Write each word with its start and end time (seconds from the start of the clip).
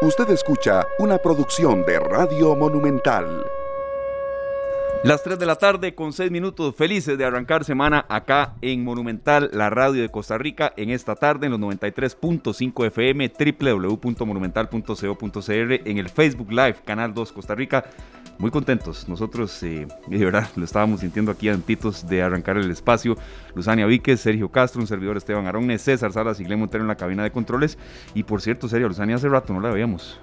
Usted 0.00 0.30
escucha 0.30 0.86
una 1.00 1.18
producción 1.18 1.84
de 1.84 1.98
Radio 1.98 2.54
Monumental. 2.54 3.44
Las 5.02 5.24
3 5.24 5.40
de 5.40 5.46
la 5.46 5.56
tarde 5.56 5.96
con 5.96 6.12
6 6.12 6.30
minutos 6.30 6.76
felices 6.76 7.18
de 7.18 7.24
arrancar 7.24 7.64
semana 7.64 8.06
acá 8.08 8.54
en 8.62 8.84
Monumental, 8.84 9.50
la 9.52 9.70
radio 9.70 10.02
de 10.02 10.08
Costa 10.08 10.38
Rica, 10.38 10.72
en 10.76 10.90
esta 10.90 11.16
tarde 11.16 11.46
en 11.46 11.52
los 11.52 11.60
93.5 11.60 12.86
FM, 12.86 13.32
www.monumental.co.cr, 13.60 15.88
en 15.88 15.98
el 15.98 16.08
Facebook 16.08 16.52
Live, 16.52 16.76
Canal 16.84 17.12
2 17.12 17.32
Costa 17.32 17.56
Rica. 17.56 17.84
Muy 18.38 18.52
contentos, 18.52 19.08
nosotros 19.08 19.60
eh, 19.64 19.88
de 20.06 20.24
verdad 20.24 20.48
lo 20.54 20.64
estábamos 20.64 21.00
sintiendo 21.00 21.32
aquí 21.32 21.48
antitos 21.48 22.08
de 22.08 22.22
arrancar 22.22 22.56
el 22.56 22.70
espacio. 22.70 23.16
Luzania 23.56 23.84
Víquez, 23.84 24.20
Sergio 24.20 24.48
Castro, 24.48 24.80
un 24.80 24.86
servidor 24.86 25.16
Esteban 25.16 25.46
Arones, 25.48 25.82
César 25.82 26.12
Salas 26.12 26.38
y 26.38 26.44
Glen 26.44 26.60
Montero 26.60 26.84
en 26.84 26.88
la 26.88 26.94
cabina 26.94 27.24
de 27.24 27.32
controles. 27.32 27.78
Y 28.14 28.22
por 28.22 28.40
cierto, 28.40 28.68
Sergio, 28.68 28.86
Luzania 28.86 29.16
hace 29.16 29.28
rato 29.28 29.52
no 29.52 29.60
la 29.60 29.70
veíamos. 29.70 30.20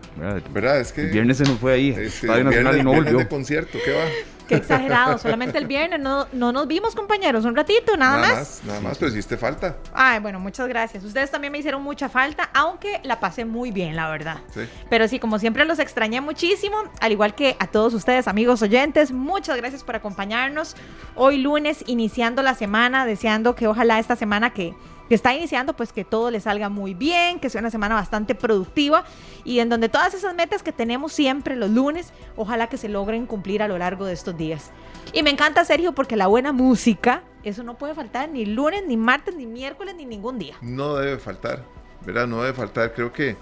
¿Verdad? 0.54 0.80
Es 0.80 0.94
que 0.94 1.02
el 1.02 1.12
viernes 1.12 1.38
se 1.38 1.44
nos 1.44 1.60
fue 1.60 1.74
ahí, 1.74 1.90
Estadio 1.90 2.46
Nacional 2.46 2.78
y 2.78 2.84
no 2.84 2.94
volvió. 2.94 3.18
de 3.18 3.28
concierto, 3.28 3.78
¿qué 3.84 3.92
va? 3.92 4.06
Qué 4.48 4.56
exagerado, 4.56 5.18
solamente 5.18 5.58
el 5.58 5.66
viernes 5.66 6.00
no, 6.00 6.28
no 6.32 6.52
nos 6.52 6.68
vimos, 6.68 6.96
compañeros, 6.96 7.46
un 7.46 7.56
ratito, 7.56 7.98
nada, 7.98 8.18
más. 8.18 8.62
Nada 8.66 8.80
más, 8.82 8.98
pero 8.98 9.12
hiciste 9.12 9.38
falta. 9.38 9.78
Ay, 9.94 10.20
bueno, 10.20 10.40
muchas 10.40 10.68
gracias. 10.68 11.04
Ustedes 11.04 11.32
también 11.32 11.52
me 11.52 11.60
hicieron 11.60 11.82
mucha 11.82 12.10
falta, 12.10 12.50
aunque 12.54 13.00
la 13.04 13.20
pasé 13.20 13.46
muy 13.46 13.72
bien, 13.72 13.96
la 13.96 14.10
verdad. 14.10 14.38
Sí. 14.54 14.62
Pero 14.90 15.08
sí, 15.08 15.20
como 15.20 15.40
siempre 15.40 15.66
los 15.66 15.80
extrañé 15.80 16.22
muchísimo, 16.22 16.78
al 17.02 17.12
igual 17.12 17.36
que 17.36 17.56
a 17.60 17.68
todos 17.68 17.94
ustedes, 17.94 18.28
amigos 18.28 18.62
oyentes, 18.62 19.12
muchas 19.12 19.58
gracias 19.58 19.84
por 19.84 19.96
acompañarnos. 19.96 20.76
Hoy 21.16 21.38
lunes, 21.38 21.84
iniciando 21.88 22.42
la 22.42 22.54
semana, 22.56 23.06
deseando 23.06 23.56
que 23.56 23.68
ojalá 23.68 24.00
esta 24.00 24.16
semana 24.16 24.52
que 24.52 24.74
que 25.08 25.16
está 25.16 25.34
iniciando, 25.36 25.76
pues 25.76 25.94
que 25.94 26.04
todo 26.04 26.32
le 26.32 26.40
salga 26.40 26.70
muy 26.70 26.94
bien, 26.94 27.40
que 27.40 27.50
sea 27.50 27.62
una 27.62 27.70
semana 27.70 27.96
bastante 27.96 28.36
productiva 28.36 29.06
y 29.44 29.60
en 29.60 29.70
donde 29.70 29.90
todas 29.90 30.14
esas 30.14 30.34
metas 30.36 30.64
que 30.64 30.72
tenemos 30.72 31.14
siempre 31.14 31.56
los 31.56 31.70
lunes, 31.70 32.12
ojalá 32.36 32.68
que 32.68 32.78
se 32.78 32.90
logren 32.90 33.26
cumplir 33.26 33.62
a 33.62 33.68
lo 33.68 33.78
largo 33.78 34.06
de 34.06 34.14
estos 34.14 34.36
días. 34.36 34.72
Y 35.14 35.24
me 35.24 35.30
encanta, 35.30 35.64
Sergio, 35.66 35.94
porque 35.94 36.16
la 36.16 36.28
buena 36.28 36.52
música, 36.52 37.24
eso 37.44 37.64
no 37.64 37.78
puede 37.78 37.94
faltar 37.94 38.30
ni 38.30 38.46
lunes, 38.46 38.84
ni 38.88 38.98
martes, 38.98 39.36
ni 39.36 39.46
miércoles, 39.46 39.96
ni 39.96 40.06
ningún 40.06 40.40
día. 40.40 40.56
No 40.62 40.96
debe 40.96 41.18
faltar, 41.20 41.64
¿verdad? 42.06 42.28
No 42.28 42.42
debe 42.42 42.54
faltar. 42.54 42.94
Creo 42.94 43.14
que 43.14 43.36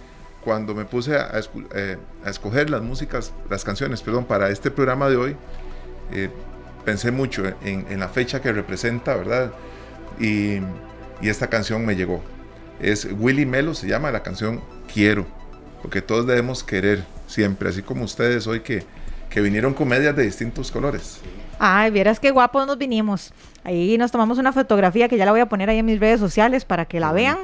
cuando 0.44 0.76
me 0.76 0.84
puse 0.84 1.16
a, 1.16 1.32
eh, 1.74 1.98
escoger 2.26 2.70
las 2.70 2.82
músicas, 2.82 3.34
las 3.50 3.64
canciones, 3.64 4.02
perdón, 4.02 4.26
para 4.26 4.50
este 4.50 4.70
programa 4.70 5.10
de 5.10 5.16
hoy, 5.16 5.36
eh, 6.12 6.30
pensé 6.84 7.12
mucho 7.12 7.46
en, 7.64 7.86
en, 7.90 8.00
la 8.02 8.10
fecha 8.10 8.42
que 8.42 8.52
representa, 8.52 9.16
¿verdad? 9.16 9.54
Y 10.20 10.60
y 11.24 11.30
esta 11.30 11.48
canción 11.48 11.86
me 11.86 11.96
llegó. 11.96 12.22
Es 12.82 13.08
Willy 13.18 13.46
Melo, 13.46 13.74
se 13.74 13.88
llama 13.88 14.12
la 14.12 14.24
canción 14.24 14.60
Quiero, 14.94 15.26
porque 15.82 16.02
todos 16.02 16.28
debemos 16.28 16.66
querer 16.66 17.06
siempre, 17.28 17.70
así 17.70 17.82
como 17.82 18.04
ustedes 18.04 18.46
hoy 18.46 18.60
que, 18.60 18.84
que 19.30 19.40
vinieron 19.40 19.74
comedias 19.74 20.14
de 20.18 20.24
distintos 20.24 20.70
colores. 20.70 21.22
Ay, 21.60 21.92
vieras 21.92 22.20
qué 22.20 22.32
guapos 22.32 22.68
nos 22.68 22.78
vinimos. 22.78 23.34
Ahí 23.64 23.98
nos 23.98 24.12
tomamos 24.12 24.38
una 24.38 24.52
fotografía 24.52 25.08
que 25.08 25.16
ya 25.16 25.24
la 25.24 25.32
voy 25.32 25.40
a 25.40 25.46
poner 25.48 25.70
ahí 25.70 25.80
en 25.80 25.86
mis 25.86 25.98
redes 25.98 26.20
sociales 26.20 26.66
para 26.66 26.84
que 26.86 27.00
la 27.00 27.14
vean. 27.14 27.38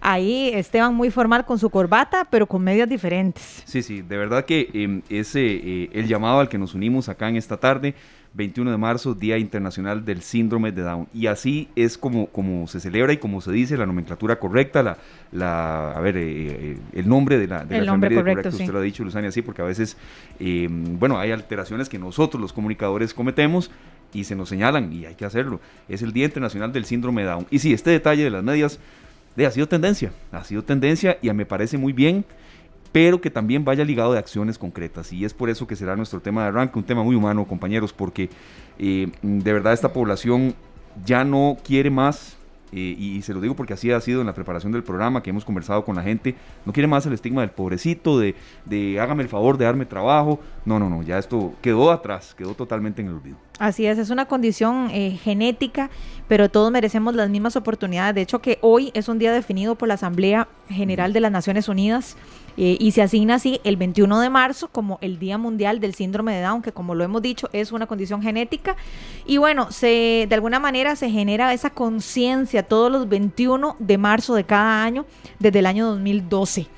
Ahí 0.00 0.50
Esteban 0.54 0.94
muy 0.94 1.10
formal 1.10 1.44
con 1.44 1.58
su 1.58 1.70
corbata, 1.70 2.26
pero 2.30 2.48
con 2.48 2.64
medias 2.64 2.88
diferentes. 2.88 3.62
Sí, 3.64 3.82
sí, 3.82 4.02
de 4.02 4.16
verdad 4.16 4.44
que 4.44 4.70
em, 4.72 5.02
ese 5.08 5.44
eh, 5.44 5.90
el 5.92 6.08
llamado 6.08 6.40
al 6.40 6.48
que 6.48 6.58
nos 6.58 6.74
unimos 6.74 7.08
acá 7.08 7.28
en 7.28 7.36
esta 7.36 7.58
tarde 7.58 7.94
21 8.34 8.70
de 8.70 8.76
marzo, 8.76 9.14
Día 9.14 9.38
Internacional 9.38 10.04
del 10.04 10.22
Síndrome 10.22 10.70
de 10.70 10.82
Down. 10.82 11.08
Y 11.12 11.26
así 11.26 11.68
es 11.74 11.98
como, 11.98 12.26
como 12.28 12.68
se 12.68 12.78
celebra 12.78 13.12
y 13.12 13.16
como 13.16 13.40
se 13.40 13.50
dice 13.50 13.76
la 13.76 13.86
nomenclatura 13.86 14.38
correcta, 14.38 14.82
la, 14.82 14.98
la 15.32 15.92
a 15.92 16.00
ver, 16.00 16.16
eh, 16.16 16.22
eh, 16.26 16.78
el 16.92 17.08
nombre 17.08 17.38
de 17.38 17.48
la, 17.48 17.64
de 17.64 17.78
el 17.78 17.86
nombre 17.86 18.14
correcto, 18.14 18.50
usted 18.50 18.68
lo 18.68 18.78
ha 18.78 18.82
dicho, 18.82 19.02
Luzania, 19.02 19.30
así, 19.30 19.42
porque 19.42 19.62
a 19.62 19.64
veces, 19.64 19.96
em, 20.38 20.98
bueno, 20.98 21.18
hay 21.18 21.32
alteraciones 21.32 21.88
que 21.88 21.98
nosotros 21.98 22.40
los 22.40 22.52
comunicadores 22.52 23.14
cometemos 23.14 23.70
y 24.12 24.24
se 24.24 24.36
nos 24.36 24.48
señalan 24.48 24.92
y 24.92 25.06
hay 25.06 25.16
que 25.16 25.24
hacerlo. 25.24 25.60
Es 25.88 26.02
el 26.02 26.12
Día 26.12 26.26
Internacional 26.26 26.72
del 26.72 26.84
Síndrome 26.84 27.22
de 27.22 27.28
Down. 27.28 27.46
Y 27.50 27.58
sí, 27.58 27.72
este 27.72 27.90
detalle 27.90 28.22
de 28.22 28.30
las 28.30 28.44
medias 28.44 28.78
de, 29.34 29.46
ha 29.46 29.50
sido 29.50 29.66
tendencia, 29.66 30.12
ha 30.30 30.44
sido 30.44 30.62
tendencia 30.62 31.18
y 31.20 31.32
me 31.32 31.46
parece 31.46 31.78
muy 31.78 31.92
bien 31.92 32.24
pero 32.92 33.20
que 33.20 33.30
también 33.30 33.64
vaya 33.64 33.84
ligado 33.84 34.12
de 34.12 34.18
acciones 34.18 34.58
concretas. 34.58 35.12
Y 35.12 35.24
es 35.24 35.34
por 35.34 35.50
eso 35.50 35.66
que 35.66 35.76
será 35.76 35.96
nuestro 35.96 36.20
tema 36.20 36.42
de 36.42 36.48
arranque, 36.48 36.78
un 36.78 36.84
tema 36.84 37.02
muy 37.02 37.14
humano, 37.14 37.46
compañeros, 37.46 37.92
porque 37.92 38.30
eh, 38.78 39.08
de 39.22 39.52
verdad 39.52 39.72
esta 39.72 39.92
población 39.92 40.54
ya 41.04 41.24
no 41.24 41.56
quiere 41.62 41.90
más 41.90 42.36
eh, 42.72 42.94
y 42.96 43.22
se 43.22 43.34
lo 43.34 43.40
digo 43.40 43.54
porque 43.54 43.72
así 43.72 43.90
ha 43.90 44.00
sido 44.00 44.20
en 44.20 44.26
la 44.26 44.34
preparación 44.34 44.72
del 44.72 44.84
programa, 44.84 45.22
que 45.22 45.30
hemos 45.30 45.44
conversado 45.44 45.84
con 45.84 45.96
la 45.96 46.02
gente, 46.02 46.36
no 46.64 46.72
quiere 46.72 46.86
más 46.86 47.04
el 47.06 47.12
estigma 47.12 47.40
del 47.40 47.50
pobrecito, 47.50 48.18
de, 48.18 48.36
de 48.64 49.00
hágame 49.00 49.22
el 49.22 49.28
favor 49.28 49.58
de 49.58 49.64
darme 49.64 49.86
trabajo. 49.86 50.40
No, 50.64 50.78
no, 50.78 50.88
no, 50.88 51.02
ya 51.02 51.18
esto 51.18 51.54
quedó 51.62 51.90
atrás, 51.90 52.34
quedó 52.36 52.54
totalmente 52.54 53.02
en 53.02 53.08
el 53.08 53.14
olvido. 53.14 53.36
Así 53.58 53.86
es, 53.86 53.98
es 53.98 54.10
una 54.10 54.26
condición 54.26 54.88
eh, 54.92 55.18
genética, 55.22 55.90
pero 56.28 56.48
todos 56.48 56.70
merecemos 56.70 57.14
las 57.14 57.28
mismas 57.28 57.56
oportunidades. 57.56 58.14
De 58.14 58.22
hecho, 58.22 58.40
que 58.40 58.58
hoy 58.62 58.90
es 58.94 59.08
un 59.08 59.18
día 59.18 59.32
definido 59.32 59.74
por 59.74 59.88
la 59.88 59.94
Asamblea 59.94 60.48
General 60.68 61.12
de 61.12 61.20
las 61.20 61.32
Naciones 61.32 61.68
Unidas 61.68 62.16
eh, 62.56 62.76
y 62.78 62.92
se 62.92 63.02
asigna 63.02 63.36
así 63.36 63.60
el 63.64 63.76
21 63.76 64.20
de 64.20 64.30
marzo 64.30 64.68
como 64.68 64.98
el 65.00 65.18
Día 65.18 65.38
Mundial 65.38 65.80
del 65.80 65.94
Síndrome 65.94 66.34
de 66.34 66.42
Down, 66.42 66.62
que 66.62 66.72
como 66.72 66.94
lo 66.94 67.04
hemos 67.04 67.22
dicho 67.22 67.48
es 67.52 67.72
una 67.72 67.86
condición 67.86 68.22
genética. 68.22 68.76
Y 69.26 69.38
bueno, 69.38 69.70
se, 69.70 70.26
de 70.28 70.34
alguna 70.34 70.58
manera 70.58 70.96
se 70.96 71.10
genera 71.10 71.52
esa 71.52 71.70
conciencia 71.70 72.62
todos 72.62 72.90
los 72.90 73.08
21 73.08 73.76
de 73.78 73.98
marzo 73.98 74.34
de 74.34 74.44
cada 74.44 74.84
año 74.84 75.06
desde 75.38 75.60
el 75.60 75.66
año 75.66 75.86
2012. 75.86 76.68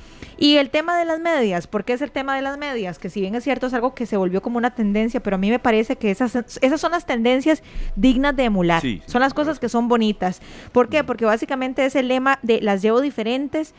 Y 0.42 0.56
el 0.56 0.70
tema 0.70 0.98
de 0.98 1.04
las 1.04 1.20
medias, 1.20 1.68
¿por 1.68 1.84
qué 1.84 1.92
es 1.92 2.02
el 2.02 2.10
tema 2.10 2.34
de 2.34 2.42
las 2.42 2.58
medias? 2.58 2.98
Que 2.98 3.10
si 3.10 3.20
bien 3.20 3.36
es 3.36 3.44
cierto 3.44 3.68
es 3.68 3.74
algo 3.74 3.94
que 3.94 4.06
se 4.06 4.16
volvió 4.16 4.42
como 4.42 4.58
una 4.58 4.74
tendencia, 4.74 5.22
pero 5.22 5.36
a 5.36 5.38
mí 5.38 5.50
me 5.50 5.60
parece 5.60 5.94
que 5.94 6.10
esas, 6.10 6.34
esas 6.60 6.80
son 6.80 6.90
las 6.90 7.06
tendencias 7.06 7.62
dignas 7.94 8.34
de 8.34 8.44
emular. 8.44 8.82
son 9.06 9.20
las 9.20 9.34
cosas 9.34 9.60
que 9.60 9.68
son 9.68 9.86
bonitas. 9.86 10.42
¿Por 10.72 10.88
qué? 10.88 11.04
Porque 11.04 11.24
básicamente 11.24 11.84
es 11.84 11.94
el 11.94 12.08
lema 12.08 12.40
de 12.42 12.60
las 12.60 12.82
llevo 12.82 13.00
diferentes, 13.00 13.72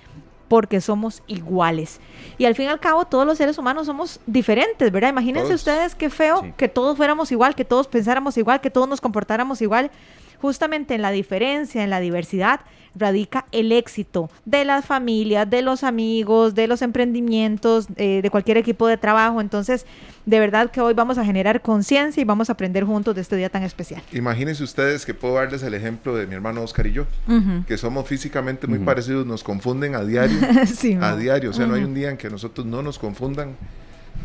porque 0.53 0.81
somos 0.81 1.23
iguales. 1.25 1.99
Y 2.37 2.45
al 2.45 2.53
fin 2.53 2.65
y 2.65 2.67
al 2.67 2.79
cabo, 2.79 3.05
todos 3.05 3.25
los 3.25 3.39
seres 3.39 3.57
humanos 3.57 3.87
somos 3.87 4.19
diferentes, 4.27 4.91
¿verdad? 4.91 5.09
Imagínense 5.09 5.51
ustedes 5.51 5.95
qué 5.95 6.11
feo 6.11 6.53
que 6.57 6.67
todos 6.67 6.95
fuéramos 6.95 7.31
igual, 7.31 7.55
que 7.55 7.65
todos 7.65 7.87
pensáramos 7.87 8.37
igual, 8.37 8.61
que 8.61 8.69
todos 8.69 8.87
nos 8.87 9.01
comportáramos 9.01 9.63
igual. 9.63 9.89
Justamente 10.43 10.93
en 10.93 11.01
la 11.01 11.11
diferencia, 11.11 11.85
en 11.85 11.89
la 11.89 12.01
diversidad, 12.01 12.59
radica 12.95 13.45
el 13.53 13.71
éxito 13.71 14.29
de 14.43 14.65
las 14.65 14.83
familias, 14.83 15.49
de 15.49 15.61
los 15.61 15.85
amigos, 15.85 16.53
de 16.53 16.67
los 16.67 16.81
emprendimientos, 16.81 17.87
eh, 17.95 18.19
de 18.21 18.29
cualquier 18.29 18.57
equipo 18.57 18.85
de 18.85 18.97
trabajo. 18.97 19.39
Entonces, 19.39 19.85
de 20.25 20.39
verdad 20.41 20.69
que 20.69 20.81
hoy 20.81 20.93
vamos 20.93 21.17
a 21.17 21.23
generar 21.23 21.61
conciencia 21.61 22.19
y 22.19 22.25
vamos 22.25 22.49
a 22.49 22.53
aprender 22.53 22.83
juntos 22.83 23.15
de 23.15 23.21
este 23.21 23.37
día 23.37 23.47
tan 23.47 23.63
especial. 23.63 24.03
Imagínense 24.11 24.65
ustedes 24.65 25.05
que 25.05 25.13
puedo 25.13 25.35
darles 25.35 25.63
el 25.63 25.75
ejemplo 25.75 26.13
de 26.13 26.27
mi 26.27 26.35
hermano 26.35 26.61
Oscar 26.61 26.87
y 26.87 26.91
yo, 26.91 27.05
que 27.65 27.77
somos 27.77 28.05
físicamente 28.05 28.67
muy 28.67 28.79
parecidos, 28.79 29.25
nos 29.25 29.45
confunden 29.45 29.95
a 29.95 30.03
diario, 30.03 30.39
a 31.01 31.15
diario, 31.15 31.51
o 31.51 31.53
sea, 31.53 31.67
no 31.67 31.75
hay 31.75 31.85
un 31.85 31.93
día 31.93 32.09
en 32.09 32.17
que 32.17 32.29
nosotros 32.29 32.67
no 32.67 32.83
nos 32.83 32.99
confundan 32.99 33.55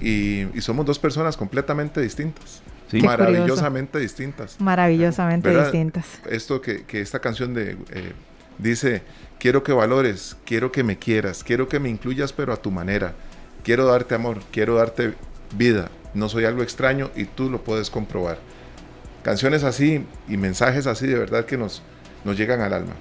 y, 0.00 0.46
somos 0.60 0.84
dos 0.84 0.98
personas 0.98 1.36
completamente 1.36 2.00
distintas. 2.00 2.60
Maravillosamente 2.92 3.98
distintas. 3.98 4.60
Maravillosamente 4.60 5.54
distintas. 5.54 6.06
Esto 6.28 6.60
que, 6.60 6.84
que 6.84 7.00
esta 7.00 7.20
canción 7.20 7.54
de 7.54 7.76
eh, 7.90 8.12
Dice, 8.58 9.02
quiero 9.38 9.62
que 9.62 9.72
valores, 9.72 10.36
quiero 10.44 10.72
que 10.72 10.82
me 10.82 10.98
quieras, 10.98 11.44
quiero 11.44 11.68
que 11.68 11.78
me 11.78 11.88
incluyas 11.88 12.32
pero 12.32 12.52
a 12.52 12.56
tu 12.56 12.70
manera. 12.70 13.14
Quiero 13.62 13.86
darte 13.86 14.14
amor, 14.14 14.38
quiero 14.50 14.74
darte 14.74 15.14
vida. 15.56 15.90
No 16.14 16.28
soy 16.28 16.44
algo 16.44 16.62
extraño 16.62 17.10
y 17.14 17.24
tú 17.24 17.50
lo 17.50 17.62
puedes 17.62 17.90
comprobar. 17.90 18.38
Canciones 19.22 19.62
así 19.62 20.04
y 20.28 20.36
mensajes 20.36 20.86
así 20.86 21.06
de 21.06 21.18
verdad 21.18 21.44
que 21.44 21.56
nos, 21.56 21.82
nos 22.24 22.36
llegan 22.36 22.60
al 22.60 22.72
alma. 22.72 22.94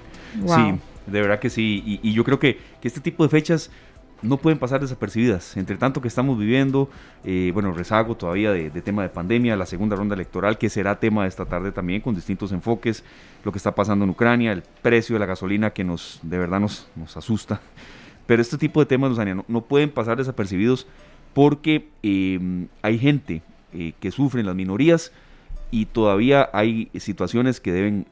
Sí, 0.46 0.80
de 1.06 1.20
verdad 1.20 1.40
que 1.40 1.50
sí. 1.50 1.82
Y, 1.84 2.08
y 2.08 2.12
yo 2.12 2.22
creo 2.22 2.38
que, 2.38 2.60
que, 2.80 2.86
este 2.86 3.00
tipo 3.00 3.24
de 3.24 3.30
fechas 3.30 3.70
no 4.22 4.36
pueden 4.36 4.58
pasar 4.58 4.80
desapercibidas. 4.80 5.56
Entre 5.56 5.76
tanto 5.76 6.00
que 6.00 6.08
estamos 6.08 6.38
viviendo, 6.38 6.88
eh, 7.24 7.50
bueno, 7.54 7.72
rezago 7.72 8.16
todavía 8.16 8.52
de, 8.52 8.70
tema 8.82 9.02
de 9.02 9.08
pandemia, 9.08 9.56
la 9.56 9.66
segunda 9.66 9.96
ronda 9.96 10.14
electoral, 10.14 10.58
que 10.58 10.68
será 10.68 10.98
tema 10.98 11.22
de 11.22 11.28
esta 11.28 11.44
tarde 11.44 11.72
también, 11.72 12.00
con 12.00 12.14
distintos 12.14 12.52
enfoques, 12.52 13.04
lo 13.44 13.52
que 13.52 13.58
está 13.58 13.74
pasando 13.74 14.04
en 14.04 14.10
Ucrania, 14.10 14.52
el 14.52 14.62
precio 14.82 15.14
de 15.14 15.20
la 15.20 15.26
gasolina 15.26 15.70
que 15.70 15.84
nos, 15.84 16.20
de 16.22 16.38
verdad 16.38 16.60
nos, 16.60 16.88
asusta. 17.16 17.60
Pero 18.26 18.42
este 18.42 18.58
tipo 18.58 18.80
de 18.80 18.86
temas, 18.86 19.16
no, 19.48 19.60
pueden 19.62 19.90
pasar 19.90 20.18
desapercibidos 20.18 20.86
porque 21.32 21.88
eh, 22.02 22.66
hay 22.82 22.98
gente 22.98 23.42
eh, 23.72 23.92
que 24.00 24.10
sufren 24.10 24.44
las 24.46 24.54
minorías 24.54 25.12
y 25.70 25.86
todavía 25.86 26.48
hay 26.52 26.90
situaciones 26.94 27.60
que 27.60 27.72
deben 27.72 28.06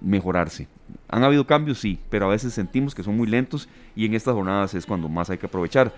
mejorarse. 0.00 0.66
Han 1.08 1.24
habido 1.24 1.46
cambios, 1.46 1.78
sí, 1.78 1.98
pero 2.10 2.26
a 2.26 2.28
veces 2.28 2.52
sentimos 2.52 2.94
que 2.94 3.02
son 3.02 3.16
muy 3.16 3.26
lentos 3.26 3.68
y 3.96 4.04
en 4.04 4.14
estas 4.14 4.34
jornadas 4.34 4.74
es 4.74 4.86
cuando 4.86 5.08
más 5.08 5.30
hay 5.30 5.38
que 5.38 5.46
aprovechar. 5.46 5.92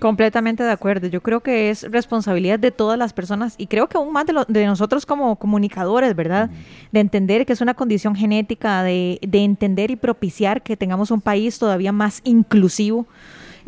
Completamente 0.00 0.62
de 0.62 0.70
acuerdo. 0.70 1.08
Yo 1.08 1.20
creo 1.20 1.40
que 1.40 1.70
es 1.70 1.82
responsabilidad 1.90 2.58
de 2.58 2.70
todas 2.70 2.96
las 2.96 3.12
personas 3.12 3.56
y 3.58 3.66
creo 3.66 3.88
que 3.88 3.96
aún 3.96 4.12
más 4.12 4.26
de, 4.26 4.66
nosotros 4.66 5.04
como 5.04 5.36
comunicadores, 5.36 6.14
¿verdad? 6.14 6.50
De 6.92 7.00
entender 7.00 7.44
que 7.44 7.52
es 7.52 7.60
una 7.60 7.74
condición 7.74 8.14
genética, 8.14 8.84
de, 8.84 9.18
de 9.26 9.38
entender 9.40 9.90
y 9.90 9.96
propiciar 9.96 10.62
que 10.62 10.76
tengamos 10.76 11.10
un 11.10 11.20
país 11.20 11.58
todavía 11.58 11.90
más 11.90 12.20
inclusivo 12.22 13.06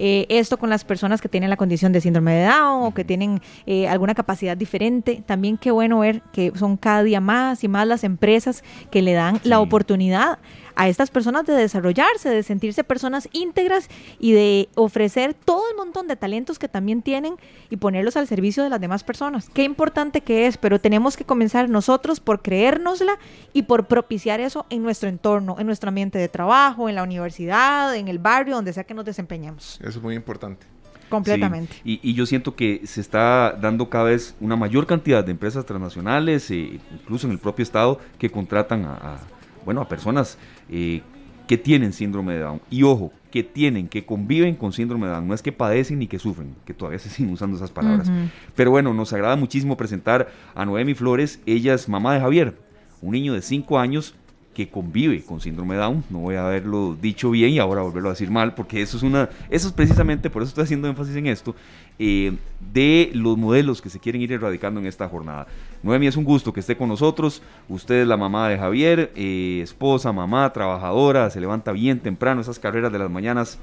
eh, 0.02 0.25
esto 0.31 0.56
con 0.56 0.70
las 0.70 0.82
personas 0.82 1.20
que 1.20 1.29
tienen 1.29 1.50
la 1.50 1.58
condición 1.58 1.93
de 1.93 2.00
síndrome 2.00 2.32
de 2.32 2.44
Down 2.44 2.85
o 2.85 2.94
que 2.94 3.05
tienen 3.05 3.43
eh, 3.67 3.87
alguna 3.87 4.14
capacidad 4.14 4.56
diferente. 4.56 5.23
También 5.26 5.58
qué 5.58 5.70
bueno 5.70 5.99
ver 5.99 6.23
que 6.32 6.52
son 6.56 6.79
cada 6.79 7.02
día 7.02 7.20
más 7.20 7.62
y 7.64 7.69
más 7.69 7.87
las 7.87 8.02
empresas 8.02 8.64
que 8.91 9.02
le 9.02 9.12
dan 9.12 9.41
la 9.44 9.61
oportunidad 9.61 10.38
a 10.75 10.89
estas 10.89 11.11
personas 11.11 11.47
de 11.47 11.55
desarrollarse, 11.55 12.29
de 12.29 12.43
sentirse 12.43 12.85
personas 12.85 13.29
íntegras 13.33 13.89
y 14.19 14.33
de 14.33 14.69
ofrecer 14.75 15.35
todo 15.35 15.63
el 15.71 15.77
montón 15.77 16.09
de 16.09 16.17
talentos 16.17 16.59
que 16.59 16.69
también 16.69 17.03
tienen 17.03 17.37
y 17.69 17.77
ponerlos 17.77 18.17
al 18.17 18.27
servicio 18.27 18.63
de 18.63 18.71
las 18.71 18.81
demás 18.81 19.05
personas. 19.05 19.49
Qué 19.53 19.63
importante 19.63 20.21
que 20.21 20.47
es, 20.47 20.57
pero 20.57 20.81
tenemos 20.81 21.17
que 21.17 21.25
comenzar 21.25 21.69
nosotros 21.69 22.21
por 22.21 22.43
creérnosla 22.43 23.19
y 23.53 23.63
por 23.63 23.87
propiciar 23.87 24.41
eso 24.41 24.67
en 24.71 24.83
nuestro 24.83 25.09
entorno, 25.09 25.57
en 25.59 25.67
nuestro 25.67 25.89
ambiente 25.89 26.19
de 26.19 26.29
trabajo, 26.29 26.89
en 26.89 26.95
la 26.95 27.03
universidad, 27.03 27.95
en 27.95 28.09
el 28.09 28.19
barrio, 28.19 28.57
donde 28.57 28.73
sea 28.73 28.85
que 28.85 28.95
nos 28.95 29.05
desempeñemos. 29.05 29.79
Eso 29.81 29.99
es 29.99 30.03
muy 30.03 30.15
importante. 30.15 30.67
Completamente. 31.11 31.75
y, 31.85 32.15
yo 32.15 32.25
siento 32.25 32.55
que 32.55 32.83
se 32.85 33.01
está 33.01 33.59
dando 33.61 33.91
cada 33.91 34.05
vez 34.05 34.37
una 34.41 34.55
mayor 34.55 34.87
cantidad 34.87 35.25
de 35.25 35.33
empresas 35.33 35.67
transnacionales, 35.67 36.49
e 36.53 36.81
incluso 36.93 37.27
en 37.27 37.33
el 37.33 37.41
propio 37.41 37.65
Estado, 37.65 37.99
que 38.17 38.31
contratan 38.31 38.85
a 38.85 39.19
bueno, 39.65 39.81
a 39.81 39.89
personas 39.89 40.39
eh, 40.69 41.03
que 41.47 41.59
tienen 41.59 41.93
síndrome 41.93 42.35
de 42.35 42.41
Down. 42.41 42.61
Y 42.71 42.83
ojo, 42.85 43.12
que 43.31 43.43
tienen, 43.43 43.89
que 43.89 44.05
conviven 44.05 44.55
con 44.55 44.73
síndrome 44.73 45.07
de 45.07 45.15
Down. 45.15 45.29
No 45.29 45.35
es 45.35 45.43
que 45.43 45.53
padecen 45.53 45.99
ni 45.99 46.07
que 46.07 46.19
sufren, 46.19 46.55
que 46.65 46.75
todavía 46.75 46.99
se 47.01 47.09
siguen 47.09 47.33
usando 47.33 47.57
esas 47.57 47.71
palabras. 47.71 48.11
Pero 48.55 48.71
bueno, 48.71 48.95
nos 48.95 49.12
agrada 49.12 49.37
muchísimo 49.37 49.77
presentar 49.77 50.31
a 50.55 50.65
Noemi 50.65 50.95
Flores. 50.95 51.41
Ella 51.47 51.75
es 51.75 51.89
mamá 51.89 52.15
de 52.15 52.21
Javier, 52.21 52.57
un 53.03 53.12
niño 53.12 53.35
de 53.35 53.43
5 53.43 53.79
años 53.79 54.15
que 54.55 54.69
convive 54.69 55.23
con 55.23 55.41
síndrome 55.41 55.75
de 55.75 55.81
Down. 55.81 56.05
No 56.11 56.19
voy 56.19 56.35
a 56.35 56.47
haberlo 56.47 56.97
dicho 57.01 57.31
bien 57.31 57.51
y 57.51 57.59
ahora 57.59 57.83
volverlo 57.83 58.09
a 58.09 58.12
decir 58.12 58.31
mal, 58.31 58.55
porque 58.55 58.83
eso 58.83 58.97
es 58.97 59.03
una, 59.03 59.29
eso 59.49 59.69
es 59.69 59.73
precisamente, 59.73 60.29
por 60.29 60.43
eso 60.43 60.51
estoy 60.51 60.65
haciendo 60.65 60.89
énfasis 60.89 61.17
en 61.17 61.27
esto, 61.27 61.55
eh, 61.99 62.37
de 62.73 63.11
los 63.15 63.37
modelos 63.39 63.81
que 63.81 63.91
se 63.91 64.01
quieren 64.01 64.23
ir 64.23 64.33
erradicando 64.33 64.81
en 64.81 64.87
esta 64.87 65.09
jornada. 65.09 65.47
Noemi, 65.82 66.06
es 66.06 66.17
un 66.17 66.25
gusto 66.25 66.53
que 66.53 66.61
esté 66.61 66.77
con 66.77 66.88
nosotros. 66.88 67.43
Usted 67.69 68.03
es 68.03 68.06
la 68.06 68.17
mamá 68.17 68.49
de 68.49 68.59
Javier, 68.59 69.12
eh, 69.17 69.61
esposa, 69.62 70.12
mamá, 70.12 70.53
trabajadora, 70.53 71.31
se 71.31 71.41
levanta 71.41 71.73
bien 71.73 72.00
temprano, 72.00 72.41
esas 72.41 72.59
carreras 72.59 72.93
de 72.93 72.99
las 72.99 73.11
mañanas 73.11 73.59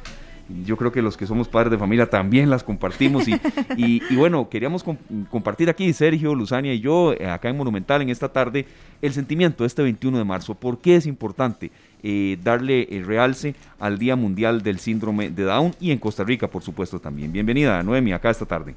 yo 0.65 0.77
creo 0.77 0.91
que 0.91 1.01
los 1.01 1.17
que 1.17 1.27
somos 1.27 1.47
padres 1.47 1.71
de 1.71 1.77
familia 1.77 2.09
también 2.09 2.49
las 2.49 2.63
compartimos 2.63 3.27
y, 3.27 4.01
bueno, 4.15 4.49
queríamos 4.49 4.83
compartir 5.29 5.69
aquí, 5.69 5.91
Sergio, 5.93 6.35
Luzania 6.35 6.73
y 6.73 6.79
yo, 6.79 7.13
eh, 7.13 7.27
acá 7.27 7.49
en 7.49 7.57
Monumental 7.57 8.01
en 8.01 8.09
esta 8.09 8.29
tarde, 8.29 8.65
el 9.01 9.13
sentimiento 9.13 9.63
de 9.63 9.67
este 9.67 9.83
21 9.83 10.17
de 10.17 10.23
marzo. 10.23 10.55
¿Por 10.55 10.79
qué 10.79 10.95
es 10.95 11.05
importante 11.05 11.71
eh, 12.03 12.37
darle 12.43 12.87
el 12.91 13.05
realce 13.05 13.55
al 13.79 13.97
Día 13.97 14.15
Mundial 14.15 14.61
del 14.61 14.79
Síndrome 14.79 15.29
de 15.29 15.43
Down 15.43 15.75
y 15.79 15.91
en 15.91 15.99
Costa 15.99 16.23
Rica, 16.23 16.47
por 16.47 16.63
supuesto, 16.63 16.99
también? 16.99 17.31
Bienvenida, 17.31 17.81
Noemi, 17.83 18.13
acá 18.13 18.29
esta 18.29 18.45
tarde. 18.45 18.75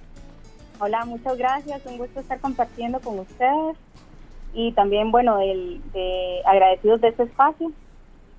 Hola, 0.81 1.05
muchas 1.05 1.37
gracias, 1.38 1.87
un 1.87 1.99
gusto 1.99 2.21
estar 2.21 2.41
compartiendo 2.41 3.00
con 3.00 3.19
ustedes 3.21 3.77
y 4.55 4.73
también, 4.73 5.12
bueno, 5.12 5.38
el, 5.38 5.81
de, 5.93 6.41
agradecidos 6.44 7.00
de 7.00 7.09
este 7.09 7.25
espacio. 7.25 7.71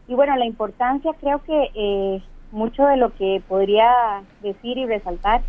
Y 0.08 0.16
bueno, 0.16 0.36
la 0.36 0.46
importancia 0.46 1.12
creo 1.20 1.42
que... 1.44 1.72
Eh, 1.74 2.22
mucho 2.52 2.86
de 2.86 2.98
lo 2.98 3.14
que 3.16 3.42
podría 3.48 4.22
decir 4.42 4.78
y 4.78 4.86
resaltar 4.86 5.42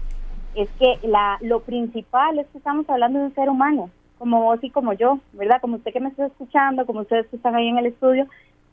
es 0.54 0.68
que 0.78 0.98
la, 1.06 1.38
lo 1.40 1.60
principal 1.60 2.38
es 2.38 2.46
que 2.48 2.58
estamos 2.58 2.88
hablando 2.88 3.18
de 3.18 3.26
un 3.26 3.34
ser 3.34 3.48
humano, 3.48 3.90
como 4.18 4.42
vos 4.42 4.58
y 4.62 4.70
como 4.70 4.92
yo, 4.92 5.18
¿verdad? 5.32 5.60
Como 5.60 5.76
usted 5.76 5.92
que 5.92 6.00
me 6.00 6.10
está 6.10 6.26
escuchando, 6.26 6.86
como 6.86 7.00
ustedes 7.00 7.26
que 7.28 7.36
están 7.36 7.54
ahí 7.54 7.68
en 7.68 7.78
el 7.78 7.86
estudio, 7.86 8.26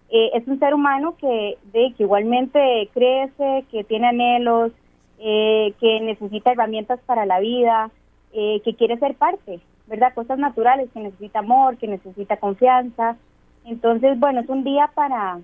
eh, 0.09 0.31
es 0.33 0.47
un 0.47 0.59
ser 0.59 0.73
humano 0.73 1.15
que, 1.17 1.57
de, 1.71 1.93
que 1.95 2.03
igualmente 2.03 2.89
crece, 2.93 3.65
que 3.71 3.83
tiene 3.83 4.07
anhelos, 4.07 4.71
eh, 5.19 5.73
que 5.79 5.99
necesita 6.01 6.51
herramientas 6.51 6.99
para 7.05 7.25
la 7.25 7.39
vida, 7.39 7.91
eh, 8.33 8.61
que 8.63 8.75
quiere 8.75 8.97
ser 8.99 9.15
parte, 9.15 9.59
¿verdad? 9.87 10.13
Cosas 10.13 10.39
naturales, 10.39 10.89
que 10.93 10.99
necesita 10.99 11.39
amor, 11.39 11.77
que 11.77 11.87
necesita 11.87 12.37
confianza. 12.37 13.17
Entonces, 13.65 14.19
bueno, 14.19 14.41
es 14.41 14.49
un 14.49 14.63
día 14.63 14.91
para 14.93 15.39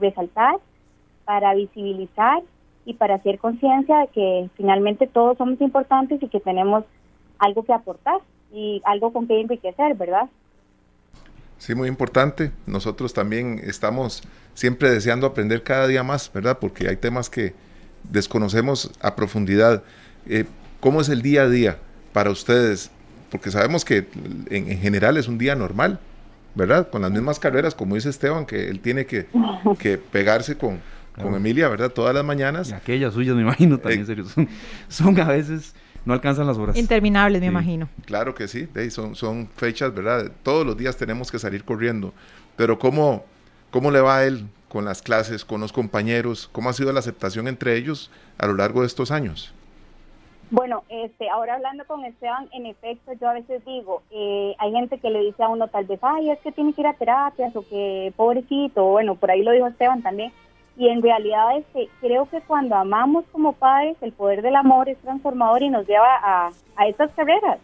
resaltar, 0.00 0.56
para 1.24 1.54
visibilizar 1.54 2.42
y 2.84 2.94
para 2.94 3.14
hacer 3.14 3.38
conciencia 3.38 3.98
de 3.98 4.08
que 4.08 4.50
finalmente 4.56 5.06
todos 5.06 5.38
somos 5.38 5.60
importantes 5.60 6.20
y 6.22 6.28
que 6.28 6.40
tenemos 6.40 6.84
algo 7.38 7.62
que 7.64 7.72
aportar 7.72 8.18
y 8.52 8.82
algo 8.84 9.12
con 9.12 9.26
que 9.26 9.40
enriquecer, 9.40 9.94
¿verdad? 9.94 10.28
Sí, 11.58 11.74
muy 11.74 11.88
importante. 11.88 12.50
Nosotros 12.66 13.14
también 13.14 13.60
estamos 13.62 14.22
siempre 14.54 14.90
deseando 14.90 15.26
aprender 15.26 15.62
cada 15.62 15.86
día 15.86 16.02
más, 16.02 16.32
¿verdad? 16.32 16.58
Porque 16.60 16.88
hay 16.88 16.96
temas 16.96 17.30
que 17.30 17.54
desconocemos 18.02 18.90
a 19.00 19.14
profundidad. 19.14 19.84
Eh, 20.26 20.44
¿Cómo 20.80 21.00
es 21.00 21.08
el 21.08 21.22
día 21.22 21.42
a 21.42 21.48
día 21.48 21.78
para 22.12 22.30
ustedes? 22.30 22.90
Porque 23.30 23.50
sabemos 23.50 23.84
que 23.84 24.06
en, 24.50 24.70
en 24.70 24.78
general 24.78 25.16
es 25.16 25.28
un 25.28 25.38
día 25.38 25.54
normal, 25.54 25.98
¿verdad? 26.54 26.90
Con 26.90 27.02
las 27.02 27.10
mismas 27.10 27.38
carreras, 27.38 27.74
como 27.74 27.94
dice 27.94 28.10
Esteban, 28.10 28.46
que 28.46 28.68
él 28.68 28.80
tiene 28.80 29.06
que, 29.06 29.26
que 29.78 29.98
pegarse 29.98 30.56
con, 30.56 30.80
con 31.20 31.34
Emilia, 31.34 31.68
¿verdad? 31.68 31.90
Todas 31.90 32.14
las 32.14 32.24
mañanas. 32.24 32.70
Y 32.70 32.74
aquellas 32.74 33.14
suyas, 33.14 33.34
me 33.34 33.42
imagino, 33.42 33.78
también, 33.78 34.02
eh, 34.02 34.06
serio. 34.06 34.26
Son, 34.88 35.18
a 35.20 35.28
veces, 35.28 35.74
no 36.04 36.12
alcanzan 36.12 36.46
las 36.46 36.58
horas. 36.58 36.76
Interminables, 36.76 37.40
me 37.40 37.46
imagino. 37.46 37.88
Claro 38.04 38.34
que 38.34 38.48
sí, 38.48 38.68
son, 38.90 39.14
son 39.14 39.48
fechas, 39.56 39.94
¿verdad? 39.94 40.30
Todos 40.42 40.66
los 40.66 40.76
días 40.76 40.96
tenemos 40.96 41.30
que 41.30 41.38
salir 41.38 41.64
corriendo. 41.64 42.12
Pero 42.56 42.78
¿cómo, 42.78 43.24
¿cómo 43.70 43.90
le 43.90 44.00
va 44.00 44.18
a 44.18 44.24
él 44.24 44.46
con 44.68 44.84
las 44.84 45.00
clases, 45.02 45.44
con 45.44 45.60
los 45.60 45.72
compañeros? 45.72 46.48
¿Cómo 46.52 46.68
ha 46.68 46.72
sido 46.72 46.92
la 46.92 47.00
aceptación 47.00 47.48
entre 47.48 47.76
ellos 47.76 48.10
a 48.38 48.46
lo 48.46 48.54
largo 48.54 48.82
de 48.82 48.86
estos 48.86 49.10
años? 49.10 49.54
Bueno, 50.52 50.84
este, 50.90 51.30
ahora 51.30 51.54
hablando 51.54 51.86
con 51.86 52.04
Esteban, 52.04 52.46
en 52.52 52.66
efecto, 52.66 53.14
yo 53.14 53.26
a 53.26 53.32
veces 53.32 53.64
digo, 53.64 54.02
eh, 54.10 54.54
hay 54.58 54.70
gente 54.70 54.98
que 54.98 55.08
le 55.08 55.20
dice 55.20 55.42
a 55.42 55.48
uno 55.48 55.66
tal 55.68 55.86
vez, 55.86 55.98
ay, 56.02 56.28
es 56.28 56.38
que 56.40 56.52
tiene 56.52 56.74
que 56.74 56.82
ir 56.82 56.86
a 56.86 56.92
terapias 56.92 57.56
o 57.56 57.66
que 57.66 58.12
pobrecito, 58.16 58.84
bueno, 58.84 59.14
por 59.14 59.30
ahí 59.30 59.42
lo 59.42 59.52
dijo 59.52 59.66
Esteban 59.66 60.02
también, 60.02 60.30
y 60.76 60.88
en 60.88 61.00
realidad 61.00 61.56
es 61.56 61.64
que 61.72 61.88
creo 62.02 62.28
que 62.28 62.42
cuando 62.42 62.74
amamos 62.74 63.24
como 63.32 63.54
padres, 63.54 63.96
el 64.02 64.12
poder 64.12 64.42
del 64.42 64.56
amor 64.56 64.90
es 64.90 64.98
transformador 64.98 65.62
y 65.62 65.70
nos 65.70 65.88
lleva 65.88 66.18
a, 66.22 66.50
a 66.76 66.86
estas 66.86 67.10
carreras. 67.12 67.58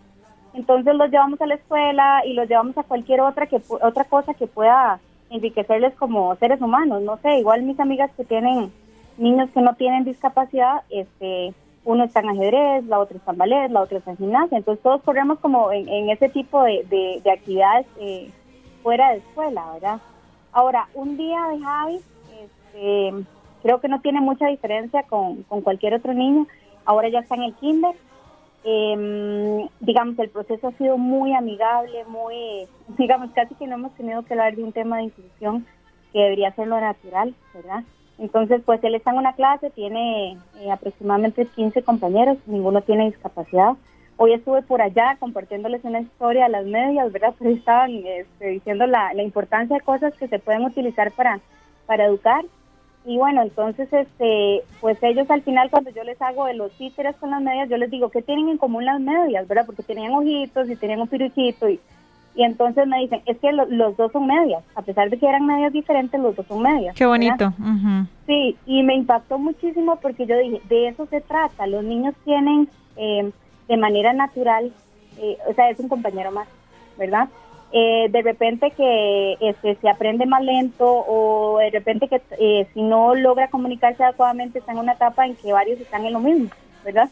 Entonces 0.54 0.94
los 0.94 1.10
llevamos 1.10 1.38
a 1.42 1.46
la 1.46 1.56
escuela 1.56 2.22
y 2.24 2.32
los 2.32 2.48
llevamos 2.48 2.78
a 2.78 2.84
cualquier 2.84 3.20
otra 3.20 3.46
que 3.48 3.60
otra 3.82 4.04
cosa 4.04 4.32
que 4.32 4.46
pueda 4.46 4.98
enriquecerles 5.28 5.94
como 5.96 6.34
seres 6.36 6.62
humanos. 6.62 7.02
No 7.02 7.18
sé, 7.18 7.38
igual 7.38 7.64
mis 7.64 7.78
amigas 7.80 8.10
que 8.16 8.24
tienen 8.24 8.72
niños 9.18 9.50
que 9.50 9.60
no 9.60 9.74
tienen 9.74 10.04
discapacidad, 10.04 10.84
este, 10.88 11.52
uno 11.84 12.04
está 12.04 12.20
en 12.20 12.30
ajedrez, 12.30 12.84
la 12.84 12.98
otra 12.98 13.16
está 13.16 13.32
en 13.32 13.38
ballet, 13.38 13.70
la 13.70 13.82
otra 13.82 13.98
está 13.98 14.10
en 14.10 14.18
gimnasia. 14.18 14.58
Entonces 14.58 14.82
todos 14.82 15.02
corremos 15.02 15.38
como 15.38 15.72
en, 15.72 16.10
ese 16.10 16.28
tipo 16.28 16.62
de, 16.62 16.84
de, 17.22 17.30
actividades 17.30 17.86
eh, 18.00 18.30
fuera 18.82 19.10
de 19.10 19.18
escuela, 19.18 19.72
¿verdad? 19.72 20.00
Ahora, 20.52 20.88
un 20.94 21.16
día 21.16 21.40
de 21.48 21.60
Javi 21.60 22.00
eh, 22.74 23.24
creo 23.62 23.80
que 23.80 23.88
no 23.88 24.00
tiene 24.00 24.20
mucha 24.20 24.46
diferencia 24.46 25.02
con, 25.04 25.42
cualquier 25.44 25.94
otro 25.94 26.14
niño. 26.14 26.46
Ahora 26.84 27.08
ya 27.08 27.20
está 27.20 27.34
en 27.34 27.42
el 27.42 27.54
kinder. 27.54 27.94
Em, 28.64 29.68
digamos, 29.80 30.18
el 30.18 30.30
proceso 30.30 30.68
ha 30.68 30.72
sido 30.72 30.98
muy 30.98 31.32
amigable, 31.32 32.04
muy, 32.06 32.66
digamos, 32.98 33.30
casi 33.32 33.54
que 33.54 33.66
no 33.66 33.76
hemos 33.76 33.94
tenido 33.94 34.22
que 34.22 34.34
hablar 34.34 34.56
de 34.56 34.64
un 34.64 34.72
tema 34.72 34.98
de 34.98 35.04
inclusión 35.04 35.66
que 36.12 36.20
debería 36.20 36.54
ser 36.54 36.66
lo 36.66 36.80
natural, 36.80 37.34
¿verdad? 37.54 37.84
Entonces, 38.18 38.62
pues 38.64 38.82
él 38.82 38.94
está 38.94 39.12
en 39.12 39.18
una 39.18 39.34
clase, 39.34 39.70
tiene 39.70 40.36
eh, 40.60 40.70
aproximadamente 40.70 41.46
15 41.46 41.82
compañeros, 41.82 42.38
ninguno 42.46 42.82
tiene 42.82 43.06
discapacidad. 43.06 43.74
Hoy 44.16 44.32
estuve 44.32 44.62
por 44.62 44.82
allá 44.82 45.16
compartiéndoles 45.20 45.84
una 45.84 46.00
historia 46.00 46.46
a 46.46 46.48
las 46.48 46.66
medias, 46.66 47.12
¿verdad? 47.12 47.34
Pero 47.38 47.50
estaban 47.50 47.90
este, 48.04 48.48
diciendo 48.48 48.86
la, 48.86 49.14
la 49.14 49.22
importancia 49.22 49.76
de 49.76 49.82
cosas 49.82 50.14
que 50.14 50.28
se 50.28 50.38
pueden 50.38 50.64
utilizar 50.64 51.12
para, 51.12 51.40
para 51.86 52.06
educar 52.06 52.44
y 53.08 53.16
bueno, 53.16 53.42
entonces, 53.42 53.90
este, 53.90 54.62
pues 54.82 54.98
ellos 55.02 55.30
al 55.30 55.40
final 55.42 55.70
cuando 55.70 55.88
yo 55.90 56.04
les 56.04 56.20
hago 56.20 56.44
de 56.44 56.52
los 56.52 56.70
títeres 56.72 57.16
con 57.16 57.30
las 57.30 57.40
medias, 57.40 57.68
yo 57.70 57.78
les 57.78 57.90
digo, 57.90 58.10
¿qué 58.10 58.20
tienen 58.20 58.50
en 58.50 58.58
común 58.58 58.84
las 58.84 59.00
medias? 59.00 59.48
¿Verdad? 59.48 59.64
Porque 59.64 59.82
tenían 59.82 60.12
ojitos 60.12 60.68
y 60.68 60.76
tenían 60.76 61.00
un 61.00 61.08
piruchito 61.08 61.70
y, 61.70 61.80
y 62.38 62.44
entonces 62.44 62.86
me 62.86 63.00
dicen, 63.00 63.20
es 63.26 63.36
que 63.38 63.50
los 63.50 63.96
dos 63.96 64.12
son 64.12 64.28
medias, 64.28 64.62
a 64.76 64.82
pesar 64.82 65.10
de 65.10 65.18
que 65.18 65.26
eran 65.26 65.44
medias 65.44 65.72
diferentes, 65.72 66.20
los 66.20 66.36
dos 66.36 66.46
son 66.46 66.62
medias. 66.62 66.94
Qué 66.94 67.04
bonito. 67.04 67.52
Sí, 68.28 68.56
y 68.64 68.84
me 68.84 68.94
impactó 68.94 69.40
muchísimo 69.40 69.96
porque 69.96 70.24
yo 70.24 70.38
dije, 70.38 70.60
de 70.68 70.86
eso 70.86 71.06
se 71.06 71.20
trata, 71.20 71.66
los 71.66 71.82
niños 71.82 72.14
tienen 72.24 72.68
eh, 72.96 73.32
de 73.66 73.76
manera 73.76 74.12
natural, 74.12 74.70
eh, 75.18 75.36
o 75.50 75.52
sea, 75.54 75.68
es 75.68 75.80
un 75.80 75.88
compañero 75.88 76.30
más, 76.30 76.46
¿verdad? 76.96 77.28
Eh, 77.72 78.06
de 78.08 78.22
repente 78.22 78.70
que 78.70 79.36
este, 79.40 79.74
se 79.74 79.88
aprende 79.88 80.24
más 80.24 80.44
lento 80.44 80.86
o 80.86 81.58
de 81.58 81.70
repente 81.70 82.06
que 82.06 82.22
eh, 82.38 82.68
si 82.72 82.82
no 82.82 83.16
logra 83.16 83.48
comunicarse 83.48 84.04
adecuadamente 84.04 84.60
está 84.60 84.70
en 84.70 84.78
una 84.78 84.92
etapa 84.92 85.26
en 85.26 85.34
que 85.34 85.52
varios 85.52 85.80
están 85.80 86.06
en 86.06 86.12
lo 86.12 86.20
mismo, 86.20 86.50
¿verdad? 86.84 87.10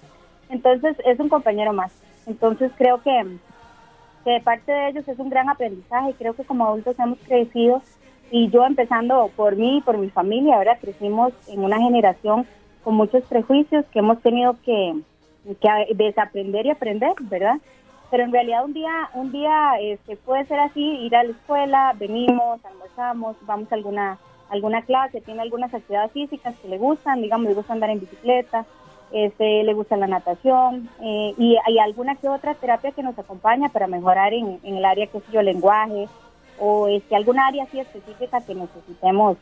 Entonces 0.50 0.96
es 1.04 1.18
un 1.18 1.28
compañero 1.28 1.72
más. 1.72 1.92
Entonces 2.28 2.70
creo 2.78 3.02
que, 3.02 3.10
que 4.26 4.32
de 4.32 4.40
parte 4.40 4.72
de 4.72 4.88
ellos 4.88 5.06
es 5.06 5.20
un 5.20 5.30
gran 5.30 5.48
aprendizaje. 5.48 6.12
Creo 6.18 6.34
que 6.34 6.42
como 6.42 6.66
adultos 6.66 6.98
hemos 6.98 7.18
crecido 7.20 7.80
y 8.32 8.50
yo 8.50 8.66
empezando 8.66 9.30
por 9.36 9.54
mí 9.54 9.78
y 9.78 9.80
por 9.82 9.98
mi 9.98 10.10
familia, 10.10 10.56
ahora 10.56 10.78
crecimos 10.78 11.32
en 11.46 11.62
una 11.62 11.78
generación 11.78 12.44
con 12.82 12.96
muchos 12.96 13.22
prejuicios 13.26 13.84
que 13.92 14.00
hemos 14.00 14.20
tenido 14.22 14.56
que, 14.64 14.96
que 15.60 15.94
desaprender 15.94 16.66
y 16.66 16.70
aprender, 16.70 17.12
¿verdad? 17.20 17.58
Pero 18.10 18.24
en 18.24 18.32
realidad 18.32 18.64
un 18.64 18.72
día, 18.72 19.10
un 19.14 19.30
día 19.30 19.74
este, 19.80 20.16
puede 20.16 20.44
ser 20.46 20.58
así, 20.58 20.82
ir 20.82 21.14
a 21.14 21.22
la 21.22 21.30
escuela, 21.30 21.94
venimos, 21.96 22.64
almorzamos, 22.64 23.36
vamos 23.42 23.70
a 23.70 23.76
alguna, 23.76 24.18
alguna 24.50 24.82
clase, 24.82 25.20
tiene 25.20 25.42
algunas 25.42 25.72
actividades 25.72 26.10
físicas 26.10 26.56
que 26.60 26.68
le 26.68 26.78
gustan, 26.78 27.22
digamos, 27.22 27.46
le 27.46 27.54
gusta 27.54 27.74
andar 27.74 27.90
en 27.90 28.00
bicicleta, 28.00 28.66
este, 29.12 29.62
le 29.62 29.74
gusta 29.74 29.96
la 29.96 30.06
natación 30.06 30.88
eh, 31.00 31.34
y 31.38 31.56
hay 31.64 31.78
alguna 31.78 32.16
que 32.16 32.28
otra 32.28 32.54
terapia 32.54 32.92
que 32.92 33.02
nos 33.02 33.18
acompaña 33.18 33.68
para 33.68 33.86
mejorar 33.86 34.32
en, 34.34 34.58
el 34.62 34.84
área 34.84 35.06
que 35.06 35.18
es 35.18 35.24
yo, 35.32 35.42
lenguaje 35.42 36.08
o 36.58 36.88
este, 36.88 37.14
alguna 37.14 37.46
área 37.46 37.64
así 37.64 37.78
específica 37.78 38.40
que 38.40 38.54
necesitemos 38.54 39.36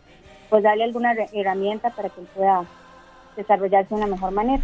pues 0.50 0.62
darle 0.62 0.84
alguna 0.84 1.14
herramienta 1.32 1.90
para 1.90 2.10
que 2.10 2.20
él 2.20 2.26
pueda 2.34 2.64
desarrollarse 3.36 3.88
de 3.88 3.94
una 3.94 4.06
mejor 4.06 4.32
manera. 4.32 4.62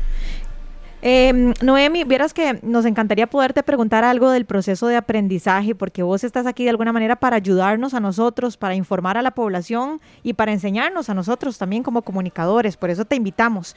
Eh, 1.03 1.55
Noemi, 1.63 2.05
vieras 2.05 2.35
que 2.35 2.59
nos 2.63 2.85
encantaría 2.85 3.27
poderte 3.27 3.63
preguntar 3.63 4.05
algo 4.05 4.31
del 4.31 4.45
proceso 4.45 4.87
de 4.87 4.97
aprendizaje, 4.97 5.75
porque 5.75 6.03
vos 6.03 6.25
estás 6.25 6.45
aquí 6.47 6.65
de 6.65 6.71
alguna 6.71 6.93
manera 6.93 7.17
para 7.17 7.37
ayudarnos 7.37 7.95
a 7.95 8.01
nosotros, 8.01 8.59
para 8.59 8.75
informar 8.75 9.17
a 9.17 9.23
la 9.23 9.31
población 9.31 10.01
y 10.23 10.35
para 10.35 10.53
enseñarnos 10.53 11.09
a 11.09 11.15
nosotros 11.15 11.57
también 11.57 11.83
como 11.83 12.03
comunicadores. 12.03 12.77
Por 12.77 12.91
eso 12.91 13.07
te 13.07 13.17
invitamos. 13.17 13.75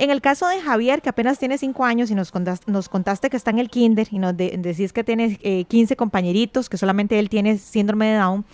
En 0.00 0.10
el 0.10 0.20
caso 0.20 0.46
de 0.46 0.60
Javier, 0.60 1.02
que 1.02 1.08
apenas 1.08 1.40
tiene 1.40 1.58
cinco 1.58 1.84
años 1.84 2.08
y 2.12 2.14
nos 2.14 2.30
contaste, 2.30 2.70
nos 2.70 2.88
contaste 2.88 3.30
que 3.30 3.36
está 3.36 3.50
en 3.50 3.58
el 3.58 3.68
kinder 3.68 4.06
y 4.12 4.20
nos 4.20 4.36
decís 4.36 4.92
que 4.92 5.02
tiene 5.02 5.40
eh, 5.42 5.64
15 5.64 5.96
compañeritos, 5.96 6.68
que 6.68 6.76
solamente 6.76 7.18
él 7.18 7.28
tiene 7.28 7.58
síndrome 7.58 8.06
de 8.06 8.18
Down. 8.18 8.44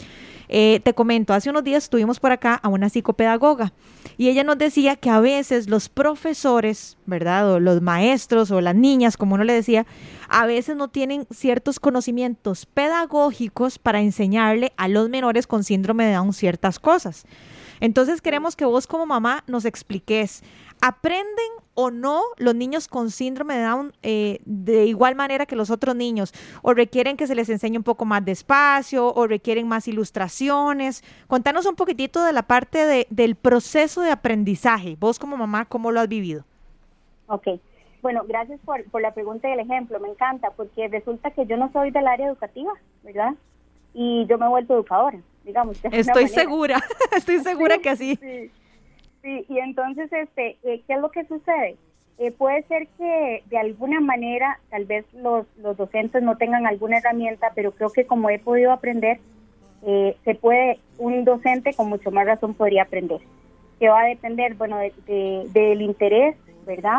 Eh, 0.49 0.81
te 0.83 0.95
comento, 0.95 1.35
hace 1.35 1.51
unos 1.51 1.63
días 1.63 1.85
estuvimos 1.85 2.19
por 2.19 2.33
acá 2.33 2.55
a 2.63 2.69
una 2.69 2.89
psicopedagoga 2.89 3.73
y 4.17 4.29
ella 4.29 4.45
nos 4.45 4.57
decía 4.57 4.97
que 4.97 5.11
a 5.11 5.21
veces 5.21 5.69
los 5.69 5.91
profesores, 5.91 6.97
¿verdad? 7.05 7.53
O 7.53 7.61
los 7.61 7.83
maestros 7.83 8.51
o 8.51 8.63
las 8.63 8.75
niñas, 8.75 9.19
como 9.19 9.35
uno 9.35 9.45
le 9.45 9.53
decía, 9.53 9.85
a 10.31 10.47
veces 10.47 10.77
no 10.77 10.89
tienen 10.89 11.27
ciertos 11.31 11.79
conocimientos 11.79 12.65
pedagógicos 12.65 13.79
para 13.79 14.01
enseñarle 14.01 14.73
a 14.79 14.89
los 14.89 15.11
menores 15.11 15.47
con 15.47 15.63
síndrome 15.63 16.07
de 16.07 16.15
Down 16.15 16.33
ciertas 16.33 16.79
cosas. 16.79 17.27
Entonces 17.81 18.23
queremos 18.23 18.57
que 18.57 18.65
vos 18.65 18.87
como 18.87 19.05
mamá 19.05 19.45
nos 19.47 19.65
expliques 19.65 20.43
¿Aprenden 20.81 21.51
o 21.75 21.91
no 21.91 22.23
los 22.37 22.55
niños 22.55 22.89
con 22.89 23.11
síndrome 23.11 23.57
de 23.57 23.63
Down 23.63 23.93
eh, 24.03 24.41
de 24.45 24.87
igual 24.87 25.15
manera 25.15 25.47
que 25.47 25.57
los 25.57 25.71
otros 25.71 25.97
niños? 25.97 26.33
¿O 26.63 26.75
requieren 26.75 27.17
que 27.17 27.27
se 27.27 27.35
les 27.35 27.49
enseñe 27.49 27.77
un 27.77 27.83
poco 27.83 28.05
más 28.05 28.25
despacio? 28.25 29.13
¿O 29.15 29.27
requieren 29.27 29.67
más 29.67 29.89
ilustraciones? 29.89 31.03
Contanos 31.27 31.67
un 31.67 31.77
poquitito 31.77 32.23
de 32.25 32.33
la 32.33 32.43
parte 32.43 32.85
de, 32.85 33.07
del 33.11 33.35
proceso 33.35 34.03
de 34.03 34.11
aprendizaje. 34.11 34.97
Vos 34.99 35.19
como 35.19 35.37
mamá, 35.37 35.65
¿cómo 35.65 35.91
lo 35.91 36.01
has 36.01 36.09
vivido? 36.09 36.45
Ok. 37.27 37.49
Bueno, 38.03 38.23
gracias 38.29 38.61
por, 38.65 38.85
por 38.91 39.01
la 39.01 39.15
pregunta 39.15 39.49
y 39.49 39.53
el 39.53 39.61
ejemplo. 39.61 39.99
Me 39.99 40.09
encanta 40.09 40.51
porque 40.51 40.89
resulta 40.89 41.31
que 41.31 41.47
yo 41.47 41.57
no 41.57 41.73
soy 41.73 41.91
del 41.91 42.07
área 42.07 42.27
educativa, 42.27 42.73
¿verdad? 43.03 43.35
Y 43.95 44.27
yo 44.27 44.37
me 44.37 44.45
he 44.45 44.49
vuelto 44.49 44.75
educadora, 44.75 45.19
digamos. 45.45 45.79
Estoy 45.91 46.29
segura, 46.29 46.83
estoy 47.17 47.39
segura 47.39 47.79
que 47.79 47.89
así. 47.89 48.17
Sí. 48.17 48.51
Sí, 49.25 49.47
y 49.49 49.59
entonces, 49.59 50.13
este, 50.13 50.59
eh, 50.65 50.83
¿qué 50.87 50.93
es 50.93 51.01
lo 51.01 51.11
que 51.11 51.25
sucede? 51.25 51.77
Eh, 52.19 52.31
puede 52.31 52.63
ser 52.65 52.87
que 52.99 53.43
de 53.47 53.57
alguna 53.57 53.99
manera 54.01 54.61
tal 54.69 54.85
vez 54.85 55.07
los, 55.15 55.47
los 55.57 55.79
docentes 55.79 56.23
no 56.23 56.37
tengan 56.37 56.67
alguna 56.67 56.99
herramienta, 56.99 57.51
pero 57.55 57.73
creo 57.73 57.89
que 57.89 58.07
como 58.07 58.29
he 58.29 58.39
podido 58.39 58.71
aprender, 58.71 59.21
eh, 59.87 60.15
se 60.25 60.35
puede, 60.35 60.79
un 60.99 61.25
docente 61.25 61.73
con 61.73 61.89
mucho 61.89 62.11
más 62.11 62.27
razón 62.27 62.53
podría 62.53 62.83
aprender. 62.83 63.21
Que 63.81 63.89
va 63.89 64.03
a 64.03 64.09
depender, 64.09 64.57
bueno, 64.57 64.77
de, 64.77 65.49
del 65.55 65.81
interés, 65.81 66.37
¿verdad? 66.67 66.99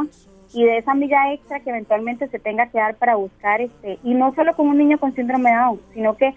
Y 0.52 0.64
de 0.64 0.80
esa 0.80 0.96
milla 0.96 1.32
extra 1.32 1.60
que 1.60 1.70
eventualmente 1.70 2.28
se 2.30 2.40
tenga 2.40 2.72
que 2.72 2.80
dar 2.80 2.96
para 2.96 3.18
buscar, 3.18 3.62
este, 3.62 4.00
y 4.04 4.16
no 4.16 4.34
solo 4.34 4.56
con 4.56 4.68
un 4.68 4.80
niño 4.80 4.98
con 4.98 5.14
síndrome 5.14 5.52
de 5.52 5.58
Down, 5.58 5.82
sino 5.94 6.18
que 6.18 6.34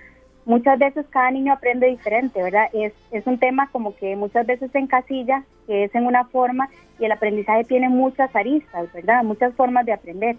muchas 0.48 0.78
veces 0.78 1.06
cada 1.10 1.30
niño 1.30 1.52
aprende 1.52 1.86
diferente, 1.86 2.42
¿verdad? 2.42 2.68
Es, 2.72 2.94
es 3.12 3.26
un 3.26 3.38
tema 3.38 3.68
como 3.70 3.94
que 3.94 4.16
muchas 4.16 4.46
veces 4.46 4.72
se 4.72 4.78
encasilla, 4.78 5.44
que 5.66 5.84
es 5.84 5.94
en 5.94 6.06
una 6.06 6.24
forma 6.24 6.70
y 6.98 7.04
el 7.04 7.12
aprendizaje 7.12 7.64
tiene 7.64 7.90
muchas 7.90 8.34
aristas, 8.34 8.90
¿verdad? 8.94 9.22
Muchas 9.22 9.54
formas 9.54 9.84
de 9.84 9.92
aprender. 9.92 10.36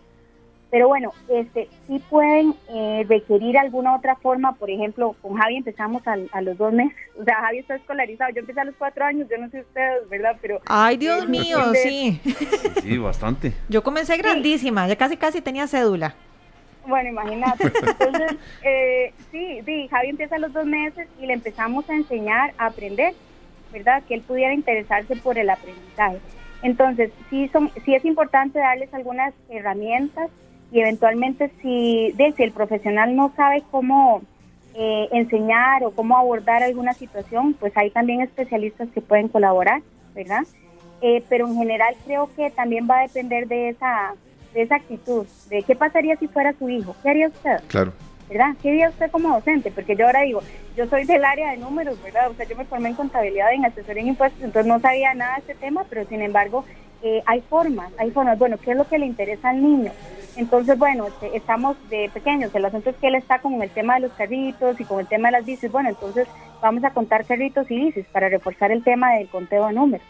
Pero 0.71 0.87
bueno, 0.87 1.11
este, 1.29 1.69
sí 1.87 2.01
pueden 2.09 2.55
eh, 2.69 3.05
requerir 3.07 3.57
alguna 3.57 3.95
otra 3.95 4.15
forma, 4.15 4.53
por 4.53 4.69
ejemplo, 4.69 5.15
con 5.21 5.35
Javi 5.35 5.57
empezamos 5.57 6.01
a, 6.07 6.41
los 6.41 6.57
dos 6.57 6.73
meses, 6.73 6.95
o 7.19 7.23
sea, 7.23 7.35
Javi 7.41 7.59
está 7.59 7.75
escolarizado, 7.75 8.31
yo 8.33 8.41
empecé 8.41 8.59
a 8.61 8.65
los 8.65 8.75
cuatro 8.75 9.05
años, 9.05 9.27
yo 9.29 9.37
no 9.37 9.49
sé 9.49 9.61
ustedes, 9.61 10.09
¿verdad? 10.09 10.37
Pero... 10.41 10.59
Ay, 10.65 10.97
Dios 10.97 11.27
mío, 11.27 11.57
sí. 11.73 12.19
Sí, 12.81 12.97
bastante. 12.97 13.53
Yo 13.67 13.83
comencé 13.83 14.17
grandísima, 14.17 14.87
ya 14.87 14.95
casi 14.95 15.17
casi 15.17 15.41
tenía 15.41 15.67
cédula. 15.67 16.15
Bueno, 16.89 17.10
imagínate. 17.10 17.63
Entonces, 17.65 18.38
eh, 18.63 19.13
sí, 19.31 19.62
sí, 19.65 19.88
Javi 19.89 20.10
empieza 20.10 20.36
a 20.36 20.39
los 20.39 20.51
dos 20.51 20.65
meses 20.65 21.08
y 21.22 21.27
le 21.27 21.34
empezamos 21.34 21.88
a 21.89 21.93
enseñar 21.93 22.53
a 22.58 22.67
aprender, 22.67 23.13
¿verdad? 23.72 24.03
Que 24.08 24.15
él 24.15 24.24
pudiera 24.24 24.53
interesarse 24.53 25.15
por 25.15 25.38
el 25.38 25.50
aprendizaje. 25.50 26.19
Entonces, 26.63 27.12
sí, 27.29 27.48
son, 27.53 27.72
sí 27.86 27.93
es 27.93 28.03
importante 28.03 28.60
darles 28.60 28.93
algunas 28.93 29.34
herramientas 29.50 30.29
y 30.72 30.81
eventualmente 30.81 31.51
si, 31.62 32.12
de, 32.15 32.34
si 32.34 32.43
el 32.43 32.51
profesional 32.51 33.15
no 33.15 33.31
sabe 33.36 33.63
cómo 33.72 34.22
eh, 34.74 35.08
enseñar 35.12 35.84
o 35.84 35.91
cómo 35.91 36.17
abordar 36.17 36.63
alguna 36.63 36.93
situación, 36.93 37.53
pues 37.53 37.75
hay 37.77 37.91
también 37.91 38.22
especialistas 38.22 38.89
que 38.89 39.01
pueden 39.01 39.29
colaborar, 39.29 39.81
¿verdad? 40.13 40.41
Eh, 41.01 41.24
pero 41.29 41.48
en 41.48 41.55
general 41.55 41.96
creo 42.03 42.29
que 42.36 42.51
también 42.51 42.88
va 42.89 43.00
a 43.00 43.03
depender 43.03 43.48
de 43.48 43.69
esa 43.69 44.15
de 44.53 44.62
esa 44.63 44.75
actitud, 44.75 45.25
de 45.50 45.63
qué 45.63 45.75
pasaría 45.75 46.15
si 46.18 46.27
fuera 46.27 46.53
su 46.58 46.70
hijo, 46.70 46.96
¿qué 47.03 47.10
haría 47.10 47.27
usted? 47.27 47.62
Claro. 47.68 47.94
¿Verdad? 48.29 48.56
¿Qué 48.62 48.70
haría 48.70 48.89
usted 48.89 49.10
como 49.10 49.34
docente? 49.34 49.72
Porque 49.72 49.96
yo 49.96 50.06
ahora 50.06 50.22
digo, 50.22 50.41
yo 50.77 50.86
soy 50.88 51.06
del 51.06 51.25
área 51.25 51.51
de 51.51 51.58
números, 51.58 52.01
¿verdad? 52.03 52.29
O 52.29 52.36
sea, 52.36 52.46
yo 52.46 52.56
me 52.56 52.65
formé 52.65 52.89
en 52.89 52.96
contabilidad, 52.96 53.51
en 53.53 53.65
asesoría 53.65 54.03
en 54.03 54.10
impuestos, 54.10 54.41
entonces 54.44 54.68
no 54.68 54.79
sabía 54.79 55.13
nada 55.15 55.36
de 55.36 55.39
este 55.41 55.56
tema, 55.56 55.84
pero 55.89 56.06
sin 56.06 56.22
embargo, 56.22 56.63
eh, 57.01 57.24
hay 57.25 57.41
formas, 57.41 57.91
hay 57.98 58.12
formas. 58.12 58.38
Bueno, 58.38 58.58
¿qué 58.58 58.72
es 58.72 58.77
lo 58.77 58.88
que 58.88 59.00
le 59.00 59.08
interesa 59.08 59.50
al 59.50 59.63
niño? 59.63 59.91
Entonces, 60.36 60.77
bueno, 60.77 61.08
este, 61.08 61.36
estamos 61.36 61.75
de 61.89 62.10
pequeños, 62.13 62.53
el 62.53 62.65
asunto 62.65 62.91
es 62.91 62.96
que 62.98 63.08
él 63.08 63.15
está 63.15 63.39
con 63.39 63.62
el 63.62 63.70
tema 63.72 63.96
de 63.96 64.01
los 64.01 64.12
carritos 64.13 64.79
y 64.79 64.86
con 64.86 65.00
el 65.00 65.08
tema 65.08 65.29
de 65.29 65.34
las 65.34 65.46
bicis, 65.46 65.72
bueno, 65.72 65.89
entonces 65.89 66.27
vamos 66.62 66.84
a 66.84 66.91
contar 66.91 67.25
carritos 67.25 67.70
y 67.72 67.77
bicis 67.77 68.06
para 68.08 68.29
reforzar 68.29 68.72
el 68.72 68.84
tema 68.84 69.13
del 69.15 69.27
conteo 69.27 69.68
de 69.68 69.74
números. 69.74 70.06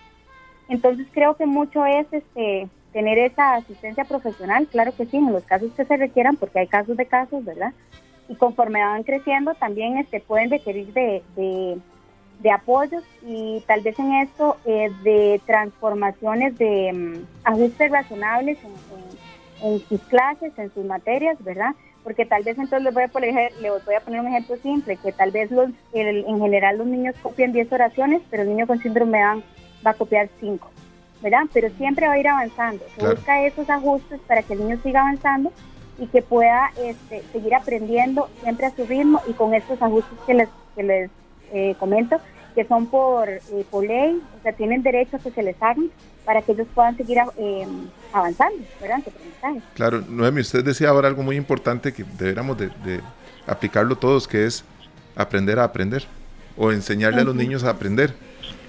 Entonces 0.68 1.08
creo 1.12 1.36
que 1.36 1.46
mucho 1.46 1.86
es 1.86 2.06
este 2.12 2.68
tener 2.92 3.18
esa 3.20 3.56
asistencia 3.56 4.04
profesional, 4.04 4.68
claro 4.68 4.94
que 4.96 5.06
sí, 5.06 5.18
en 5.18 5.32
los 5.32 5.44
casos 5.44 5.72
que 5.76 5.86
se 5.86 5.98
requieran, 5.98 6.36
porque 6.36 6.60
hay 6.60 6.68
casos 6.68 6.98
de 6.98 7.06
casos, 7.06 7.44
¿verdad? 7.46 7.74
Y 8.28 8.36
conforme 8.36 8.84
van 8.84 9.04
creciendo, 9.04 9.54
también 9.56 9.98
este, 9.98 10.20
pueden 10.20 10.50
requerir 10.50 10.94
de, 10.94 11.24
de, 11.36 12.52
apoyos 12.52 13.04
y 13.22 13.62
tal 13.68 13.82
vez 13.82 14.00
en 14.00 14.14
esto 14.14 14.58
eh, 14.66 14.90
de 15.04 15.42
transformaciones 15.46 16.58
de 16.58 16.92
mm, 16.94 17.26
ajustes 17.44 17.92
razonables 17.92 18.58
en, 19.62 19.80
sus 19.82 20.02
clases, 20.04 20.58
en 20.58 20.74
sus 20.74 20.86
materias, 20.86 21.38
¿verdad? 21.44 21.76
Porque 22.04 22.26
tal 22.26 22.44
vez 22.44 22.58
entonces 22.58 22.84
les 22.84 22.94
voy 22.94 23.04
a 23.04 23.08
poner, 23.10 23.52
les 23.62 23.86
voy 23.86 23.96
a 23.96 24.00
poner 24.00 24.22
un 24.22 24.28
ejemplo 24.28 24.56
simple, 24.58 24.98
que 24.98 25.12
tal 25.12 25.32
vez 25.32 25.52
los, 25.52 25.70
en 25.94 26.40
general 26.40 26.78
los 26.78 26.88
niños 26.88 27.16
copian 27.22 27.52
10 27.52 27.72
oraciones, 27.74 28.22
pero 28.32 28.44
el 28.44 28.50
niño 28.50 28.66
con 28.66 28.80
síndrome 28.80 29.18
de 29.18 29.24
va 29.86 29.92
a 29.92 29.94
copiar 29.94 30.30
5 30.40 30.70
¿verdad? 31.22 31.44
Pero 31.54 31.70
siempre 31.78 32.08
va 32.08 32.14
a 32.14 32.20
ir 32.20 32.28
avanzando. 32.28 32.84
Se 32.98 33.08
busca 33.08 33.46
esos 33.46 33.70
ajustes 33.70 34.20
para 34.28 34.44
que 34.44 34.54
el 34.54 34.60
niño 34.60 34.80
siga 34.84 35.02
avanzando 35.02 35.52
y 35.98 36.08
que 36.08 36.22
pueda 36.22 36.72
este, 36.82 37.24
seguir 37.32 37.54
aprendiendo 37.56 38.30
siempre 38.42 38.66
a 38.66 38.76
su 38.76 38.86
ritmo 38.86 39.22
y 39.28 39.34
con 39.34 39.54
estos 39.54 39.82
ajustes 39.82 40.18
que 40.26 40.34
les, 40.34 40.50
que 40.76 40.84
les 40.84 41.12
eh, 41.52 41.76
comento, 41.80 42.18
que 42.56 42.66
son 42.66 42.88
por, 42.88 43.28
eh, 43.30 43.42
por 43.70 43.86
ley, 43.86 44.22
o 44.38 44.44
sea, 44.44 44.54
tienen 44.54 44.82
derecho 44.82 45.18
a 45.18 45.20
que 45.20 45.32
se 45.32 45.44
les 45.44 45.62
hagan 45.62 45.92
para 46.26 46.42
que 46.42 46.54
ellos 46.54 46.68
puedan 46.74 46.96
seguir 46.96 47.18
eh, 47.38 47.68
avanzando, 48.14 48.64
¿verdad? 48.82 49.00
Claro, 49.74 50.02
Noemi, 50.08 50.42
usted 50.42 50.64
decía 50.64 50.90
ahora 50.90 51.08
algo 51.08 51.24
muy 51.24 51.36
importante 51.36 51.92
que 51.92 52.06
deberíamos 52.18 52.58
de, 52.58 53.02
aplicarlo 53.48 53.96
todos, 53.96 54.28
que 54.28 54.46
es 54.46 54.64
aprender 55.16 55.60
a 55.60 55.64
aprender 55.64 56.06
o 56.56 56.72
enseñarle 56.72 57.22
a 57.22 57.24
los 57.24 57.36
niños 57.36 57.64
a 57.64 57.72
aprender, 57.72 58.14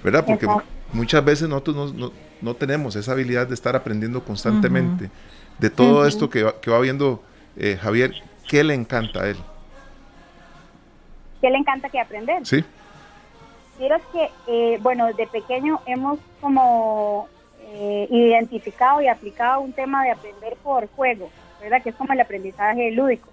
¿verdad? 0.03 0.25
Porque 0.25 0.47
muchas 0.91 1.23
veces 1.23 1.47
nosotros 1.47 1.93
no 1.93 2.11
no 2.41 2.55
tenemos 2.55 2.95
esa 2.95 3.11
habilidad 3.13 3.47
de 3.47 3.53
estar 3.53 3.75
aprendiendo 3.75 4.23
constantemente. 4.23 5.09
De 5.59 5.69
todo 5.69 6.07
esto 6.07 6.29
que 6.29 6.43
va, 6.43 6.59
que 6.59 6.71
va 6.71 6.79
viendo 6.79 7.21
eh, 7.55 7.77
Javier, 7.81 8.13
¿qué 8.47 8.63
le 8.63 8.73
encanta 8.73 9.23
a 9.23 9.29
él? 9.29 9.37
¿Qué 11.41 11.49
le 11.49 11.57
encanta 11.57 11.89
que 11.89 11.99
aprender? 11.99 12.45
Sí. 12.45 12.63
Quiero 13.77 13.97
que, 14.11 14.29
eh, 14.47 14.77
bueno, 14.81 15.11
de 15.13 15.27
pequeño 15.27 15.81
hemos 15.85 16.19
como 16.39 17.27
eh, 17.61 18.07
identificado 18.09 19.01
y 19.01 19.07
aplicado 19.07 19.61
un 19.61 19.73
tema 19.73 20.03
de 20.03 20.11
aprender 20.11 20.55
por 20.63 20.87
juego, 20.89 21.29
¿verdad? 21.59 21.81
Que 21.81 21.89
es 21.89 21.95
como 21.95 22.13
el 22.13 22.21
aprendizaje 22.21 22.91
lúdico. 22.91 23.30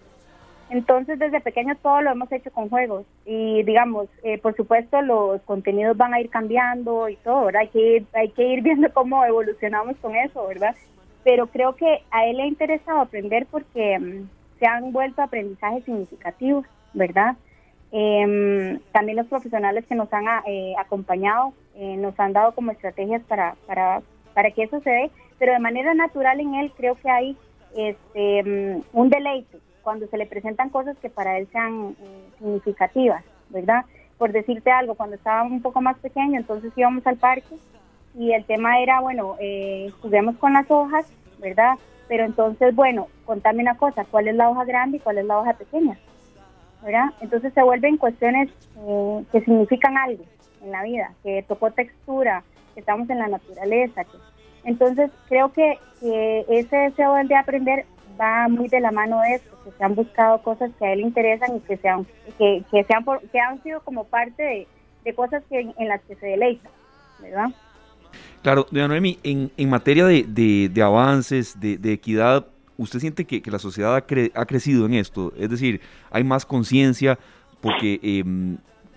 Entonces, 0.71 1.19
desde 1.19 1.41
pequeño 1.41 1.75
todo 1.77 2.03
lo 2.03 2.11
hemos 2.11 2.31
hecho 2.31 2.51
con 2.51 2.69
juegos 2.69 3.07
y, 3.25 3.63
digamos, 3.63 4.09
eh, 4.23 4.39
por 4.39 4.55
supuesto, 4.55 5.01
los 5.01 5.41
contenidos 5.43 5.97
van 5.97 6.13
a 6.13 6.21
ir 6.21 6.29
cambiando 6.29 7.09
y 7.09 7.17
todo, 7.17 7.47
¿verdad? 7.47 7.63
Hay 7.63 7.69
que, 7.69 7.97
ir, 7.97 8.07
hay 8.13 8.29
que 8.31 8.47
ir 8.47 8.63
viendo 8.63 8.93
cómo 8.93 9.25
evolucionamos 9.25 9.97
con 9.97 10.15
eso, 10.15 10.47
¿verdad? 10.47 10.75
Pero 11.25 11.47
creo 11.47 11.75
que 11.75 12.03
a 12.11 12.27
él 12.27 12.37
le 12.37 12.43
ha 12.43 12.47
interesado 12.47 13.01
aprender 13.01 13.47
porque 13.51 13.99
mm, 13.99 14.29
se 14.59 14.67
han 14.67 14.93
vuelto 14.93 15.23
aprendizajes 15.23 15.85
significativos, 15.85 16.67
¿verdad? 16.93 17.37
Em, 17.91 18.79
también 18.93 19.17
los 19.17 19.27
profesionales 19.29 19.87
que 19.87 19.95
nos 19.95 20.13
han 20.13 20.27
eh, 20.47 20.75
acompañado 20.79 21.55
eh, 21.75 21.97
nos 21.97 22.19
han 22.21 22.35
dado 22.35 22.53
como 22.53 22.71
estrategias 22.71 23.23
para, 23.23 23.57
para, 23.67 24.03
para 24.35 24.51
que 24.51 24.65
eso 24.65 24.81
se 24.81 24.91
dé, 24.91 25.11
pero 25.39 25.55
de 25.55 25.59
manera 25.59 25.95
natural 25.95 26.39
en 26.41 26.57
él 26.57 26.71
creo 26.77 26.97
que 26.97 27.09
hay 27.09 27.37
este, 27.75 28.43
mm, 28.43 28.83
un 28.93 29.09
deleite 29.09 29.59
cuando 29.89 30.07
se 30.09 30.19
le 30.19 30.27
presentan 30.27 30.69
cosas 30.69 30.99
que 30.99 31.09
para 31.09 31.39
él 31.39 31.49
sean 31.51 31.97
eh, 31.99 32.29
significativas, 32.39 33.25
¿verdad? 33.49 33.87
Por 34.19 34.33
decirte 34.33 34.71
algo, 34.71 34.95
cuando 34.95 35.17
estaba 35.17 35.45
un 35.45 35.63
poco 35.63 35.81
más 35.81 35.97
pequeño, 35.97 36.39
entonces 36.39 36.75
íbamos 36.77 37.07
al 37.07 37.17
parque 37.17 37.57
y 38.15 38.33
el 38.33 38.45
tema 38.45 38.81
era, 38.81 39.01
bueno, 39.01 39.37
eh, 39.41 39.91
juguemos 40.03 40.37
con 40.37 40.53
las 40.53 40.71
hojas, 40.71 41.11
¿verdad? 41.39 41.79
Pero 42.07 42.27
entonces, 42.27 42.77
bueno, 42.77 43.07
contame 43.25 43.63
una 43.63 43.79
cosa, 43.79 44.05
¿cuál 44.05 44.29
es 44.29 44.35
la 44.35 44.51
hoja 44.51 44.67
grande 44.67 44.99
y 44.99 45.01
cuál 45.01 45.17
es 45.17 45.25
la 45.25 45.39
hoja 45.39 45.55
pequeña? 45.55 45.99
¿Verdad? 46.85 47.07
Entonces 47.23 47.55
se 47.55 47.63
vuelven 47.63 47.97
cuestiones 47.97 48.51
eh, 48.77 49.25
que 49.33 49.41
significan 49.41 49.97
algo 49.97 50.23
en 50.63 50.71
la 50.71 50.83
vida, 50.83 51.15
que 51.23 51.47
tocó 51.49 51.71
textura, 51.71 52.45
que 52.75 52.81
estamos 52.81 53.09
en 53.09 53.21
la 53.21 53.29
naturaleza. 53.29 54.05
Que... 54.05 54.19
Entonces 54.65 55.11
creo 55.31 55.51
que, 55.51 55.79
que 55.99 56.45
ese 56.51 56.77
deseo 56.77 57.15
de 57.15 57.35
aprender 57.35 57.87
va 58.21 58.49
muy 58.49 58.69
de 58.69 58.81
la 58.81 58.91
mano 58.91 59.21
de 59.21 59.35
esto, 59.35 59.57
que 59.65 59.71
se 59.73 59.85
han 59.85 59.95
buscado 59.95 60.43
cosas 60.43 60.71
que 60.79 60.87
a 60.87 60.93
él 60.93 61.01
interesan 61.01 61.57
y 61.57 61.61
que, 61.61 61.77
sean, 61.77 62.07
que, 62.37 62.65
que, 62.71 62.85
sean 62.85 63.05
que 63.31 63.41
han 63.41 63.63
sido 63.63 63.81
como 63.81 64.05
parte 64.05 64.67
de, 65.05 65.15
cosas 65.15 65.43
que, 65.49 65.61
en 65.61 65.89
las 65.89 66.03
que 66.03 66.17
se 66.17 66.27
deleita, 66.27 66.69
¿verdad? 67.21 67.47
Claro, 68.43 68.67
doña 68.71 68.89
Noemi, 68.89 69.19
en, 69.23 69.51
en 69.57 69.71
materia 69.71 70.05
de, 70.05 70.25
de, 70.71 70.83
avances, 70.83 71.59
de, 71.59 71.93
equidad, 71.93 72.47
¿usted 72.77 73.01
siente 73.01 73.25
que, 73.25 73.41
que 73.41 73.51
la 73.51 73.59
sociedad 73.59 73.95
ha, 73.95 73.99
ha, 73.99 74.47
crecido 74.47 74.87
en 74.87 74.95
esto? 74.95 75.33
Es 75.39 75.49
decir, 75.49 75.81
hay 76.11 76.25
más 76.25 76.45
conciencia, 76.45 77.19
porque 77.61 77.99
eh, 78.03 78.23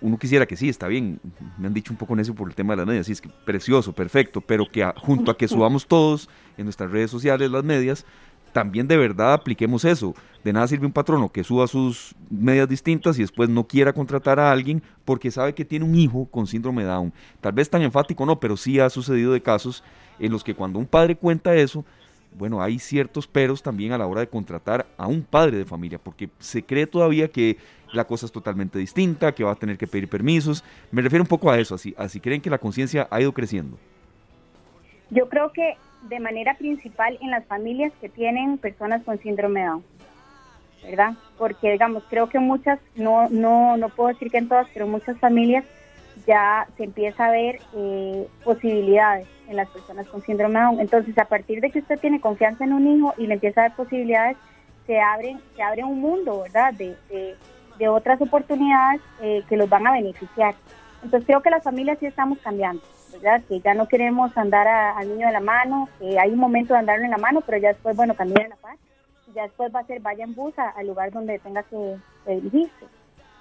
uno 0.02 0.18
quisiera 0.18 0.46
que 0.46 0.56
sí, 0.56 0.68
está 0.68 0.88
bien, 0.88 1.20
me 1.58 1.68
han 1.68 1.74
dicho 1.74 1.92
un 1.92 1.96
poco 1.96 2.12
en 2.14 2.20
eso 2.20 2.34
por 2.34 2.48
el 2.48 2.54
tema 2.54 2.74
de 2.74 2.78
las 2.78 2.86
medias, 2.86 3.06
sí, 3.06 3.12
es 3.12 3.20
que 3.20 3.30
precioso, 3.44 3.92
perfecto, 3.92 4.40
pero 4.40 4.66
que 4.70 4.84
junto 4.96 5.30
a 5.30 5.36
que 5.36 5.48
subamos 5.48 5.86
todos 5.86 6.28
en 6.58 6.64
nuestras 6.64 6.90
redes 6.90 7.10
sociales 7.10 7.50
las 7.50 7.64
medias, 7.64 8.04
también 8.52 8.86
de 8.86 8.96
verdad 8.96 9.32
apliquemos 9.32 9.84
eso. 9.84 10.14
De 10.44 10.52
nada 10.52 10.66
sirve 10.68 10.86
un 10.86 10.92
patrono 10.92 11.30
que 11.30 11.44
suba 11.44 11.66
sus 11.66 12.14
medias 12.30 12.68
distintas 12.68 13.18
y 13.18 13.22
después 13.22 13.48
no 13.48 13.66
quiera 13.66 13.92
contratar 13.92 14.40
a 14.40 14.50
alguien 14.50 14.82
porque 15.04 15.30
sabe 15.30 15.54
que 15.54 15.64
tiene 15.64 15.84
un 15.84 15.94
hijo 15.94 16.26
con 16.26 16.46
síndrome 16.46 16.84
Down. 16.84 17.12
Tal 17.40 17.52
vez 17.52 17.70
tan 17.70 17.82
enfático 17.82 18.26
no, 18.26 18.38
pero 18.40 18.56
sí 18.56 18.80
ha 18.80 18.90
sucedido 18.90 19.32
de 19.32 19.40
casos 19.40 19.82
en 20.18 20.32
los 20.32 20.44
que 20.44 20.54
cuando 20.54 20.78
un 20.78 20.86
padre 20.86 21.16
cuenta 21.16 21.54
eso, 21.54 21.84
bueno, 22.36 22.62
hay 22.62 22.78
ciertos 22.78 23.26
peros 23.26 23.62
también 23.62 23.92
a 23.92 23.98
la 23.98 24.06
hora 24.06 24.20
de 24.20 24.28
contratar 24.28 24.86
a 24.96 25.06
un 25.06 25.22
padre 25.22 25.58
de 25.58 25.64
familia, 25.64 25.98
porque 25.98 26.30
se 26.38 26.62
cree 26.62 26.86
todavía 26.86 27.28
que 27.28 27.58
la 27.92 28.06
cosa 28.06 28.26
es 28.26 28.32
totalmente 28.32 28.78
distinta, 28.78 29.32
que 29.32 29.44
va 29.44 29.52
a 29.52 29.56
tener 29.56 29.76
que 29.76 29.86
pedir 29.86 30.08
permisos. 30.08 30.64
Me 30.90 31.02
refiero 31.02 31.22
un 31.22 31.28
poco 31.28 31.50
a 31.50 31.58
eso, 31.58 31.74
así, 31.74 31.94
así 31.98 32.20
creen 32.20 32.40
que 32.40 32.50
la 32.50 32.58
conciencia 32.58 33.06
ha 33.10 33.20
ido 33.20 33.32
creciendo. 33.32 33.78
Yo 35.10 35.28
creo 35.28 35.52
que 35.52 35.76
de 36.02 36.20
manera 36.20 36.54
principal 36.54 37.18
en 37.20 37.30
las 37.30 37.44
familias 37.46 37.92
que 38.00 38.08
tienen 38.08 38.58
personas 38.58 39.02
con 39.04 39.18
síndrome 39.18 39.64
Down, 39.64 39.84
¿verdad? 40.82 41.14
Porque, 41.38 41.72
digamos, 41.72 42.02
creo 42.08 42.28
que 42.28 42.38
muchas, 42.38 42.78
no, 42.96 43.28
no, 43.30 43.76
no 43.76 43.88
puedo 43.88 44.08
decir 44.08 44.30
que 44.30 44.38
en 44.38 44.48
todas, 44.48 44.66
pero 44.72 44.86
muchas 44.86 45.18
familias 45.18 45.64
ya 46.26 46.66
se 46.76 46.84
empieza 46.84 47.26
a 47.26 47.30
ver 47.30 47.60
eh, 47.74 48.26
posibilidades 48.44 49.26
en 49.48 49.56
las 49.56 49.68
personas 49.68 50.06
con 50.08 50.22
síndrome 50.22 50.58
de 50.58 50.64
Down. 50.64 50.80
Entonces, 50.80 51.16
a 51.18 51.24
partir 51.24 51.60
de 51.60 51.70
que 51.70 51.80
usted 51.80 51.98
tiene 51.98 52.20
confianza 52.20 52.64
en 52.64 52.72
un 52.72 52.86
hijo 52.86 53.14
y 53.16 53.26
le 53.26 53.34
empieza 53.34 53.60
a 53.60 53.68
dar 53.68 53.76
posibilidades, 53.76 54.36
se 54.86 55.00
abre, 55.00 55.36
se 55.56 55.62
abre 55.62 55.84
un 55.84 56.00
mundo, 56.00 56.42
¿verdad? 56.42 56.74
De, 56.74 56.96
de, 57.08 57.36
otras 57.88 58.20
oportunidades 58.20 59.00
eh, 59.20 59.42
que 59.48 59.56
los 59.56 59.68
van 59.68 59.84
a 59.88 59.92
beneficiar. 59.92 60.54
Entonces, 61.02 61.26
creo 61.26 61.42
que 61.42 61.50
las 61.50 61.64
familias 61.64 61.98
sí 61.98 62.06
estamos 62.06 62.38
cambiando. 62.38 62.80
Que 63.48 63.60
ya 63.60 63.74
no 63.74 63.88
queremos 63.88 64.36
andar 64.36 64.66
al 64.66 65.08
niño 65.08 65.26
de 65.26 65.32
la 65.32 65.40
mano, 65.40 65.88
que 65.98 66.18
hay 66.18 66.30
un 66.30 66.38
momento 66.38 66.74
de 66.74 66.80
andarlo 66.80 67.04
en 67.04 67.10
la 67.10 67.18
mano, 67.18 67.40
pero 67.40 67.58
ya 67.58 67.68
después, 67.68 67.96
bueno, 67.96 68.14
camina 68.14 68.48
la 68.48 68.56
paz. 68.56 68.78
Y 69.28 69.32
ya 69.32 69.42
después 69.42 69.74
va 69.74 69.80
a 69.80 69.86
ser, 69.86 70.00
vaya 70.00 70.24
en 70.24 70.34
bus 70.34 70.54
al 70.58 70.86
lugar 70.86 71.12
donde 71.12 71.38
tenga 71.38 71.62
que, 71.62 71.96
dirigirse, 72.26 72.86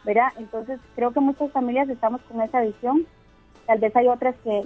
¿verdad? 0.04 0.32
Entonces, 0.38 0.80
creo 0.96 1.12
que 1.12 1.20
muchas 1.20 1.52
familias 1.52 1.90
estamos 1.90 2.22
con 2.22 2.42
esa 2.42 2.62
visión. 2.62 3.06
Tal 3.66 3.80
vez 3.80 3.96
hay 3.96 4.08
otras 4.08 4.36
que, 4.44 4.64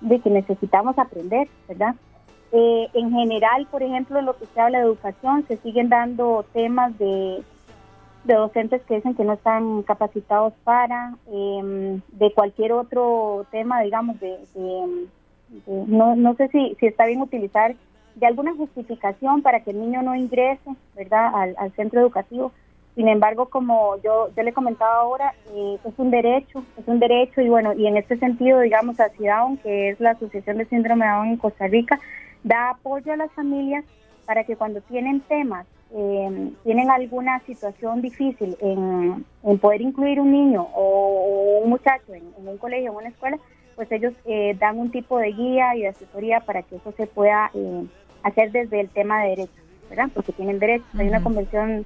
de 0.00 0.20
que 0.20 0.30
necesitamos 0.30 0.98
aprender, 0.98 1.48
¿verdad? 1.68 1.94
Eh, 2.52 2.88
en 2.92 3.10
general, 3.10 3.66
por 3.70 3.82
ejemplo, 3.82 4.20
lo 4.20 4.36
que 4.36 4.46
se 4.46 4.60
habla 4.60 4.78
de 4.78 4.84
educación, 4.84 5.46
se 5.48 5.56
siguen 5.58 5.88
dando 5.88 6.44
temas 6.52 6.96
de 6.98 7.42
de 8.24 8.34
docentes 8.34 8.82
que 8.82 8.96
dicen 8.96 9.14
que 9.14 9.24
no 9.24 9.32
están 9.34 9.82
capacitados 9.82 10.52
para, 10.64 11.14
em, 11.26 12.00
de 12.12 12.32
cualquier 12.32 12.72
otro 12.72 13.46
tema, 13.50 13.82
digamos, 13.82 14.18
de, 14.20 14.38
no, 15.66 16.16
no 16.16 16.34
sé 16.34 16.48
si, 16.48 16.76
si 16.78 16.86
está 16.86 17.06
bien 17.06 17.20
utilizar 17.20 17.74
de 18.14 18.26
alguna 18.26 18.54
justificación 18.54 19.42
para 19.42 19.60
que 19.60 19.70
el 19.70 19.80
niño 19.80 20.02
no 20.02 20.14
ingrese, 20.14 20.70
¿verdad?, 20.94 21.54
al, 21.56 21.72
centro 21.72 22.00
educativo. 22.00 22.52
Sin 22.94 23.08
embargo, 23.08 23.46
como 23.46 23.96
yo, 24.02 24.28
yo 24.36 24.42
le 24.42 24.52
comentaba 24.52 24.96
ahora, 24.96 25.34
eh, 25.54 25.78
es 25.82 25.94
un 25.96 26.10
derecho, 26.10 26.62
es 26.76 26.86
un 26.86 26.98
derecho 26.98 27.40
y 27.40 27.48
bueno, 27.48 27.72
y 27.72 27.86
en 27.86 27.96
este 27.96 28.18
sentido, 28.18 28.60
digamos, 28.60 29.00
a 29.00 29.08
CIDAON, 29.08 29.56
que 29.58 29.90
es 29.90 30.00
la 30.00 30.10
Asociación 30.10 30.58
de 30.58 30.66
Síndrome 30.66 31.06
de 31.06 31.10
Down 31.10 31.28
en 31.28 31.36
Costa 31.38 31.66
Rica, 31.68 31.98
da 32.44 32.70
apoyo 32.70 33.12
a 33.12 33.16
las 33.16 33.32
familias 33.32 33.84
para 34.26 34.44
que 34.44 34.56
cuando 34.56 34.82
tienen 34.82 35.20
temas 35.20 35.66
eh, 35.94 36.52
tienen 36.64 36.90
alguna 36.90 37.40
situación 37.40 38.00
difícil 38.00 38.56
en, 38.60 39.24
poder 39.58 39.82
incluir 39.82 40.20
un 40.20 40.32
niño 40.32 40.68
o, 40.74 41.60
un 41.62 41.70
muchacho 41.70 42.14
en, 42.14 42.22
un 42.36 42.58
colegio 42.58 42.92
o 42.92 42.94
en 42.94 43.06
una 43.06 43.08
escuela, 43.08 43.38
pues 43.76 43.90
ellos 43.92 44.12
eh, 44.24 44.56
dan 44.58 44.78
un 44.78 44.90
tipo 44.90 45.18
de 45.18 45.32
guía 45.32 45.76
y 45.76 45.82
de 45.82 45.88
asesoría 45.88 46.40
para 46.40 46.62
que 46.62 46.76
eso 46.76 46.92
se 46.92 47.06
pueda 47.06 47.50
eh, 47.54 47.86
hacer 48.22 48.52
desde 48.52 48.80
el 48.80 48.88
tema 48.88 49.22
de 49.22 49.30
derechos, 49.30 49.64
¿verdad? 49.88 50.08
Porque 50.14 50.32
tienen 50.32 50.58
derechos. 50.58 50.86
Hay 50.98 51.08
una 51.08 51.22
convención 51.22 51.84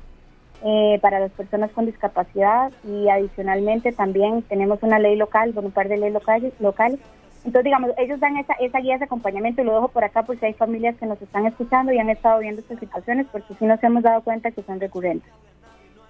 eh, 0.65 0.99
para 1.03 1.21
las 1.21 1.33
personas 1.33 1.71
con 1.73 1.87
discapacidad 1.87 2.73
y 2.85 3.09
adicionalmente 3.09 3.93
también 3.93 4.43
tenemos 4.43 4.83
una 4.83 4.99
ley 4.99 5.17
local, 5.17 5.53
bueno, 5.53 5.69
un 5.69 5.75
par 5.75 5.89
de 5.89 5.97
leyes 5.97 6.15
locales, 6.15 6.53
locales 6.61 7.01
entonces, 7.47 7.63
digamos, 7.63 7.93
ellos 7.97 8.19
dan 8.19 8.37
esa, 8.39 8.55
esa 8.55 8.81
guía, 8.81 8.97
ese 8.97 9.05
acompañamiento 9.05 9.63
y 9.63 9.65
lo 9.65 9.75
dejo 9.75 9.87
por 9.87 10.03
acá 10.03 10.25
porque 10.25 10.47
hay 10.47 10.55
familias 10.55 10.97
que 10.97 11.07
nos 11.07 11.23
están 11.23 11.47
escuchando 11.47 11.93
y 11.93 11.99
han 12.01 12.11
estado 12.11 12.41
viendo 12.41 12.61
estas 12.61 12.81
situaciones 12.81 13.29
porque 13.31 13.55
sí 13.55 13.65
nos 13.65 13.81
hemos 13.85 14.03
dado 14.03 14.21
cuenta 14.23 14.51
que 14.51 14.65
son 14.65 14.81
recurrentes. 14.81 15.31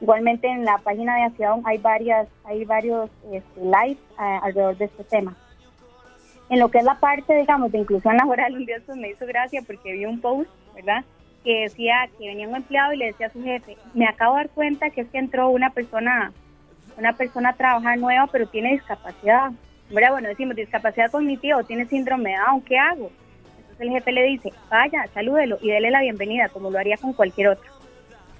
Igualmente 0.00 0.48
en 0.48 0.64
la 0.64 0.78
página 0.78 1.14
de 1.16 1.24
Aciadón 1.24 1.60
hay 1.66 1.76
varias, 1.76 2.26
hay 2.44 2.64
varios 2.64 3.10
este, 3.30 3.60
lives 3.60 3.98
eh, 4.18 4.38
alrededor 4.42 4.78
de 4.78 4.86
este 4.86 5.04
tema. 5.04 5.36
En 6.48 6.58
lo 6.58 6.70
que 6.70 6.78
es 6.78 6.84
la 6.84 6.98
parte, 7.00 7.36
digamos, 7.36 7.70
de 7.70 7.78
inclusión 7.80 8.16
laboral, 8.16 8.54
un 8.56 8.64
día 8.64 8.78
eso 8.78 8.96
me 8.96 9.10
hizo 9.10 9.26
gracia 9.26 9.60
porque 9.66 9.92
vi 9.92 10.06
un 10.06 10.22
post, 10.22 10.48
¿verdad? 10.74 11.04
Que 11.44 11.64
decía 11.64 12.08
que 12.18 12.28
venía 12.28 12.48
un 12.48 12.56
empleado 12.56 12.94
y 12.94 12.96
le 12.96 13.06
decía 13.08 13.26
a 13.26 13.30
su 13.30 13.42
jefe, 13.42 13.76
me 13.92 14.06
acabo 14.06 14.36
de 14.36 14.44
dar 14.44 14.50
cuenta 14.52 14.88
que 14.88 15.02
es 15.02 15.08
que 15.08 15.18
entró 15.18 15.50
una 15.50 15.68
persona, 15.68 16.32
una 16.96 17.12
persona 17.12 17.50
a 17.50 17.56
trabajar 17.56 17.98
nueva, 17.98 18.26
pero 18.32 18.46
tiene 18.48 18.72
discapacidad 18.72 19.50
bueno, 19.90 20.28
decimos 20.28 20.56
discapacidad 20.56 21.10
cognitiva 21.10 21.58
o 21.58 21.64
tiene 21.64 21.86
síndrome 21.86 22.30
de 22.30 22.36
Down, 22.36 22.60
¿qué 22.62 22.78
hago? 22.78 23.10
Entonces 23.58 23.80
el 23.80 23.90
jefe 23.90 24.12
le 24.12 24.22
dice, 24.24 24.52
vaya, 24.70 25.06
salúdelo 25.12 25.58
y 25.60 25.70
dele 25.70 25.90
la 25.90 26.00
bienvenida, 26.00 26.48
como 26.48 26.70
lo 26.70 26.78
haría 26.78 26.96
con 26.96 27.12
cualquier 27.12 27.48
otro. 27.48 27.70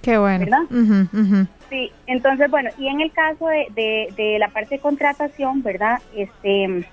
Qué 0.01 0.17
bueno. 0.17 0.45
¿Verdad? 0.45 1.47
Sí, 1.69 1.91
entonces, 2.05 2.49
bueno, 2.49 2.69
y 2.77 2.87
en 2.87 3.01
el 3.01 3.11
caso 3.11 3.47
de, 3.47 4.13
de, 4.15 4.39
la 4.39 4.47
parte 4.49 4.75
de 4.75 4.81
contratación, 4.81 5.63
¿verdad? 5.63 5.99
Este, 6.15 6.85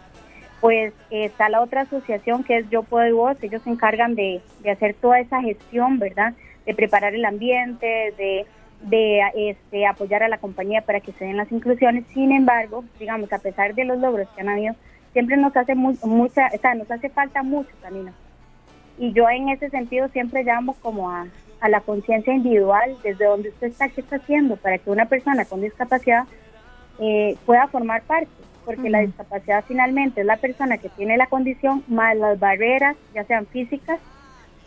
pues 0.60 0.92
está 1.10 1.48
la 1.48 1.60
otra 1.60 1.82
asociación 1.82 2.42
que 2.42 2.58
es 2.58 2.70
Yo 2.70 2.82
Puedo 2.82 3.06
y 3.06 3.12
Vos, 3.12 3.36
ellos 3.42 3.62
se 3.62 3.70
encargan 3.70 4.14
de, 4.14 4.40
de 4.60 4.70
hacer 4.70 4.94
toda 4.94 5.20
esa 5.20 5.40
gestión, 5.42 5.98
¿verdad? 5.98 6.34
De 6.66 6.74
preparar 6.74 7.14
el 7.14 7.24
ambiente, 7.24 8.14
de 8.16 8.46
de 8.84 9.20
este, 9.34 9.86
apoyar 9.86 10.22
a 10.22 10.28
la 10.28 10.38
compañía 10.38 10.82
para 10.82 11.00
que 11.00 11.12
se 11.12 11.24
den 11.24 11.36
las 11.36 11.50
inclusiones. 11.50 12.04
Sin 12.12 12.32
embargo, 12.32 12.84
digamos, 12.98 13.32
a 13.32 13.38
pesar 13.38 13.74
de 13.74 13.84
los 13.84 13.98
logros 13.98 14.28
que 14.34 14.42
han 14.42 14.48
habido, 14.48 14.74
siempre 15.12 15.36
nos 15.36 15.56
hace 15.56 15.74
mucha, 15.74 16.48
o 16.54 16.58
sea, 16.58 16.74
nos 16.74 16.90
hace 16.90 17.08
falta 17.08 17.42
mucho 17.42 17.70
camino. 17.82 18.12
Y 18.98 19.12
yo 19.12 19.28
en 19.28 19.48
ese 19.48 19.70
sentido 19.70 20.08
siempre 20.08 20.44
llamo 20.44 20.74
como 20.82 21.10
a, 21.10 21.26
a 21.60 21.68
la 21.68 21.80
conciencia 21.80 22.34
individual, 22.34 22.96
desde 23.02 23.24
donde 23.24 23.48
usted 23.48 23.68
está, 23.68 23.88
qué 23.88 24.02
está 24.02 24.16
haciendo 24.16 24.56
para 24.56 24.78
que 24.78 24.90
una 24.90 25.06
persona 25.06 25.44
con 25.44 25.62
discapacidad 25.62 26.24
eh, 27.00 27.36
pueda 27.46 27.66
formar 27.68 28.02
parte, 28.02 28.28
porque 28.64 28.90
la 28.90 29.00
discapacidad 29.00 29.64
finalmente 29.66 30.20
es 30.20 30.26
la 30.26 30.36
persona 30.36 30.78
que 30.78 30.90
tiene 30.90 31.16
la 31.16 31.26
condición 31.26 31.82
más 31.88 32.16
las 32.16 32.38
barreras, 32.38 32.96
ya 33.14 33.24
sean 33.24 33.46
físicas 33.46 33.98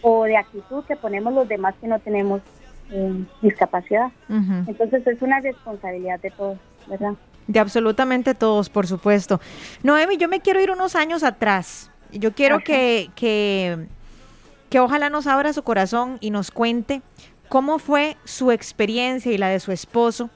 o 0.02 0.26
de 0.26 0.38
actitud 0.38 0.84
que 0.86 0.96
ponemos 0.96 1.34
los 1.34 1.48
demás 1.48 1.76
que 1.80 1.88
no 1.88 2.00
tenemos 2.00 2.42
eh, 2.91 3.23
discapacidad. 3.41 4.12
Entonces 4.30 5.06
es 5.06 5.21
una 5.21 5.39
responsabilidad 5.39 6.19
de 6.19 6.32
todos, 6.32 6.58
¿verdad? 6.88 7.13
De 7.47 7.60
absolutamente 7.60 8.34
todos, 8.34 8.69
por 8.69 8.88
supuesto. 8.88 9.39
Noemi, 9.84 10.17
yo 10.17 10.28
me 10.28 10.41
quiero 10.41 10.62
ir 10.62 10.71
unos 10.71 10.95
años 10.95 11.23
atrás. 11.23 11.91
Yo 12.12 12.34
quiero 12.34 12.60
que, 12.60 13.10
que, 13.15 13.88
que 14.69 14.80
ojalá 14.80 15.10
nos 15.10 15.28
abra 15.28 15.54
su 15.54 15.63
corazón 15.63 16.17
y 16.19 16.30
nos 16.32 16.52
cuente 16.52 17.02
cómo 17.50 17.80
fue 17.80 18.17
su 18.26 18.52
experiencia 18.52 19.32
y 19.32 19.38
la 19.38 19.50
de 19.50 19.60
su 19.60 19.71
esposo 19.71 20.30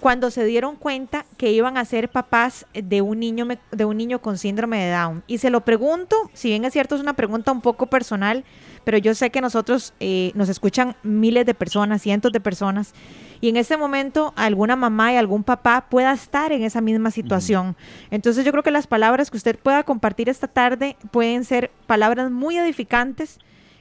cuando 0.00 0.30
se 0.30 0.44
dieron 0.44 0.76
cuenta 0.76 1.26
que 1.36 1.52
iban 1.52 1.76
a 1.76 1.84
ser 1.84 2.08
papás 2.08 2.66
de 2.72 3.02
un 3.02 3.20
niño 3.20 3.46
de 3.70 3.84
un 3.84 3.96
niño 3.98 4.20
con 4.20 4.38
síndrome 4.38 4.82
de 4.84 4.90
Down. 4.90 5.22
Y 5.26 5.38
se 5.38 5.50
lo 5.50 5.60
pregunto, 5.60 6.16
si 6.32 6.48
bien 6.48 6.64
es 6.64 6.72
cierto 6.72 6.94
es 6.94 7.00
una 7.02 7.12
pregunta 7.12 7.52
un 7.52 7.60
poco 7.60 7.86
personal, 7.86 8.44
pero 8.84 8.98
yo 8.98 9.14
sé 9.14 9.30
que 9.30 9.40
nosotros 9.40 9.94
eh, 10.00 10.32
nos 10.34 10.48
escuchan 10.48 10.96
miles 11.02 11.46
de 11.46 11.54
personas, 11.54 12.02
cientos 12.02 12.32
de 12.32 12.40
personas, 12.40 12.94
y 13.40 13.48
en 13.48 13.56
este 13.56 13.76
momento 13.76 14.32
alguna 14.36 14.76
mamá 14.76 15.12
y 15.12 15.16
algún 15.16 15.44
papá 15.44 15.86
pueda 15.88 16.12
estar 16.12 16.52
en 16.52 16.62
esa 16.62 16.80
misma 16.80 17.10
situación. 17.10 17.76
Entonces 18.10 18.44
yo 18.44 18.52
creo 18.52 18.62
que 18.62 18.70
las 18.70 18.86
palabras 18.86 19.30
que 19.30 19.36
usted 19.36 19.58
pueda 19.58 19.82
compartir 19.82 20.28
esta 20.28 20.48
tarde 20.48 20.96
pueden 21.10 21.44
ser 21.44 21.70
palabras 21.86 22.30
muy 22.30 22.58
edificantes 22.58 23.38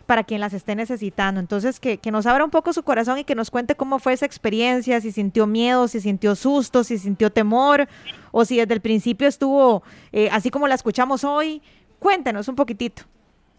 para 0.09 0.23
quien 0.23 0.41
las 0.41 0.53
esté 0.53 0.75
necesitando. 0.75 1.39
Entonces, 1.39 1.79
que, 1.79 1.99
nos 2.11 2.25
abra 2.25 2.43
un 2.43 2.49
poco 2.49 2.73
su 2.73 2.81
corazón 2.81 3.19
y 3.19 3.25
que 3.25 3.35
nos 3.35 3.51
cuente 3.51 3.75
cómo 3.75 3.99
fue 3.99 4.13
esa 4.13 4.25
experiencia, 4.25 4.99
si 5.01 5.11
sintió 5.11 5.45
miedo, 5.45 5.87
si 5.87 6.01
sintió 6.01 6.35
susto, 6.35 6.83
si 6.83 6.97
sintió 6.97 7.31
temor, 7.31 7.87
o 8.31 8.43
si 8.43 8.57
desde 8.57 8.73
el 8.73 8.81
principio 8.81 9.27
estuvo 9.27 9.83
eh, 10.11 10.27
así 10.31 10.49
como 10.49 10.67
la 10.67 10.73
escuchamos 10.73 11.23
hoy. 11.23 11.61
Cuéntenos 11.99 12.47
un 12.47 12.55
poquitito. 12.55 13.03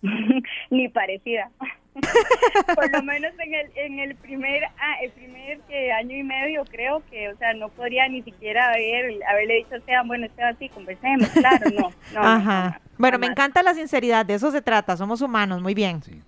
Ni 0.71 0.89
parecida. 0.89 1.51
Por 2.75 2.93
lo 2.93 3.03
menos 3.03 3.33
en 3.39 3.55
el, 3.55 3.71
en 3.75 3.99
el 3.99 4.15
primer, 4.17 4.63
ah, 4.65 4.97
el 5.03 5.11
primer 5.11 5.61
eh, 5.69 5.93
año 5.93 6.17
y 6.17 6.23
medio 6.23 6.65
creo 6.65 7.03
que, 7.11 7.29
o 7.31 7.37
sea, 7.37 7.53
no 7.55 7.69
podría 7.69 8.09
ni 8.09 8.23
siquiera 8.23 8.69
haber, 8.69 9.21
haberle 9.29 9.57
dicho 9.57 9.75
a 9.75 9.79
Esteban, 9.79 10.07
bueno, 10.07 10.27
Esteban, 10.27 10.57
sí, 10.59 10.69
conversemos, 10.69 11.29
claro, 11.31 11.71
no. 11.71 11.91
Ajá. 12.17 12.81
bueno, 12.97 13.19
me 13.19 13.27
encanta 13.27 13.63
la 13.63 13.75
sinceridad, 13.75 14.25
de 14.25 14.35
eso 14.35 14.51
se 14.53 14.63
trata, 14.63 14.97
somos 14.97 15.21
humanos, 15.21 15.61
muy 15.61 15.75
bien. 15.75 16.01
Sí, 16.03 16.23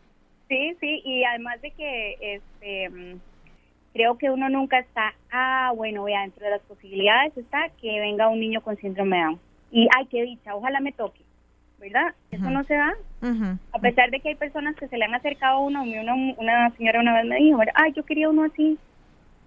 sí, 0.49 0.77
sí 0.81 1.03
y 1.05 1.25
además 1.25 1.61
de 1.63 1.71
que, 1.71 2.17
este, 2.21 2.91
creo 3.93 4.19
que 4.19 4.31
uno 4.31 4.49
nunca 4.49 4.81
está, 4.81 5.15
ah, 5.31 5.73
bueno, 5.77 6.05
vea, 6.05 6.23
dentro 6.23 6.45
de 6.45 6.51
las 6.51 6.63
posibilidades 6.63 7.37
está 7.37 7.69
que 7.81 8.01
venga 8.01 8.29
un 8.29 8.41
niño 8.41 8.63
con 8.63 8.77
síndrome 8.77 9.17
de 9.17 9.23
Down. 9.23 9.41
Y, 9.71 9.89
ay, 9.97 10.07
qué 10.07 10.23
dicha, 10.23 10.55
ojalá 10.55 10.81
me 10.81 10.93
toque 10.93 11.23
¿verdad? 11.83 12.15
Eso 12.31 12.49
no 12.49 12.63
se 12.65 12.75
da. 12.75 12.95
A 13.73 13.79
pesar 13.81 14.11
de 14.11 14.21
que 14.21 14.31
hay 14.31 14.35
personas 14.37 14.77
que 14.77 14.89
se 14.89 14.97
le 14.97 15.05
han 15.05 15.15
acercado 15.15 15.57
a 15.57 15.61
uno, 15.61 15.83
una, 15.83 16.15
una 16.15 16.71
señora 16.77 17.01
una 17.01 17.15
vez 17.15 17.27
me 17.27 17.37
dijo, 17.37 17.61
ay, 17.75 17.93
yo 17.93 18.05
quería 18.05 18.31
uno 18.31 18.45
así. 18.45 18.79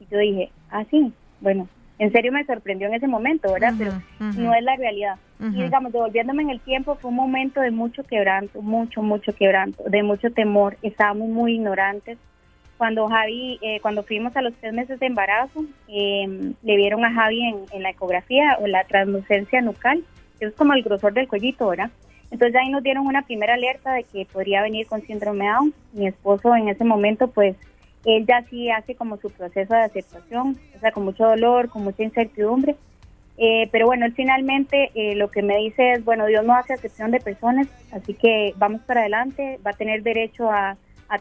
Y 0.02 0.08
yo 0.12 0.18
dije, 0.20 0.52
ah, 0.70 0.84
sí, 0.92 1.14
bueno, 1.40 1.68
en 1.98 2.12
serio 2.12 2.34
me 2.34 2.46
sorprendió 2.46 2.88
en 2.88 2.96
ese 2.96 3.08
momento, 3.08 3.52
¿verdad? 3.54 3.74
Pero 3.78 3.94
no 4.20 4.54
es 4.54 4.64
la 4.64 4.76
realidad. 4.76 5.16
Y 5.40 5.64
digamos, 5.64 5.94
devolviéndome 5.94 6.44
en 6.44 6.50
el 6.50 6.60
tiempo, 6.60 6.96
fue 6.96 7.10
un 7.10 7.16
momento 7.16 7.62
de 7.62 7.72
mucho 7.72 8.04
quebranto, 8.04 8.62
mucho, 8.62 9.02
mucho 9.02 9.34
quebranto, 9.34 9.84
de 9.86 10.04
mucho 10.04 10.30
temor. 10.32 10.78
Estábamos 10.82 11.30
muy 11.30 11.56
ignorantes. 11.56 12.18
Cuando 12.78 13.08
Javi, 13.08 13.58
eh, 13.62 13.80
cuando 13.82 14.04
fuimos 14.04 14.36
a 14.36 14.42
los 14.42 14.54
tres 14.56 14.74
meses 14.74 15.00
de 15.00 15.06
embarazo, 15.06 15.64
em, 15.88 16.54
le 16.62 16.76
vieron 16.76 17.06
a 17.06 17.14
Javi 17.14 17.42
en, 17.42 17.56
en, 17.72 17.84
la 17.84 17.92
ecografía 17.92 18.58
o 18.62 18.68
la 18.68 18.84
translucencia 18.84 19.62
nucal, 19.62 20.04
que 20.38 20.48
es 20.48 20.54
como 20.56 20.74
el 20.74 20.84
grosor 20.84 21.14
del 21.14 21.30
cuellito, 21.30 21.70
¿verdad? 21.70 21.90
Entonces 22.32 22.56
ahí 22.56 22.70
nos 22.70 22.84
dieron 22.84 23.08
una 23.08 23.22
primera 23.22 23.54
alerta 23.54 23.94
de 23.94 24.04
que 24.04 24.26
podría 24.26 24.62
venir 24.62 24.88
con 24.88 25.02
síndrome 25.02 25.48
Down. 25.48 25.74
Mi 25.94 26.08
esposo 26.08 26.56
en 26.56 26.70
ese 26.70 26.84
momento, 26.84 27.28
pues, 27.28 27.56
él 28.06 28.26
ya 28.28 28.44
sí 28.50 28.70
hace 28.70 28.96
como 28.96 29.18
su 29.18 29.32
proceso 29.32 29.74
de 29.74 29.82
aceptación, 29.82 30.58
o 30.76 30.80
sea, 30.80 30.92
con 30.92 31.06
mucho 31.06 31.26
dolor, 31.26 31.70
con 31.70 31.84
mucha 31.84 32.04
incertidumbre. 32.04 32.76
Eh, 33.38 33.68
pero 33.72 33.86
bueno, 33.86 34.06
él 34.06 34.14
finalmente 34.14 34.92
eh, 34.96 35.16
lo 35.16 35.30
que 35.30 35.42
me 35.42 35.58
dice 35.58 35.94
es, 35.94 36.06
bueno, 36.06 36.26
Dios 36.26 36.46
no 36.46 36.56
hace 36.56 36.74
acepción 36.74 37.12
de 37.12 37.20
personas, 37.20 37.68
así 37.92 38.14
que 38.14 38.54
vamos 38.58 38.82
para 38.82 39.02
adelante, 39.02 39.60
va 39.66 39.72
a 39.72 39.76
tener 39.76 40.04
derecho 40.04 40.50
a, 40.50 40.78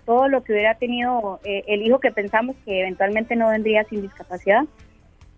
todo 0.07 0.27
lo 0.27 0.43
que 0.43 0.53
hubiera 0.53 0.75
tenido 0.75 1.39
eh, 1.45 1.63
el 1.69 1.83
hijo 1.83 2.01
que 2.01 2.11
pensamos 2.11 2.57
que 2.65 2.81
eventualmente 2.81 3.37
no 3.37 3.51
vendría 3.51 3.85
sin 3.85 4.03
discapacidad. 4.03 4.65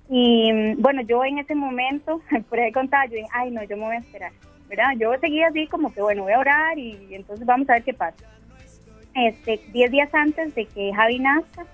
Y 0.09 0.51
mm, 0.51 0.81
bueno, 0.81 1.03
yo 1.03 1.23
en 1.25 1.39
ese 1.39 1.55
momento, 1.55 2.23
por 2.49 2.61
ahí 2.61 2.73
contaba, 2.73 3.05
yo 3.05 3.17
dije, 3.17 3.29
ay 3.35 3.51
no, 3.51 3.63
yo 3.65 3.77
me 3.77 3.85
voy 3.85 3.97
a 3.97 3.99
esperar. 3.99 4.33
¿Verdad? 4.69 4.93
Yo 4.99 5.13
seguía 5.21 5.49
así 5.49 5.67
como 5.67 5.93
que, 5.93 6.01
bueno, 6.01 6.23
voy 6.23 6.33
a 6.33 6.39
orar 6.39 6.79
y, 6.79 7.15
entonces 7.15 7.47
vamos 7.47 7.69
a 7.71 7.75
ver 7.75 7.85
qué 7.85 7.95
pasa. 7.95 8.17
Este, 9.15 9.61
diez 9.73 9.91
días 9.91 10.13
antes 10.13 10.55
de 10.55 10.67
que 10.67 10.93
Javi 10.93 11.19
nazca, 11.19 11.65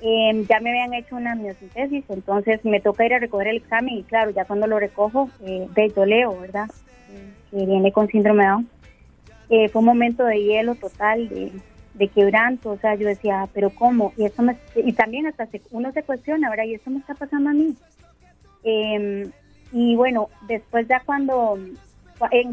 em, 0.00 0.46
ya 0.46 0.60
me 0.60 0.70
habían 0.70 0.94
hecho 0.94 1.16
una 1.16 1.34
miosíntesis, 1.34 2.04
entonces 2.08 2.64
me 2.64 2.80
toca 2.80 3.06
ir 3.06 3.14
a 3.14 3.18
recoger 3.18 3.48
el 3.48 3.58
examen 3.58 3.98
y 3.98 4.02
claro, 4.02 4.30
ya 4.30 4.44
cuando 4.44 4.66
lo 4.66 4.78
recojo, 4.78 5.30
eh, 5.46 5.68
de 5.74 6.06
leo, 6.06 6.40
¿verdad? 6.40 6.68
Que 7.50 7.66
viene 7.66 7.92
con 7.92 8.08
síndrome 8.08 8.42
de 8.42 8.48
Down. 8.48 8.68
Eh, 9.50 9.68
fue 9.68 9.80
un 9.80 9.86
momento 9.86 10.24
de 10.24 10.42
hielo 10.42 10.74
total, 10.74 11.28
de, 11.28 11.52
de 11.94 12.08
quebranto, 12.08 12.70
o 12.70 12.78
sea, 12.78 12.94
yo 12.94 13.06
decía, 13.06 13.48
pero 13.52 13.70
¿cómo? 13.70 14.12
Y, 14.16 14.24
eso 14.24 14.42
y 14.76 14.92
también 14.92 15.26
hasta 15.26 15.48
uno 15.70 15.92
se 15.92 16.02
cuestiona, 16.02 16.50
¿verdad? 16.50 16.64
¿Y 16.64 16.74
esto 16.74 16.90
me 16.90 16.98
está 16.98 17.14
pasando 17.14 17.50
a 17.50 17.52
mí? 17.52 17.76
Em, 18.64 19.30
y 19.72 19.96
bueno, 19.96 20.28
después 20.46 20.86
ya 20.88 21.00
cuando 21.04 21.58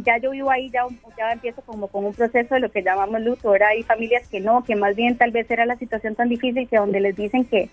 ya 0.03 0.17
yo 0.17 0.32
vivo 0.32 0.49
ahí, 0.49 0.69
ya, 0.69 0.84
ya 1.17 1.32
empiezo 1.32 1.62
como 1.62 1.88
con 1.88 2.05
un 2.05 2.13
proceso 2.13 2.55
de 2.55 2.62
lo 2.62 2.71
que 2.71 2.82
llamamos 2.82 3.21
luto. 3.21 3.49
Ahora 3.49 3.69
hay 3.69 3.84
familias 3.84 4.27
que 4.27 4.39
no, 4.39 4.63
que 4.63 4.75
más 4.75 4.95
bien 4.95 5.17
tal 5.17 5.32
vez 5.32 5.49
era 5.49 5.65
la 5.65 5.77
situación 5.77 6.15
tan 6.15 6.29
difícil 6.29 6.67
que 6.67 6.77
donde 6.77 6.99
les 6.99 7.15
dicen 7.15 7.45
que, 7.45 7.69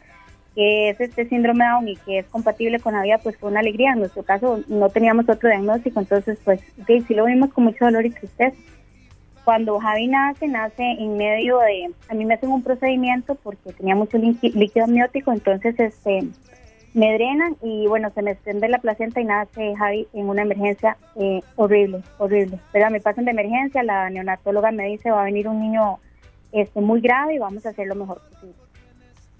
que 0.54 0.90
es 0.90 1.00
este 1.00 1.28
síndrome 1.28 1.64
Down 1.64 1.88
y 1.88 1.96
que 1.96 2.18
es 2.18 2.26
compatible 2.26 2.80
con 2.80 2.94
la 2.94 3.02
vida, 3.02 3.18
pues 3.18 3.37
fue 3.37 3.50
una 3.50 3.61
alegría. 3.61 3.92
En 3.92 4.00
nuestro 4.00 4.22
caso 4.22 4.61
no 4.68 4.88
teníamos 4.90 5.28
otro 5.28 5.48
diagnóstico, 5.48 6.00
entonces 6.00 6.38
pues 6.44 6.61
sí, 6.87 7.00
sí 7.02 7.14
lo 7.14 7.24
vimos 7.26 7.52
con 7.52 7.64
mucho 7.64 7.85
dolor 7.85 8.04
y 8.06 8.11
tristeza. 8.11 8.56
Cuando 9.44 9.78
Javi 9.78 10.09
nace, 10.09 10.48
nace 10.48 10.82
en 10.82 11.16
medio 11.16 11.61
de, 11.61 11.90
a 12.09 12.14
mí 12.14 12.24
me 12.24 12.35
hacen 12.35 12.50
un 12.50 12.64
procedimiento 12.64 13.37
porque 13.37 13.72
tenía 13.72 13.94
mucho 13.94 14.18
líquido 14.18 14.85
amniótico, 14.85 15.32
entonces 15.32 15.78
este 15.78 16.24
me 16.96 17.12
drenan 17.12 17.59
y 17.62 17.87
bueno, 17.87 18.11
se 18.14 18.22
me 18.22 18.30
extiende 18.30 18.70
la 18.70 18.78
placenta 18.78 19.20
y 19.20 19.24
nace 19.26 19.76
Javi 19.76 20.09
en 20.14 20.30
una 20.30 20.42
emergencia 20.42 20.96
eh, 21.16 21.42
horrible, 21.56 22.02
horrible. 22.16 22.59
Pero 22.72 22.90
me 22.90 23.02
pasan 23.02 23.26
de 23.26 23.32
emergencia, 23.32 23.82
la 23.82 24.09
neonatóloga 24.09 24.70
me 24.70 24.87
dice 24.87 25.11
va 25.11 25.20
a 25.20 25.24
venir 25.24 25.46
un 25.46 25.61
niño 25.61 25.98
este, 26.52 26.80
muy 26.80 27.02
grave 27.02 27.35
y 27.35 27.38
vamos 27.38 27.66
a 27.66 27.68
hacer 27.68 27.87
lo 27.87 27.96
mejor 27.96 28.22
posible. 28.22 28.56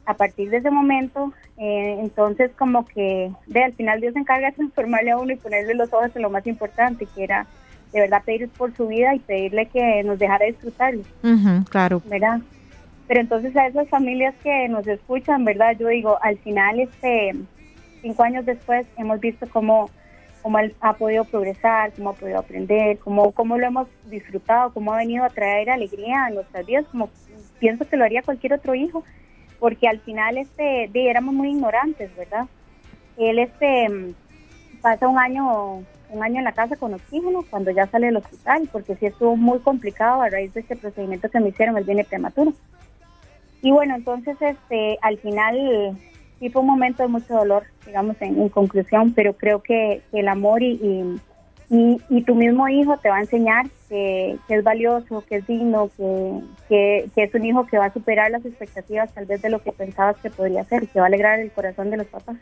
A 0.05 0.13
partir 0.13 0.51
de 0.51 0.59
ese 0.59 0.71
momento, 0.71 1.33
eh, 1.57 1.97
entonces 2.01 2.51
como 2.59 2.85
que 2.85 3.33
de 3.47 3.65
al 3.65 3.73
final 3.73 4.03
Dios 4.03 4.13
se 4.13 4.19
encarga 4.19 4.49
de 4.49 4.53
transformarle 4.57 5.13
a 5.13 5.17
uno 5.17 5.33
y 5.33 5.37
ponerle 5.37 5.73
los 5.73 5.91
ojos 5.95 6.15
en 6.15 6.21
lo 6.21 6.29
más 6.29 6.47
importante, 6.47 7.09
que 7.15 7.25
era 7.25 7.47
de 7.91 8.01
verdad 8.01 8.23
pedir 8.23 8.51
por 8.51 8.77
su 8.77 8.87
vida 8.87 9.15
y 9.15 9.19
pedirle 9.21 9.65
que 9.69 10.03
nos 10.05 10.19
dejara 10.19 10.45
disfrutarlo. 10.45 11.05
claro. 11.71 12.03
¿Verdad? 12.05 12.41
Pero 13.07 13.21
entonces 13.21 13.57
a 13.57 13.67
esas 13.67 13.89
familias 13.89 14.35
que 14.43 14.69
nos 14.69 14.87
escuchan, 14.87 15.45
¿verdad? 15.45 15.77
Yo 15.79 15.89
digo, 15.89 16.19
al 16.23 16.39
final, 16.39 16.81
este, 16.81 17.35
cinco 18.03 18.23
años 18.23 18.45
después, 18.45 18.87
hemos 18.97 19.21
visto 19.21 19.47
cómo, 19.49 19.91
cómo 20.43 20.59
ha 20.81 20.93
podido 20.95 21.25
progresar, 21.25 21.93
cómo 21.93 22.11
ha 22.11 22.15
podido 22.15 22.39
aprender, 22.39 22.99
cómo, 22.99 23.33
cómo 23.33 23.59
lo 23.59 23.67
hemos 23.67 23.89
disfrutado, 24.07 24.73
cómo 24.73 24.93
ha 24.93 24.99
venido 24.99 25.25
a 25.25 25.31
traer 25.31 25.71
alegría 25.71 26.27
a 26.27 26.31
nuestras 26.31 26.67
vidas, 26.67 26.87
como 26.91 27.11
pienso 27.61 27.89
que 27.89 27.97
lo 27.97 28.05
haría 28.05 28.23
cualquier 28.23 28.55
otro 28.55 28.75
hijo, 28.75 29.05
porque 29.61 29.89
al 29.89 30.01
final, 30.01 30.37
este, 30.39 30.91
de, 30.93 31.11
éramos 31.11 31.33
muy 31.33 31.51
ignorantes, 31.51 32.15
¿verdad? 32.17 32.47
Él, 33.17 33.39
este, 33.39 33.87
pasa 34.83 35.09
un 35.09 35.19
año 35.19 35.85
un 36.09 36.23
año 36.23 36.39
en 36.39 36.45
la 36.45 36.53
casa 36.53 36.77
con 36.77 36.95
oxígeno 36.95 37.45
cuando 37.51 37.71
ya 37.71 37.87
sale 37.87 38.07
del 38.07 38.19
hospital, 38.19 38.69
porque 38.71 38.95
sí 38.97 39.07
estuvo 39.07 39.37
muy 39.37 39.59
complicado 39.59 40.23
a 40.23 40.29
raíz 40.29 40.55
de 40.55 40.61
este 40.61 40.77
procedimiento 40.77 41.29
que 41.29 41.41
me 41.41 41.49
hicieron, 41.49 41.77
él 41.77 41.85
viene 41.85 42.05
prematuro. 42.05 42.53
Y 43.63 43.71
bueno, 43.71 43.97
entonces 43.97 44.37
este, 44.41 44.99
al 45.03 45.19
final 45.19 45.99
sí 46.39 46.51
fue 46.51 46.63
un 46.63 46.69
momento 46.69 47.03
de 47.03 47.09
mucho 47.09 47.35
dolor, 47.35 47.65
digamos, 47.85 48.17
en, 48.21 48.49
conclusión, 48.49 49.13
pero 49.13 49.35
creo 49.35 49.63
que, 49.63 50.03
el 50.13 50.29
amor 50.29 50.63
y, 50.63 50.79
y, 51.71 52.23
tu 52.23 52.35
mismo 52.35 52.69
hijo 52.69 52.97
te 52.99 53.09
va 53.09 53.17
a 53.17 53.21
enseñar 53.21 53.67
que, 53.89 54.39
es 54.49 54.65
valioso, 54.65 55.25
que 55.29 55.37
es 55.37 55.47
digno, 55.47 55.91
que, 56.69 57.11
es 57.17 57.35
un 57.35 57.45
hijo 57.45 57.67
que 57.67 57.79
va 57.79 57.87
a 57.87 57.93
superar 57.93 58.31
las 58.31 58.45
expectativas 58.45 59.13
tal 59.15 59.27
vez 59.27 59.43
de 59.43 59.51
lo 59.51 59.63
que 59.63 59.73
pensabas 59.73 60.17
que 60.19 60.31
podría 60.31 60.65
ser, 60.65 60.89
que 60.89 60.99
va 60.99 61.07
a 61.07 61.09
alegrar 61.09 61.41
el 61.41 61.51
corazón 61.51 61.91
de 61.91 61.99
los 61.99 62.07
papás. 62.07 62.37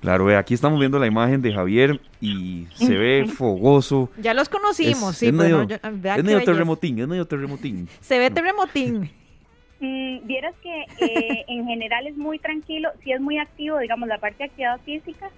Claro, 0.00 0.36
aquí 0.38 0.54
estamos 0.54 0.78
viendo 0.78 1.00
la 1.00 1.08
imagen 1.08 1.42
de 1.42 1.52
Javier 1.52 2.00
y 2.20 2.68
se 2.74 2.96
ve 2.96 3.26
fogoso. 3.26 4.10
Ya 4.20 4.32
los 4.32 4.48
conocimos, 4.48 5.16
sí. 5.16 5.26
Es 5.26 5.32
medio, 5.32 5.62
es 5.62 6.24
medio 6.24 6.44
terremotín, 6.44 7.00
es 7.00 7.08
medio 7.08 7.26
terremotín. 7.26 7.88
Se 8.00 8.16
ve 8.20 8.30
terremotín. 8.30 9.10
Mm, 9.80 10.26
vieras 10.26 10.56
que 10.60 10.86
eh, 11.00 11.44
en 11.46 11.64
general 11.64 12.08
es 12.08 12.16
muy 12.16 12.40
tranquilo, 12.40 12.90
si 13.04 13.12
es 13.12 13.20
muy 13.20 13.38
activo, 13.38 13.78
digamos, 13.78 14.08
la 14.08 14.18
parte 14.18 14.38
de 14.38 14.44
actividad 14.44 14.80
física, 14.80 15.30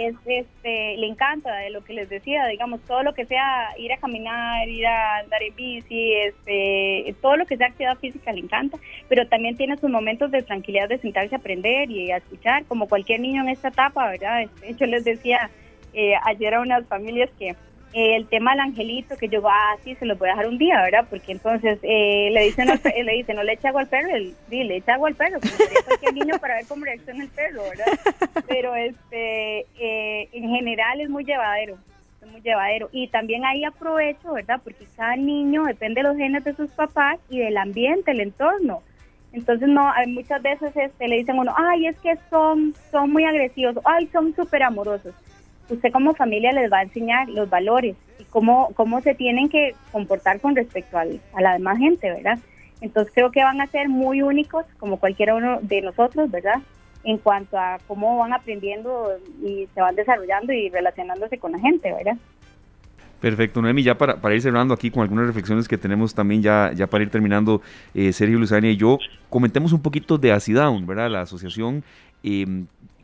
es, 0.00 0.14
este, 0.26 0.96
le 0.96 1.08
encanta 1.08 1.52
de 1.56 1.70
lo 1.70 1.82
que 1.82 1.92
les 1.92 2.08
decía, 2.08 2.46
digamos, 2.46 2.80
todo 2.82 3.02
lo 3.02 3.14
que 3.14 3.26
sea 3.26 3.70
ir 3.76 3.92
a 3.92 3.96
caminar, 3.96 4.68
ir 4.68 4.86
a 4.86 5.18
andar 5.18 5.42
en 5.42 5.56
bici, 5.56 6.12
este, 6.12 7.16
todo 7.20 7.36
lo 7.36 7.46
que 7.46 7.56
sea 7.56 7.66
actividad 7.66 7.98
física 7.98 8.32
le 8.32 8.42
encanta, 8.42 8.78
pero 9.08 9.26
también 9.26 9.56
tiene 9.56 9.76
sus 9.76 9.90
momentos 9.90 10.30
de 10.30 10.42
tranquilidad 10.42 10.88
de 10.88 10.98
sentarse 10.98 11.34
a 11.34 11.38
aprender 11.38 11.90
y 11.90 12.12
a 12.12 12.18
escuchar, 12.18 12.64
como 12.66 12.88
cualquier 12.88 13.18
niño 13.18 13.42
en 13.42 13.48
esta 13.48 13.68
etapa, 13.68 14.08
¿verdad? 14.08 14.42
Este, 14.42 14.74
yo 14.74 14.86
les 14.86 15.04
decía 15.04 15.50
eh, 15.94 16.14
ayer 16.22 16.54
a 16.54 16.60
unas 16.60 16.86
familias 16.86 17.28
que 17.38 17.56
el 17.94 18.26
tema 18.26 18.50
del 18.50 18.60
angelito, 18.60 19.16
que 19.16 19.28
yo, 19.28 19.40
ah, 19.48 19.76
sí, 19.84 19.94
se 19.94 20.04
lo 20.04 20.16
voy 20.16 20.28
a 20.28 20.32
dejar 20.32 20.48
un 20.48 20.58
día, 20.58 20.82
¿verdad? 20.82 21.06
Porque 21.08 21.30
entonces 21.30 21.78
eh, 21.82 22.28
le 22.32 22.44
dicen 22.44 22.66
le 23.04 23.12
dice, 23.12 23.34
no 23.34 23.44
le 23.44 23.52
echa 23.52 23.68
agua 23.68 23.82
al 23.82 23.88
perro, 23.88 24.08
él, 24.14 24.34
sí, 24.50 24.64
le 24.64 24.76
echa 24.76 24.94
agua 24.94 25.08
al 25.08 25.14
perro, 25.14 25.38
como 25.40 25.84
cualquier 25.86 26.14
niño 26.14 26.38
para 26.40 26.56
ver 26.56 26.66
cómo 26.66 26.84
reacciona 26.84 27.22
el 27.22 27.30
perro, 27.30 27.62
¿verdad? 27.62 27.86
Pero 28.48 28.74
este, 28.74 29.66
eh, 29.78 30.28
en 30.32 30.50
general 30.50 31.00
es 31.00 31.08
muy 31.08 31.24
llevadero, 31.24 31.78
es 32.20 32.28
muy 32.28 32.40
llevadero. 32.40 32.88
Y 32.90 33.06
también 33.08 33.44
ahí 33.44 33.64
aprovecho, 33.64 34.32
¿verdad? 34.32 34.60
Porque 34.64 34.86
cada 34.96 35.14
niño 35.14 35.62
depende 35.62 36.02
de 36.02 36.08
los 36.08 36.16
genes 36.16 36.42
de 36.42 36.54
sus 36.54 36.70
papás 36.70 37.18
y 37.30 37.38
del 37.38 37.56
ambiente, 37.56 38.10
el 38.10 38.20
entorno. 38.20 38.82
Entonces, 39.32 39.68
no, 39.68 39.90
hay 39.92 40.08
muchas 40.08 40.42
veces 40.42 40.76
este, 40.76 41.08
le 41.08 41.16
dicen 41.16 41.36
a 41.38 41.42
uno, 41.42 41.54
ay, 41.56 41.86
es 41.86 41.96
que 41.98 42.16
son, 42.28 42.74
son 42.90 43.12
muy 43.12 43.24
agresivos, 43.24 43.76
ay, 43.84 44.08
son 44.12 44.34
súper 44.34 44.64
amorosos 44.64 45.14
usted 45.68 45.92
como 45.92 46.14
familia 46.14 46.52
les 46.52 46.70
va 46.70 46.78
a 46.78 46.82
enseñar 46.82 47.28
los 47.28 47.48
valores 47.48 47.96
y 48.18 48.24
cómo, 48.24 48.70
cómo 48.74 49.00
se 49.00 49.14
tienen 49.14 49.48
que 49.48 49.74
comportar 49.92 50.40
con 50.40 50.54
respecto 50.54 50.98
a 50.98 51.40
la 51.40 51.52
demás 51.54 51.78
gente, 51.78 52.10
¿verdad? 52.10 52.38
Entonces 52.80 53.12
creo 53.14 53.30
que 53.30 53.42
van 53.42 53.60
a 53.60 53.66
ser 53.66 53.88
muy 53.88 54.22
únicos, 54.22 54.66
como 54.78 54.98
cualquiera 54.98 55.34
uno 55.34 55.58
de 55.62 55.80
nosotros, 55.80 56.30
¿verdad? 56.30 56.60
En 57.02 57.18
cuanto 57.18 57.58
a 57.58 57.78
cómo 57.86 58.18
van 58.18 58.32
aprendiendo 58.32 59.12
y 59.42 59.68
se 59.74 59.80
van 59.80 59.94
desarrollando 59.94 60.52
y 60.52 60.68
relacionándose 60.68 61.38
con 61.38 61.52
la 61.52 61.58
gente, 61.58 61.92
¿verdad? 61.92 62.16
Perfecto, 63.20 63.62
Noemi, 63.62 63.82
ya 63.82 63.96
para, 63.96 64.20
para 64.20 64.34
ir 64.34 64.42
cerrando 64.42 64.74
aquí 64.74 64.90
con 64.90 65.02
algunas 65.02 65.26
reflexiones 65.26 65.66
que 65.66 65.78
tenemos 65.78 66.14
también 66.14 66.42
ya, 66.42 66.72
ya 66.74 66.86
para 66.86 67.04
ir 67.04 67.10
terminando, 67.10 67.62
eh, 67.94 68.12
Sergio 68.12 68.38
Luzania 68.38 68.70
y 68.70 68.76
yo, 68.76 68.98
comentemos 69.30 69.72
un 69.72 69.80
poquito 69.80 70.18
de 70.18 70.32
ACIDOWN, 70.32 70.86
¿verdad? 70.86 71.10
La 71.10 71.22
asociación 71.22 71.82
eh, 72.22 72.44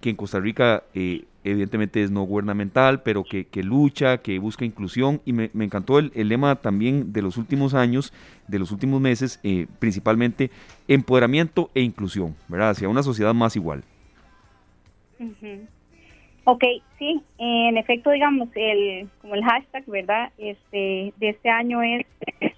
que 0.00 0.10
en 0.10 0.16
Costa 0.16 0.40
Rica 0.40 0.82
eh, 0.94 1.24
evidentemente 1.44 2.02
es 2.02 2.10
no 2.10 2.22
gubernamental, 2.22 3.02
pero 3.02 3.24
que, 3.24 3.46
lucha, 3.62 4.18
que 4.18 4.38
busca 4.38 4.64
inclusión 4.64 5.20
y 5.24 5.32
me, 5.32 5.50
encantó 5.54 5.98
el, 5.98 6.10
lema 6.14 6.56
también 6.56 7.12
de 7.12 7.22
los 7.22 7.36
últimos 7.36 7.74
años, 7.74 8.12
de 8.48 8.58
los 8.58 8.72
últimos 8.72 9.00
meses, 9.00 9.40
eh, 9.42 9.66
principalmente 9.78 10.50
empoderamiento 10.88 11.70
e 11.74 11.82
inclusión, 11.82 12.36
¿verdad? 12.48 12.70
Hacia 12.70 12.88
una 12.88 13.02
sociedad 13.02 13.34
más 13.34 13.56
igual. 13.56 13.82
Ok, 16.44 16.64
sí, 16.98 17.22
en 17.38 17.76
efecto, 17.76 18.10
digamos, 18.10 18.48
el, 18.54 19.08
como 19.20 19.34
el 19.34 19.44
hashtag, 19.44 19.84
¿verdad? 19.86 20.32
Este, 20.38 21.12
de 21.16 21.28
este 21.28 21.50
año 21.50 21.82
es 21.82 22.06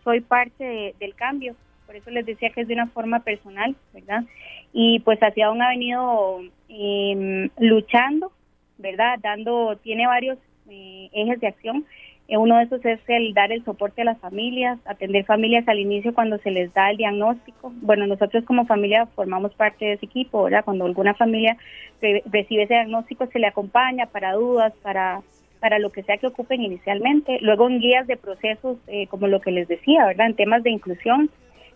soy 0.05 0.21
parte 0.21 0.95
del 0.99 1.15
cambio, 1.15 1.55
por 1.87 1.97
eso 1.97 2.11
les 2.11 2.25
decía 2.25 2.51
que 2.51 2.63
es 2.63 2.69
de 2.69 2.75
una 2.75 2.87
forma 2.89 3.21
personal, 3.21 3.77
¿verdad? 3.93 4.25
Y 4.73 5.01
pues 5.01 5.19
hacia 5.21 5.51
un 5.51 5.63
ha 5.63 5.69
venido 5.69 6.41
Em, 6.75 7.51
luchando, 7.59 8.33
¿verdad? 8.79 9.19
Dando, 9.21 9.77
tiene 9.83 10.07
varios 10.07 10.39
eh, 10.71 11.11
ejes 11.13 11.39
de 11.41 11.49
acción. 11.49 11.85
Eh, 12.29 12.39
uno 12.39 12.57
de 12.57 12.65
esos 12.65 12.83
es 12.87 12.99
el 13.09 13.35
dar 13.35 13.53
el 13.53 13.63
soporte 13.63 14.01
a 14.01 14.07
las 14.07 14.19
familias, 14.21 14.79
atender 14.87 15.27
familias 15.27 15.69
al 15.69 15.79
inicio 15.79 16.15
cuando 16.15 16.39
se 16.39 16.51
les 16.51 16.73
da 16.73 16.91
el 16.91 16.97
diagnóstico. 16.97 17.71
Bueno, 17.83 18.07
nosotros 18.07 18.45
como 18.47 18.65
familia 18.65 19.05
formamos 19.05 19.53
parte 19.53 19.85
de 19.85 19.93
ese 19.95 20.07
equipo, 20.07 20.45
¿verdad? 20.45 20.65
Cuando 20.65 20.87
alguna 20.87 21.13
familia 21.13 21.59
recibe 22.01 22.63
ese 22.63 22.75
diagnóstico 22.75 23.27
se 23.27 23.39
le 23.39 23.49
acompaña 23.49 24.07
para 24.07 24.33
dudas, 24.33 24.73
para 24.83 25.21
para 25.61 25.79
lo 25.79 25.93
que 25.93 26.03
sea 26.03 26.17
que 26.17 26.27
ocupen 26.27 26.61
inicialmente. 26.61 27.39
Luego 27.41 27.69
en 27.69 27.79
guías 27.79 28.09
de 28.09 28.17
procesos, 28.17 28.79
eh, 28.89 29.07
como 29.07 29.29
lo 29.29 29.41
que 29.41 29.53
les 29.53 29.69
decía, 29.69 30.07
¿verdad? 30.07 30.27
En 30.27 30.35
temas 30.35 30.65
de 30.65 30.71
inclusión, 30.71 31.31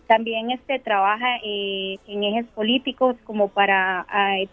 también 0.07 0.51
este 0.51 0.79
trabaja 0.79 1.37
eh, 1.43 1.97
en 2.07 2.23
ejes 2.23 2.45
políticos 2.47 3.15
como 3.25 3.49
para 3.49 4.05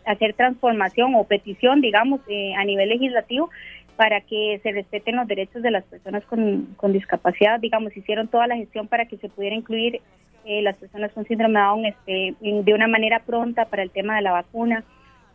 hacer 0.05 0.35
transformación 0.35 1.15
o 1.15 1.25
petición, 1.25 1.81
digamos, 1.81 2.21
eh, 2.29 2.55
a 2.55 2.65
nivel 2.65 2.89
legislativo 2.89 3.51
para 3.97 4.21
que 4.21 4.61
se 4.63 4.73
respeten 4.73 5.17
los 5.17 5.29
derechos 5.29 5.63
de 5.63 5.71
las 5.71 5.85
personas 5.85 6.25
con, 6.25 6.93
discapacidad. 6.93 7.61
Digamos, 7.61 7.97
hicieron 7.97 8.29
toda 8.29 8.47
la 8.47 8.57
gestión 8.57 8.89
para 8.89 9.07
que 9.07 9.17
se 9.19 9.29
pudiera 9.29 9.55
incluir 9.55 10.01
eh, 10.45 10.63
las 10.63 10.77
personas 10.77 11.13
con 11.13 11.25
síndrome 11.25 11.59
de 11.59 11.65
Down 11.65 11.87
este, 11.87 12.35
de 12.41 12.75
una 12.75 12.89
manera 12.89 13.21
pronta 13.21 13.67
para 13.67 13.83
el 13.83 13.91
tema 13.91 14.17
de 14.17 14.23
la 14.23 14.33
vacuna. 14.33 14.85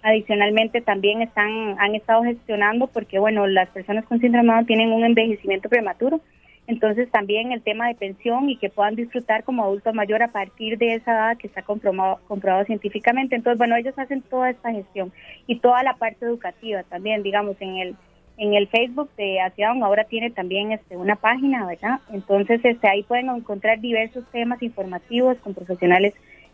Adicionalmente, 0.04 0.82
también 0.82 1.22
están 1.22 1.78
han 1.80 1.96
estado 1.96 2.24
gestionando 2.24 2.88
porque, 2.88 3.20
bueno, 3.20 3.48
las 3.48 3.70
personas 3.70 4.06
con 4.06 4.20
síndrome 4.20 4.50
de 4.50 4.54
Down 4.54 4.66
tienen 4.66 4.92
un 4.92 5.06
envejecimiento 5.06 5.70
prematuro 5.70 6.22
entonces 6.70 7.10
también 7.10 7.52
el 7.52 7.64
tema 7.64 7.88
de 7.88 7.96
pensión 7.96 8.48
y 8.48 8.56
que 8.56 8.70
puedan 8.70 8.96
disfrutar 8.96 9.44
como 9.44 9.64
adulto 9.64 9.92
mayor 9.92 10.22
a 10.22 10.28
partir 10.28 10.78
de 10.78 10.94
esa 10.94 11.14
edad 11.14 11.38
que 11.38 11.48
está 11.48 11.64
comprobado, 11.64 12.20
comprobado 12.28 12.64
científicamente. 12.66 13.36
Entonces, 13.36 13.58
bueno, 13.58 13.76
ellos 13.76 13.98
hacen 13.98 14.22
toda 14.22 14.52
esta 14.52 14.72
gestión 14.72 15.12
y 15.48 15.58
toda 15.62 15.82
la 15.82 15.96
parte 15.96 16.26
educativa 16.26 16.84
también, 16.84 17.24
digamos, 17.24 17.58
en 17.60 17.78
el 17.78 17.96
en 18.38 18.54
el 18.54 18.68
Facebook 18.68 19.10
de 19.18 19.42
Aciadón 19.42 19.84
ahora 19.84 20.04
tiene 20.04 20.30
también 20.30 20.72
este, 20.72 20.96
una 20.96 21.16
página, 21.16 21.66
¿verdad? 21.66 22.00
Entonces 22.14 22.62
este, 22.64 22.88
ahí 22.88 23.02
pueden 23.02 23.30
encontrar 23.30 23.82
diversos 23.82 24.24
temas 24.32 24.62
informativos 24.62 25.38
con 25.40 25.56
profesionales 25.56 26.14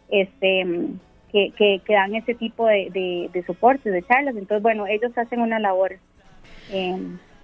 este, 0.10 0.65
que, 1.32 1.51
que, 1.86 1.93
dan 1.93 2.15
ese 2.15 2.36
tipo 2.36 2.65
de, 2.65 2.89
de, 2.89 3.30
de 3.34 3.43
soportes, 3.45 3.91
de 3.91 4.01
charlas. 4.01 4.36
Entonces, 4.36 4.63
bueno, 4.63 4.88
ellos 4.88 5.15
hacen 5.15 5.41
una 5.41 5.60
labor 5.60 5.97
eh, 6.71 6.97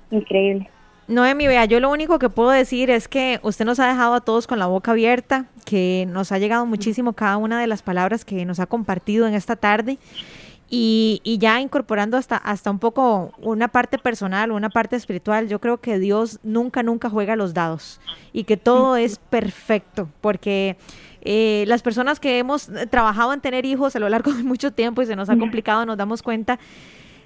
increíble. 0.09 0.69
Noemi, 1.11 1.45
vea, 1.45 1.65
yo 1.65 1.81
lo 1.81 1.89
único 1.89 2.19
que 2.19 2.29
puedo 2.29 2.51
decir 2.51 2.89
es 2.89 3.09
que 3.09 3.41
usted 3.43 3.65
nos 3.65 3.79
ha 3.81 3.87
dejado 3.87 4.13
a 4.13 4.21
todos 4.21 4.47
con 4.47 4.59
la 4.59 4.67
boca 4.67 4.91
abierta, 4.91 5.47
que 5.65 6.07
nos 6.07 6.31
ha 6.31 6.37
llegado 6.37 6.65
muchísimo 6.65 7.11
cada 7.11 7.35
una 7.35 7.59
de 7.59 7.67
las 7.67 7.81
palabras 7.81 8.23
que 8.23 8.45
nos 8.45 8.61
ha 8.61 8.65
compartido 8.65 9.27
en 9.27 9.33
esta 9.33 9.57
tarde. 9.57 9.99
Y, 10.73 11.21
ya 11.37 11.59
incorporando 11.59 12.15
hasta, 12.15 12.37
hasta 12.37 12.71
un 12.71 12.79
poco 12.79 13.33
una 13.39 13.67
parte 13.67 13.97
personal, 13.97 14.53
una 14.53 14.69
parte 14.69 14.95
espiritual, 14.95 15.49
yo 15.49 15.59
creo 15.59 15.81
que 15.81 15.99
Dios 15.99 16.39
nunca, 16.43 16.81
nunca 16.81 17.09
juega 17.09 17.35
los 17.35 17.53
dados 17.53 17.99
y 18.31 18.45
que 18.45 18.55
todo 18.55 18.95
es 18.95 19.17
perfecto, 19.17 20.07
porque 20.21 20.77
eh, 21.23 21.65
las 21.67 21.81
personas 21.81 22.21
que 22.21 22.37
hemos 22.37 22.69
trabajado 22.89 23.33
en 23.33 23.41
tener 23.41 23.65
hijos 23.65 23.97
a 23.97 23.99
lo 23.99 24.07
largo 24.07 24.31
de 24.31 24.43
mucho 24.43 24.71
tiempo 24.71 25.01
y 25.01 25.07
se 25.07 25.17
nos 25.17 25.29
ha 25.29 25.37
complicado, 25.37 25.85
nos 25.85 25.97
damos 25.97 26.23
cuenta 26.23 26.57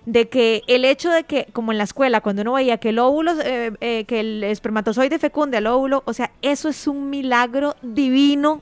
de 0.06 0.30
que 0.30 0.64
el 0.68 0.86
hecho 0.86 1.10
de 1.10 1.24
que, 1.24 1.48
como 1.52 1.72
en 1.72 1.78
la 1.78 1.84
escuela, 1.84 2.22
cuando 2.22 2.44
uno 2.44 2.54
veía 2.54 2.78
que 2.78 2.90
el 2.90 3.00
óvulo, 3.00 3.34
eh, 3.42 3.74
eh, 3.82 4.06
que 4.06 4.20
el 4.20 4.44
espermatozoide 4.44 5.20
fecunde 5.20 5.58
al 5.58 5.68
óvulo, 5.68 6.04
o 6.06 6.14
sea, 6.14 6.32
eso 6.42 6.70
es 6.70 6.88
un 6.88 7.10
milagro 7.10 7.76
divino, 7.82 8.62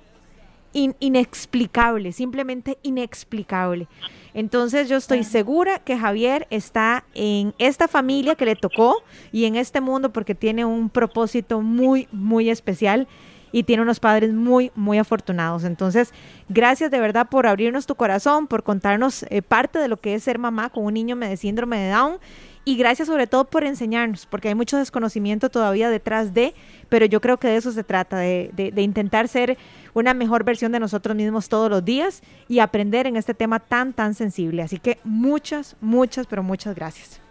inexplicable, 0.73 2.12
simplemente 2.13 2.79
inexplicable. 2.82 3.88
Entonces 4.34 4.89
yo 4.89 4.97
estoy 4.97 5.23
segura 5.23 5.77
que 5.77 5.97
Javier 5.97 6.47
está 6.49 7.03
en 7.13 7.53
esta 7.60 7.88
familia 7.88 8.34
que 8.34 8.45
le 8.45 8.56
tocó 8.56 9.03
y 9.32 9.45
en 9.45 9.56
este 9.56 9.82
mundo 9.82 10.12
porque 10.12 10.34
tiene 10.34 10.65
un 10.65 10.89
propósito 10.89 11.62
muy, 11.62 12.08
muy 12.12 12.49
especial 12.49 13.08
y 13.53 13.63
tiene 13.63 13.83
unos 13.83 14.01
padres 14.01 14.33
muy, 14.33 14.71
muy 14.75 14.97
afortunados. 14.97 15.63
Entonces, 15.63 16.11
gracias 16.49 16.91
de 16.91 16.99
verdad 16.99 17.29
por 17.29 17.47
abrirnos 17.47 17.85
tu 17.85 17.95
corazón, 17.95 18.47
por 18.47 18.63
contarnos 18.63 19.23
eh, 19.29 19.43
parte 19.43 19.77
de 19.79 19.87
lo 19.87 19.97
que 19.97 20.15
es 20.15 20.23
ser 20.23 20.39
mamá 20.39 20.69
con 20.69 20.83
un 20.83 20.95
niño 20.95 21.15
de 21.15 21.37
síndrome 21.37 21.77
de 21.77 21.91
Down. 21.91 22.17
Y 22.65 22.77
gracias 22.77 23.09
sobre 23.09 23.27
todo 23.27 23.45
por 23.45 23.65
enseñarnos, 23.65 24.25
porque 24.25 24.47
hay 24.47 24.55
mucho 24.55 24.77
desconocimiento 24.77 25.49
todavía 25.49 25.89
detrás 25.89 26.33
de, 26.33 26.53
pero 26.87 27.05
yo 27.05 27.19
creo 27.19 27.37
que 27.37 27.49
de 27.49 27.57
eso 27.57 27.73
se 27.73 27.83
trata, 27.83 28.17
de, 28.17 28.51
de, 28.53 28.81
intentar 28.81 29.27
ser 29.27 29.57
una 29.93 30.13
mejor 30.13 30.45
versión 30.45 30.71
de 30.71 30.79
nosotros 30.79 31.13
mismos 31.13 31.49
todos 31.49 31.69
los 31.69 31.83
días 31.83 32.23
y 32.47 32.59
aprender 32.59 33.05
en 33.05 33.17
este 33.17 33.33
tema 33.33 33.59
tan, 33.59 33.91
tan 33.91 34.13
sensible. 34.13 34.61
Así 34.61 34.79
que 34.79 34.97
muchas, 35.03 35.75
muchas, 35.81 36.25
pero 36.25 36.41
muchas 36.41 36.73
gracias. 36.73 37.21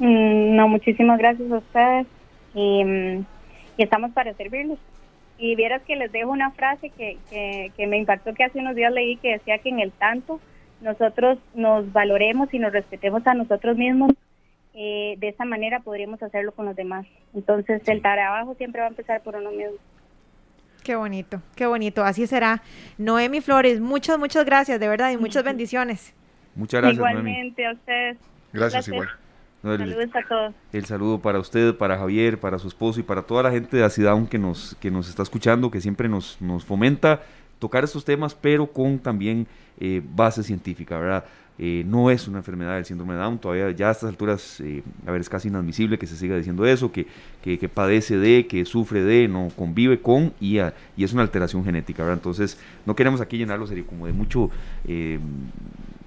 Mm, 0.00 0.54
no, 0.54 0.68
muchísimas 0.68 1.18
gracias 1.18 1.50
a 1.50 1.56
ustedes 1.56 2.06
mm, 2.52 3.20
y 3.78 3.82
estamos 3.82 4.12
para 4.12 4.34
servirles. 4.34 4.78
Y 5.38 5.56
vieras 5.56 5.82
que 5.82 5.96
les 5.96 6.12
dejo 6.12 6.30
una 6.30 6.52
frase 6.52 6.90
que, 6.90 7.18
que, 7.30 7.86
me 7.86 7.98
impactó 7.98 8.34
que 8.34 8.44
hace 8.44 8.60
unos 8.60 8.76
días 8.76 8.92
leí 8.92 9.16
que 9.16 9.32
decía 9.32 9.58
que 9.58 9.68
en 9.68 9.80
el 9.80 9.90
tanto 9.92 10.40
nosotros 10.80 11.38
nos 11.54 11.92
valoremos 11.92 12.52
y 12.54 12.58
nos 12.58 12.72
respetemos 12.72 13.26
a 13.26 13.34
nosotros 13.34 13.76
mismos, 13.76 14.12
eh, 14.74 15.16
de 15.18 15.28
esa 15.28 15.44
manera 15.44 15.80
podríamos 15.80 16.22
hacerlo 16.22 16.52
con 16.52 16.66
los 16.66 16.76
demás. 16.76 17.06
Entonces 17.34 17.82
el 17.88 18.02
trabajo 18.02 18.54
siempre 18.54 18.80
va 18.80 18.86
a 18.86 18.90
empezar 18.90 19.22
por 19.22 19.36
uno 19.36 19.50
mismo. 19.50 19.76
Qué 20.84 20.94
bonito, 20.94 21.40
qué 21.56 21.66
bonito, 21.66 22.04
así 22.04 22.26
será. 22.26 22.62
Noemi 22.98 23.40
Flores, 23.40 23.80
muchas, 23.80 24.18
muchas 24.18 24.44
gracias, 24.44 24.78
de 24.78 24.88
verdad, 24.88 25.10
y 25.10 25.16
muchas 25.16 25.42
bendiciones. 25.42 26.14
Muchas 26.54 26.82
gracias. 26.82 26.98
Igualmente 26.98 27.66
a 27.66 27.72
ustedes. 27.72 28.18
Gracias, 28.52 28.88
igual 28.88 29.08
el, 30.72 30.84
saludo 30.84 31.20
para 31.20 31.38
usted, 31.38 31.74
para 31.74 31.96
Javier, 31.98 32.38
para 32.38 32.58
su 32.58 32.68
esposo 32.68 33.00
y 33.00 33.02
para 33.02 33.22
toda 33.22 33.42
la 33.42 33.50
gente 33.50 33.76
de 33.76 33.84
Acidown 33.84 34.26
que 34.26 34.38
nos, 34.38 34.76
que 34.80 34.90
nos 34.90 35.08
está 35.08 35.22
escuchando, 35.22 35.70
que 35.70 35.80
siempre 35.80 36.08
nos, 36.08 36.40
nos 36.40 36.64
fomenta 36.64 37.22
tocar 37.58 37.84
estos 37.84 38.04
temas, 38.04 38.34
pero 38.34 38.66
con 38.66 38.98
también 38.98 39.46
eh, 39.80 40.02
base 40.14 40.42
científica, 40.42 40.98
¿verdad? 40.98 41.24
Eh, 41.56 41.84
no 41.86 42.10
es 42.10 42.26
una 42.26 42.38
enfermedad 42.38 42.74
del 42.74 42.84
síndrome 42.84 43.14
de 43.14 43.20
Down, 43.20 43.38
todavía 43.38 43.70
ya 43.70 43.88
a 43.88 43.92
estas 43.92 44.08
alturas, 44.08 44.60
eh, 44.60 44.82
a 45.06 45.12
ver, 45.12 45.20
es 45.20 45.28
casi 45.28 45.46
inadmisible 45.46 45.98
que 45.98 46.06
se 46.06 46.16
siga 46.16 46.36
diciendo 46.36 46.66
eso, 46.66 46.90
que, 46.90 47.06
que, 47.42 47.68
padece 47.68 48.18
de, 48.18 48.48
que 48.48 48.64
sufre 48.64 49.04
de, 49.04 49.28
no 49.28 49.48
convive 49.56 50.00
con 50.00 50.32
y, 50.40 50.58
y 50.96 51.04
es 51.04 51.12
una 51.12 51.22
alteración 51.22 51.64
genética, 51.64 52.02
¿verdad? 52.02 52.18
Entonces, 52.18 52.58
no 52.84 52.96
queremos 52.96 53.20
aquí 53.20 53.38
llenarlo 53.38 53.68
serio 53.68 53.86
como 53.86 54.06
de 54.06 54.12
mucho 54.12 54.50
eh, 54.88 55.20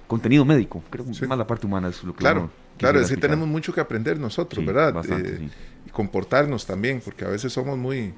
contenido 0.06 0.44
médico, 0.44 0.82
creo 0.90 1.06
que 1.06 1.26
más 1.26 1.38
la 1.38 1.46
parte 1.46 1.66
humana 1.66 1.88
es 1.88 2.04
lo 2.04 2.12
que 2.12 2.18
Claro, 2.18 2.50
claro, 2.78 3.00
es 3.00 3.08
que 3.08 3.16
tenemos 3.16 3.48
mucho 3.48 3.72
que 3.72 3.80
aprender 3.80 4.18
nosotros, 4.18 4.64
¿verdad? 4.64 4.94
Y 5.86 5.90
comportarnos 5.90 6.66
también, 6.66 7.00
porque 7.04 7.24
a 7.24 7.28
veces 7.28 7.52
somos 7.52 7.76
muy, 7.76 8.14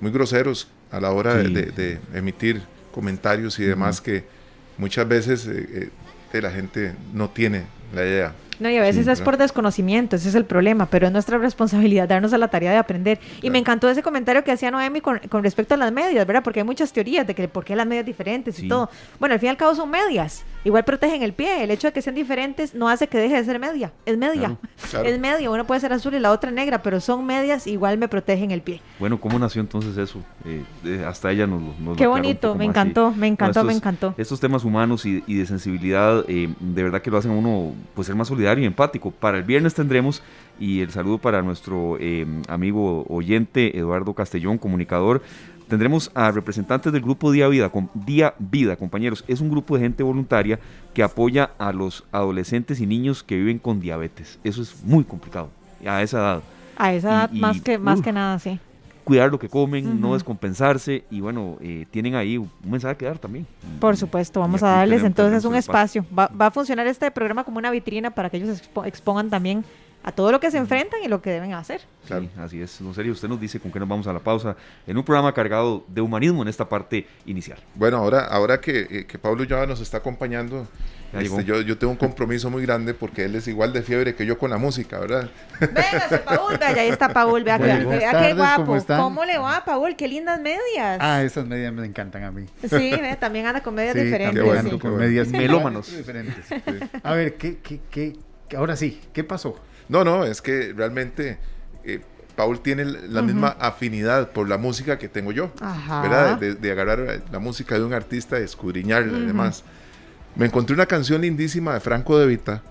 muy 0.00 0.10
groseros 0.10 0.68
a 0.90 1.00
la 1.00 1.10
hora 1.10 1.34
de, 1.34 2.00
emitir 2.12 2.62
comentarios 2.92 3.58
y 3.58 3.64
demás 3.64 4.00
que 4.00 4.24
muchas 4.78 5.08
veces 5.08 5.48
la 6.32 6.50
gente 6.50 6.94
no 7.12 7.30
tiene 7.30 7.64
la 7.94 8.02
idea. 8.02 8.34
No, 8.60 8.70
y 8.70 8.76
a 8.76 8.82
veces 8.82 9.06
es 9.06 9.20
por 9.20 9.36
desconocimiento, 9.36 10.16
ese 10.16 10.28
es 10.28 10.34
el 10.34 10.44
problema, 10.44 10.86
pero 10.86 11.06
es 11.06 11.12
nuestra 11.12 11.38
responsabilidad 11.38 12.08
darnos 12.08 12.32
a 12.32 12.38
la 12.38 12.48
tarea 12.48 12.70
de 12.70 12.78
aprender. 12.78 13.18
Y 13.42 13.50
me 13.50 13.58
encantó 13.58 13.88
ese 13.88 14.02
comentario 14.02 14.44
que 14.44 14.52
hacía 14.52 14.70
Noemi 14.70 15.00
con, 15.00 15.20
respecto 15.42 15.74
a 15.74 15.76
las 15.76 15.92
medias, 15.92 16.26
¿verdad? 16.26 16.42
Porque 16.42 16.60
hay 16.60 16.66
muchas 16.66 16.92
teorías 16.92 17.26
de 17.26 17.34
que 17.34 17.48
por 17.48 17.64
qué 17.64 17.76
las 17.76 17.86
medias 17.86 18.06
diferentes 18.06 18.58
y 18.58 18.68
todo. 18.68 18.88
Bueno, 19.18 19.34
al 19.34 19.40
fin 19.40 19.48
y 19.48 19.50
al 19.50 19.56
cabo 19.56 19.74
son 19.74 19.90
medias. 19.90 20.44
Igual 20.64 20.84
protegen 20.84 21.22
el 21.22 21.32
pie. 21.32 21.62
El 21.62 21.70
hecho 21.70 21.88
de 21.88 21.92
que 21.92 22.00
sean 22.00 22.14
diferentes 22.14 22.74
no 22.74 22.88
hace 22.88 23.06
que 23.06 23.18
deje 23.18 23.36
de 23.36 23.44
ser 23.44 23.58
media. 23.58 23.92
Es 24.06 24.16
media. 24.16 24.56
Es 25.04 25.18
media. 25.18 25.50
Una 25.50 25.64
puede 25.64 25.80
ser 25.80 25.92
azul 25.92 26.14
y 26.14 26.20
la 26.20 26.30
otra 26.30 26.50
negra, 26.50 26.82
pero 26.82 27.00
son 27.00 27.26
medias, 27.26 27.66
igual 27.66 27.98
me 27.98 28.08
protegen 28.08 28.50
el 28.50 28.62
pie. 28.62 28.80
Bueno, 28.98 29.20
¿cómo 29.20 29.38
nació 29.38 29.60
entonces 29.60 29.96
eso? 29.98 30.20
Eh, 30.44 31.04
hasta 31.06 31.30
ella 31.30 31.46
nos, 31.46 31.78
nos 31.78 31.96
Qué 31.96 32.06
bonito, 32.06 32.54
me 32.54 32.64
encantó, 32.64 33.12
me 33.12 33.26
encantó, 33.26 33.64
me 33.64 33.72
encantó. 33.72 34.14
Estos 34.16 34.40
temas 34.40 34.64
humanos 34.64 35.04
y, 35.04 35.20
de 35.20 35.46
sensibilidad, 35.46 36.24
eh, 36.28 36.52
de 36.58 36.82
verdad 36.82 37.02
que 37.02 37.10
lo 37.10 37.18
hacen 37.18 37.32
a 37.32 37.34
uno 37.34 37.72
pues 37.94 38.06
ser 38.06 38.16
más 38.16 38.28
solidario 38.28 38.43
y 38.52 38.64
empático. 38.64 39.10
Para 39.10 39.38
el 39.38 39.44
viernes 39.44 39.74
tendremos, 39.74 40.22
y 40.60 40.80
el 40.80 40.90
saludo 40.90 41.18
para 41.18 41.42
nuestro 41.42 41.96
eh, 41.98 42.26
amigo 42.48 43.04
oyente 43.08 43.78
Eduardo 43.78 44.14
Castellón, 44.14 44.58
comunicador, 44.58 45.22
tendremos 45.68 46.10
a 46.14 46.30
representantes 46.30 46.92
del 46.92 47.02
grupo 47.02 47.32
Día 47.32 47.48
Vida, 47.48 47.70
Día 47.94 48.34
Vida, 48.38 48.76
compañeros. 48.76 49.24
Es 49.26 49.40
un 49.40 49.50
grupo 49.50 49.76
de 49.76 49.82
gente 49.82 50.02
voluntaria 50.02 50.58
que 50.92 51.02
apoya 51.02 51.50
a 51.58 51.72
los 51.72 52.04
adolescentes 52.12 52.80
y 52.80 52.86
niños 52.86 53.22
que 53.22 53.36
viven 53.36 53.58
con 53.58 53.80
diabetes. 53.80 54.38
Eso 54.44 54.62
es 54.62 54.84
muy 54.84 55.04
complicado 55.04 55.50
a 55.86 56.02
esa 56.02 56.18
edad. 56.18 56.42
A 56.76 56.92
esa 56.92 57.08
edad 57.08 57.30
más, 57.30 57.60
que, 57.60 57.78
más 57.78 58.00
que 58.02 58.12
nada, 58.12 58.38
sí. 58.38 58.60
Cuidar 59.04 59.30
lo 59.30 59.38
que 59.38 59.48
comen, 59.48 60.00
no 60.00 60.14
descompensarse 60.14 61.04
y 61.10 61.20
bueno, 61.20 61.58
eh, 61.60 61.86
tienen 61.90 62.14
ahí 62.14 62.38
un 62.38 62.50
mensaje 62.64 62.96
que 62.96 63.04
dar 63.04 63.18
también. 63.18 63.46
Por 63.78 63.96
supuesto, 63.96 64.40
vamos 64.40 64.62
a 64.62 64.68
darles 64.68 65.02
entonces 65.02 65.44
un 65.44 65.54
espacio. 65.54 66.06
Va, 66.16 66.28
va, 66.28 66.46
a 66.46 66.50
funcionar 66.50 66.86
este 66.86 67.10
programa 67.10 67.44
como 67.44 67.58
una 67.58 67.70
vitrina 67.70 68.10
para 68.10 68.30
que 68.30 68.38
ellos 68.38 68.62
expongan 68.86 69.28
también 69.28 69.64
a 70.04 70.12
todo 70.12 70.30
lo 70.30 70.38
que 70.38 70.50
se 70.50 70.58
enfrentan 70.58 71.00
y 71.02 71.08
lo 71.08 71.22
que 71.22 71.30
deben 71.30 71.54
hacer. 71.54 71.80
Claro. 72.06 72.28
así 72.38 72.60
es. 72.60 72.80
No 72.82 72.92
serio, 72.92 73.12
usted 73.12 73.26
nos 73.26 73.40
dice 73.40 73.58
con 73.58 73.72
qué 73.72 73.80
nos 73.80 73.88
vamos 73.88 74.06
a 74.06 74.12
la 74.12 74.18
pausa 74.20 74.54
en 74.86 74.98
un 74.98 75.02
programa 75.02 75.32
cargado 75.32 75.82
de 75.88 76.02
humanismo 76.02 76.42
en 76.42 76.48
esta 76.48 76.68
parte 76.68 77.06
inicial. 77.24 77.58
Bueno, 77.74 77.96
ahora, 77.96 78.26
ahora 78.26 78.60
que, 78.60 78.86
eh, 78.90 79.06
que 79.06 79.18
Pablo 79.18 79.44
ya 79.44 79.64
nos 79.64 79.80
está 79.80 79.96
acompañando, 79.96 80.68
este, 81.14 81.44
yo, 81.44 81.62
yo, 81.62 81.78
tengo 81.78 81.92
un 81.92 81.96
compromiso 81.96 82.50
muy 82.50 82.62
grande 82.62 82.92
porque 82.92 83.24
él 83.24 83.34
es 83.36 83.48
igual 83.48 83.72
de 83.72 83.82
fiebre 83.82 84.14
que 84.14 84.26
yo 84.26 84.36
con 84.36 84.50
la 84.50 84.58
música, 84.58 84.98
¿verdad? 84.98 85.30
Véngase, 85.60 86.18
Paul, 86.18 86.58
vea, 86.58 86.68
ahí 86.68 86.88
está 86.88 87.08
Paul, 87.08 87.42
vea, 87.42 87.58
qué 87.58 88.34
guapo. 88.34 88.76
¿Cómo, 88.86 89.24
le 89.24 89.38
va, 89.38 89.64
Paul? 89.64 89.96
Qué 89.96 90.06
lindas 90.06 90.38
medias. 90.38 90.98
Ah, 91.00 91.22
esas 91.22 91.46
medias 91.46 91.72
me 91.72 91.86
encantan 91.86 92.24
a 92.24 92.30
mí. 92.30 92.44
Sí, 92.68 92.92
también 93.18 93.46
anda 93.46 93.62
con 93.62 93.74
medias 93.74 93.94
diferentes. 93.94 94.36
También 94.36 94.58
ando 94.58 94.78
con 94.78 94.98
medias 94.98 95.28
melómanos. 95.28 95.96
diferentes. 95.96 96.44
A 97.02 97.14
ver, 97.14 97.36
¿qué, 97.36 97.58
qué, 97.58 97.80
qué, 97.90 98.18
ahora 98.54 98.76
sí, 98.76 99.00
¿qué 99.14 99.24
pasó? 99.24 99.58
No, 99.88 100.04
no, 100.04 100.24
es 100.24 100.40
que 100.40 100.72
realmente 100.74 101.38
eh, 101.84 102.00
Paul 102.36 102.60
tiene 102.60 102.84
la 102.84 103.22
misma 103.22 103.48
afinidad 103.60 104.30
por 104.30 104.48
la 104.48 104.58
música 104.58 104.98
que 104.98 105.08
tengo 105.08 105.32
yo, 105.32 105.52
¿verdad? 106.02 106.38
De, 106.38 106.72
agarrar 106.72 107.22
la 107.30 107.38
música 107.38 107.76
de 107.76 107.84
un 107.84 107.92
artista, 107.92 108.38
escudriñarla 108.38 109.18
y 109.18 109.26
demás. 109.26 109.62
Me 110.34 110.46
encontré 110.46 110.74
una 110.74 110.86
canción 110.86 111.20
lindísima 111.20 111.74
de 111.74 111.80
Franco 111.80 112.18
De 112.18 112.26
Vita 112.26 112.62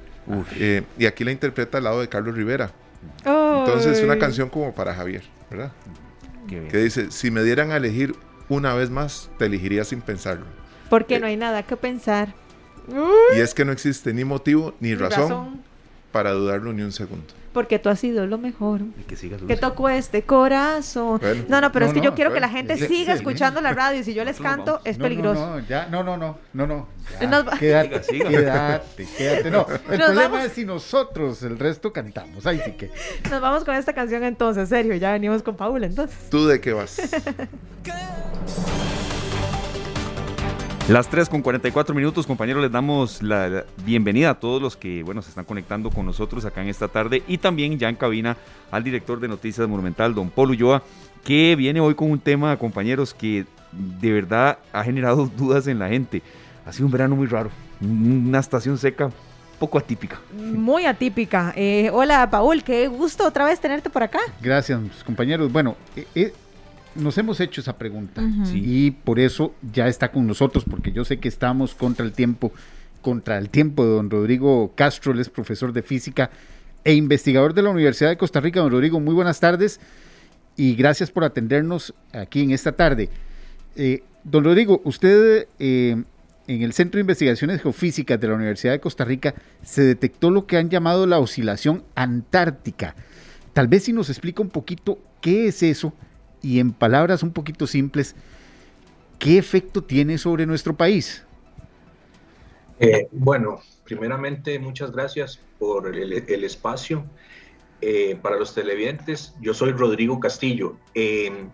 eh, 0.57 0.83
y 0.97 1.05
aquí 1.05 1.23
la 1.23 1.31
interpreta 1.31 1.77
al 1.77 1.85
lado 1.85 2.01
de 2.01 2.09
Carlos 2.09 2.35
Rivera. 2.35 2.71
Entonces, 3.19 4.01
una 4.03 4.17
canción 4.17 4.49
como 4.49 4.73
para 4.73 4.93
Javier, 4.93 5.23
¿verdad? 5.49 5.71
Que 6.47 6.77
dice: 6.77 7.11
Si 7.11 7.31
me 7.31 7.43
dieran 7.43 7.71
a 7.71 7.77
elegir 7.77 8.15
una 8.49 8.73
vez 8.73 8.89
más, 8.89 9.29
te 9.37 9.45
elegiría 9.45 9.85
sin 9.85 10.01
pensarlo. 10.01 10.45
Porque 10.89 11.19
no 11.19 11.27
hay 11.27 11.37
nada 11.37 11.63
que 11.63 11.77
pensar. 11.77 12.33
Y 13.35 13.39
es 13.39 13.53
que 13.53 13.63
no 13.63 13.71
existe 13.71 14.13
ni 14.13 14.25
motivo 14.25 14.75
ni, 14.81 14.93
razón 14.93 15.63
para 16.13 16.31
dudarlo 16.31 16.71
ni 16.71 16.83
un 16.83 16.93
segundo. 16.93 17.25
Porque 17.51 17.79
tú 17.79 17.89
has 17.89 17.99
sido 17.99 18.25
lo 18.25 18.37
mejor. 18.37 18.81
que, 19.07 19.15
que 19.47 19.57
tocó 19.57 19.89
este 19.89 20.23
corazón. 20.23 21.19
no, 21.49 21.59
no, 21.59 21.71
pero 21.71 21.87
es 21.87 21.93
que 21.93 22.01
yo 22.01 22.15
quiero 22.15 22.31
que 22.31 22.39
la 22.39 22.49
gente 22.49 22.77
siga 22.77 23.13
escuchando 23.13 23.61
la 23.61 23.73
radio 23.73 23.99
y 23.99 24.03
si 24.03 24.13
yo 24.13 24.23
les 24.23 24.39
canto 24.39 24.79
es 24.85 24.97
peligroso. 24.97 25.45
No, 25.45 25.59
no, 25.59 25.67
ya, 25.67 25.87
no, 25.87 26.03
no, 26.03 26.17
no, 26.17 26.37
no, 26.53 26.67
no. 26.67 26.87
quédate, 27.59 28.01
quédate, 28.07 29.07
quédate. 29.17 29.51
No, 29.51 29.67
el 29.89 29.99
problema 29.99 30.45
es 30.45 30.53
si 30.53 30.65
nosotros 30.65 31.43
el 31.43 31.59
resto 31.59 31.91
cantamos. 31.91 32.45
Ahí 32.45 32.61
sí 32.63 32.71
que. 32.71 32.91
Nos 33.29 33.41
vamos 33.41 33.63
con 33.63 33.75
esta 33.75 33.93
canción 33.93 34.23
entonces, 34.23 34.69
serio. 34.69 34.95
Ya 34.95 35.11
venimos 35.11 35.43
con 35.43 35.55
Paula 35.55 35.87
entonces. 35.87 36.29
¿Tú 36.29 36.47
de 36.47 36.61
qué 36.61 36.73
vas? 36.73 36.97
Las 40.89 41.07
3 41.07 41.29
con 41.29 41.41
44 41.41 41.95
minutos, 41.95 42.27
compañeros, 42.27 42.61
les 42.61 42.69
damos 42.69 43.23
la, 43.23 43.63
bienvenida 43.85 44.31
a 44.31 44.33
todos 44.33 44.61
los 44.61 44.75
que, 44.75 45.01
bueno, 45.01 45.21
se 45.21 45.29
están 45.29 45.45
conectando 45.45 45.89
con 45.89 46.05
nosotros 46.05 46.43
acá 46.43 46.61
en 46.61 46.67
esta 46.67 46.89
tarde 46.89 47.23
y 47.25 47.37
también 47.37 47.79
ya 47.79 47.87
en 47.87 47.95
cabina 47.95 48.35
al 48.69 48.83
director 48.83 49.21
de 49.21 49.29
Noticias 49.29 49.65
Monumental, 49.65 50.13
don 50.13 50.29
Polo 50.29 50.51
Ulloa, 50.51 50.83
que 51.23 51.55
viene 51.55 51.79
hoy 51.79 51.95
con 51.95 52.11
un 52.11 52.19
tema, 52.19 52.57
compañeros, 52.57 53.13
que 53.13 53.45
de 53.71 54.11
verdad 54.11 54.57
ha 54.73 54.83
generado 54.83 55.25
dudas 55.37 55.67
en 55.67 55.79
la 55.79 55.87
gente. 55.87 56.21
Ha 56.65 56.73
sido 56.73 56.87
un 56.87 56.91
verano 56.91 57.15
muy 57.15 57.27
raro, 57.27 57.49
una 57.79 58.39
estación 58.39 58.77
seca 58.77 59.09
poco 59.59 59.77
atípica. 59.77 60.19
Muy 60.33 60.85
atípica. 60.85 61.53
Eh, 61.55 61.89
hola, 61.93 62.29
Paul, 62.29 62.61
qué 62.61 62.89
gusto 62.89 63.25
otra 63.25 63.45
vez 63.45 63.61
tenerte 63.61 63.89
por 63.89 64.03
acá. 64.03 64.19
Gracias, 64.41 64.81
compañeros. 65.05 65.49
Bueno, 65.49 65.77
eh, 65.95 66.05
eh, 66.13 66.33
nos 66.95 67.17
hemos 67.17 67.39
hecho 67.39 67.61
esa 67.61 67.77
pregunta 67.77 68.21
y 68.53 68.91
por 68.91 69.19
eso 69.19 69.53
ya 69.73 69.87
está 69.87 70.11
con 70.11 70.27
nosotros, 70.27 70.63
porque 70.69 70.91
yo 70.91 71.05
sé 71.05 71.17
que 71.17 71.27
estamos 71.27 71.73
contra 71.73 72.05
el 72.05 72.13
tiempo, 72.13 72.51
contra 73.01 73.37
el 73.37 73.49
tiempo 73.49 73.83
de 73.83 73.91
don 73.91 74.09
Rodrigo 74.09 74.73
Castro, 74.75 75.11
él 75.11 75.19
es 75.19 75.29
profesor 75.29 75.73
de 75.73 75.81
física 75.81 76.29
e 76.83 76.93
investigador 76.93 77.53
de 77.53 77.61
la 77.61 77.69
Universidad 77.69 78.09
de 78.09 78.17
Costa 78.17 78.39
Rica. 78.39 78.59
Don 78.59 78.71
Rodrigo, 78.71 78.99
muy 78.99 79.13
buenas 79.13 79.39
tardes 79.39 79.79
y 80.55 80.75
gracias 80.75 81.11
por 81.11 81.23
atendernos 81.23 81.93
aquí 82.11 82.41
en 82.41 82.51
esta 82.51 82.73
tarde. 82.73 83.09
Eh, 83.75 84.03
don 84.23 84.43
Rodrigo, 84.43 84.81
usted 84.83 85.47
eh, 85.59 86.03
en 86.47 86.61
el 86.61 86.73
Centro 86.73 86.97
de 86.97 87.01
Investigaciones 87.01 87.61
Geofísicas 87.61 88.19
de 88.19 88.27
la 88.27 88.35
Universidad 88.35 88.73
de 88.73 88.79
Costa 88.79 89.05
Rica 89.05 89.33
se 89.63 89.81
detectó 89.83 90.29
lo 90.29 90.45
que 90.45 90.57
han 90.57 90.69
llamado 90.69 91.07
la 91.07 91.19
oscilación 91.19 91.83
antártica. 91.95 92.95
Tal 93.53 93.67
vez 93.67 93.83
si 93.83 93.93
nos 93.93 94.09
explica 94.09 94.41
un 94.41 94.49
poquito 94.49 94.99
qué 95.21 95.47
es 95.47 95.63
eso 95.63 95.93
y 96.43 96.59
en 96.59 96.73
palabras 96.73 97.23
un 97.23 97.31
poquito 97.31 97.65
simples, 97.65 98.15
¿qué 99.17 99.39
efecto 99.39 99.81
tiene 99.83 100.19
sobre 100.19 100.45
nuestro 100.45 100.75
país? 100.75 101.25
Eh, 102.79 103.07
bueno, 103.11 103.61
primeramente 103.85 104.59
muchas 104.59 104.91
gracias 104.91 105.39
por 105.57 105.87
el, 105.95 106.43
espacio. 106.43 107.05
Eh, 107.81 108.17
para 108.21 108.37
los 108.37 108.53
televidentes, 108.53 109.33
yo 109.41 109.53
soy 109.53 109.71
Rodrigo 109.71 110.19
Castillo. 110.19 110.77
Em, 110.93 111.49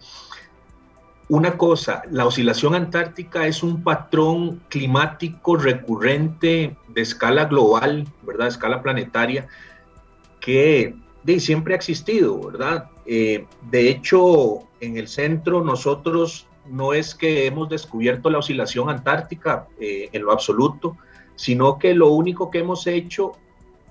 una 1.28 1.58
cosa, 1.58 2.02
la 2.10 2.25
oscilación 2.25 2.73
antártica 2.73 3.45
es 3.45 3.62
un 3.62 3.84
patrón 3.84 4.62
climático 4.69 5.56
recurrente 5.56 6.75
de 6.88 7.02
escala 7.02 7.45
global, 7.45 8.08
¿verdad? 8.23 8.47
escala 8.47 8.82
planetaria, 8.82 9.47
que 10.39 10.95
de, 11.34 11.39
siempre 11.39 11.74
ha 11.74 11.78
existido, 11.78 12.39
¿verdad? 12.39 12.89
Eh, 13.06 13.46
de 13.70 13.89
hecho, 13.89 14.63
en 14.80 14.98
el 14.98 15.08
centro 15.08 15.63
nosotros 15.63 16.48
no 16.68 16.94
es 16.94 17.15
que 17.15 17.46
hemos 17.46 17.70
descubierto 17.70 18.30
la 18.30 18.39
oscilación 18.39 18.89
antártica 18.89 19.68
eh, 19.80 20.10
en 20.12 20.24
lo 20.24 20.32
absoluto, 20.32 20.98
sino 21.36 21.78
que 21.80 21.94
lo 21.94 22.10
único 22.10 22.50
que 22.50 22.60
hemos 22.60 22.86
hecho 22.88 23.34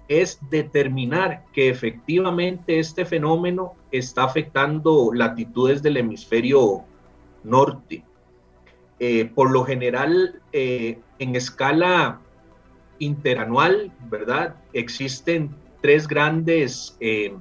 es 0.08 0.38
determinar 0.50 1.44
que 1.52 1.68
efectivamente 1.68 2.78
este 2.78 3.04
fenómeno 3.04 3.74
está 3.90 4.24
afectando 4.24 5.10
latitudes 5.12 5.82
del 5.82 5.98
hemisferio 5.98 6.84
norte. 7.44 8.04
Eh, 9.00 9.26
por 9.26 9.50
lo 9.50 9.64
general, 9.64 10.40
en 10.52 11.36
escala 11.36 12.20
interanual, 12.98 13.92
¿verdad? 14.10 14.56
Existen 14.72 15.54
tres 15.80 16.08
grandes 16.08 16.96
eh, 17.00 17.34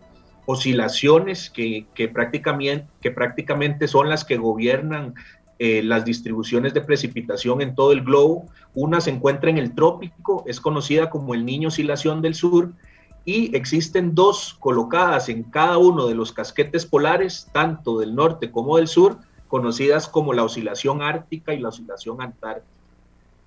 oscilaciones 0.46 1.50
que, 1.50 1.86
prácticamente, 2.14 2.88
que 3.02 3.12
prácticamente 3.12 3.88
son 3.88 4.10
las 4.10 4.24
que 4.24 4.38
gobiernan 4.38 5.14
eh, 5.60 5.82
las 5.84 6.06
distribuciones 6.06 6.74
de 6.74 6.82
precipitación 6.82 7.62
en 7.62 7.76
todo 7.76 7.92
el 7.92 8.04
globo. 8.04 8.46
Una 8.74 9.02
se 9.02 9.10
encuentra 9.10 9.50
en 9.50 9.58
el 9.58 9.74
trópico, 9.74 10.44
es 10.48 10.62
conocida 10.62 11.10
como 11.10 11.34
el 11.34 11.46
Niño 11.46 11.70
Oscilación 11.70 12.22
del 12.22 12.36
Sur, 12.36 12.74
y 13.26 13.54
existen 13.58 14.16
dos 14.16 14.56
colocadas 14.58 15.28
en 15.28 15.44
cada 15.44 15.78
uno 15.78 16.08
de 16.08 16.16
los 16.16 16.32
casquetes 16.32 16.86
polares, 16.86 17.50
tanto 17.52 18.00
del 18.00 18.16
norte 18.16 18.52
como 18.52 18.78
del 18.78 18.88
sur, 18.88 19.18
conocidas 19.50 20.08
como 20.08 20.32
la 20.32 20.46
oscilación 20.46 21.02
ártica 21.02 21.54
y 21.54 21.60
la 21.60 21.68
oscilación 21.68 22.22
antártica. 22.22 22.72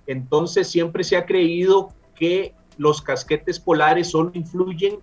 Entonces 0.05 0.67
siempre 0.67 1.03
se 1.03 1.17
ha 1.17 1.25
creído 1.25 1.89
que 2.13 2.53
los 2.77 3.01
casquetes 3.01 3.59
polares 3.59 4.11
solo 4.11 4.31
influyen 4.33 4.99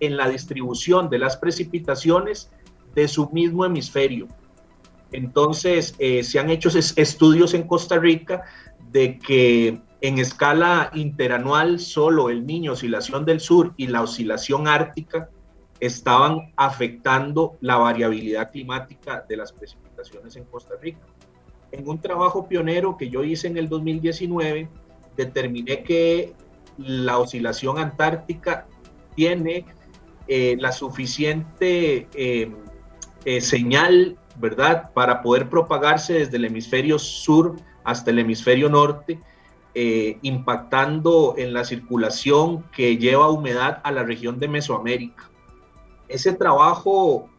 en 0.00 0.16
la 0.16 0.28
distribución 0.28 1.10
de 1.10 1.18
las 1.18 1.36
precipitaciones 1.36 2.50
de 2.94 3.08
su 3.08 3.28
mismo 3.30 3.64
hemisferio. 3.64 4.28
Entonces 5.12 5.94
eh, 5.98 6.22
se 6.22 6.38
han 6.38 6.50
hecho 6.50 6.68
estudios 6.96 7.54
en 7.54 7.66
Costa 7.66 7.98
Rica 7.98 8.42
de 8.90 9.18
que 9.18 9.80
en 10.00 10.18
escala 10.18 10.90
interanual 10.94 11.78
solo 11.78 12.30
el 12.30 12.46
niño 12.46 12.72
oscilación 12.72 13.24
del 13.24 13.40
sur 13.40 13.74
y 13.76 13.88
la 13.88 14.02
oscilación 14.02 14.66
ártica 14.66 15.28
estaban 15.78 16.52
afectando 16.56 17.56
la 17.60 17.76
variabilidad 17.76 18.50
climática 18.50 19.24
de 19.28 19.36
las 19.36 19.52
precipitaciones 19.52 20.36
en 20.36 20.44
Costa 20.44 20.74
Rica. 20.80 21.00
En 21.72 21.88
un 21.88 22.00
trabajo 22.00 22.48
pionero 22.48 22.96
que 22.96 23.08
yo 23.08 23.24
hice 23.24 23.46
en 23.46 23.56
el 23.56 23.68
2019, 23.68 24.68
determiné 25.16 25.82
que 25.82 26.34
la 26.78 27.18
oscilación 27.18 27.78
antártica 27.78 28.66
tiene 29.14 29.64
eh, 30.28 30.56
la 30.58 30.72
suficiente 30.72 32.08
eh, 32.14 32.52
eh, 33.24 33.40
señal, 33.40 34.16
¿verdad?, 34.36 34.90
para 34.94 35.22
poder 35.22 35.48
propagarse 35.48 36.14
desde 36.14 36.36
el 36.36 36.46
hemisferio 36.46 36.98
sur 36.98 37.56
hasta 37.84 38.10
el 38.10 38.20
hemisferio 38.20 38.68
norte, 38.68 39.20
impactando 39.72 41.36
en 41.38 41.54
la 41.54 41.64
circulación 41.64 42.64
que 42.72 42.96
lleva 42.98 43.30
humedad 43.30 43.80
a 43.84 43.92
la 43.92 44.02
región 44.02 44.40
de 44.40 44.48
Mesoamérica 44.48 45.30
ese 46.08 46.32
trabajo 46.32 47.30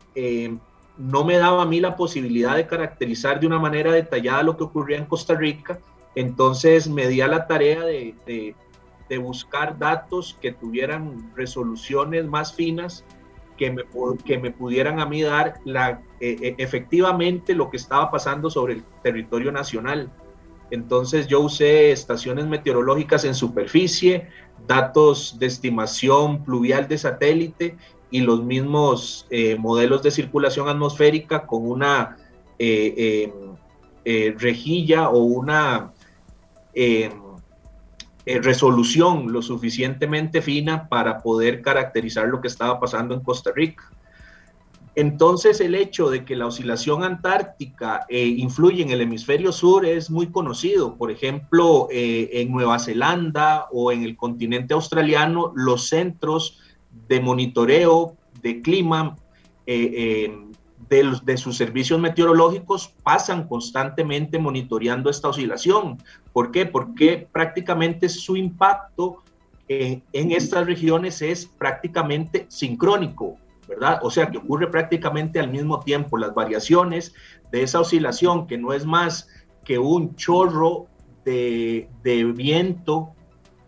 no 0.97 1.25
me 1.25 1.37
daba 1.37 1.63
a 1.63 1.65
mí 1.65 1.79
la 1.79 1.95
posibilidad 1.95 2.55
de 2.55 2.67
caracterizar 2.67 3.39
de 3.39 3.47
una 3.47 3.59
manera 3.59 3.91
detallada 3.91 4.43
lo 4.43 4.55
que 4.55 4.63
ocurría 4.63 4.97
en 4.97 5.05
Costa 5.05 5.35
Rica, 5.35 5.79
entonces 6.15 6.87
me 6.87 7.07
di 7.07 7.21
a 7.21 7.27
la 7.27 7.47
tarea 7.47 7.81
de, 7.83 8.55
buscar 9.17 9.77
datos 9.77 10.37
que 10.41 10.51
tuvieran 10.51 11.31
resoluciones 11.35 12.25
más 12.25 12.53
finas 12.53 13.05
que 13.57 13.71
me, 13.71 13.83
que 14.25 14.37
me 14.37 14.51
pudieran 14.51 14.99
a 14.99 15.05
mí 15.05 15.21
dar 15.21 15.55
la, 15.65 16.01
eh, 16.19 16.55
efectivamente 16.57 17.53
lo 17.53 17.69
que 17.69 17.77
estaba 17.77 18.09
pasando 18.09 18.49
sobre 18.49 18.73
el 18.75 18.83
territorio 19.03 19.51
nacional. 19.51 20.11
Entonces 20.71 21.27
yo 21.27 21.41
usé 21.41 21.91
estaciones 21.91 22.47
meteorológicas 22.47 23.25
en 23.25 23.35
superficie, 23.35 24.29
datos 24.67 25.37
de 25.37 25.45
estimación 25.45 26.43
pluvial 26.43 26.87
de 26.87 26.97
satélite 26.97 27.77
y 28.09 28.21
los 28.21 28.43
mismos 28.43 29.27
eh, 29.29 29.55
modelos 29.57 30.01
de 30.01 30.11
circulación 30.11 30.69
atmosférica 30.69 31.45
con 31.45 31.69
una 31.69 32.17
eh, 32.57 33.29
em, 33.33 33.55
eh, 34.05 34.35
rejilla 34.37 35.09
o 35.09 35.19
una 35.23 35.93
em, 38.25 38.41
resolución 38.43 39.31
lo 39.31 39.41
suficientemente 39.41 40.41
fina 40.41 40.87
para 40.87 41.21
poder 41.21 41.61
caracterizar 41.61 42.27
lo 42.27 42.41
que 42.41 42.47
estaba 42.47 42.79
pasando 42.79 43.13
en 43.13 43.21
Costa 43.21 43.51
Rica. 43.55 43.91
Entonces 44.93 45.61
el 45.61 45.75
hecho 45.75 46.09
de 46.09 46.25
que 46.25 46.35
la 46.35 46.47
oscilación 46.47 47.03
antártica 47.03 48.05
influye 48.09 48.83
en 48.83 48.89
el 48.89 48.99
hemisferio 48.99 49.53
sur 49.53 49.85
es 49.85 50.11
muy 50.11 50.27
conocido. 50.27 50.97
Por 50.97 51.11
ejemplo, 51.11 51.87
en 51.89 52.51
Nueva 52.51 52.77
Zelanda 52.77 53.67
o 53.71 53.93
en 53.93 54.03
el 54.03 54.17
continente 54.17 54.73
australiano, 54.73 55.53
los 55.55 55.87
centros 55.87 56.59
de 57.07 57.21
monitoreo 57.21 58.17
de 58.41 58.61
clima 58.61 59.15
eh, 60.91 60.99
eh, 60.99 61.11
de, 61.23 61.37
sus 61.37 61.57
servicios 61.57 61.99
meteorológicos 61.99 62.93
pasan 63.03 63.47
constantemente 63.47 64.37
monitoreando 64.37 65.09
esta 65.09 65.29
oscilación. 65.29 65.97
¿Por 66.33 66.51
qué? 66.51 66.65
Porque 66.65 67.27
prácticamente 67.31 68.09
su 68.09 68.35
impacto 68.35 69.23
en, 69.67 70.03
en 70.11 70.31
estas 70.31 70.65
regiones 70.65 71.21
es 71.21 71.45
prácticamente 71.45 72.45
sincrónico, 72.49 73.37
¿verdad? 73.67 73.99
O 74.03 74.11
sea, 74.11 74.29
que 74.29 74.37
ocurre 74.37 74.67
prácticamente 74.67 75.39
al 75.39 75.49
mismo 75.49 75.79
tiempo. 75.79 76.17
Las 76.17 76.33
variaciones 76.33 77.13
de 77.51 77.63
esa 77.63 77.79
oscilación, 77.79 78.45
que 78.45 78.57
no 78.57 78.73
es 78.73 78.85
más 78.85 79.29
que 79.63 79.79
un 79.79 80.15
chorro 80.15 80.87
de, 81.23 81.87
de 82.03 82.25
viento 82.25 83.13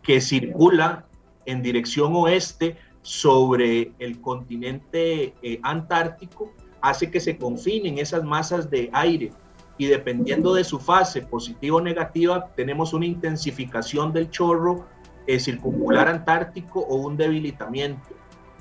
que 0.01 0.19
circula 0.19 1.05
en 1.45 1.61
dirección 1.61 2.13
oeste 2.15 2.77
sobre 3.01 3.91
el 3.99 4.19
continente 4.21 5.33
eh, 5.41 5.59
antártico 5.63 6.53
hace 6.83 7.09
que 7.09 7.21
se 7.21 7.37
confinen 7.37 7.97
esas 7.97 8.23
masas 8.25 8.69
de 8.69 8.89
aire 8.91 9.31
y 9.77 9.85
dependiendo 9.85 10.53
de 10.53 10.65
su 10.65 10.79
fase 10.79 11.21
positiva 11.21 11.77
o 11.77 11.81
negativa 11.81 12.49
tenemos 12.57 12.93
una 12.93 13.05
intensificación 13.05 14.11
del 14.11 14.29
chorro 14.29 14.85
eh, 15.25 15.39
circumpolar 15.39 16.09
antártico 16.09 16.81
o 16.81 16.97
un 16.97 17.15
debilitamiento. 17.15 18.09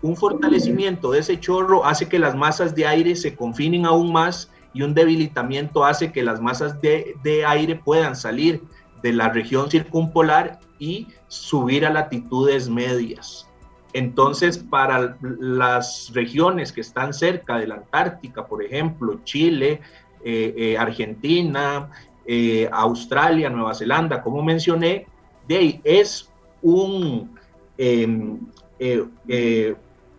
Un 0.03 0.17
fortalecimiento 0.17 1.11
de 1.11 1.19
ese 1.19 1.41
chorro 1.41 1.85
hace 1.85 2.09
que 2.09 2.21
las 2.21 2.37
masas 2.37 2.77
de 2.77 2.87
aire 2.87 3.17
se 3.17 3.35
confinen 3.35 3.87
aún 3.87 4.13
más 4.13 4.53
y 4.73 4.83
un 4.83 4.95
debilitamiento 4.95 5.85
hace 5.85 6.13
que 6.13 6.23
las 6.23 6.41
masas 6.41 6.81
de, 6.81 7.17
de 7.25 7.45
aire 7.45 7.75
puedan 7.75 8.15
salir 8.15 8.63
de 9.03 9.13
la 9.13 9.31
región 9.31 9.69
circumpolar 9.69 10.61
y 10.79 11.09
subir 11.27 11.85
a 11.85 11.91
latitudes 11.91 12.69
medias. 12.69 13.52
Entonces, 13.95 14.59
para 14.59 15.17
las 15.21 16.11
regiones 16.15 16.73
que 16.73 16.81
están 16.81 17.13
cerca 17.13 17.59
de 17.59 17.67
la 17.67 17.75
Antártica, 17.77 18.47
por 18.47 18.63
ejemplo, 18.63 19.21
Chile, 19.25 19.81
eh, 20.25 20.55
eh, 20.57 20.79
Argentina, 20.79 21.91
eh, 22.25 22.69
Australia, 22.73 23.51
Nueva 23.51 23.75
Zelanda, 23.75 24.23
como 24.23 24.43
mencioné, 24.43 25.07
de 25.47 25.81
es 25.85 26.31
un 26.63 27.37
em, 27.77 28.39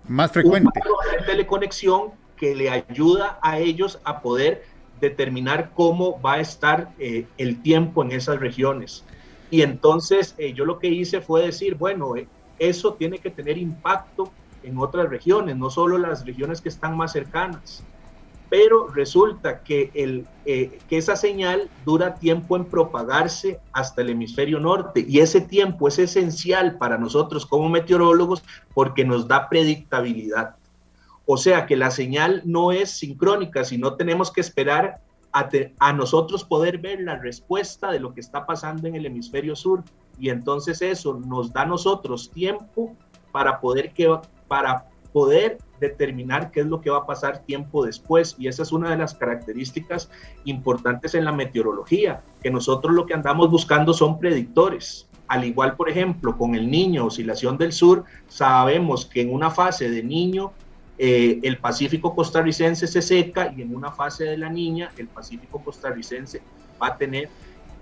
más 0.08 0.32
frecuente 0.32 0.80
de 1.18 1.26
teleconexión 1.26 2.12
que 2.36 2.54
le 2.54 2.70
ayuda 2.70 3.40
a 3.42 3.58
ellos 3.58 4.00
a 4.04 4.22
poder 4.22 4.66
determinar 5.00 5.72
cómo 5.74 6.22
va 6.22 6.34
a 6.34 6.40
estar 6.42 6.92
el 7.00 7.62
tiempo 7.62 8.04
en 8.04 8.12
esas 8.12 8.40
regiones. 8.40 9.06
Y 9.50 9.62
entonces 9.62 10.36
yo 10.54 10.66
lo 10.66 10.80
que 10.80 10.88
hice 10.88 11.22
fue 11.22 11.46
decir, 11.46 11.76
bueno, 11.76 12.16
eso 12.60 12.94
tiene 12.94 13.20
que 13.20 13.30
tener 13.30 13.58
impacto 13.58 14.32
en 14.64 14.78
otras 14.78 15.10
regiones, 15.10 15.58
no 15.58 15.70
solo 15.70 15.98
las 15.98 16.26
regiones 16.26 16.62
que 16.62 16.70
están 16.70 16.96
más 16.96 17.12
cercanas. 17.12 17.84
Pero 18.50 18.88
resulta 18.88 19.62
eh, 19.68 20.80
que 20.88 20.98
esa 20.98 21.16
señal 21.16 21.70
dura 21.86 22.16
tiempo 22.16 22.56
en 22.56 22.66
propagarse 22.66 23.60
hasta 23.72 24.02
el 24.02 24.12
hemisferio 24.12 24.60
norte 24.60 25.04
y 25.08 25.20
ese 25.20 25.42
tiempo 25.42 25.88
es 25.88 25.98
esencial 25.98 26.78
para 26.78 26.98
nosotros 26.98 27.46
como 27.48 27.68
meteorólogos 27.68 28.44
porque 28.74 29.06
nos 29.06 29.28
da 29.28 29.50
predictabilidad. 29.50 30.56
O 31.26 31.38
sea 31.38 31.66
que 31.66 31.76
la 31.76 31.90
señal 31.90 32.42
no 32.46 32.72
es 32.72 32.92
sincrónica, 32.92 33.64
sino 33.64 33.96
tenemos 33.96 34.30
que 34.32 34.42
esperar 34.42 35.00
a, 35.80 35.94
nosotros 35.94 36.44
poder 36.44 36.78
ver 36.78 37.02
la 37.02 37.18
respuesta 37.18 37.92
de 37.92 38.00
lo 38.00 38.14
que 38.14 38.22
está 38.22 38.46
pasando 38.46 38.88
en 38.88 38.96
el 38.96 39.06
hemisferio 39.06 39.56
sur 39.56 39.84
y 40.20 40.30
entonces 40.30 40.82
eso 40.82 41.20
nos 41.26 41.52
da 41.54 41.62
a 41.62 41.66
nosotros 41.66 42.32
tiempo 42.32 42.96
para 43.32 43.60
poder, 43.60 43.94
que, 43.94 44.16
para 44.48 44.86
poder 45.12 45.58
determinar 45.80 46.52
qué 46.52 46.62
es 46.62 46.68
lo 46.68 46.82
que 46.82 46.90
va 46.90 47.00
a 47.00 47.06
pasar 47.06 47.40
tiempo 47.40 47.86
después 47.86 48.36
y 48.38 48.48
esa 48.48 48.64
es 48.64 48.72
una 48.72 48.90
de 48.90 48.98
las 48.98 49.14
características 49.14 50.10
importantes 50.46 51.14
en 51.16 51.26
la 51.26 51.32
meteorología, 51.32 52.22
que 52.42 52.52
nosotros 52.52 52.94
lo 52.94 53.06
que 53.06 53.14
andamos 53.14 53.50
buscando 53.50 53.94
son 53.94 54.20
predictores. 54.20 55.08
Al 55.28 55.46
igual, 55.46 55.76
por 55.76 55.90
ejemplo, 55.90 56.38
con 56.38 56.56
el 56.56 56.70
niño, 56.70 57.06
oscilación 57.06 57.58
del 57.58 57.72
sur, 57.72 58.04
sabemos 58.28 59.06
que 59.06 59.22
en 59.22 59.34
una 59.34 59.50
fase 59.50 59.90
de 59.90 60.04
niño 60.04 60.52
eh, 60.98 61.40
el 61.44 61.58
Pacífico 61.58 62.14
costarricense 62.14 62.88
se 62.88 63.02
seca 63.02 63.52
y 63.56 63.62
en 63.62 63.76
una 63.76 63.92
fase 63.92 64.26
de 64.26 64.38
la 64.38 64.50
niña 64.50 64.92
el 64.98 65.08
Pacífico 65.08 65.60
costarricense 65.64 66.42
va 66.82 66.88
a 66.88 66.98
tener 66.98 67.30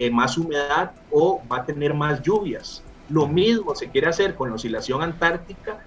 eh, 0.02 0.10
más 0.10 0.36
humedad 0.36 0.94
o 1.12 1.44
va 1.48 1.58
a 1.58 1.64
tener 1.64 1.94
más 1.94 2.24
lluvias. 2.24 2.82
Lo 3.08 3.28
mismo 3.28 3.76
se 3.76 3.88
quiere 3.88 4.08
hacer 4.08 4.34
con 4.34 4.50
la 4.50 4.56
oscilación 4.56 5.04
antártica 5.04 5.80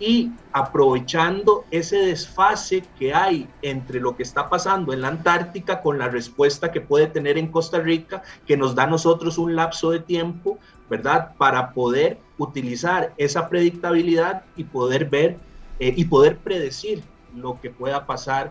y 0.00 0.32
aprovechando 0.52 1.64
ese 1.70 1.98
desfase 1.98 2.82
que 2.98 3.14
hay 3.14 3.48
entre 3.62 4.00
lo 4.00 4.16
que 4.16 4.24
está 4.24 4.50
pasando 4.50 4.92
en 4.92 5.02
la 5.02 5.08
Antártica 5.08 5.82
con 5.82 5.98
la 5.98 6.08
respuesta 6.08 6.72
que 6.72 6.80
puede 6.80 7.06
tener 7.06 7.38
en 7.38 7.46
Costa 7.46 7.78
Rica, 7.78 8.24
que 8.44 8.56
nos 8.56 8.74
da 8.74 8.84
a 8.84 8.86
nosotros 8.88 9.38
un 9.38 9.54
lapso 9.54 9.92
de 9.92 10.00
tiempo, 10.00 10.58
¿verdad? 10.88 11.36
Para 11.38 11.72
poder 11.72 12.18
utilizar 12.38 13.14
esa 13.18 13.48
predictabilidad 13.48 14.42
y 14.56 14.64
poder 14.64 15.08
ver 15.08 15.36
eh, 15.78 15.94
y 15.96 16.06
poder 16.06 16.38
predecir 16.38 17.04
lo 17.36 17.60
que 17.60 17.70
pueda 17.70 18.04
pasar 18.04 18.50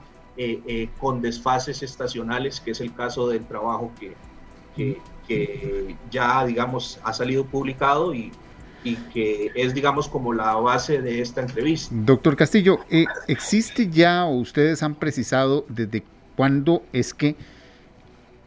con 0.99 1.21
desfases 1.21 1.83
estacionales, 1.83 2.61
que 2.61 2.71
es 2.71 2.79
el 2.79 2.93
caso 2.93 3.27
del 3.27 3.45
trabajo 3.45 3.91
que, 3.99 4.15
que, 4.75 4.97
ya, 6.09 6.45
digamos, 6.45 6.99
ha 7.03 7.13
salido 7.13 7.45
publicado 7.45 8.13
y, 8.13 8.31
y 8.83 8.95
que 9.13 9.51
es, 9.55 9.73
digamos, 9.73 10.07
como 10.07 10.33
la 10.33 10.55
base 10.55 11.01
de 11.01 11.21
esta 11.21 11.41
entrevista. 11.41 11.93
Doctor 11.93 12.35
Castillo, 12.35 12.79
eh, 12.89 13.05
¿existe 13.27 13.89
ya 13.89 14.25
o 14.25 14.37
ustedes 14.37 14.81
han 14.81 14.95
precisado 14.95 15.65
desde 15.69 16.03
cuándo 16.35 16.83
es 16.93 17.13
que 17.13 17.35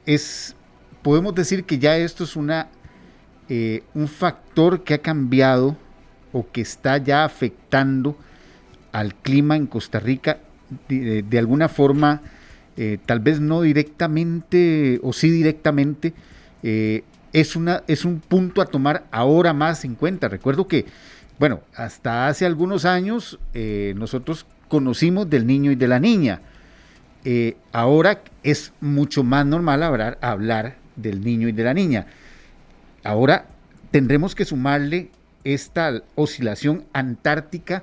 es, 0.07 0.57
podemos 1.03 1.35
decir 1.35 1.65
que 1.65 1.79
ya 1.79 1.97
esto 1.97 2.25
es 2.25 2.37
una, 2.37 2.69
eh, 3.49 3.83
un 3.95 4.09
factor 4.09 4.83
que 4.83 4.95
ha 4.95 4.99
cambiado 4.99 5.77
o 6.33 6.47
que 6.51 6.63
está 6.63 6.97
ya 6.99 7.25
afectando 7.25 8.17
al 8.93 9.15
clima 9.15 9.57
en 9.57 9.67
Costa 9.67 10.01
Rica 10.01 10.39
de, 10.89 11.39
alguna 11.39 11.69
forma, 11.69 12.23
eh, 12.77 12.99
tal 13.05 13.21
vez 13.21 13.41
no 13.41 13.63
directamente 13.63 15.01
o 15.03 15.13
sí 15.13 15.31
directamente, 15.31 16.15
es, 17.33 17.57
una, 17.57 17.83
es 17.87 18.05
un 18.05 18.21
punto 18.21 18.61
a 18.61 18.67
tomar 18.67 19.05
ahora 19.11 19.53
más 19.53 19.85
en 19.85 19.95
cuenta. 19.95 20.29
Recuerdo 20.29 20.69
que, 20.69 20.87
bueno, 21.39 21.61
hasta 21.75 22.29
hace 22.29 22.47
algunos 22.47 22.85
años 22.85 23.39
eh, 23.55 23.95
nosotros 23.97 24.47
conocimos 24.69 25.29
del 25.29 25.47
niño 25.47 25.71
y 25.71 25.77
de 25.77 25.89
la 25.89 25.99
niña. 25.99 26.41
Eh, 27.25 27.57
ahora 27.73 28.23
es 28.43 28.73
mucho 28.81 29.23
más 29.23 29.47
normal 29.47 29.83
hablar, 29.83 30.19
hablar 30.21 30.77
del 30.97 31.23
niño 31.23 31.49
y 31.49 31.53
de 31.53 31.65
la 31.65 31.75
niña. 31.75 32.07
Ahora 33.05 33.47
tendremos 33.91 34.35
que 34.35 34.45
sumarle 34.45 35.11
esta 35.45 36.03
oscilación 36.15 36.85
antártica 36.93 37.83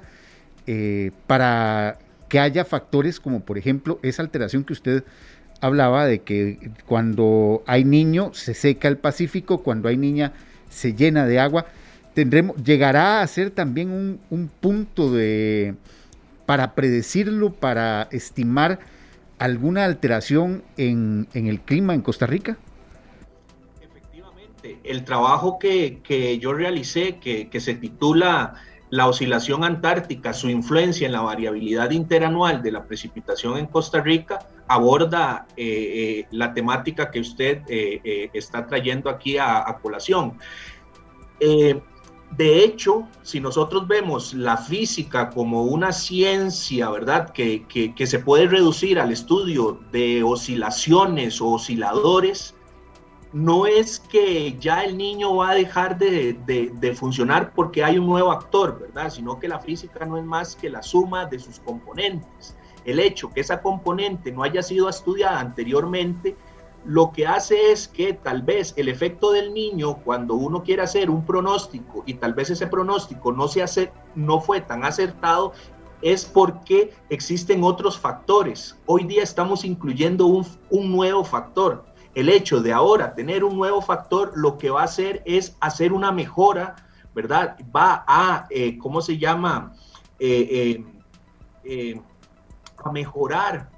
eh, 0.68 1.12
para 1.28 1.98
que 2.30 2.40
haya 2.40 2.64
factores 2.64 3.20
como 3.20 3.42
por 3.42 3.58
ejemplo 3.58 4.00
esa 4.04 4.22
alteración 4.22 4.64
que 4.64 4.74
usted 4.74 5.04
hablaba 5.62 6.06
de 6.06 6.22
que 6.22 6.72
cuando 6.86 7.64
hay 7.66 7.84
niño 7.84 8.32
se 8.34 8.54
seca 8.54 8.88
el 8.88 8.98
Pacífico, 8.98 9.64
cuando 9.64 9.90
hay 9.90 9.98
niña 9.98 10.34
se 10.70 10.94
llena 10.94 11.26
de 11.26 11.40
agua. 11.40 11.66
Tendremos, 12.14 12.56
llegará 12.64 13.22
a 13.22 13.28
ser 13.28 13.52
también 13.52 14.20
un, 14.30 14.52
punto 14.60 15.12
de 15.12 15.76
para 16.46 16.74
predecirlo, 16.76 17.54
para 17.54 18.08
estimar 18.12 18.80
alguna 19.38 19.86
alteración 19.86 20.64
en, 20.78 21.28
el 21.34 21.62
clima 21.62 21.94
en 21.94 22.02
Costa 22.02 22.26
Rica? 22.26 22.58
Efectivamente, 23.82 24.80
el 24.84 25.04
trabajo 25.06 25.60
que, 25.60 26.40
yo 26.42 26.54
realicé, 26.54 27.18
que, 27.20 27.50
que 27.50 27.60
se 27.60 27.76
titula 27.76 28.56
la 28.92 29.08
oscilación 29.08 29.64
antártica, 29.64 30.34
su 30.34 30.50
influencia 30.50 31.06
en 31.06 31.14
la 31.14 31.22
variabilidad 31.22 31.92
interanual 31.92 32.64
de 32.64 32.72
la 32.72 32.86
precipitación 32.86 33.58
en 33.58 33.68
Costa 33.68 34.02
Rica, 34.02 34.40
aborda 34.68 35.48
eh, 35.58 35.66
eh, 35.66 36.28
la 36.32 36.54
temática 36.54 37.12
que 37.12 37.20
usted 37.20 37.62
eh, 37.68 38.30
está 38.34 38.66
trayendo 38.66 39.10
aquí 39.10 39.38
a, 39.38 39.78
colación. 39.82 40.38
de 41.40 42.64
hecho, 42.64 43.08
si 43.24 43.40
nosotros 43.40 43.88
vemos 43.88 44.34
la 44.34 44.58
física 44.58 45.30
como 45.30 45.64
una 45.64 45.92
ciencia, 45.92 46.90
¿verdad?, 46.90 47.32
que, 47.32 47.66
que 47.68 48.08
se 48.08 48.20
puede 48.20 48.48
reducir 48.48 49.00
al 49.00 49.12
estudio 49.12 49.80
de 49.92 50.24
oscilaciones 50.24 51.42
o 51.42 51.54
osciladores, 51.54 52.56
no 53.32 53.68
es 53.68 54.00
que 54.00 54.58
ya 54.60 54.84
el 54.84 54.98
niño 54.98 55.36
va 55.36 55.52
a 55.52 55.56
dejar 55.56 55.98
de, 55.98 56.96
funcionar 56.98 57.54
porque 57.54 57.84
hay 57.84 57.98
un 58.00 58.08
nuevo 58.08 58.32
actor, 58.32 58.80
¿verdad? 58.80 59.12
Sino 59.12 59.40
que 59.40 59.48
la 59.48 59.60
física 59.60 60.06
no 60.06 60.18
es 60.18 60.24
más 60.24 60.56
que 60.56 60.70
la 60.70 60.82
suma 60.82 61.26
de 61.26 61.38
sus 61.40 61.60
componentes. 61.60 62.56
El 62.86 63.00
hecho 63.00 63.30
que 63.30 63.42
esa 63.42 63.62
componente 63.62 64.32
no 64.32 64.44
haya 64.44 64.64
sido 64.64 64.90
estudiada 64.90 65.40
anteriormente, 65.40 66.36
lo 66.86 67.12
que 67.12 67.28
hace 67.28 67.72
es 67.72 67.88
que 67.88 68.14
tal 68.14 68.42
vez 68.42 68.74
el 68.78 68.88
efecto 68.88 69.32
del 69.32 69.54
niño, 69.54 69.98
cuando 69.98 70.34
uno 70.34 70.64
quiere 70.64 70.82
hacer 70.82 71.10
un 71.10 71.26
pronóstico 71.26 72.04
y 72.06 72.16
tal 72.16 72.34
vez 72.34 72.50
ese 72.50 72.68
pronóstico 72.68 73.32
no, 73.32 73.48
se 73.48 73.62
hace, 73.62 73.92
no 74.16 74.40
fue 74.40 74.62
tan 74.62 74.86
acertado, 74.86 75.52
es 76.02 76.24
porque 76.24 76.94
existen 77.10 77.64
otros 77.64 78.00
factores. 78.00 78.78
Hoy 78.86 79.04
día 79.04 79.22
estamos 79.22 79.66
incluyendo 79.66 80.26
un, 80.26 80.48
un 80.70 80.92
nuevo 80.92 81.26
factor 81.26 81.89
el 82.16 82.30
hecho 82.30 82.62
de 82.62 82.74
ahora 82.74 83.14
tener 83.14 83.44
un 83.44 83.56
nuevo 83.56 83.82
factor, 83.82 84.32
lo 84.36 84.58
que 84.58 84.70
va 84.70 84.82
a 84.82 84.86
hacer 84.86 85.22
es 85.26 85.56
hacer 85.60 85.94
una 85.94 86.12
mejora, 86.12 86.76
¿verdad? 87.14 87.58
Va 87.76 88.04
a, 88.08 88.48
eh, 88.50 88.78
¿cómo 88.78 89.02
se 89.02 89.18
llama? 89.18 89.74
Eh, 90.20 90.84
eh, 91.64 92.02
a 92.84 92.92
mejorar 92.92 93.70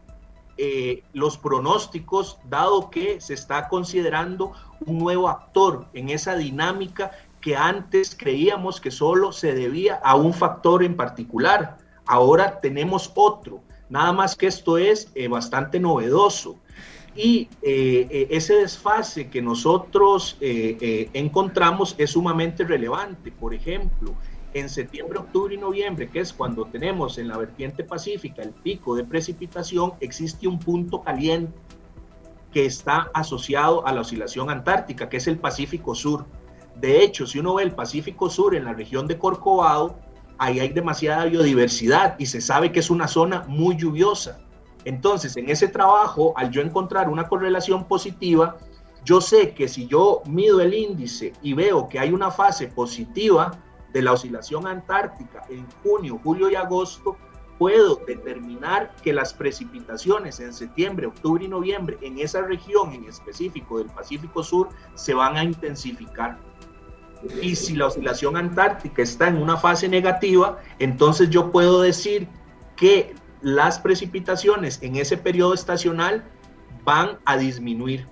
los 1.13 1.39
pronósticos, 1.39 2.37
dado 2.47 2.91
que 2.91 3.19
se 3.19 3.33
está 3.33 3.67
considerando 3.67 4.51
un 4.85 4.99
nuevo 4.99 5.27
actor 5.27 5.87
en 5.93 6.09
esa 6.09 6.35
dinámica 6.35 7.09
que 7.41 7.57
antes 7.57 8.15
creíamos 8.15 8.79
que 8.79 8.91
solo 8.91 9.31
se 9.31 9.55
debía 9.55 9.95
a 10.03 10.15
un 10.15 10.35
factor 10.35 10.83
en 10.83 10.95
particular. 10.95 11.79
Ahora 12.05 12.59
tenemos 12.61 13.11
otro. 13.15 13.63
Nada 13.89 14.13
más 14.13 14.35
que 14.35 14.45
esto 14.45 14.77
es 14.77 15.11
bastante 15.31 15.79
novedoso. 15.79 16.59
Y 17.15 17.49
eh, 17.61 18.07
eh, 18.09 18.27
ese 18.29 18.55
desfase 18.55 19.29
que 19.29 19.41
nosotros 19.41 20.37
eh, 20.39 21.09
encontramos 21.13 21.95
es 21.97 22.11
sumamente 22.11 22.63
relevante. 22.63 23.31
Por 23.31 23.53
ejemplo, 23.53 24.15
en 24.53 24.69
septiembre, 24.69 25.19
octubre 25.19 25.53
y 25.53 25.57
noviembre, 25.57 26.09
que 26.09 26.19
es 26.19 26.31
cuando 26.31 26.65
tenemos 26.65 27.17
en 27.17 27.27
la 27.27 27.37
vertiente 27.37 27.83
pacífica 27.83 28.41
el 28.41 28.51
pico 28.51 28.95
de 28.95 29.03
precipitación, 29.03 29.93
existe 29.99 30.47
un 30.47 30.59
punto 30.59 31.01
caliente 31.01 31.53
que 32.51 32.65
está 32.65 33.09
asociado 33.13 33.85
a 33.87 33.93
la 33.93 34.01
oscilación 34.01 34.49
antártica, 34.49 35.09
que 35.09 35.17
es 35.17 35.27
el 35.27 35.37
Pacífico 35.37 35.95
Sur. 35.95 36.25
De 36.75 37.03
hecho, 37.03 37.25
si 37.25 37.39
uno 37.39 37.55
ve 37.55 37.63
el 37.63 37.71
Pacífico 37.71 38.29
Sur 38.29 38.55
en 38.55 38.65
la 38.65 38.73
región 38.73 39.07
de 39.07 39.17
Corcovado, 39.17 39.97
ahí 40.37 40.59
hay 40.59 40.69
demasiada 40.69 41.25
biodiversidad 41.25 42.15
y 42.19 42.25
se 42.25 42.41
sabe 42.41 42.71
que 42.71 42.79
es 42.79 42.89
una 42.89 43.07
zona 43.07 43.45
muy 43.47 43.77
lluviosa. 43.77 44.39
Entonces, 44.85 45.37
en 45.37 45.49
ese 45.49 45.67
trabajo, 45.67 46.33
al 46.35 46.51
yo 46.51 46.61
encontrar 46.61 47.09
una 47.09 47.27
correlación 47.27 47.87
positiva, 47.87 48.57
yo 49.03 49.21
sé 49.21 49.53
que 49.53 49.67
si 49.67 49.87
yo 49.87 50.21
mido 50.25 50.61
el 50.61 50.73
índice 50.73 51.33
y 51.41 51.53
veo 51.53 51.89
que 51.89 51.99
hay 51.99 52.11
una 52.11 52.31
fase 52.31 52.67
positiva 52.67 53.51
de 53.93 54.01
la 54.01 54.13
oscilación 54.13 54.67
antártica 54.67 55.43
en 55.49 55.65
junio, 55.83 56.19
julio 56.23 56.49
y 56.49 56.55
agosto, 56.55 57.17
puedo 57.57 58.01
determinar 58.07 58.95
que 59.03 59.13
las 59.13 59.33
precipitaciones 59.33 60.39
en 60.39 60.53
septiembre, 60.53 61.07
octubre 61.07 61.45
y 61.45 61.47
noviembre 61.47 61.97
en 62.01 62.17
esa 62.19 62.41
región 62.41 62.93
en 62.93 63.05
específico 63.05 63.77
del 63.77 63.87
Pacífico 63.87 64.43
Sur 64.43 64.69
se 64.95 65.13
van 65.13 65.37
a 65.37 65.43
intensificar. 65.43 66.39
Y 67.39 67.55
si 67.55 67.75
la 67.75 67.87
oscilación 67.87 68.35
antártica 68.35 69.03
está 69.03 69.27
en 69.27 69.37
una 69.37 69.57
fase 69.57 69.87
negativa, 69.87 70.57
entonces 70.79 71.29
yo 71.29 71.51
puedo 71.51 71.81
decir 71.81 72.27
que 72.75 73.13
las 73.41 73.79
precipitaciones 73.79 74.81
en 74.81 74.95
ese 74.95 75.17
periodo 75.17 75.53
estacional 75.53 76.23
van 76.83 77.19
a 77.25 77.37
disminuir. 77.37 78.07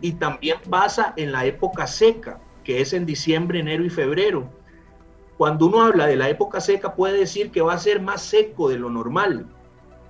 Y 0.00 0.12
también 0.12 0.58
pasa 0.68 1.14
en 1.16 1.32
la 1.32 1.44
época 1.44 1.86
seca, 1.86 2.40
que 2.62 2.80
es 2.80 2.92
en 2.92 3.06
diciembre, 3.06 3.60
enero 3.60 3.84
y 3.84 3.90
febrero. 3.90 4.48
Cuando 5.36 5.66
uno 5.66 5.82
habla 5.82 6.06
de 6.06 6.16
la 6.16 6.28
época 6.28 6.60
seca 6.60 6.94
puede 6.94 7.18
decir 7.18 7.50
que 7.50 7.60
va 7.60 7.74
a 7.74 7.78
ser 7.78 8.00
más 8.00 8.22
seco 8.22 8.68
de 8.68 8.78
lo 8.78 8.90
normal 8.90 9.46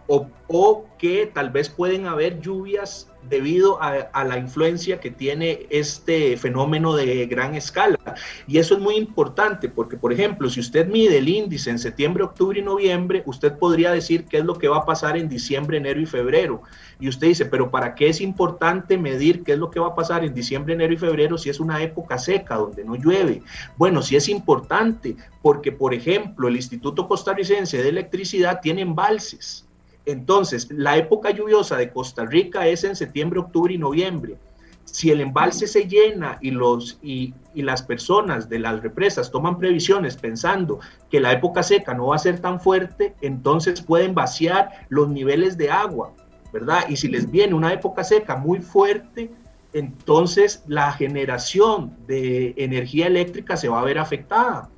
o, 0.06 0.26
o 0.48 0.84
que 0.98 1.30
tal 1.32 1.50
vez 1.50 1.68
pueden 1.68 2.06
haber 2.06 2.40
lluvias 2.40 3.10
debido 3.28 3.82
a, 3.82 4.24
la 4.24 4.38
influencia 4.38 5.00
que 5.00 5.10
tiene 5.10 5.66
este 5.70 6.36
fenómeno 6.36 6.94
de 6.94 7.26
gran 7.26 7.54
escala. 7.54 7.98
Y 8.46 8.58
eso 8.58 8.74
es 8.74 8.80
muy 8.80 8.96
importante 8.96 9.68
porque, 9.68 9.96
por 9.96 10.12
ejemplo, 10.12 10.48
si 10.50 10.60
usted 10.60 10.86
mide 10.88 11.18
el 11.18 11.28
índice 11.28 11.70
en 11.70 11.78
septiembre, 11.78 12.24
octubre 12.24 12.58
y 12.58 12.62
noviembre, 12.62 13.22
usted 13.26 13.56
podría 13.58 13.92
decir 13.92 14.24
qué 14.26 14.38
es 14.38 14.44
lo 14.44 14.58
que 14.58 14.68
va 14.68 14.78
a 14.78 14.84
pasar 14.84 15.16
en 15.16 15.28
diciembre, 15.28 15.78
enero 15.78 16.00
y 16.00 16.06
febrero. 16.06 16.62
Y 17.00 17.08
usted 17.08 17.28
dice, 17.28 17.46
pero 17.46 17.70
¿para 17.70 17.94
qué 17.94 18.08
es 18.08 18.20
importante 18.20 18.98
medir 18.98 19.42
qué 19.42 19.52
es 19.52 19.58
lo 19.58 19.70
que 19.70 19.80
va 19.80 19.88
a 19.88 19.94
pasar 19.94 20.24
en 20.24 20.34
diciembre, 20.34 20.74
enero 20.74 20.92
y 20.92 20.98
febrero 20.98 21.38
si 21.38 21.50
es 21.50 21.60
una 21.60 21.82
época 21.82 22.18
seca 22.18 22.56
donde 22.56 22.84
no 22.84 22.94
llueve? 22.96 23.42
Bueno, 23.76 24.02
sí 24.02 24.16
es 24.16 24.28
importante 24.28 25.16
porque, 25.42 25.72
por 25.72 25.94
ejemplo, 25.94 26.48
el 26.48 26.56
Instituto 26.56 27.08
Costarricense 27.08 27.82
de 27.82 27.88
Electricidad 27.88 28.60
tiene 28.60 28.82
embalses 28.82 29.66
entonces, 30.06 30.68
la 30.70 30.96
época 30.96 31.30
lluviosa 31.30 31.76
de 31.76 31.90
Costa 31.90 32.24
Rica 32.24 32.66
es 32.66 32.84
en 32.84 32.94
septiembre, 32.94 33.40
octubre 33.40 33.72
y 33.72 33.78
noviembre. 33.78 34.36
Si 34.84 35.10
el 35.10 35.22
embalse 35.22 35.66
se 35.66 35.88
llena 35.88 36.38
y, 36.42 36.50
los, 36.50 36.98
y, 37.02 37.34
las 37.54 37.82
personas 37.82 38.48
de 38.48 38.58
las 38.58 38.82
represas 38.82 39.30
toman 39.30 39.58
previsiones 39.58 40.16
pensando 40.16 40.78
que 41.10 41.20
la 41.20 41.32
época 41.32 41.62
seca 41.62 41.94
no 41.94 42.08
va 42.08 42.16
a 42.16 42.18
ser 42.18 42.38
tan 42.40 42.60
fuerte, 42.60 43.14
entonces 43.22 43.80
pueden 43.80 44.14
vaciar 44.14 44.86
los 44.90 45.08
niveles 45.08 45.56
de 45.56 45.70
agua, 45.70 46.12
¿verdad? 46.52 46.84
Y 46.88 46.96
si 46.96 47.08
les 47.08 47.30
viene 47.30 47.54
una 47.54 47.72
época 47.72 48.04
seca 48.04 48.36
muy 48.36 48.60
fuerte, 48.60 49.30
entonces 49.72 50.62
la 50.66 50.92
generación 50.92 51.96
de 52.06 52.54
energía 52.58 53.06
eléctrica 53.06 53.56
se 53.56 53.68
va 53.68 53.80
a 53.80 53.84
ver 53.84 53.98
afectada. 53.98 54.68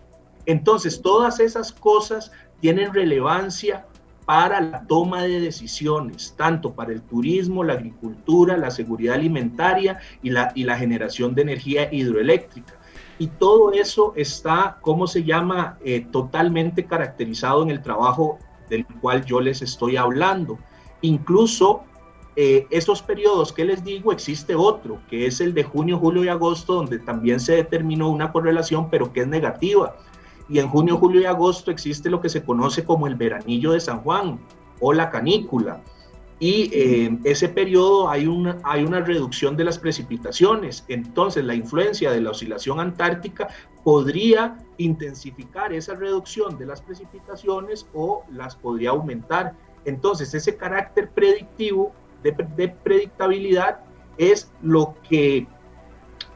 Entonces, 0.47 1.03
todas 1.03 1.41
esas 1.41 1.72
cosas 1.72 2.31
tienen 2.61 2.95
relevancia 2.95 3.85
para 4.27 4.61
la 4.61 4.87
toma 4.87 5.22
de 5.22 5.41
decisiones, 5.41 6.35
tanto 6.37 6.74
para 6.74 6.93
el 6.93 7.01
turismo, 7.01 7.62
la 7.62 7.74
agricultura, 7.74 8.57
la 8.57 8.72
seguridad 8.72 9.14
alimentaria 9.14 10.01
y 10.22 10.31
la, 10.31 10.51
y 10.55 10.64
la 10.64 10.77
generación 10.77 11.35
de 11.35 11.43
energía 11.43 11.89
hidroeléctrica. 11.93 12.74
Y 13.18 13.29
todo 13.29 13.72
eso 13.72 14.12
está, 14.16 14.79
¿cómo 14.83 15.07
se 15.07 15.22
llama?, 15.22 15.79
eh, 15.85 16.07
totalmente 16.11 16.85
caracterizado 16.85 17.62
en 17.62 17.70
el 17.70 17.83
trabajo 17.83 18.39
del 18.68 18.85
cual 19.01 19.24
yo 19.24 19.41
les 19.41 19.62
estoy 19.62 19.97
hablando. 19.97 20.59
Incluso 21.03 21.85
eh, 22.35 22.66
esos 22.70 23.03
periodos 23.03 23.53
que 23.53 23.64
les 23.64 23.85
digo, 23.85 24.12
existe 24.12 24.55
otro, 24.55 25.01
que 25.09 25.27
es 25.27 25.41
el 25.41 25.55
de 25.55 25.62
junio, 25.62 25.99
julio 25.99 26.24
y 26.24 26.29
agosto, 26.29 26.74
donde 26.74 26.99
también 26.99 27.39
se 27.39 27.55
determinó 27.55 28.11
una 28.11 28.33
correlación, 28.33 28.91
pero 28.91 29.12
que 29.12 29.20
es 29.20 29.27
negativa. 29.29 29.97
Y 30.49 30.59
en 30.59 30.68
junio, 30.68 30.97
julio 30.99 31.20
y 31.20 31.24
agosto 31.24 31.70
existe 31.70 32.11
lo 32.11 32.20
que 32.20 32.28
se 32.28 32.42
conoce 32.44 32.84
como 32.84 33.07
el 33.07 33.16
veranillo 33.16 33.72
de 33.72 33.80
San 33.80 34.01
Juan 34.01 34.38
o 34.80 34.92
la 34.92 35.11
canícula. 35.11 35.82
Y 36.38 36.70
eh, 36.72 37.18
ese 37.24 37.49
periodo 37.49 38.11
hay 38.11 38.26
una, 38.26 38.59
hay 38.62 38.84
una 38.84 39.01
reducción 39.01 39.57
de 39.57 39.64
las 39.64 39.78
precipitaciones. 39.78 40.84
Entonces, 40.88 41.44
la 41.44 41.55
influencia 41.55 42.11
de 42.11 42.20
la 42.20 42.30
oscilación 42.30 42.78
antártica 42.78 43.49
podría 43.82 44.59
intensificar 44.76 45.72
esa 45.72 45.94
reducción 45.94 46.59
de 46.59 46.66
las 46.66 46.82
precipitaciones 46.82 47.86
o 47.94 48.22
las 48.30 48.55
podría 48.55 48.90
aumentar. 48.90 49.55
Entonces, 49.86 50.34
ese 50.34 50.57
carácter 50.57 51.11
predictivo 51.11 51.92
de, 52.22 52.68
predictabilidad 52.68 53.80
es 54.18 54.51
lo 54.61 54.94
que 55.09 55.47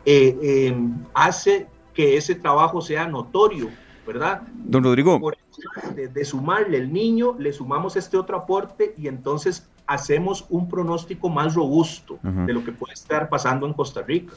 eh, 0.07 0.69
em, 0.69 1.05
hace 1.13 1.67
que 1.93 2.17
ese 2.17 2.35
trabajo 2.37 2.81
sea 2.81 3.07
notorio, 3.07 3.69
¿verdad? 4.13 4.43
Don 4.65 4.83
Rodrigo. 4.83 5.21
de, 5.95 6.25
sumarle 6.25 6.79
el 6.79 6.93
niño, 6.93 7.37
le 7.39 7.53
sumamos 7.53 7.95
este 7.95 8.17
otro 8.17 8.37
aporte 8.37 8.93
y 8.99 9.07
entonces 9.07 9.69
hacemos 9.87 10.47
un 10.49 10.69
pronóstico 10.69 11.29
más 11.29 11.55
robusto 11.55 12.19
de 12.23 12.53
lo 12.53 12.65
que 12.65 12.73
puede 12.73 12.95
estar 12.95 13.29
pasando 13.29 13.67
en 13.67 13.73
Costa 13.73 14.03
Rica. 14.03 14.33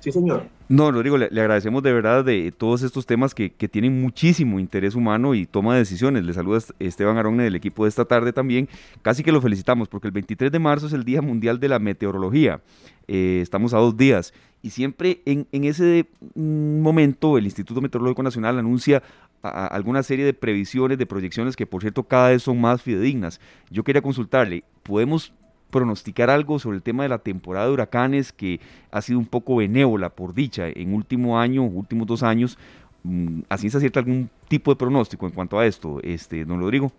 Sí, 0.00 0.10
señor. 0.10 0.46
No, 0.68 0.90
Rodrigo, 0.90 1.18
le, 1.18 1.28
le, 1.30 1.40
agradecemos 1.40 1.82
de 1.82 1.92
verdad 1.92 2.24
de 2.24 2.52
todos 2.56 2.82
estos 2.82 3.04
temas 3.04 3.34
que, 3.34 3.50
tienen 3.50 4.00
muchísimo 4.00 4.58
interés 4.58 4.94
humano 4.94 5.34
y 5.34 5.46
toma 5.46 5.74
de 5.74 5.80
decisiones. 5.80 6.24
Le 6.24 6.32
saluda 6.32 6.60
Esteban 6.78 7.18
Aronne 7.18 7.44
del 7.44 7.54
equipo 7.54 7.84
de 7.84 7.90
esta 7.90 8.04
tarde 8.04 8.32
también. 8.32 8.68
Casi 9.02 9.22
que 9.22 9.32
lo 9.32 9.40
felicitamos 9.40 9.88
porque 9.88 10.08
el 10.08 10.12
23 10.12 10.50
de 10.50 10.58
marzo 10.58 10.86
es 10.86 10.92
el 10.92 11.04
Día 11.04 11.22
Mundial 11.22 11.60
de 11.60 11.68
la 11.68 11.78
Meteorología. 11.78 12.60
Eh, 13.08 13.40
estamos 13.42 13.74
a 13.74 13.78
dos 13.78 13.96
días 13.96 14.32
y 14.62 14.70
siempre 14.70 15.20
en, 15.24 15.46
en, 15.52 15.64
ese 15.64 16.06
mm, 16.34 16.80
momento 16.80 17.36
el 17.36 17.44
Instituto 17.44 17.80
Meteorológico 17.80 18.22
Nacional 18.22 18.58
anuncia 18.58 19.02
alguna 19.42 20.02
serie 20.02 20.24
de 20.24 20.34
previsiones, 20.34 20.98
de 20.98 21.06
proyecciones 21.06 21.56
que 21.56 21.66
por 21.66 21.80
cierto 21.80 22.04
cada 22.04 22.28
vez 22.28 22.42
son 22.42 22.60
más 22.60 22.82
fidedignas. 22.82 23.40
Yo 23.70 23.84
quería 23.84 24.02
consultarle, 24.02 24.64
¿podemos 24.82 25.32
pronosticar 25.70 26.30
algo 26.30 26.58
sobre 26.58 26.76
el 26.76 26.82
tema 26.82 27.04
de 27.04 27.08
la 27.08 27.18
temporada 27.18 27.66
de 27.66 27.72
huracanes 27.72 28.32
que 28.32 28.60
ha 28.90 29.02
sido 29.02 29.18
un 29.18 29.26
poco 29.26 29.56
benévola, 29.56 30.10
por 30.10 30.34
dicha, 30.34 30.68
en 30.68 30.94
último 30.94 31.38
año, 31.38 31.64
últimos 31.64 32.06
dos 32.06 32.22
años? 32.22 32.58
Mm, 33.02 33.42
¿Así 33.48 33.70
se 33.70 33.78
acierta 33.78 34.00
algún 34.00 34.30
tipo 34.48 34.70
de 34.70 34.76
pronóstico 34.76 35.26
en 35.26 35.32
cuanto 35.32 35.58
a 35.58 35.66
esto, 35.66 36.00
este, 36.02 36.44
don 36.44 36.60
Rodrigo? 36.60 36.92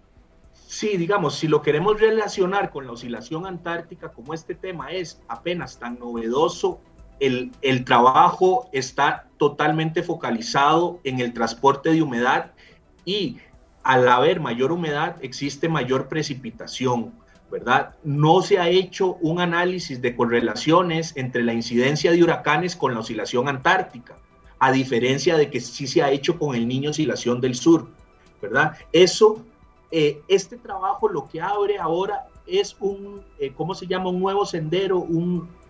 Sí, 0.68 0.96
digamos, 0.98 1.36
si 1.36 1.48
lo 1.48 1.62
queremos 1.62 2.00
relacionar 2.00 2.72
con 2.72 2.86
la 2.86 2.94
oscilación 2.94 3.46
antártica, 3.46 4.10
como 4.10 4.34
este 4.34 4.56
tema 4.56 4.92
es 4.92 5.22
apenas 5.28 5.78
tan 5.78 6.00
novedoso, 6.00 6.80
el, 7.20 7.52
el 7.62 7.84
trabajo 7.84 8.70
está 8.72 9.28
totalmente 9.38 10.02
focalizado 10.02 11.00
en 11.04 11.20
el 11.20 11.34
transporte 11.34 11.92
de 11.92 12.02
humedad 12.02 12.54
y 13.06 13.38
al 13.84 14.08
haber 14.08 14.40
mayor 14.40 14.72
humedad 14.72 15.18
existe 15.22 15.68
mayor 15.68 16.08
precipitación. 16.08 17.14
¿Verdad? 17.52 17.96
No 18.04 18.42
se 18.42 18.58
ha 18.58 18.70
hecho 18.70 19.16
un 19.16 19.42
análisis 19.42 20.02
de 20.02 20.16
correlaciones 20.16 21.14
entre 21.18 21.44
la 21.44 21.54
incidencia 21.54 22.12
de 22.12 22.24
huracanes 22.24 22.76
con 22.78 22.94
la 22.94 23.02
oscilación 23.02 23.50
antártica, 23.50 24.16
a 24.58 24.72
diferencia 24.72 25.36
de 25.38 25.50
que 25.50 25.60
sí 25.60 25.86
se 25.86 26.02
ha 26.02 26.12
hecho 26.12 26.40
con 26.40 26.56
el 26.56 26.68
niño 26.68 26.92
oscilación 26.92 27.42
del 27.42 27.56
sur, 27.56 27.90
¿verdad? 28.42 28.78
Eso, 28.94 29.44
eh, 29.92 30.22
este 30.30 30.58
trabajo 30.58 31.10
lo 31.10 31.28
que 31.28 31.42
abre 31.42 31.78
ahora 31.78 32.28
es 32.48 32.76
un, 32.80 33.22
eh, 33.38 33.52
¿cómo 33.56 33.76
se 33.76 33.86
llama? 33.86 34.10
Un 34.10 34.20
nuevo 34.20 34.46
sendero, 34.46 35.06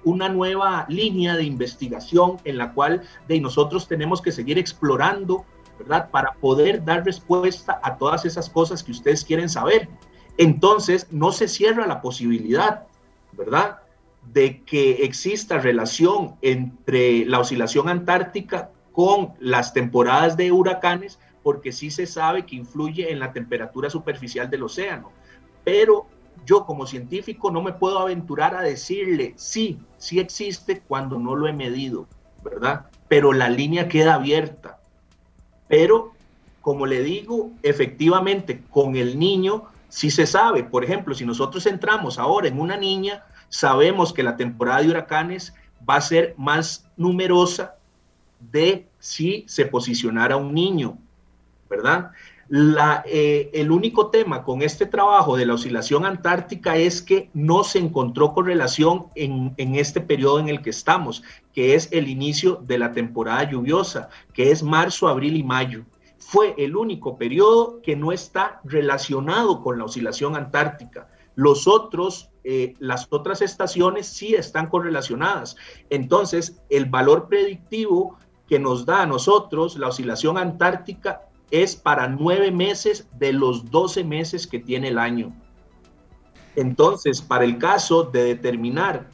una 0.04 0.30
nueva 0.30 0.86
línea 0.88 1.36
de 1.36 1.44
investigación 1.44 2.38
en 2.44 2.58
la 2.58 2.74
cual 2.74 3.02
de 3.28 3.42
nosotros 3.42 3.88
tenemos 3.88 4.22
que 4.22 4.32
seguir 4.32 4.60
explorando, 4.60 5.46
¿verdad? 5.80 6.12
Para 6.12 6.34
poder 6.34 6.86
dar 6.86 7.04
respuesta 7.04 7.80
a 7.82 7.98
todas 7.98 8.24
esas 8.26 8.50
cosas 8.50 8.84
que 8.84 8.92
ustedes 8.92 9.26
quieren 9.26 9.50
saber 9.50 9.90
entonces 10.42 11.08
no 11.12 11.32
se 11.32 11.48
cierra 11.48 11.86
la 11.86 12.02
posibilidad, 12.02 12.88
¿verdad? 13.34 13.78
De 14.34 14.64
que 14.64 15.04
exista 15.04 15.60
relación 15.60 16.36
entre 16.42 17.26
la 17.26 17.39
oscilación 17.39 17.89
antártica 17.89 18.72
con 18.92 19.34
las 19.39 19.72
temporadas 19.72 20.36
de 20.38 20.52
huracanes, 20.52 21.20
porque 21.44 21.72
sí 21.72 21.92
se 21.92 22.08
sabe 22.08 22.48
que 22.48 22.56
influye 22.56 23.12
en 23.12 23.20
la 23.20 23.34
temperatura 23.34 23.92
superficial 23.92 24.50
del 24.50 24.64
océano. 24.64 25.12
Pero 25.64 26.08
yo 26.44 26.66
como 26.66 26.88
científico 26.88 27.52
no 27.52 27.62
me 27.62 27.74
puedo 27.74 28.00
aventurar 28.00 28.56
a 28.56 28.64
decirle 28.64 29.34
sí, 29.36 29.80
sí 29.98 30.20
existe 30.20 30.82
cuando 30.88 31.20
no 31.20 31.36
lo 31.36 31.48
he 31.48 31.54
medido, 31.54 32.08
¿verdad? 32.44 32.88
Pero 33.08 33.32
la 33.32 33.48
línea 33.48 33.88
queda 33.88 34.16
abierta. 34.16 34.80
Pero, 35.68 36.14
como 36.62 36.88
le 36.88 37.04
digo, 37.04 37.52
efectivamente, 37.62 38.64
con 38.72 38.96
el 38.96 39.20
niño 39.20 39.66
si 39.92 40.10
se 40.10 40.26
sabe, 40.26 40.64
por 40.64 40.86
ejemplo, 40.86 41.14
si 41.14 41.26
nosotros 41.26 41.66
entramos 41.66 42.18
ahora 42.18 42.48
en 42.48 42.62
una 42.62 42.78
niña, 42.78 43.26
sabemos 43.50 44.14
que 44.14 44.24
la 44.24 44.38
temporada 44.38 44.82
de 44.82 44.89
huracanes 44.89 45.54
va 45.88 45.96
a 45.96 46.02
ser 46.02 46.34
más 46.38 46.89
numerosa 46.96 47.76
de 48.39 48.88
si 49.00 49.44
se 49.50 49.66
posicionara 49.66 50.38
un 50.38 50.54
niño, 50.54 50.98
¿verdad? 51.70 52.12
Eh, 53.06 53.50
el 53.54 53.70
único 53.70 54.08
tema 54.08 54.44
con 54.46 54.62
este 54.62 54.86
trabajo 54.86 55.36
de 55.36 55.46
la 55.46 55.56
oscilación 55.56 56.06
antártica 56.06 56.78
es 56.78 57.02
que 57.02 57.30
no 57.34 57.66
se 57.66 57.80
encontró 57.80 58.34
correlación 58.34 59.08
en, 59.16 59.54
en 59.58 59.76
este 59.76 60.00
periodo 60.00 60.39
en 60.39 60.48
el 60.48 60.62
que 60.62 60.70
estamos, 60.70 61.22
que 61.54 61.76
es 61.76 61.89
el 61.92 62.08
inicio 62.08 62.64
de 62.66 62.78
la 62.78 62.94
temporada 62.94 63.44
lluviosa, 63.44 64.08
que 64.34 64.52
es 64.52 64.64
marzo, 64.64 65.10
abril 65.10 65.36
y 65.36 65.44
mayo 65.44 65.84
fue 66.32 66.56
el 66.58 66.78
único 66.78 67.18
periodo 67.18 67.82
que 67.82 67.98
no 67.98 68.14
está 68.14 68.62
relacionado 68.64 69.62
con 69.62 69.78
la 69.78 69.84
oscilación 69.84 70.38
antártica. 70.38 71.10
Los 71.36 71.68
otros, 71.68 72.30
eh, 72.46 72.74
las 72.80 73.06
otras 73.10 73.42
estaciones 73.42 74.08
sí 74.08 74.34
están 74.34 74.68
correlacionadas. 74.68 75.58
Entonces, 75.90 76.62
el 76.70 76.86
valor 76.86 77.28
predictivo 77.28 78.18
que 78.48 78.60
nos 78.60 78.86
da 78.86 79.02
a 79.02 79.06
nosotros 79.06 79.78
la 79.78 79.90
oscilación 79.90 80.38
antártica 80.38 81.24
es 81.52 81.76
para 81.76 82.08
nueve 82.08 82.50
meses 82.50 83.10
de 83.20 83.34
los 83.34 83.70
doce 83.70 84.06
meses 84.06 84.48
que 84.48 84.60
tiene 84.60 84.88
el 84.88 85.00
año. 85.00 85.36
Entonces, 86.56 87.22
para 87.22 87.44
el 87.44 87.58
caso 87.58 88.04
de 88.04 88.24
determinar 88.24 89.06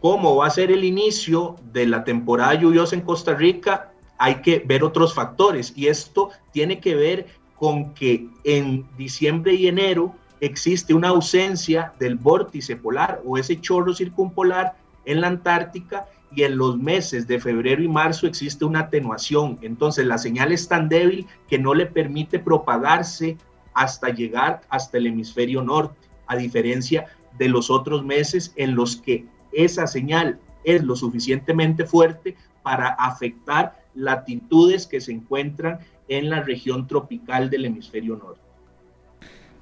cómo 0.00 0.34
va 0.34 0.48
a 0.48 0.50
ser 0.50 0.72
el 0.72 0.82
inicio 0.82 1.54
de 1.72 1.86
la 1.86 2.02
temporada 2.02 2.54
lluviosa 2.54 2.96
en 2.96 3.02
Costa 3.02 3.32
Rica, 3.36 3.92
hay 4.18 4.36
que 4.36 4.58
ver 4.66 4.84
otros 4.84 5.14
factores 5.14 5.72
y 5.76 5.86
esto 5.86 6.30
tiene 6.52 6.80
que 6.80 6.94
ver 6.94 7.26
con 7.56 7.94
que 7.94 8.28
en 8.44 8.86
diciembre 8.96 9.54
y 9.54 9.68
enero 9.68 10.14
existe 10.40 10.94
una 10.94 11.08
ausencia 11.08 11.92
del 11.98 12.16
vórtice 12.16 12.76
polar 12.76 13.22
o 13.24 13.38
ese 13.38 13.60
chorro 13.60 13.94
circumpolar 13.94 14.76
en 15.04 15.20
la 15.20 15.28
Antártica 15.28 16.06
y 16.34 16.42
en 16.42 16.58
los 16.58 16.76
meses 16.76 17.26
de 17.26 17.40
febrero 17.40 17.82
y 17.82 17.88
marzo 17.88 18.26
existe 18.26 18.64
una 18.64 18.80
atenuación. 18.80 19.58
Entonces 19.62 20.06
la 20.06 20.18
señal 20.18 20.52
es 20.52 20.68
tan 20.68 20.88
débil 20.88 21.26
que 21.48 21.58
no 21.58 21.74
le 21.74 21.86
permite 21.86 22.38
propagarse 22.38 23.36
hasta 23.72 24.10
llegar 24.10 24.60
hasta 24.68 24.98
el 24.98 25.06
hemisferio 25.06 25.62
norte, 25.62 25.96
a 26.26 26.36
diferencia 26.36 27.06
de 27.38 27.48
los 27.48 27.70
otros 27.70 28.04
meses 28.04 28.52
en 28.56 28.74
los 28.74 28.96
que 28.96 29.24
esa 29.52 29.86
señal 29.86 30.38
es 30.64 30.82
lo 30.82 30.96
suficientemente 30.96 31.86
fuerte 31.86 32.36
para 32.62 32.88
afectar 32.88 33.77
latitudes 33.98 34.86
que 34.86 35.00
se 35.00 35.12
encuentran 35.12 35.80
en 36.08 36.30
la 36.30 36.42
región 36.42 36.86
tropical 36.86 37.50
del 37.50 37.66
hemisferio 37.66 38.16
norte. 38.16 38.40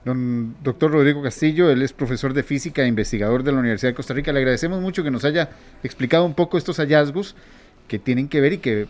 Don 0.04 0.54
doctor 0.62 0.92
Rodrigo 0.92 1.20
Castillo, 1.20 1.68
él 1.68 1.82
es 1.82 1.92
profesor 1.92 2.32
de 2.32 2.44
física 2.44 2.82
e 2.82 2.86
investigador 2.86 3.42
de 3.42 3.50
la 3.50 3.58
Universidad 3.58 3.90
de 3.90 3.96
Costa 3.96 4.14
Rica. 4.14 4.32
Le 4.32 4.38
agradecemos 4.38 4.80
mucho 4.80 5.02
que 5.02 5.10
nos 5.10 5.24
haya 5.24 5.50
explicado 5.82 6.24
un 6.24 6.34
poco 6.34 6.58
estos 6.58 6.76
hallazgos 6.76 7.34
que 7.88 7.98
tienen 7.98 8.28
que 8.28 8.40
ver 8.40 8.52
y 8.52 8.58
que 8.58 8.86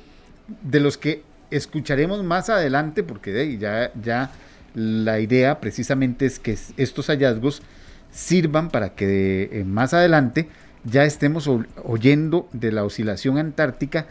de 0.63 0.81
los 0.81 0.99
que 0.99 1.23
escucharemos 1.51 2.23
más 2.23 2.51
adelante, 2.51 3.03
porque 3.03 3.57
ya, 3.57 3.93
ya 3.95 4.31
la 4.75 5.19
idea 5.21 5.59
precisamente 5.61 6.27
es 6.27 6.39
que 6.39 6.59
estos 6.77 7.07
hallazgos 7.07 7.63
sirvan 8.11 8.69
para 8.71 8.91
que 8.95 9.49
eh, 9.53 9.65
más 9.65 9.95
adelante 9.95 10.49
ya 10.85 11.05
estemos 11.05 11.49
oyendo 11.83 12.49
de 12.53 12.73
la 12.73 12.85
oscilación 12.85 13.39
antártica 13.39 14.07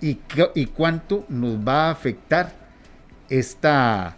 y, 0.00 0.18
y 0.54 0.66
cuánto 0.66 1.24
nos 1.28 1.56
va 1.56 1.88
a 1.88 1.90
afectar 1.90 2.52
esta, 3.28 4.16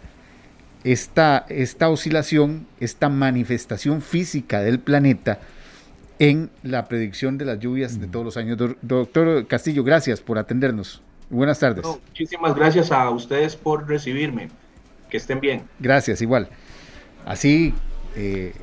esta, 0.83 1.45
esta 1.49 1.89
oscilación, 1.89 2.67
esta 2.79 3.09
manifestación 3.09 4.01
física 4.01 4.61
del 4.61 4.79
planeta 4.79 5.39
en 6.19 6.51
la 6.63 6.87
predicción 6.87 7.37
de 7.37 7.45
las 7.45 7.59
lluvias 7.59 7.99
de 7.99 8.07
todos 8.07 8.25
los 8.25 8.37
años. 8.37 8.57
doctor 8.81 9.47
Castillo, 9.47 9.83
gracias 9.83 10.21
por 10.21 10.37
atendernos. 10.37 11.01
Buenas 11.29 11.59
tardes. 11.59 11.85
muchísimas 11.85 12.55
gracias 12.55 12.91
a 12.91 13.09
ustedes 13.09 13.55
por 13.55 13.87
recibirme. 13.87 14.49
Que 15.09 15.17
estén 15.17 15.39
bien. 15.39 15.63
Gracias, 15.79 16.21
igual. 16.21 16.47
Así, 17.25 17.73
eh, 18.15 18.53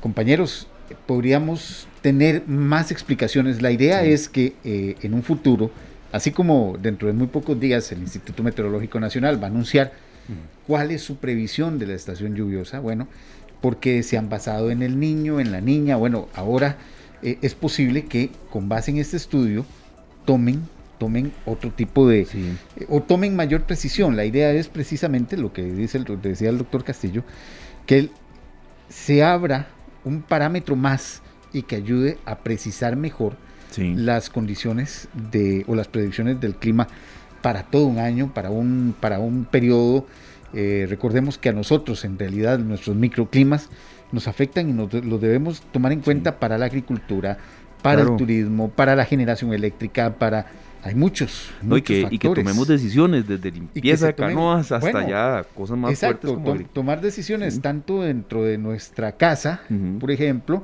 compañeros, 0.00 0.66
podríamos 1.06 1.86
tener 2.02 2.46
más 2.46 2.90
explicaciones. 2.90 3.62
La 3.62 3.70
idea 3.70 4.04
es 4.04 4.28
que 4.28 4.54
eh, 4.64 4.96
en 5.02 5.14
un 5.14 5.22
futuro, 5.22 5.70
así 6.14 6.30
como 6.30 6.78
dentro 6.80 7.08
de 7.08 7.12
muy 7.12 7.26
pocos 7.26 7.58
días 7.58 7.90
el 7.90 7.98
Instituto 7.98 8.44
Meteorológico 8.44 9.00
Nacional 9.00 9.42
va 9.42 9.48
a 9.48 9.50
anunciar 9.50 9.92
cuál 10.64 10.92
es 10.92 11.02
su 11.02 11.16
previsión 11.16 11.80
de 11.80 11.88
la 11.88 11.94
estación 11.94 12.36
lluviosa, 12.36 12.78
bueno, 12.78 13.08
porque 13.60 14.00
se 14.04 14.16
han 14.16 14.28
basado 14.28 14.70
en 14.70 14.84
el 14.84 15.00
niño, 15.00 15.40
en 15.40 15.50
la 15.50 15.60
niña, 15.60 15.96
bueno, 15.96 16.28
ahora 16.36 16.76
eh, 17.20 17.38
es 17.42 17.56
posible 17.56 18.04
que 18.04 18.30
con 18.48 18.68
base 18.68 18.92
en 18.92 18.98
este 18.98 19.16
estudio 19.16 19.66
tomen 20.24 20.62
tomen 20.98 21.32
otro 21.46 21.72
tipo 21.72 22.08
de 22.08 22.28
o 22.88 23.02
tomen 23.02 23.34
mayor 23.34 23.64
precisión. 23.64 24.14
La 24.14 24.24
idea 24.24 24.52
es 24.52 24.68
precisamente 24.68 25.36
lo 25.36 25.52
que 25.52 25.64
dice 25.64 25.98
el, 25.98 26.04
decía 26.22 26.48
el 26.48 26.58
doctor 26.58 26.84
Castillo, 26.84 27.24
que 27.86 28.08
se 28.88 29.24
abra 29.24 29.66
un 30.04 30.22
parámetro 30.22 30.76
más 30.76 31.22
y 31.52 31.62
que 31.62 31.74
ayude 31.74 32.18
a 32.24 32.38
precisar 32.38 32.94
mejor 32.94 33.36
las 33.78 34.30
condiciones 34.30 35.08
de, 35.30 35.64
o 35.66 35.74
las 35.74 35.88
predicciones 35.88 36.40
del 36.40 36.56
clima 36.56 36.88
para 37.42 37.62
todo 37.64 37.86
un 37.86 37.98
año, 37.98 38.32
para 38.32 38.50
un, 38.50 38.94
para 38.98 39.18
un 39.18 39.44
periodo. 39.44 40.06
Eh, 40.52 40.86
recordemos 40.88 41.36
que 41.36 41.48
a 41.48 41.52
nosotros, 41.52 42.04
en 42.04 42.18
realidad, 42.18 42.58
nuestros 42.58 42.96
microclimas 42.96 43.68
nos 44.12 44.28
afectan 44.28 44.68
y 44.68 44.72
nos, 44.72 44.92
los 44.92 45.20
debemos 45.20 45.60
tomar 45.72 45.92
en 45.92 46.00
cuenta 46.00 46.38
para 46.38 46.56
la 46.56 46.66
agricultura, 46.66 47.36
para 47.82 48.02
el 48.02 48.16
turismo, 48.16 48.70
para 48.70 48.96
la 48.96 49.04
generación 49.04 49.52
eléctrica, 49.52 50.14
para 50.14 50.46
hay 50.84 50.94
muchos, 50.94 51.50
y, 51.62 51.80
que, 51.80 52.06
y, 52.10 52.18
que, 52.18 52.28
tomemos 52.28 52.68
decisiones 52.68 53.26
desde 53.26 53.50
limpieza 53.50 54.08
de 54.08 54.14
canoas 54.14 54.70
hasta 54.70 55.08
ya 55.08 55.42
cosas 55.54 55.78
más 55.78 55.92
exacto, 55.92 56.38
fuertes. 56.38 56.68
tomar 56.74 57.00
decisiones 57.00 57.62
tanto 57.62 58.02
dentro 58.02 58.44
de 58.44 58.58
nuestra 58.58 59.12
casa, 59.12 59.62
por 59.98 60.10
ejemplo, 60.10 60.62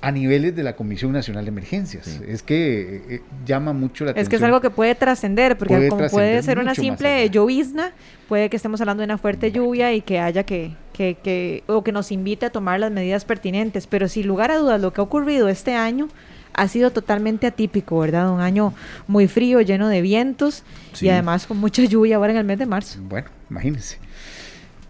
a 0.00 0.12
niveles 0.12 0.54
de 0.54 0.62
la 0.62 0.76
Comisión 0.76 1.12
Nacional 1.12 1.44
de 1.44 1.48
Emergencias. 1.48 2.06
Es 2.26 2.42
que 2.42 2.96
eh, 2.96 3.02
eh, 3.08 3.22
llama 3.44 3.72
mucho 3.72 4.04
la 4.04 4.12
atención. 4.12 4.22
Es 4.22 4.28
que 4.28 4.36
es 4.36 4.42
algo 4.42 4.60
que 4.60 4.70
puede 4.70 4.94
trascender, 4.94 5.58
porque 5.58 5.88
como 5.88 6.06
puede 6.08 6.42
ser 6.42 6.58
una 6.58 6.74
simple 6.74 7.28
llovizna, 7.30 7.92
puede 8.28 8.48
que 8.48 8.56
estemos 8.56 8.80
hablando 8.80 9.00
de 9.00 9.06
una 9.06 9.18
fuerte 9.18 9.50
lluvia 9.50 9.92
y 9.92 10.00
que 10.00 10.20
haya 10.20 10.44
que, 10.44 10.72
que, 10.92 11.16
que, 11.22 11.64
o 11.66 11.82
que 11.82 11.90
nos 11.90 12.12
invite 12.12 12.46
a 12.46 12.50
tomar 12.50 12.78
las 12.78 12.92
medidas 12.92 13.24
pertinentes. 13.24 13.88
Pero 13.88 14.08
sin 14.08 14.26
lugar 14.28 14.52
a 14.52 14.58
dudas, 14.58 14.80
lo 14.80 14.92
que 14.92 15.00
ha 15.00 15.04
ocurrido 15.04 15.48
este 15.48 15.74
año 15.74 16.08
ha 16.54 16.68
sido 16.68 16.90
totalmente 16.90 17.46
atípico, 17.46 17.98
¿verdad? 17.98 18.32
Un 18.32 18.40
año 18.40 18.74
muy 19.06 19.26
frío, 19.26 19.60
lleno 19.60 19.88
de 19.88 20.00
vientos 20.00 20.62
y 21.00 21.08
además 21.08 21.46
con 21.46 21.56
mucha 21.56 21.84
lluvia 21.84 22.16
ahora 22.16 22.32
en 22.32 22.38
el 22.38 22.44
mes 22.44 22.58
de 22.58 22.66
marzo. 22.66 22.98
Bueno, 23.02 23.28
imagínense. 23.50 23.98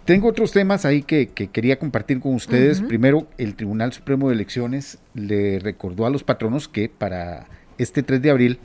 Tengo 0.08 0.28
otros 0.28 0.52
temas 0.52 0.86
ahí 0.86 1.02
que, 1.02 1.28
quería 1.28 1.78
compartir 1.78 2.18
con 2.18 2.34
ustedes. 2.34 2.80
Primero, 2.80 3.28
el 3.36 3.54
Tribunal 3.54 3.92
Supremo 3.92 4.28
de 4.28 4.36
Elecciones 4.36 4.96
le 5.12 5.58
recordó 5.58 6.06
a 6.06 6.10
los 6.10 6.24
patronos 6.24 6.66
que 6.66 6.88
para 6.88 7.46
este 7.76 8.02
3 8.02 8.22
de 8.22 8.30
abril, 8.30 8.58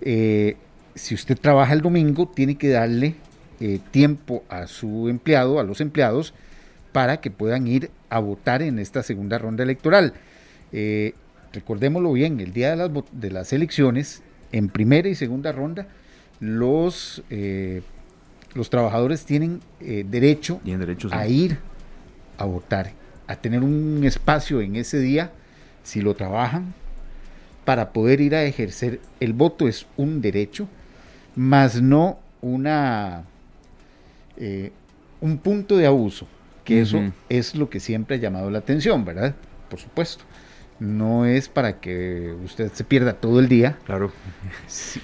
eh, 0.00 0.54
si 0.94 1.16
usted 1.16 1.36
trabaja 1.36 1.72
el 1.72 1.80
domingo, 1.80 2.28
tiene 2.32 2.54
que 2.54 2.68
darle 2.68 3.16
eh, 3.58 3.80
tiempo 3.90 4.44
a 4.48 4.68
su 4.68 5.08
empleado, 5.08 5.58
a 5.58 5.64
los 5.64 5.80
empleados, 5.80 6.34
para 6.92 7.16
que 7.16 7.32
puedan 7.32 7.66
ir 7.66 7.90
a 8.08 8.20
votar 8.20 8.62
en 8.62 8.78
esta 8.78 9.02
segunda 9.02 9.38
ronda 9.38 9.64
electoral. 9.64 10.12
Eh, 10.70 11.14
recordémoslo 11.52 12.12
bien, 12.12 12.38
el 12.38 12.52
día 12.52 12.70
de 12.70 12.76
las, 12.76 12.90
de 13.10 13.32
las 13.32 13.52
elecciones, 13.52 14.22
en 14.52 14.68
primera 14.68 15.08
y 15.08 15.16
segunda 15.16 15.50
ronda, 15.50 15.88
los, 16.38 17.24
eh, 17.30 17.82
los 18.56 18.70
trabajadores 18.70 19.24
tienen 19.24 19.60
eh, 19.80 20.04
derecho, 20.08 20.60
a 21.10 21.28
ir 21.28 21.58
a 22.38 22.44
votar, 22.44 22.92
a 23.26 23.36
tener 23.36 23.62
un 23.62 24.02
espacio 24.04 24.60
en 24.60 24.76
ese 24.76 24.98
día, 24.98 25.30
si 25.84 26.00
lo 26.00 26.14
trabajan, 26.14 26.74
para 27.64 27.92
poder 27.92 28.20
ir 28.20 28.34
a 28.34 28.44
ejercer 28.44 29.00
el 29.20 29.32
voto. 29.32 29.68
Es 29.68 29.86
un 29.96 30.20
derecho, 30.20 30.68
más 31.34 31.80
no 31.80 32.18
una 32.40 33.24
eh, 34.36 34.72
un 35.20 35.38
punto 35.38 35.76
de 35.76 35.86
abuso, 35.86 36.26
que 36.64 36.80
eso 36.80 37.00
es 37.28 37.54
lo 37.54 37.70
que 37.70 37.78
siempre 37.78 38.16
ha 38.16 38.18
llamado 38.18 38.50
la 38.50 38.58
atención, 38.58 39.04
¿verdad? 39.04 39.34
Por 39.68 39.78
supuesto 39.78 40.24
no 40.78 41.24
es 41.24 41.48
para 41.48 41.80
que 41.80 42.34
usted 42.44 42.70
se 42.72 42.84
pierda 42.84 43.14
todo 43.14 43.40
el 43.40 43.48
día. 43.48 43.78
Claro. 43.84 44.12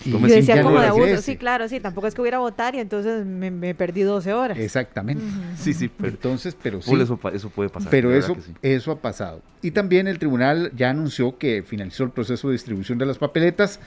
yo 0.04 0.18
decía 0.18 0.62
como 0.62 0.80
de 0.80 0.86
abuso, 0.88 1.22
sí, 1.22 1.36
claro, 1.36 1.68
sí, 1.68 1.80
tampoco 1.80 2.06
es 2.06 2.14
que 2.14 2.20
hubiera 2.20 2.36
a 2.36 2.40
votar 2.40 2.74
y 2.74 2.80
entonces 2.80 3.24
me, 3.24 3.74
perdí 3.74 4.02
12 4.02 4.32
horas. 4.32 4.58
Exactamente. 4.58 5.24
Sí, 5.56 5.72
sí, 5.72 5.88
pero, 5.88 6.10
entonces, 6.10 6.56
pero 6.62 6.82
sí. 6.82 6.94
Eso, 6.94 7.18
eso 7.32 7.50
puede 7.50 7.70
pasar. 7.70 7.90
Pero 7.90 8.12
eso, 8.14 8.36
eso 8.60 8.92
ha 8.92 9.00
pasado. 9.00 9.42
Y 9.62 9.70
también 9.70 10.08
el 10.08 10.18
tribunal 10.18 10.72
ya 10.76 10.90
anunció 10.90 11.38
que 11.38 11.62
finalizó 11.62 12.04
el 12.04 12.10
proceso 12.10 12.48
de 12.48 12.52
distribución 12.52 12.98
de 12.98 13.06
las 13.06 13.18
papeletas 13.18 13.80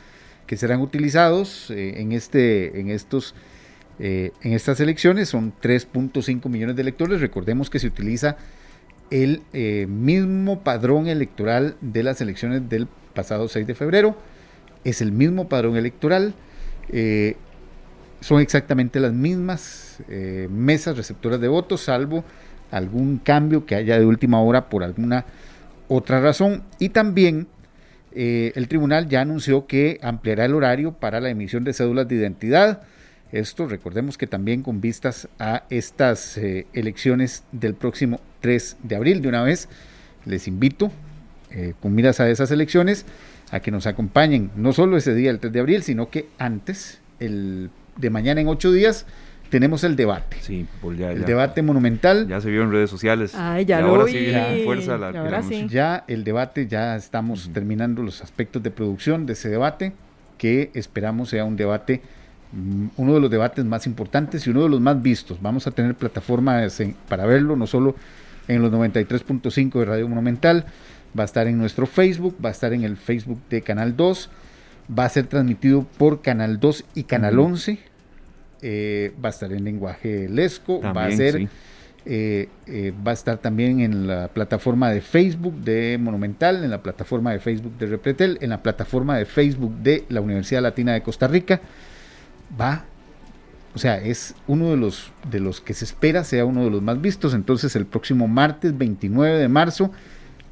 que 0.48 0.58
serán 0.58 0.82
utilizados 0.82 1.70
eh, 1.72 2.02
en, 2.02 2.12
este, 2.12 2.80
en, 2.80 2.90
estos, 2.90 3.36
eh, 4.00 4.32
en 4.42 4.54
estas 4.54 4.80
elecciones. 4.80 5.30
Son 5.30 5.54
3.5 5.62 6.50
millones 6.50 6.76
de 6.76 6.82
electores. 6.82 7.22
Recordemos 7.22 7.70
que 7.70 7.80
se 7.80 7.88
utiliza 7.88 8.38
el 9.12 9.44
eh, 9.54 9.86
mismo 9.88 10.62
padrón 10.62 11.08
electoral 11.08 11.76
de 11.82 12.04
las 12.04 12.22
elecciones 12.22 12.68
del 12.70 12.88
pasado 13.14 13.48
6 13.48 13.68
de 13.68 13.76
febrero. 13.76 14.18
Es 14.84 15.02
el 15.02 15.12
mismo 15.12 15.48
padrón 15.48 15.78
electoral. 15.78 16.34
Eh, 16.90 17.36
son 18.22 18.42
exactamente 18.42 19.00
las 19.00 19.14
mismas 19.14 20.00
eh, 20.10 20.48
mesas 20.52 20.98
receptoras 20.98 21.40
de 21.40 21.48
votos, 21.48 21.82
salvo 21.82 22.24
algún 22.72 23.20
cambio 23.20 23.66
que 23.66 23.76
haya 23.76 24.00
de 24.00 24.06
última 24.06 24.42
hora 24.42 24.70
por 24.70 24.84
alguna 24.84 25.26
otra 25.88 26.20
razón. 26.20 26.64
Y 26.80 26.90
también 26.90 27.48
el 28.18 28.70
tribunal 28.70 29.10
ya 29.10 29.20
anunció 29.20 29.68
que 29.68 30.00
ampliará 30.02 30.46
el 30.46 30.56
horario 30.56 30.94
para 30.94 31.20
la 31.20 31.30
emisión 31.30 31.66
de 31.66 31.74
cédulas 31.74 32.08
de 32.08 32.16
identidad 32.16 32.84
esto 33.34 33.68
recordemos 33.68 34.18
que 34.18 34.26
también 34.28 34.64
con 34.64 34.80
vistas 34.80 35.28
a 35.38 35.64
estas 35.70 36.38
elecciones 36.38 37.44
del 37.52 37.74
próximo 37.74 38.22
3 38.46 38.78
de 38.84 38.96
abril, 38.96 39.24
de 39.24 39.28
una 39.28 39.42
vez 39.42 39.68
les 40.26 40.48
invito, 40.48 40.92
eh, 41.50 41.74
con 41.82 41.96
miras 41.96 42.20
a 42.20 42.30
esas 42.30 42.52
elecciones, 42.52 43.08
a 43.50 43.60
que 43.60 43.72
nos 43.72 43.88
acompañen 43.88 44.52
no 44.56 44.72
solo 44.72 44.98
ese 44.98 45.16
día, 45.16 45.32
el 45.32 45.40
3 45.40 45.52
de 45.52 45.60
abril, 45.60 45.82
sino 45.82 46.12
que 46.12 46.28
antes, 46.38 47.00
el 47.20 47.72
de 47.96 48.10
mañana 48.12 48.42
en 48.42 48.48
ocho 48.48 48.72
días, 48.72 49.08
tenemos 49.50 49.84
el 49.84 49.96
debate. 49.96 50.38
Sí, 50.42 50.68
pues 50.80 50.96
ya, 51.00 51.12
el 51.12 51.26
debate 51.26 51.64
monumental. 51.64 52.28
Ya 52.28 52.40
se 52.40 52.52
vio 52.52 52.62
en 52.62 52.72
redes 52.72 52.92
sociales. 52.92 53.34
Ay, 53.34 53.66
ya 53.66 53.82
lo 53.82 53.88
ahora 53.88 54.06
sí 54.06 54.20
viene 54.20 54.64
fuerza 54.64 55.00
la, 55.00 55.42
Ya 55.68 56.04
el 56.08 56.24
debate, 56.24 56.68
ya 56.68 56.96
estamos 56.96 57.50
terminando 57.52 58.04
los 58.04 58.22
aspectos 58.22 58.62
de 58.62 58.70
producción 58.70 59.26
de 59.26 59.34
ese 59.34 59.50
debate, 59.50 59.94
que 60.38 60.70
esperamos 60.76 61.30
sea 61.30 61.46
un 61.46 61.56
debate 61.56 62.04
Mm, 62.56 62.88
uno 62.96 63.16
de 63.16 63.20
los 63.20 63.30
debates 63.30 63.66
más 63.66 63.86
importantes 63.86 64.48
y 64.48 64.50
uno 64.50 64.64
de 64.64 64.70
los 64.70 64.80
más 64.80 65.02
vistos. 65.02 65.42
Vamos 65.42 65.68
a 65.68 65.72
tener 65.72 65.96
plataformas 65.96 66.82
para 67.10 67.26
verlo, 67.26 67.56
no 67.56 67.68
solo 67.68 67.96
en 68.48 68.62
los 68.62 68.72
93.5 68.72 69.80
de 69.80 69.86
Radio 69.86 70.08
Monumental, 70.08 70.66
va 71.18 71.24
a 71.24 71.26
estar 71.26 71.48
en 71.48 71.58
nuestro 71.58 71.86
Facebook, 71.86 72.36
va 72.44 72.50
a 72.50 72.52
estar 72.52 72.74
en 72.74 72.84
el 72.84 72.98
Facebook 72.98 73.40
de 73.50 73.62
Canal 73.62 73.96
2, 73.96 74.30
va 74.98 75.06
a 75.06 75.10
ser 75.10 75.28
transmitido 75.28 75.86
por 75.98 76.22
Canal 76.22 76.60
2 76.60 76.86
y 76.96 77.04
Canal 77.04 77.40
11, 77.40 77.80
eh, 78.62 79.14
va 79.24 79.30
a 79.30 79.32
estar 79.32 79.52
en 79.52 79.64
lenguaje 79.64 80.28
lesco, 80.30 80.82
va 80.82 81.06
a 81.06 81.12
ser... 81.12 81.48
Eh, 82.08 82.50
eh, 82.68 82.94
va 83.06 83.10
a 83.10 83.14
estar 83.16 83.40
también 83.40 83.80
en 83.80 84.06
la 84.06 84.28
plataforma 84.28 84.92
de 84.92 85.02
Facebook 85.02 85.56
de 85.56 85.98
Monumental, 86.00 86.64
en 86.64 86.70
la 86.70 86.84
plataforma 86.84 87.32
de 87.32 87.40
Facebook 87.40 87.80
de 87.80 87.88
Repretel, 87.88 88.38
en 88.42 88.52
la 88.52 88.62
plataforma 88.62 89.18
de 89.18 89.26
Facebook 89.26 89.74
de 89.78 90.06
la 90.10 90.22
Universidad 90.22 90.62
Latina 90.62 90.94
de 90.94 91.02
Costa 91.02 91.28
Rica. 91.28 91.60
Va, 92.62 92.86
o 93.76 93.78
sea, 93.78 93.98
es 93.98 94.36
uno 94.48 94.70
de 94.70 94.78
los, 94.78 95.12
de 95.30 95.42
los 95.42 95.60
que 95.60 95.74
se 95.74 95.84
espera 95.84 96.24
sea 96.24 96.46
uno 96.46 96.64
de 96.64 96.70
los 96.70 96.82
más 96.82 97.02
vistos. 97.02 97.34
Entonces 97.34 97.76
el 97.76 97.86
próximo 97.86 98.26
martes 98.28 98.78
29 98.78 99.38
de 99.38 99.50
marzo 99.50 99.92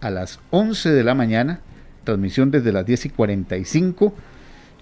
a 0.02 0.10
las 0.10 0.42
11 0.52 0.92
de 0.92 1.04
la 1.06 1.16
mañana, 1.16 1.62
transmisión 2.04 2.52
desde 2.52 2.74
las 2.74 2.86
10 2.86 3.06
y 3.06 3.10
45. 3.10 4.14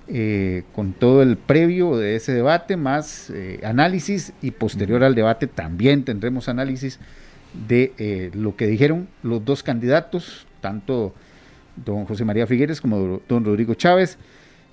Eh, 0.08 0.64
con 0.74 0.94
todo 0.94 1.22
el 1.22 1.38
previo 1.38 1.96
de 1.96 2.16
ese 2.16 2.34
debate, 2.34 2.78
más 2.78 3.30
eh, 3.30 3.62
análisis 3.64 4.34
y 4.42 4.50
posterior 4.50 5.04
al 5.04 5.14
debate 5.14 5.46
también 5.46 6.04
tendremos 6.04 6.50
análisis 6.50 7.00
de 7.68 7.94
eh, 8.00 8.32
lo 8.34 8.56
que 8.56 8.66
dijeron 8.66 9.08
los 9.22 9.46
dos 9.46 9.62
candidatos, 9.62 10.48
tanto 10.62 11.14
don 11.86 12.06
José 12.06 12.26
María 12.26 12.48
Figueres 12.48 12.82
como 12.82 13.22
don 13.28 13.46
Rodrigo 13.46 13.76
Chávez 13.76 14.18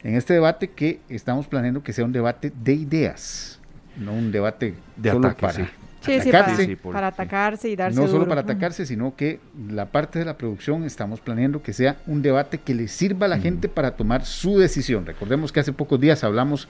en 0.03 0.14
este 0.14 0.35
debate 0.35 0.69
que 0.69 1.01
estamos 1.09 1.47
planeando 1.47 1.83
que 1.83 1.93
sea 1.93 2.05
un 2.05 2.12
debate 2.12 2.53
de 2.62 2.75
ideas, 2.75 3.58
no 3.99 4.13
un 4.13 4.33
debate 4.33 4.75
de 4.97 5.11
solo 5.11 5.23
para, 5.23 5.33
atacarse. 5.33 6.77
para, 6.83 7.07
atacarse 7.09 7.69
y 7.69 7.77
darse 7.77 8.01
No 8.01 8.09
solo 8.09 8.29
para 8.29 8.43
atacarse, 8.43 8.87
sino 8.87 9.17
que 9.17 9.41
la 9.69 9.87
parte 9.87 10.19
de 10.19 10.25
la 10.25 10.37
producción 10.37 10.85
estamos 10.85 11.21
planeando 11.21 11.63
que 11.63 11.73
sea 11.73 11.97
un 12.07 12.23
debate 12.23 12.59
que 12.59 12.75
le 12.75 12.89
sirva 12.89 13.27
a 13.27 13.29
la 13.29 13.39
gente 13.39 13.69
para 13.69 13.93
tomar 13.93 14.25
su 14.25 14.59
decisión. 14.59 15.07
Recordemos 15.07 15.53
que 15.53 15.61
hace 15.61 15.73
pocos 15.73 16.01
días 16.01 16.25
hablamos 16.25 16.69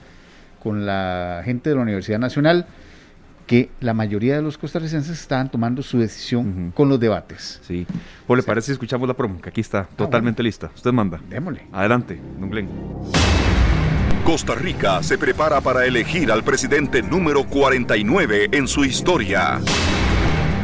con 0.61 0.85
la 0.85 1.41
gente 1.45 1.69
de 1.69 1.75
la 1.75 1.81
Universidad 1.81 2.19
Nacional 2.19 2.67
que 3.49 3.71
la 3.79 3.95
mayoría 3.95 4.35
de 4.35 4.43
los 4.43 4.59
costarricenses 4.59 5.19
estaban 5.19 5.49
tomando 5.49 5.81
su 5.81 5.97
decisión 5.97 6.71
con 6.75 6.87
los 6.87 6.99
debates. 6.99 7.59
Sí. 7.63 7.87
¿O 8.27 8.35
le 8.35 8.43
parece 8.43 8.67
si 8.67 8.73
escuchamos 8.73 9.07
la 9.07 9.15
promo? 9.15 9.41
Que 9.41 9.49
aquí 9.49 9.61
está, 9.61 9.79
ah, 9.79 9.89
totalmente 9.95 10.43
lista. 10.43 10.69
Usted 10.75 10.91
manda. 10.91 11.19
Démosle. 11.27 11.65
Adelante, 11.71 12.21
don 12.39 12.51
Glenn. 12.51 12.69
Costa 14.29 14.53
Rica 14.53 15.01
se 15.01 15.17
prepara 15.17 15.59
para 15.59 15.87
elegir 15.87 16.31
al 16.31 16.43
presidente 16.43 17.01
número 17.01 17.45
49 17.45 18.49
en 18.51 18.67
su 18.67 18.85
historia. 18.85 19.59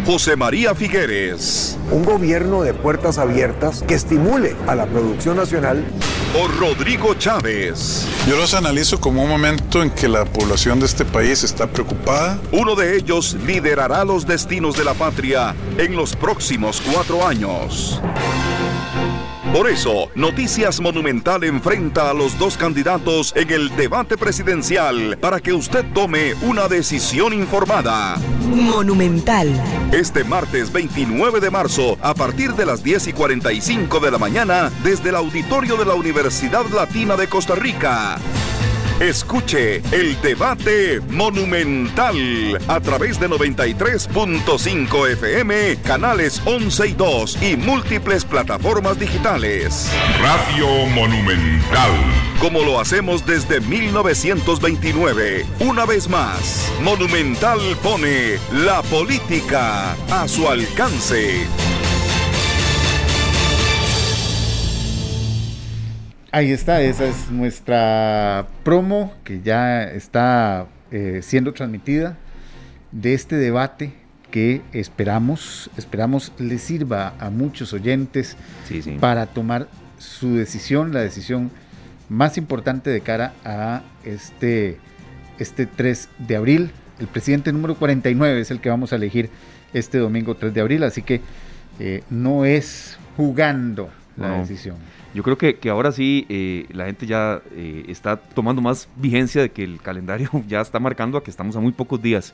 José 0.05 0.36
María 0.36 0.76
Figueres. 0.76 1.76
Un 1.89 2.05
gobierno 2.05 2.61
de 2.61 2.76
puertas 2.76 3.18
abiertas 3.18 3.82
que 3.82 3.95
estimule 3.95 4.55
a 4.68 4.76
la 4.76 4.86
producción 4.86 5.38
nacional. 5.38 5.84
O 6.39 6.47
Rodrigo 6.47 7.16
Chávez. 7.16 8.05
Yo 8.30 8.38
los 8.38 8.53
analizo 8.53 9.01
como 9.01 9.24
un 9.24 9.30
momento 9.30 9.82
en 9.82 9.89
que 9.89 10.07
la 10.07 10.26
población 10.26 10.80
de 10.80 10.86
este 10.86 11.03
país 11.03 11.43
está 11.43 11.66
preocupada. 11.66 12.38
Uno 12.51 12.76
de 12.76 12.95
ellos 12.95 13.36
liderará 13.47 14.05
los 14.05 14.28
destinos 14.28 14.78
de 14.78 14.84
la 14.84 14.93
patria 14.93 15.55
en 15.80 15.95
los 15.95 16.16
próximos 16.16 16.84
cuatro 16.93 17.26
años. 17.26 17.99
Por 19.55 19.69
eso, 19.69 20.11
Noticias 20.15 20.81
Monumental 20.81 21.45
enfrenta 21.45 22.09
a 22.09 22.13
los 22.13 22.37
dos 22.37 22.57
candidatos 22.57 23.31
en 23.37 23.49
el 23.51 23.73
debate 23.77 24.17
presidencial 24.17 25.17
para 25.17 25.39
que 25.39 25.53
usted 25.53 25.85
tome 25.93 26.33
una 26.41 26.67
decisión 26.67 27.31
informada. 27.31 28.17
Monumental. 28.49 29.47
Este 29.93 30.25
martes 30.25 30.73
29 30.73 31.39
de 31.39 31.49
marzo, 31.51 31.97
a 32.01 32.13
partir 32.13 32.51
de 32.55 32.65
las 32.65 32.83
10 32.83 33.07
y 33.07 33.13
45 33.13 34.01
de 34.01 34.11
la 34.11 34.17
mañana, 34.17 34.69
desde 34.83 35.07
el 35.07 35.15
auditorio 35.15 35.77
de 35.77 35.85
la 35.85 35.93
Universidad 35.93 36.65
Latina 36.65 37.15
de 37.15 37.29
Costa 37.29 37.55
Rica. 37.55 38.17
Escuche 38.99 39.81
el 39.91 40.19
debate 40.21 41.01
monumental 41.09 42.15
a 42.69 42.79
través 42.79 43.19
de 43.19 43.27
93.5 43.27 45.11
FM, 45.11 45.77
canales 45.83 46.41
11 46.45 46.87
y 46.87 46.93
2 46.93 47.43
y 47.43 47.57
múltiples 47.57 48.23
plataformas 48.23 48.97
digitales. 48.97 49.91
Radio 50.21 50.85
Monumental. 50.93 51.91
Como 52.39 52.61
lo 52.61 52.79
hacemos 52.79 53.25
desde 53.25 53.59
1929. 53.59 55.45
Una 55.59 55.85
vez 55.85 56.07
más, 56.07 56.71
Monumental 56.81 57.59
pone 57.83 58.39
la 58.53 58.81
política 58.83 59.91
a 60.09 60.25
su 60.29 60.47
alcance. 60.47 61.45
Ahí 66.36 66.51
está, 66.51 66.81
esa 66.81 67.05
es 67.05 67.31
nuestra 67.31 68.45
promo 68.63 69.13
que 69.23 69.39
ya 69.41 69.86
está 69.86 70.65
eh, 70.91 71.21
siendo 71.23 71.53
transmitida 71.53 72.17
de 72.91 73.13
este 73.13 73.38
debate 73.38 73.93
que 74.31 74.61
esperamos, 74.73 75.69
esperamos 75.77 76.33
le 76.38 76.57
sirva 76.57 77.13
a 77.21 77.29
muchos 77.29 77.71
oyentes 77.71 78.36
para 78.99 79.27
tomar 79.27 79.69
su 79.97 80.36
decisión, 80.36 80.91
la 80.91 80.99
decisión 80.99 81.51
más 82.09 82.38
importante 82.38 82.89
de 82.89 82.99
cara 82.99 83.31
a 83.45 83.83
este, 84.03 84.77
este 85.39 85.65
3 85.65 86.09
de 86.17 86.36
abril. 86.36 86.71
El 86.99 87.07
presidente 87.07 87.53
número 87.53 87.75
49 87.75 88.41
es 88.41 88.51
el 88.51 88.59
que 88.59 88.67
vamos 88.67 88.91
a 88.91 88.97
elegir 88.97 89.29
este 89.71 89.99
domingo 89.99 90.36
3 90.36 90.53
de 90.53 90.59
abril, 90.59 90.83
así 90.83 91.01
que 91.01 91.21
eh, 91.79 92.03
no 92.09 92.43
es 92.43 92.97
jugando 93.15 93.89
la 94.17 94.39
decisión. 94.39 94.75
Yo 95.16 95.24
creo 95.24 95.38
que, 95.38 95.55
que 95.55 95.70
ahora 95.70 95.93
sí 95.93 96.26
eh, 96.28 96.66
la 96.72 96.88
gente 96.88 97.07
ya 97.07 97.41
eh, 97.53 97.86
está 97.88 98.18
tomando 98.18 98.61
más 98.61 98.89
vigencia 98.97 99.41
de 99.41 99.49
que 99.49 99.63
el 99.63 99.82
calendario 99.82 100.30
ya 100.47 100.59
está 100.59 100.78
marcando 100.78 101.18
a 101.18 101.24
que 101.24 101.32
estamos 101.32 101.55
a 101.55 101.61
muy 101.61 101.72
pocos 101.72 102.01
días. 102.01 102.34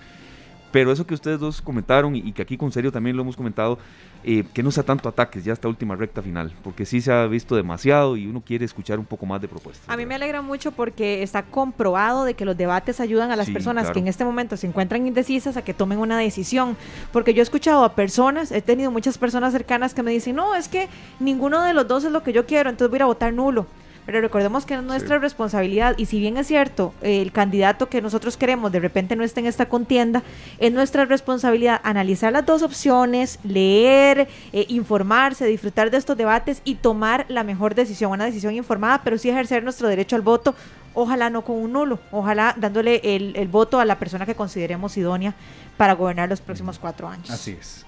Pero 0.72 0.92
eso 0.92 1.06
que 1.06 1.14
ustedes 1.14 1.40
dos 1.40 1.62
comentaron 1.62 2.16
y, 2.16 2.32
que 2.32 2.42
aquí 2.42 2.58
con 2.58 2.72
serio 2.72 2.92
también 2.92 3.16
lo 3.16 3.24
hemos 3.24 3.36
comentado, 3.36 3.78
eh, 4.24 4.44
que 4.54 4.64
no 4.64 4.72
sea 4.72 4.84
tanto 4.84 5.10
ataques 5.10 5.44
ya 5.44 5.54
esta 5.54 5.68
última 5.68 5.96
recta 5.96 6.22
final, 6.22 6.54
porque 6.64 6.86
sí 6.86 7.02
se 7.02 7.12
ha 7.12 7.26
visto 7.28 7.56
demasiado 7.56 8.16
y 8.16 8.28
uno 8.28 8.42
quiere 8.42 8.66
escuchar 8.66 9.00
un 9.00 9.06
poco 9.06 9.26
más 9.26 9.42
de 9.42 9.48
propuestas. 9.48 9.90
A 9.90 9.98
mí 9.98 10.06
me 10.06 10.16
alegra 10.16 10.42
mucho 10.42 10.72
porque 10.72 11.24
está 11.24 11.44
comprobado 11.44 12.24
de 12.24 12.36
que 12.36 12.46
los 12.46 12.56
debates 12.56 13.00
ayudan 13.00 13.32
a 13.32 13.36
las 13.36 13.50
personas 13.50 13.92
que 13.92 14.00
en 14.00 14.08
este 14.08 14.24
momento 14.24 14.58
se 14.58 14.68
encuentran 14.68 15.06
indecisas 15.06 15.58
a 15.58 15.64
que 15.64 15.74
tomen 15.74 16.00
una 16.00 16.18
decisión, 16.18 16.78
porque 17.12 17.34
yo 17.34 17.42
he 17.42 17.44
escuchado 17.44 17.84
a 17.84 17.96
personas, 17.96 18.52
he 18.52 18.62
tenido 18.62 18.92
muchas 18.92 19.18
personas 19.18 19.52
cercanas 19.52 19.94
que 19.94 20.04
me 20.04 20.12
dicen, 20.12 20.36
no, 20.36 20.56
es 20.56 20.68
que 20.68 20.88
ninguno 21.20 21.62
de 21.64 21.74
los 21.74 21.88
dos 21.88 22.04
es 22.04 22.12
lo 22.12 22.24
que 22.24 22.34
yo 22.34 22.46
quiero, 22.46 22.70
entonces 22.70 22.92
voy 22.92 23.02
a 23.02 23.06
votar 23.06 23.34
nulo. 23.34 23.66
Pero 24.06 24.20
recordemos 24.20 24.66
que 24.66 24.74
es 24.74 24.84
nuestra 24.84 25.20
responsabilidad 25.20 25.96
y 25.98 26.08
si 26.08 26.20
bien 26.20 26.38
es 26.38 26.48
cierto, 26.48 26.94
el 27.02 27.32
candidato 27.32 27.88
que 27.88 28.02
nosotros 28.02 28.36
queremos 28.36 28.72
de 28.72 28.80
repente 28.80 29.16
no 29.16 29.24
está 29.24 29.40
en 29.40 29.46
esta 29.46 29.68
contienda, 29.68 30.24
es 30.60 30.72
nuestra 30.72 31.06
responsabilidad 31.06 31.80
analizar 31.84 32.34
las 32.34 32.46
dos 32.46 32.64
opciones, 32.64 33.40
leer, 33.44 34.28
eh, 34.54 34.66
informarse, 34.70 35.46
disfrutar 35.46 35.92
de 35.92 35.98
estos 35.98 36.18
debates 36.18 36.62
y 36.64 36.76
tomar 36.76 37.26
la 37.30 37.44
mejor 37.44 37.76
decisión, 37.76 38.12
una 38.12 38.26
decisión 38.26 38.56
informada, 38.56 39.02
pero 39.04 39.18
sí 39.18 39.30
ejercer 39.30 39.64
nuestro 39.64 39.88
derecho 39.88 40.16
al 40.16 40.24
voto, 40.24 40.56
ojalá 40.94 41.30
no 41.30 41.44
con 41.44 41.58
un 41.58 41.74
nulo, 41.74 42.00
ojalá 42.12 42.56
dándole 42.58 43.02
el, 43.04 43.36
el 43.36 43.48
voto 43.48 43.80
a 43.80 43.86
la 43.86 44.00
persona 44.00 44.26
que 44.26 44.36
consideremos 44.36 44.98
idónea 44.98 45.36
para 45.78 45.94
gobernar 45.94 46.28
los 46.28 46.42
próximos 46.42 46.80
cuatro 46.80 47.08
años. 47.08 47.30
Así 47.30 47.56
es. 47.60 47.86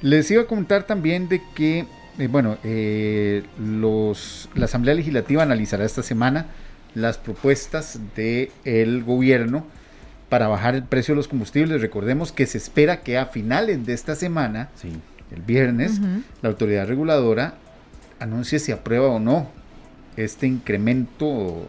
Les 0.00 0.30
iba 0.30 0.42
a 0.42 0.46
comentar 0.46 0.84
también 0.84 1.28
de 1.28 1.42
que 1.54 1.86
eh, 2.20 2.28
bueno, 2.28 2.58
eh, 2.64 3.42
los, 3.58 4.48
la 4.54 4.66
Asamblea 4.66 4.94
Legislativa 4.94 5.42
analizará 5.42 5.84
esta 5.84 6.02
semana 6.02 6.46
las 6.94 7.18
propuestas 7.18 7.98
del 8.14 9.04
gobierno 9.04 9.64
para 10.28 10.48
bajar 10.48 10.74
el 10.74 10.84
precio 10.84 11.14
de 11.14 11.16
los 11.16 11.28
combustibles. 11.28 11.80
Recordemos 11.80 12.30
que 12.32 12.46
se 12.46 12.58
espera 12.58 13.00
que 13.00 13.16
a 13.16 13.26
finales 13.26 13.86
de 13.86 13.94
esta 13.94 14.14
semana, 14.14 14.68
el 15.34 15.42
viernes, 15.42 16.00
la 16.42 16.48
autoridad 16.48 16.86
reguladora 16.86 17.54
anuncie 18.18 18.58
si 18.58 18.70
aprueba 18.70 19.08
o 19.08 19.18
no 19.18 19.48
este 20.16 20.46
incremento, 20.46 21.68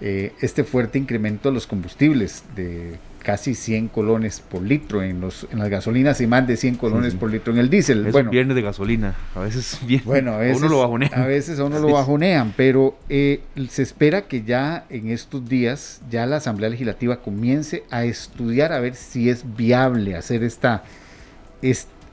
eh, 0.00 0.32
este 0.40 0.64
fuerte 0.64 0.98
incremento 0.98 1.48
de 1.48 1.54
los 1.54 1.66
combustibles 1.66 2.44
de 2.54 2.98
casi 3.22 3.54
100 3.54 3.88
colones 3.88 4.40
por 4.40 4.62
litro 4.62 5.02
en, 5.02 5.20
los, 5.20 5.46
en 5.50 5.58
las 5.58 5.68
gasolinas 5.68 6.20
y 6.20 6.26
más 6.26 6.46
de 6.46 6.56
100 6.56 6.76
colones 6.76 7.14
por 7.14 7.30
litro 7.30 7.52
en 7.52 7.58
el 7.58 7.70
diésel. 7.70 8.06
Es 8.06 8.12
bueno, 8.12 8.30
viernes 8.30 8.56
de 8.56 8.62
gasolina, 8.62 9.14
a 9.34 9.40
veces 9.40 9.78
bien, 9.86 10.02
bueno, 10.04 10.32
a 10.32 10.38
veces, 10.38 10.58
uno 10.58 10.68
lo 10.68 10.78
bajonean. 10.80 11.14
A 11.14 11.26
veces 11.26 11.58
a 11.58 11.64
uno 11.64 11.78
lo 11.78 11.88
bajonean, 11.92 12.52
pero 12.56 12.98
eh, 13.08 13.40
se 13.68 13.82
espera 13.82 14.22
que 14.22 14.42
ya 14.42 14.84
en 14.90 15.08
estos 15.10 15.48
días 15.48 16.02
ya 16.10 16.26
la 16.26 16.36
Asamblea 16.36 16.70
Legislativa 16.70 17.22
comience 17.22 17.84
a 17.90 18.04
estudiar 18.04 18.72
a 18.72 18.80
ver 18.80 18.94
si 18.94 19.30
es 19.30 19.44
viable 19.56 20.16
hacer 20.16 20.42
esta, 20.42 20.84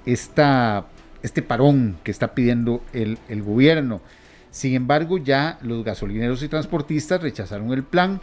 esta, 0.06 0.86
este 1.24 1.42
parón 1.42 1.98
que 2.04 2.12
está 2.12 2.34
pidiendo 2.34 2.84
el, 2.94 3.18
el 3.28 3.42
gobierno. 3.42 4.02
Sin 4.52 4.74
embargo, 4.74 5.18
ya 5.18 5.60
los 5.62 5.84
gasolineros 5.84 6.42
y 6.42 6.48
transportistas 6.48 7.22
rechazaron 7.22 7.72
el 7.72 7.84
plan 7.84 8.20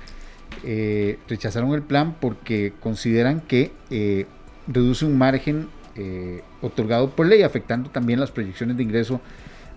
eh, 0.65 1.19
rechazaron 1.29 1.73
el 1.75 1.83
plan 1.83 2.17
porque 2.21 2.73
consideran 2.81 3.41
que 3.41 3.73
eh, 3.91 4.27
reduce 4.67 5.05
un 5.05 5.17
margen 5.19 5.69
eh, 5.97 6.43
otorgado 6.63 7.11
por 7.11 7.27
ley, 7.27 7.43
afectando 7.43 7.91
también 7.91 8.21
las 8.21 8.31
proyecciones 8.31 8.77
de 8.77 8.83
ingreso 8.83 9.21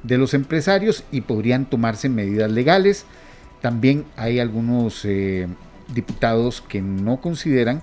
de 0.04 0.18
los 0.18 0.34
empresarios 0.34 1.04
y 1.12 1.22
podrían 1.22 1.70
tomarse 1.70 2.08
medidas 2.10 2.52
legales. 2.52 3.06
También 3.62 4.06
hay 4.16 4.40
algunos 4.40 5.06
diputados 5.94 6.62
que 6.62 6.82
no 6.82 7.20
consideran 7.20 7.82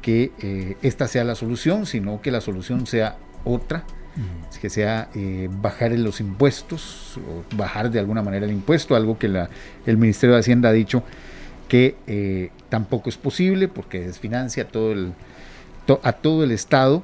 que 0.00 0.76
esta 0.80 1.06
sea 1.08 1.24
la 1.24 1.34
solución, 1.34 1.84
sino 1.84 2.22
que 2.22 2.30
la 2.30 2.40
solución 2.40 2.86
sea 2.86 3.18
otra, 3.44 3.84
que 4.62 4.70
sea 4.70 5.10
bajar 5.60 5.92
los 5.92 6.20
impuestos 6.20 7.18
o 7.18 7.44
bajar 7.54 7.90
de 7.90 7.98
alguna 7.98 8.22
manera 8.22 8.46
el 8.46 8.52
impuesto, 8.52 8.96
algo 8.96 9.18
que 9.18 9.28
la, 9.28 9.50
el 9.84 9.98
Ministerio 9.98 10.34
de 10.34 10.40
Hacienda 10.40 10.70
ha 10.70 10.72
dicho 10.72 11.02
que 11.68 11.96
eh, 12.06 12.50
tampoco 12.68 13.08
es 13.08 13.16
posible 13.16 13.68
porque 13.68 14.00
desfinancia 14.00 14.68
todo 14.68 14.92
el, 14.92 15.12
a 16.02 16.12
todo 16.12 16.44
el 16.44 16.50
Estado 16.50 17.02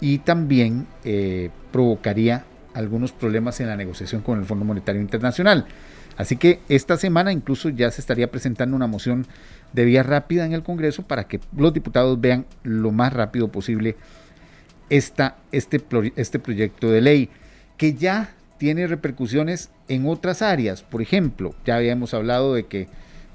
y 0.00 0.18
también 0.18 0.86
eh, 1.04 1.50
provocaría 1.72 2.44
algunos 2.74 3.12
problemas 3.12 3.60
en 3.60 3.66
la 3.66 3.76
negociación 3.76 4.22
con 4.22 4.38
el 4.38 4.44
Fondo 4.44 4.64
Monetario 4.64 5.00
Internacional. 5.00 5.66
Así 6.16 6.36
que 6.36 6.60
esta 6.68 6.96
semana 6.96 7.32
incluso 7.32 7.68
ya 7.68 7.90
se 7.90 8.00
estaría 8.00 8.30
presentando 8.30 8.76
una 8.76 8.86
moción 8.86 9.26
de 9.72 9.84
vía 9.84 10.02
rápida 10.02 10.44
en 10.46 10.52
el 10.52 10.62
Congreso 10.62 11.02
para 11.02 11.28
que 11.28 11.40
los 11.56 11.72
diputados 11.72 12.20
vean 12.20 12.46
lo 12.62 12.90
más 12.90 13.12
rápido 13.12 13.48
posible 13.48 13.96
esta, 14.90 15.36
este, 15.52 15.80
este 16.16 16.38
proyecto 16.38 16.90
de 16.90 17.00
ley, 17.00 17.30
que 17.76 17.94
ya 17.94 18.34
tiene 18.58 18.86
repercusiones 18.86 19.70
en 19.88 20.08
otras 20.08 20.42
áreas. 20.42 20.82
Por 20.82 21.02
ejemplo, 21.02 21.54
ya 21.64 21.76
habíamos 21.76 22.14
hablado 22.14 22.54
de 22.54 22.66
que 22.66 22.88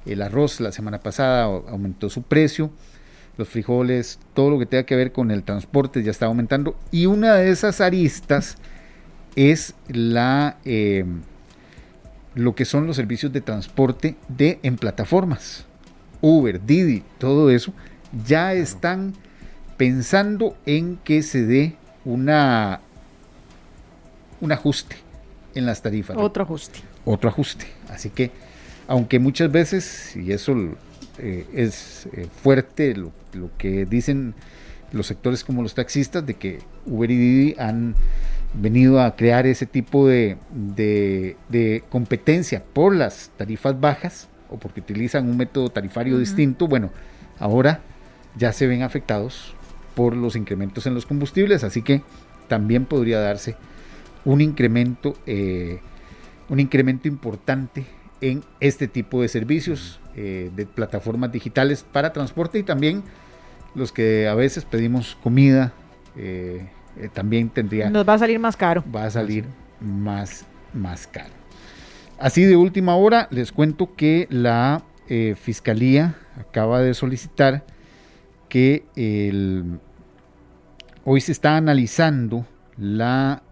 el 0.06 0.22
arroz 0.22 0.60
la 0.60 0.72
semana 0.72 0.99
pasada 0.99 1.43
aumentó 1.43 2.10
su 2.10 2.24
precio. 2.24 2.72
los 3.36 3.49
frijoles, 3.49 4.20
todo 4.36 4.51
lo 4.51 4.60
que 4.60 4.68
tenga 4.68 4.84
que 4.84 4.95
ver 4.95 5.12
con 5.12 5.32
el 5.32 5.41
transporte 5.43 6.04
ya 6.04 6.12
está 6.12 6.28
aumentando. 6.28 6.76
Y 6.91 7.08
una 7.08 7.34
de 7.36 7.49
esas 7.49 7.82
aristas 7.82 8.58
es 9.36 9.74
la 9.88 10.58
eh, 10.66 11.04
lo 12.36 12.56
que 12.56 12.66
son 12.66 12.88
los 12.88 12.95
servicios 12.95 13.32
de 13.34 13.41
transporte 13.41 14.16
de 14.28 14.60
en 14.64 14.78
plataformas. 14.78 15.66
Uber, 16.22 16.64
Didi, 16.64 17.04
todo 17.18 17.49
eso, 17.49 17.74
ya 18.26 18.54
están 18.54 19.14
pensando 19.78 20.56
en 20.66 20.97
que 20.97 21.24
se 21.24 21.45
dé 21.45 21.76
una 22.06 22.82
un 24.41 24.51
ajuste 24.51 24.97
en 25.56 25.66
las 25.66 25.82
tarifas. 25.82 26.18
Otro 26.18 26.43
ajuste. 26.43 26.80
Otro 27.06 27.30
ajuste. 27.30 27.66
Así 27.89 28.10
que, 28.10 28.32
aunque 28.88 29.20
muchas 29.20 29.52
veces, 29.52 30.16
y 30.16 30.32
eso 30.32 30.56
eh, 31.18 31.46
es 31.54 32.08
eh, 32.14 32.28
fuerte 32.42 32.96
lo, 32.96 33.12
que 33.58 33.86
dicen 33.86 34.34
los 34.92 35.08
sectores 35.08 35.44
como 35.44 35.64
los 35.64 35.74
taxistas, 35.74 36.26
de 36.26 36.36
que 36.36 36.60
Uber 36.86 37.10
y 37.10 37.18
Didi 37.18 37.56
han 37.58 37.96
venido 38.54 39.02
a 39.02 39.16
crear 39.16 39.48
ese 39.48 39.66
tipo 39.66 40.08
de, 40.08 40.38
de, 40.52 41.84
competencia 41.90 42.64
por 42.64 42.96
las 42.96 43.32
tarifas 43.36 43.80
bajas 43.80 44.28
o 44.50 44.58
porque 44.58 44.82
utilizan 44.82 45.28
un 45.28 45.38
método 45.38 45.70
tarifario 45.70 46.20
distinto, 46.20 46.68
bueno, 46.68 46.92
ahora 47.40 47.82
ya 48.36 48.54
se 48.54 48.68
ven 48.68 48.84
afectados 48.84 49.56
por 49.96 50.16
los 50.16 50.36
incrementos 50.36 50.86
en 50.86 50.94
los 50.94 51.06
combustibles, 51.06 51.64
así 51.64 51.82
que 51.82 52.04
también 52.48 52.86
podría 52.86 53.20
darse 53.20 53.56
un 54.26 54.42
incremento, 54.42 55.16
eh, 55.26 55.80
un 56.50 56.60
incremento 56.60 57.08
importante 57.08 57.86
en 58.24 58.41
este 58.61 58.88
tipo 58.88 59.21
de 59.21 59.28
servicios 59.28 59.99
eh, 60.15 60.49
de 60.55 60.65
plataformas 60.65 61.32
digitales 61.32 61.86
para 61.91 62.13
transporte 62.13 62.57
y 62.57 62.63
también 62.63 63.03
los 63.76 63.91
que 63.91 64.30
a 64.30 64.34
veces 64.34 64.63
pedimos 64.63 65.17
comida, 65.21 65.74
eh, 66.15 66.67
también 67.11 67.49
tendría... 67.49 67.89
Nos 67.89 68.07
va 68.07 68.13
a 68.13 68.19
salir 68.19 68.39
más 68.39 68.55
caro. 68.55 68.84
Va 68.95 69.05
a 69.05 69.11
salir 69.11 69.43
más, 69.82 70.45
más 70.74 71.05
caro. 71.05 71.34
Así 72.17 72.43
de 72.43 72.55
última 72.55 72.95
hora, 72.95 73.28
les 73.30 73.51
cuento 73.51 73.93
que 73.95 74.28
la 74.30 74.84
Fiscalía 75.36 76.15
acaba 76.39 76.80
de 76.82 76.95
solicitar 76.95 77.65
que 78.49 78.86
el, 78.95 79.80
hoy 81.03 81.21
se 81.21 81.34
está 81.34 81.57
analizando 81.57 82.47
la 82.78 83.43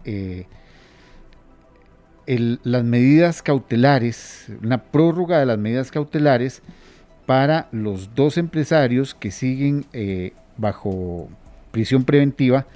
las 2.26 2.84
medidas 2.84 3.42
cautelares, 3.42 4.46
una 4.62 4.82
prórroga 4.82 5.38
de 5.38 5.46
las 5.46 5.58
medidas 5.58 5.90
cautelares 5.90 6.62
para 7.26 7.68
los 7.72 8.14
dos 8.14 8.38
empresarios 8.38 9.14
que 9.14 9.30
siguen 9.30 9.86
eh, 9.92 10.32
bajo 10.56 11.28
prisión 11.70 12.04
preventiva 12.04 12.66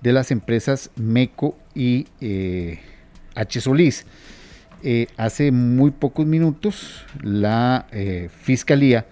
de 0.00 0.12
las 0.12 0.30
empresas 0.30 0.90
MECO 0.96 1.56
y 1.74 2.06
eh, 2.20 2.80
H. 3.34 3.60
Solís. 3.60 4.06
Eh, 4.82 5.08
hace 5.16 5.52
muy 5.52 5.90
pocos 5.90 6.26
minutos 6.26 7.04
la 7.22 7.86
Fiscalía 8.42 9.06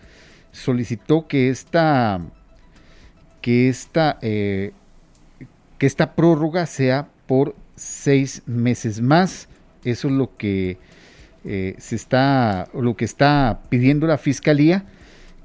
solicitó 0.51 1.27
que 1.29 1.51
esta, 1.51 2.21
que 3.43 3.69
esta, 3.69 4.19
que 4.21 4.73
esta 5.79 6.15
prórroga 6.15 6.65
sea 6.65 7.09
por 7.27 7.55
seis 7.77 8.43
meses 8.47 9.01
más 9.03 9.48
eso 9.85 10.09
es 10.09 10.15
lo 10.15 10.37
que 10.37 10.79
eh, 11.45 11.75
se 11.79 11.97
está, 11.97 12.69
lo 12.75 12.97
que 12.97 13.05
está 13.05 13.61
pidiendo 13.69 14.07
la 14.07 14.19
fiscalía, 14.19 14.85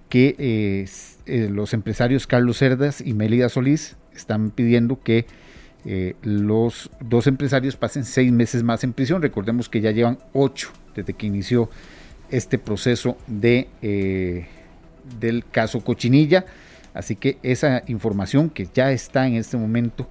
que 0.09 0.35
eh, 0.37 0.85
eh, 1.25 1.49
los 1.49 1.73
empresarios 1.73 2.27
Carlos 2.27 2.57
Cerdas 2.57 3.01
y 3.01 3.13
Melida 3.13 3.49
Solís 3.49 3.95
están 4.15 4.51
pidiendo 4.51 5.01
que 5.01 5.25
los 6.21 6.89
dos 7.01 7.27
empresarios 7.27 7.75
pasen 7.75 8.05
seis 8.05 8.31
meses 8.31 8.63
más 8.63 8.85
en 8.85 8.93
prisión. 8.93 9.21
Recordemos 9.21 9.67
que 9.67 9.81
ya 9.81 9.91
llevan 9.91 10.17
ocho 10.31 10.71
desde 10.95 11.11
que 11.11 11.25
inició 11.25 11.69
este 12.29 12.57
proceso 12.57 13.17
de 13.27 13.67
del 15.19 15.43
caso 15.45 15.81
Cochinilla. 15.83 16.45
Así 16.93 17.17
que 17.17 17.37
esa 17.43 17.83
información 17.87 18.49
que 18.49 18.65
ya 18.73 18.93
está 18.93 19.27
en 19.27 19.35
este 19.35 19.57
momento 19.57 20.07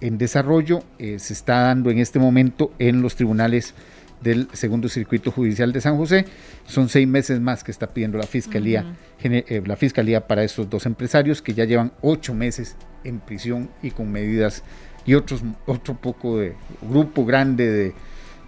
en 0.00 0.18
desarrollo 0.18 0.82
eh, 0.98 1.18
se 1.18 1.32
está 1.32 1.60
dando 1.62 1.90
en 1.90 1.98
este 1.98 2.18
momento 2.18 2.72
en 2.78 3.02
los 3.02 3.16
tribunales 3.16 3.74
del 4.20 4.48
segundo 4.52 4.88
circuito 4.88 5.30
judicial 5.30 5.72
de 5.72 5.80
San 5.80 5.96
José. 5.96 6.24
Son 6.66 6.88
seis 6.88 7.06
meses 7.06 7.40
más 7.40 7.62
que 7.64 7.70
está 7.70 7.88
pidiendo 7.88 8.18
la 8.18 8.26
fiscalía, 8.26 8.96
eh, 9.22 9.62
la 9.64 9.76
fiscalía 9.76 10.26
para 10.26 10.44
estos 10.44 10.68
dos 10.68 10.86
empresarios 10.86 11.42
que 11.42 11.54
ya 11.54 11.64
llevan 11.64 11.92
ocho 12.02 12.34
meses 12.34 12.76
en 13.04 13.20
prisión 13.20 13.70
y 13.82 13.90
con 13.90 14.10
medidas 14.10 14.62
y 15.06 15.14
otros 15.14 15.42
otro 15.66 15.94
poco 15.94 16.38
de 16.38 16.54
grupo 16.82 17.24
grande 17.24 17.94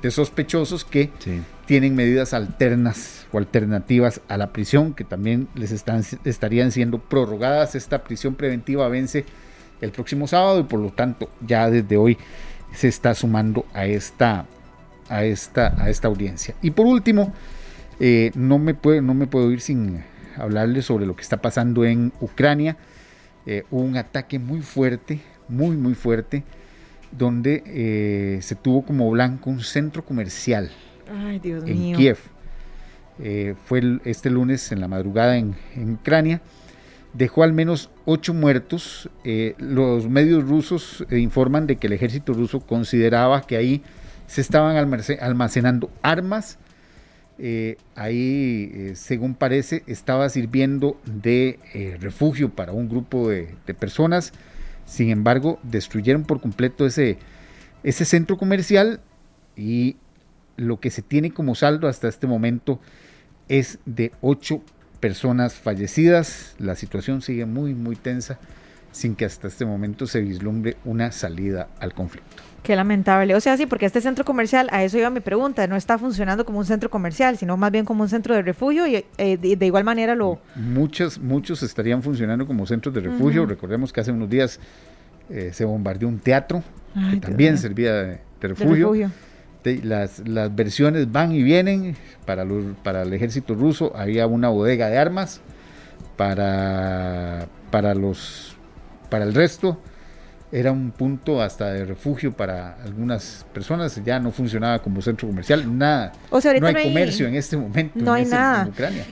de, 0.02 0.10
sospechosos 0.10 0.84
que 0.84 1.10
tienen 1.66 1.94
medidas 1.94 2.32
alternas 2.32 3.26
o 3.32 3.38
alternativas 3.38 4.22
a 4.28 4.38
la 4.38 4.50
prisión 4.50 4.94
que 4.94 5.04
también 5.04 5.48
les 5.54 5.72
están 5.72 6.02
estarían 6.24 6.72
siendo 6.72 6.98
prorrogadas. 6.98 7.74
Esta 7.74 8.02
prisión 8.02 8.34
preventiva 8.34 8.88
vence 8.88 9.26
el 9.80 9.90
próximo 9.90 10.26
sábado 10.26 10.60
y 10.60 10.64
por 10.64 10.80
lo 10.80 10.90
tanto 10.90 11.30
ya 11.46 11.70
desde 11.70 11.96
hoy 11.96 12.18
se 12.72 12.88
está 12.88 13.14
sumando 13.14 13.66
a 13.72 13.86
esta, 13.86 14.46
a 15.08 15.24
esta, 15.24 15.74
a 15.82 15.90
esta 15.90 16.08
audiencia. 16.08 16.54
Y 16.62 16.70
por 16.70 16.86
último, 16.86 17.32
eh, 17.98 18.30
no, 18.34 18.58
me 18.58 18.74
puedo, 18.74 19.02
no 19.02 19.14
me 19.14 19.26
puedo 19.26 19.50
ir 19.50 19.60
sin 19.60 20.02
hablarles 20.36 20.86
sobre 20.86 21.06
lo 21.06 21.16
que 21.16 21.22
está 21.22 21.38
pasando 21.38 21.84
en 21.84 22.12
Ucrania. 22.20 22.76
Eh, 23.46 23.64
un 23.70 23.96
ataque 23.96 24.38
muy 24.38 24.60
fuerte, 24.60 25.20
muy, 25.48 25.76
muy 25.76 25.94
fuerte, 25.94 26.44
donde 27.10 27.62
eh, 27.66 28.38
se 28.42 28.54
tuvo 28.54 28.82
como 28.82 29.10
blanco 29.10 29.50
un 29.50 29.60
centro 29.60 30.04
comercial 30.04 30.70
en 31.08 31.96
Kiev. 31.96 32.18
fue 33.64 33.98
este 34.04 34.30
lunes 34.30 34.70
en 34.70 34.80
la 34.80 34.86
madrugada 34.88 35.36
en, 35.36 35.56
en 35.74 35.94
Ucrania 35.94 36.40
dejó 37.12 37.42
al 37.42 37.52
menos 37.52 37.90
ocho 38.04 38.34
muertos. 38.34 39.10
Eh, 39.24 39.54
los 39.58 40.08
medios 40.08 40.46
rusos 40.46 41.04
eh, 41.10 41.18
informan 41.18 41.66
de 41.66 41.76
que 41.76 41.86
el 41.86 41.92
ejército 41.92 42.32
ruso 42.32 42.60
consideraba 42.60 43.42
que 43.42 43.56
ahí 43.56 43.82
se 44.26 44.40
estaban 44.40 44.76
almacenando 44.76 45.90
armas. 46.02 46.58
Eh, 47.38 47.78
ahí, 47.94 48.92
según 48.94 49.34
parece, 49.34 49.82
estaba 49.86 50.28
sirviendo 50.28 51.00
de 51.04 51.58
refugio 51.98 52.50
para 52.50 52.72
un 52.72 52.88
grupo 52.88 53.30
de, 53.30 53.54
personas. 53.78 54.32
Sin 54.84 55.10
embargo, 55.10 55.58
destruyeron 55.62 56.24
por 56.24 56.40
completo 56.40 56.86
ese, 56.86 57.18
ese 57.82 58.04
centro 58.04 58.36
comercial 58.36 59.00
y 59.56 59.96
lo 60.56 60.78
que 60.80 60.90
se 60.90 61.02
tiene 61.02 61.32
como 61.32 61.54
saldo 61.54 61.88
hasta 61.88 62.08
este 62.08 62.26
momento 62.26 62.80
es 63.48 63.78
de 63.86 64.12
ocho 64.20 64.62
personas 65.00 65.54
fallecidas. 65.54 66.54
La 66.58 66.76
situación 66.76 67.22
sigue 67.22 67.46
muy, 67.46 67.74
muy 67.74 67.96
tensa 67.96 68.38
sin 68.92 69.14
que 69.14 69.24
hasta 69.24 69.48
este 69.48 69.64
momento 69.64 70.06
se 70.06 70.20
vislumbre 70.20 70.76
una 70.84 71.12
salida 71.12 71.68
al 71.78 71.94
conflicto. 71.94 72.42
Qué 72.62 72.76
lamentable. 72.76 73.34
O 73.34 73.40
sea, 73.40 73.56
sí, 73.56 73.66
porque 73.66 73.86
este 73.86 74.00
centro 74.00 74.24
comercial, 74.24 74.68
a 74.70 74.84
eso 74.84 74.98
iba 74.98 75.08
mi 75.08 75.20
pregunta, 75.20 75.66
no 75.66 75.76
está 75.76 75.96
funcionando 75.96 76.44
como 76.44 76.58
un 76.58 76.66
centro 76.66 76.90
comercial, 76.90 77.38
sino 77.38 77.56
más 77.56 77.70
bien 77.72 77.84
como 77.84 78.02
un 78.02 78.08
centro 78.08 78.34
de 78.34 78.42
refugio 78.42 78.86
y 78.86 79.04
eh, 79.16 79.38
de, 79.38 79.66
igual 79.66 79.84
manera 79.84 80.14
lo... 80.14 80.40
Muchos, 80.56 81.18
muchos 81.18 81.62
estarían 81.62 82.02
funcionando 82.02 82.46
como 82.46 82.66
centros 82.66 82.94
de 82.94 83.00
refugio. 83.00 83.46
Recordemos 83.46 83.92
que 83.92 84.00
hace 84.00 84.12
unos 84.12 84.28
días 84.28 84.60
eh, 85.30 85.50
se 85.54 85.64
bombardeó 85.64 86.08
un 86.08 86.18
teatro 86.18 86.62
que 87.10 87.16
también 87.18 87.56
servía 87.56 87.94
de, 87.94 88.20
refugio 88.40 89.10
las, 89.64 90.20
las 90.26 90.54
versiones 90.54 91.10
van 91.10 91.32
y 91.32 91.42
vienen. 91.42 91.96
Para, 92.24 92.44
los, 92.44 92.64
para 92.82 93.02
el 93.02 93.12
ejército 93.12 93.54
ruso 93.54 93.92
había 93.96 94.26
una 94.26 94.48
bodega 94.48 94.88
de 94.88 94.98
armas. 94.98 95.40
Para, 96.16 97.46
para, 97.70 97.94
los, 97.94 98.56
para 99.08 99.24
el 99.24 99.34
resto 99.34 99.78
era 100.52 100.72
un 100.72 100.90
punto 100.90 101.40
hasta 101.40 101.72
de 101.72 101.84
refugio 101.84 102.32
para 102.32 102.74
algunas 102.82 103.46
personas. 103.52 104.00
Ya 104.04 104.18
no 104.18 104.32
funcionaba 104.32 104.80
como 104.80 105.00
centro 105.00 105.28
comercial. 105.28 105.78
Nada. 105.78 106.12
O 106.30 106.40
sea, 106.40 106.52
no 106.58 106.66
hay, 106.66 106.84
comercio 106.84 107.26
en 107.28 107.36
este 107.36 107.56
momento. 107.56 107.98
No 107.98 108.12
hay 108.12 108.24
nada. 108.24 108.68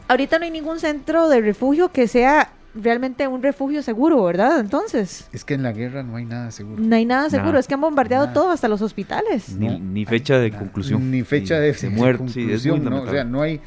Ahorita 0.09 0.39
no 0.39 0.45
hay 0.45 0.51
ningún 0.51 0.81
centro 0.81 1.29
de 1.29 1.41
refugio 1.41 1.91
que 1.93 2.09
sea 2.09 2.53
realmente 2.81 3.27
un 3.27 3.43
refugio 3.43 3.83
seguro, 3.83 4.23
¿verdad? 4.25 4.61
Entonces. 4.61 5.29
Es 5.33 5.45
que 5.45 5.55
en 5.55 5.63
la 5.63 5.73
guerra 5.73 6.03
no 6.03 6.17
hay 6.17 6.25
nada 6.25 6.51
seguro. 6.51 6.83
No 6.83 6.95
hay 6.95 7.05
nada 7.05 7.31
seguro, 7.31 7.59
es 7.59 7.67
que 7.67 7.75
han 7.75 7.81
bombardeado 7.81 8.29
todo, 8.33 8.51
hasta 8.51 8.69
los 8.69 8.81
hospitales. 8.83 9.57
Ni, 9.57 10.05
fecha 10.05 10.39
de 10.39 10.51
conclusión. 10.51 11.11
Ni 11.11 11.23
fecha 11.23 11.59
de, 11.59 11.75
muerte. 11.91 12.29
Sí, 12.29 12.51
es 12.51 12.65
¿no? 12.67 13.03
O 13.03 13.11
sea, 13.11 13.25
no 13.25 13.43
hay, 13.43 13.61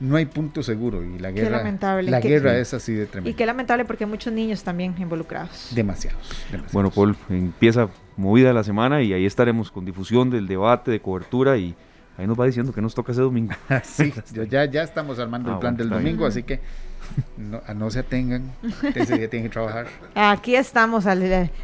no 0.00 0.16
hay 0.16 0.26
punto 0.26 0.62
seguro 0.62 1.02
y 1.04 1.18
la 1.18 1.30
guerra, 1.30 1.58
lamentable. 1.58 2.10
La 2.10 2.20
guerra 2.20 2.56
es 2.56 2.74
así 2.74 2.92
de 2.92 3.06
tremenda. 3.06 3.30
Y 3.30 3.34
qué 3.34 3.46
lamentable 3.46 3.84
porque 3.84 4.04
hay 4.04 4.10
muchos 4.10 4.32
niños 4.32 4.62
también 4.62 4.94
involucrados. 4.98 5.70
Demasiados, 5.74 6.20
Bueno, 6.72 6.90
Paul, 6.90 7.16
empieza 7.28 7.88
movida 8.16 8.52
la 8.52 8.64
semana 8.64 9.02
y 9.02 9.12
ahí 9.12 9.26
estaremos 9.26 9.70
con 9.70 9.84
difusión 9.84 10.30
del 10.30 10.46
debate, 10.46 10.90
de 10.90 11.00
cobertura 11.00 11.56
y 11.56 11.74
ahí 12.18 12.26
nos 12.26 12.38
va 12.38 12.46
diciendo 12.46 12.72
que 12.72 12.82
nos 12.82 12.94
toca 12.94 13.12
ese 13.12 13.22
domingo. 13.22 13.52
sí, 13.82 14.12
ya, 14.50 14.64
ya 14.64 14.82
estamos 14.82 15.18
armando 15.18 15.50
el 15.50 15.56
ah, 15.56 15.60
plan 15.60 15.76
del 15.76 15.88
domingo, 15.88 16.26
así 16.26 16.42
que 16.42 16.60
No, 17.36 17.60
no 17.74 17.90
se 17.90 17.98
atengan, 17.98 18.52
ese 18.94 19.18
día 19.18 19.28
tienen 19.28 19.48
que 19.48 19.52
trabajar. 19.52 19.86
Aquí 20.14 20.54
estamos, 20.54 21.04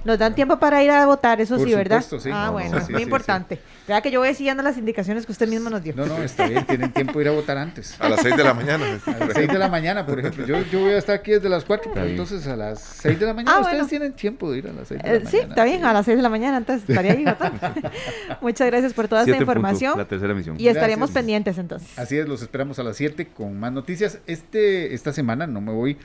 nos 0.04 0.18
dan 0.18 0.34
tiempo 0.34 0.58
para 0.58 0.82
ir 0.82 0.90
a 0.90 1.06
votar, 1.06 1.40
eso 1.40 1.58
sí, 1.58 1.74
¿verdad? 1.74 2.02
Sí. 2.02 2.30
Ah, 2.32 2.50
bueno, 2.50 2.78
es 2.78 2.90
muy 2.90 3.02
importante. 3.02 3.60
Vea 3.86 4.00
que 4.02 4.10
yo 4.10 4.20
voy 4.20 4.34
siguiendo 4.34 4.62
las 4.62 4.76
indicaciones 4.76 5.24
que 5.24 5.32
usted 5.32 5.48
mismo 5.48 5.70
nos 5.70 5.82
dio. 5.82 5.94
No, 5.96 6.04
no, 6.04 6.18
está 6.18 6.46
bien, 6.46 6.66
tienen 6.66 6.92
tiempo 6.92 7.18
de 7.18 7.24
ir 7.24 7.28
a 7.28 7.32
votar 7.32 7.56
antes. 7.56 7.98
A 8.00 8.08
las 8.08 8.20
6 8.20 8.36
de 8.36 8.44
la 8.44 8.54
mañana. 8.54 8.84
A 9.06 9.24
las 9.24 9.32
6 9.34 9.48
de 9.48 9.58
la 9.58 9.68
mañana, 9.68 10.04
por 10.04 10.18
ejemplo. 10.18 10.44
Yo, 10.44 10.60
yo 10.70 10.80
voy 10.80 10.92
a 10.92 10.98
estar 10.98 11.14
aquí 11.14 11.30
desde 11.30 11.48
las 11.48 11.64
4, 11.64 11.92
pero 11.94 12.06
entonces 12.06 12.46
a 12.46 12.56
las 12.56 12.80
6 12.80 13.18
de 13.18 13.26
la 13.26 13.32
mañana 13.34 13.56
ah, 13.56 13.60
ustedes 13.60 13.88
tienen 13.88 14.12
tiempo 14.12 14.50
de 14.50 14.58
ir 14.58 14.68
a 14.68 14.72
las 14.72 14.88
6 14.88 15.02
de 15.02 15.08
la 15.08 15.14
eh, 15.14 15.18
mañana. 15.18 15.30
Sí, 15.30 15.36
está 15.38 15.64
bien, 15.64 15.84
a 15.84 15.92
las 15.92 16.04
6 16.04 16.16
de 16.16 16.22
la 16.22 16.28
mañana, 16.28 16.56
entonces 16.58 16.88
estaría 16.88 17.12
ahí 17.12 17.24
votando. 17.24 17.58
Muchas 18.42 18.66
gracias 18.66 18.92
por 18.92 19.08
toda 19.08 19.22
esta 19.22 19.36
información. 19.36 19.96
la 19.96 20.04
tercera 20.04 20.32
emisión. 20.32 20.56
Y 20.58 20.68
estaremos 20.68 21.10
pendientes 21.10 21.56
entonces. 21.56 21.98
Así 21.98 22.18
es, 22.18 22.28
los 22.28 22.42
esperamos 22.42 22.78
a 22.78 22.82
las 22.82 22.96
7 22.96 23.28
con 23.28 23.58
más 23.58 23.72
noticias. 23.72 24.18
Este, 24.26 24.94
esta 24.94 25.12
semana 25.12 25.27
no 25.36 25.60
me 25.60 25.72
voy 25.72 25.96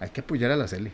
hay 0.00 0.10
que 0.10 0.20
apoyar 0.20 0.50
a 0.50 0.56
la 0.56 0.66
CL. 0.66 0.88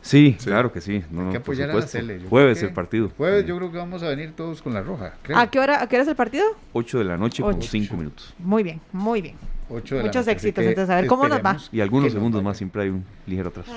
Sí, 0.00 0.36
claro 0.44 0.70
que 0.70 0.80
sí. 0.80 1.02
Hay 1.16 1.30
que 1.30 1.36
apoyar 1.38 1.70
a 1.70 1.74
la 1.74 1.86
CL. 1.86 2.28
Jueves 2.28 2.62
el 2.62 2.72
partido. 2.72 3.10
Jueves 3.16 3.46
yo 3.46 3.56
creo 3.56 3.72
que 3.72 3.78
vamos 3.78 4.02
a 4.02 4.08
venir 4.08 4.32
todos 4.36 4.60
con 4.60 4.74
la 4.74 4.82
roja. 4.82 5.14
¿A 5.34 5.50
qué 5.50 5.58
hora, 5.58 5.82
a 5.82 5.88
qué 5.88 5.96
hora 5.96 6.02
es 6.02 6.08
el 6.08 6.16
partido? 6.16 6.44
8 6.72 6.98
de 6.98 7.04
la 7.04 7.16
noche 7.16 7.42
con 7.42 7.60
5 7.60 7.96
minutos. 7.96 8.34
Muy 8.38 8.62
bien, 8.62 8.80
muy 8.92 9.22
bien. 9.22 9.36
Ocho 9.66 9.96
de 9.96 10.02
Muchos 10.02 10.28
éxitos, 10.28 10.62
entonces 10.62 10.90
a 10.90 10.96
ver 10.96 11.06
cómo 11.06 11.26
nos 11.26 11.42
va. 11.42 11.56
Y 11.72 11.80
algunos 11.80 12.12
segundos 12.12 12.42
más, 12.42 12.58
siempre 12.58 12.82
hay 12.82 12.90
un 12.90 13.02
ligero 13.26 13.48
atraso. 13.48 13.72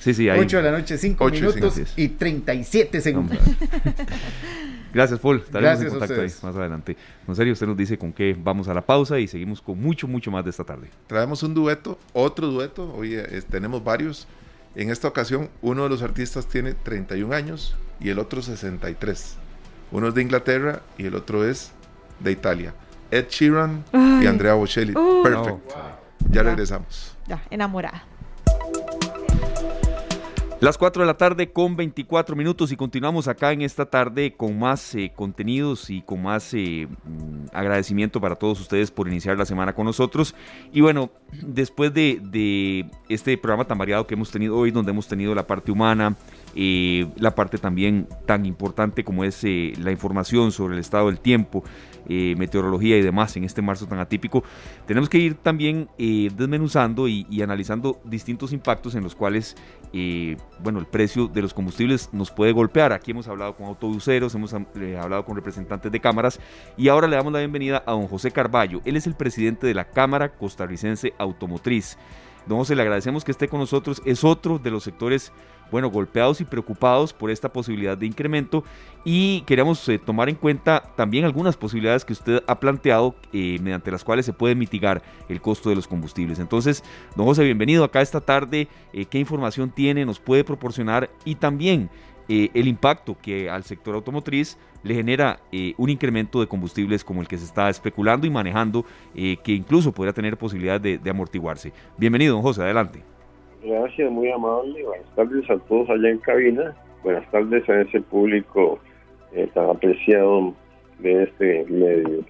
sí, 0.00 0.12
sí, 0.12 0.28
hay. 0.28 0.40
8 0.40 0.56
de 0.56 0.62
la 0.64 0.72
noche, 0.72 0.98
5 0.98 1.28
minutos 1.28 1.80
y 1.96 2.08
37 2.08 3.00
segundos. 3.00 3.38
Gracias, 4.92 5.18
Paul. 5.20 5.42
Estaremos 5.44 5.80
en 5.80 5.88
contacto 5.88 6.20
ahí 6.20 6.32
más 6.42 6.56
adelante. 6.56 6.96
En 7.26 7.34
serio, 7.34 7.52
usted 7.52 7.66
nos 7.66 7.76
dice 7.76 7.98
con 7.98 8.12
qué 8.12 8.36
vamos 8.38 8.68
a 8.68 8.74
la 8.74 8.82
pausa 8.82 9.18
y 9.18 9.26
seguimos 9.26 9.60
con 9.60 9.80
mucho, 9.80 10.06
mucho 10.06 10.30
más 10.30 10.44
de 10.44 10.50
esta 10.50 10.64
tarde. 10.64 10.90
Traemos 11.06 11.42
un 11.42 11.54
dueto, 11.54 11.98
otro 12.12 12.48
dueto. 12.48 12.92
Hoy 12.94 13.14
eh, 13.14 13.42
tenemos 13.48 13.82
varios. 13.82 14.26
En 14.74 14.90
esta 14.90 15.08
ocasión, 15.08 15.50
uno 15.60 15.84
de 15.84 15.90
los 15.90 16.02
artistas 16.02 16.46
tiene 16.46 16.74
31 16.74 17.34
años 17.34 17.76
y 18.00 18.08
el 18.08 18.18
otro 18.18 18.40
63. 18.42 19.36
Uno 19.90 20.08
es 20.08 20.14
de 20.14 20.22
Inglaterra 20.22 20.82
y 20.96 21.06
el 21.06 21.14
otro 21.14 21.44
es 21.44 21.72
de 22.20 22.32
Italia. 22.32 22.74
Ed 23.10 23.26
Sheeran 23.28 23.84
y 24.22 24.26
Andrea 24.26 24.54
Bocelli. 24.54 24.94
Perfecto. 24.94 25.60
Ya 26.30 26.42
regresamos. 26.42 27.14
Ya, 27.26 27.42
enamorada. 27.50 28.06
Las 30.62 30.78
4 30.78 31.02
de 31.02 31.08
la 31.08 31.16
tarde 31.16 31.50
con 31.50 31.74
24 31.74 32.36
minutos 32.36 32.70
y 32.70 32.76
continuamos 32.76 33.26
acá 33.26 33.50
en 33.50 33.62
esta 33.62 33.86
tarde 33.86 34.34
con 34.36 34.60
más 34.60 34.94
eh, 34.94 35.10
contenidos 35.12 35.90
y 35.90 36.02
con 36.02 36.22
más 36.22 36.54
eh, 36.54 36.86
mm, 36.86 37.46
agradecimiento 37.52 38.20
para 38.20 38.36
todos 38.36 38.60
ustedes 38.60 38.92
por 38.92 39.08
iniciar 39.08 39.36
la 39.36 39.44
semana 39.44 39.74
con 39.74 39.86
nosotros. 39.86 40.36
Y 40.72 40.80
bueno, 40.80 41.10
después 41.32 41.92
de, 41.92 42.88
este 43.08 43.36
programa 43.38 43.64
tan 43.64 43.76
variado 43.76 44.06
que 44.06 44.14
hemos 44.14 44.30
tenido 44.30 44.56
hoy, 44.56 44.70
donde 44.70 44.92
hemos 44.92 45.08
tenido 45.08 45.34
la 45.34 45.48
parte 45.48 45.72
humana, 45.72 46.16
eh, 46.54 47.08
la 47.16 47.34
parte 47.34 47.58
también 47.58 48.06
tan 48.24 48.46
importante 48.46 49.02
como 49.02 49.24
es 49.24 49.42
la 49.42 49.90
información 49.90 50.52
sobre 50.52 50.74
el 50.74 50.80
estado 50.80 51.08
del 51.08 51.18
tiempo, 51.18 51.64
eh, 52.08 52.34
meteorología 52.36 52.96
y 52.96 53.02
demás 53.02 53.36
en 53.36 53.44
este 53.44 53.62
marzo 53.62 53.86
tan 53.86 53.98
atípico, 53.98 54.42
tenemos 54.86 55.08
que 55.08 55.18
ir 55.18 55.34
también 55.34 55.88
eh, 55.98 56.30
desmenuzando 56.36 57.08
y, 57.08 57.42
analizando 57.42 58.00
distintos 58.04 58.52
impactos 58.52 58.94
en 58.94 59.02
los 59.02 59.14
cuales, 59.14 59.56
eh, 59.92 60.36
bueno, 60.62 60.78
el 60.78 60.86
precio 60.86 61.28
de 61.28 61.42
los 61.42 61.54
combustibles 61.54 62.08
nos 62.12 62.30
puede 62.30 62.52
golpear. 62.52 62.92
Aquí 62.92 63.10
hemos 63.10 63.28
hablado 63.28 63.54
con 63.54 63.66
autobuseros, 63.66 64.34
hemos 64.34 64.54
hablado 64.54 65.24
con 65.24 65.36
representantes 65.36 65.90
de 65.90 66.00
cámaras 66.00 66.40
y 66.76 66.88
ahora 66.88 67.08
le 67.08 67.16
damos 67.16 67.32
la 67.32 67.40
bienvenida 67.40 67.82
a 67.86 67.92
don 67.92 68.06
José 68.06 68.30
Carballo. 68.30 68.80
Él 68.84 68.96
es 68.96 69.06
el 69.06 69.14
presidente 69.14 69.66
de 69.66 69.74
la 69.74 69.84
Cámara 69.84 70.30
Costarricense 70.30 71.12
Automotriz. 71.18 71.98
Don 72.46 72.58
José, 72.58 72.74
le 72.74 72.82
agradecemos 72.82 73.24
que 73.24 73.30
esté 73.30 73.48
con 73.48 73.60
nosotros. 73.60 74.02
Es 74.04 74.24
otro 74.24 74.58
de 74.58 74.70
los 74.70 74.82
sectores 74.82 75.32
bueno, 75.72 75.90
golpeados 75.90 76.40
y 76.42 76.44
preocupados 76.44 77.14
por 77.14 77.30
esta 77.30 77.50
posibilidad 77.50 77.96
de 77.96 78.06
incremento 78.06 78.62
y 79.04 79.40
queremos 79.40 79.88
eh, 79.88 79.98
tomar 79.98 80.28
en 80.28 80.36
cuenta 80.36 80.82
también 80.96 81.24
algunas 81.24 81.56
posibilidades 81.56 82.04
que 82.04 82.12
usted 82.12 82.44
ha 82.46 82.60
planteado 82.60 83.16
eh, 83.32 83.58
mediante 83.60 83.90
las 83.90 84.04
cuales 84.04 84.26
se 84.26 84.34
puede 84.34 84.54
mitigar 84.54 85.02
el 85.30 85.40
costo 85.40 85.70
de 85.70 85.74
los 85.74 85.88
combustibles. 85.88 86.38
Entonces, 86.38 86.84
don 87.16 87.24
José, 87.24 87.42
bienvenido 87.44 87.84
acá 87.84 88.02
esta 88.02 88.20
tarde. 88.20 88.68
Eh, 88.92 89.06
¿Qué 89.06 89.18
información 89.18 89.70
tiene? 89.70 90.04
¿Nos 90.04 90.20
puede 90.20 90.44
proporcionar? 90.44 91.10
Y 91.24 91.34
también 91.34 91.90
el 92.28 92.66
impacto 92.66 93.18
que 93.20 93.50
al 93.50 93.62
sector 93.64 93.94
automotriz 93.94 94.56
le 94.84 94.94
genera 94.94 95.40
un 95.76 95.90
incremento 95.90 96.40
de 96.40 96.46
combustibles 96.46 97.04
como 97.04 97.20
el 97.20 97.28
que 97.28 97.36
se 97.36 97.44
está 97.44 97.68
especulando 97.68 98.26
y 98.26 98.30
manejando, 98.30 98.86
que 99.12 99.52
incluso 99.52 99.92
podría 99.92 100.14
tener 100.14 100.38
posibilidad 100.38 100.80
de 100.80 101.10
amortiguarse. 101.10 101.74
Bienvenido, 101.98 102.34
don 102.34 102.42
José, 102.42 102.62
adelante. 102.62 103.11
Gracias, 103.64 104.10
muy 104.10 104.28
amable. 104.28 104.82
Buenas 104.82 105.14
tardes 105.14 105.48
a 105.48 105.56
todos 105.68 105.88
allá 105.88 106.10
en 106.10 106.18
cabina. 106.18 106.74
Buenas 107.04 107.30
tardes 107.30 107.68
a 107.68 107.82
ese 107.82 108.00
público 108.00 108.80
eh, 109.32 109.48
tan 109.54 109.70
apreciado 109.70 110.52
de 110.98 111.22
este 111.22 111.64
medio. 111.68 112.24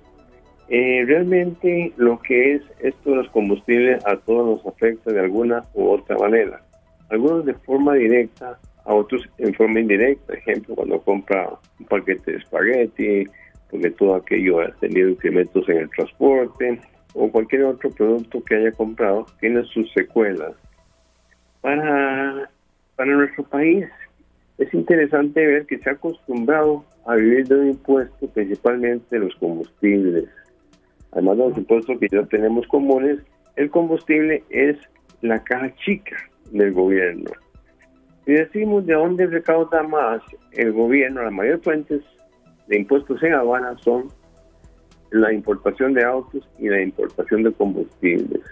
Eh, 0.68 1.04
realmente 1.06 1.90
lo 1.96 2.18
que 2.18 2.54
es 2.54 2.62
esto 2.80 3.10
de 3.10 3.16
los 3.16 3.30
combustibles 3.30 4.04
a 4.04 4.16
todos 4.18 4.62
nos 4.62 4.74
afecta 4.74 5.10
de 5.10 5.20
alguna 5.20 5.64
u 5.72 5.88
otra 5.88 6.18
manera. 6.18 6.60
Algunos 7.08 7.46
de 7.46 7.54
forma 7.54 7.94
directa, 7.94 8.58
a 8.84 8.92
otros 8.92 9.26
en 9.38 9.54
forma 9.54 9.80
indirecta. 9.80 10.34
Ejemplo, 10.34 10.74
cuando 10.74 11.00
compra 11.00 11.48
un 11.80 11.86
paquete 11.86 12.32
de 12.32 12.38
espagueti, 12.38 13.24
porque 13.70 13.90
todo 13.92 14.16
aquello 14.16 14.60
ha 14.60 14.70
tenido 14.80 15.08
incrementos 15.08 15.66
en 15.70 15.78
el 15.78 15.90
transporte, 15.90 16.78
o 17.14 17.30
cualquier 17.30 17.64
otro 17.64 17.90
producto 17.90 18.42
que 18.44 18.56
haya 18.56 18.72
comprado, 18.72 19.26
tiene 19.40 19.64
sus 19.64 19.90
secuelas 19.92 20.52
para, 21.62 22.50
para 22.96 23.16
nuestro 23.16 23.44
país. 23.44 23.86
Es 24.58 24.72
interesante 24.74 25.44
ver 25.46 25.66
que 25.66 25.78
se 25.78 25.88
ha 25.88 25.94
acostumbrado 25.94 26.84
a 27.06 27.14
vivir 27.14 27.48
de 27.48 27.56
un 27.56 27.68
impuesto, 27.68 28.28
principalmente 28.28 29.18
los 29.18 29.34
combustibles. 29.36 30.28
Además 31.12 31.38
de 31.38 31.48
los 31.48 31.58
impuestos 31.58 31.98
que 31.98 32.08
ya 32.10 32.22
tenemos 32.26 32.66
comunes, 32.68 33.18
el 33.56 33.70
combustible 33.70 34.44
es 34.50 34.76
la 35.22 35.42
caja 35.42 35.74
chica 35.76 36.16
del 36.50 36.72
gobierno. 36.72 37.30
Si 38.24 38.32
decimos 38.32 38.86
de 38.86 38.94
dónde 38.94 39.26
recauda 39.26 39.82
más 39.82 40.22
el 40.52 40.72
gobierno, 40.72 41.22
las 41.22 41.32
mayores 41.32 41.62
fuentes 41.62 42.02
de 42.68 42.78
impuestos 42.78 43.22
en 43.22 43.34
Habana 43.34 43.76
son 43.78 44.08
la 45.10 45.32
importación 45.32 45.92
de 45.94 46.04
autos 46.04 46.48
y 46.58 46.68
la 46.68 46.80
importación 46.80 47.42
de 47.42 47.52
combustibles. 47.52 48.42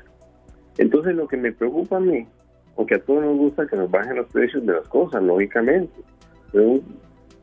Entonces 0.77 1.15
lo 1.15 1.29
que 1.29 1.37
me 1.37 1.53
preocupa 1.53 1.97
a 1.97 2.01
mí 2.01 2.27
porque 2.81 2.95
a 2.95 2.99
todos 2.99 3.23
nos 3.23 3.37
gusta 3.37 3.67
que 3.67 3.77
nos 3.77 3.91
bajen 3.91 4.17
los 4.17 4.27
precios 4.29 4.65
de 4.65 4.73
las 4.73 4.89
cosas, 4.89 5.23
lógicamente. 5.23 5.93
Pero 6.51 6.81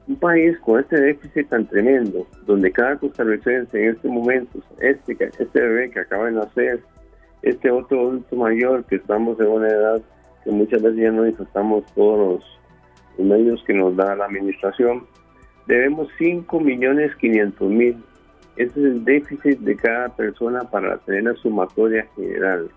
un, 0.07 0.15
país 0.19 0.57
con 0.61 0.79
este 0.79 0.99
déficit 0.99 1.47
tan 1.47 1.67
tremendo, 1.67 2.25
donde 2.47 2.71
cada 2.71 2.97
costarricense 2.97 3.79
en 3.79 3.91
este 3.91 4.07
momento, 4.07 4.57
este, 4.79 5.15
este 5.37 5.61
bebé 5.61 5.91
que 5.91 5.99
acaba 5.99 6.25
de 6.25 6.31
nacer, 6.31 6.79
este 7.43 7.69
otro 7.69 7.99
adulto 7.99 8.35
mayor 8.35 8.83
que 8.85 8.95
estamos 8.95 9.39
en 9.39 9.45
una 9.45 9.67
edad 9.67 10.01
que 10.43 10.49
muchas 10.49 10.81
veces 10.81 11.01
ya 11.01 11.11
no 11.11 11.21
disfrutamos 11.21 11.85
todos 11.93 12.41
los, 13.19 13.27
medios 13.27 13.63
que 13.67 13.75
nos 13.75 13.95
da 13.95 14.15
la 14.15 14.25
administración, 14.25 15.05
debemos 15.67 16.07
5 16.17 16.59
millones 16.61 17.15
500 17.17 17.69
mil. 17.69 18.03
Ese 18.55 18.71
es 18.71 18.85
el 18.87 19.05
déficit 19.05 19.59
de 19.59 19.75
cada 19.75 20.09
persona 20.15 20.63
para 20.63 20.97
tener 20.97 21.25
la 21.25 21.35
sumatoria 21.35 22.07
general. 22.15 22.71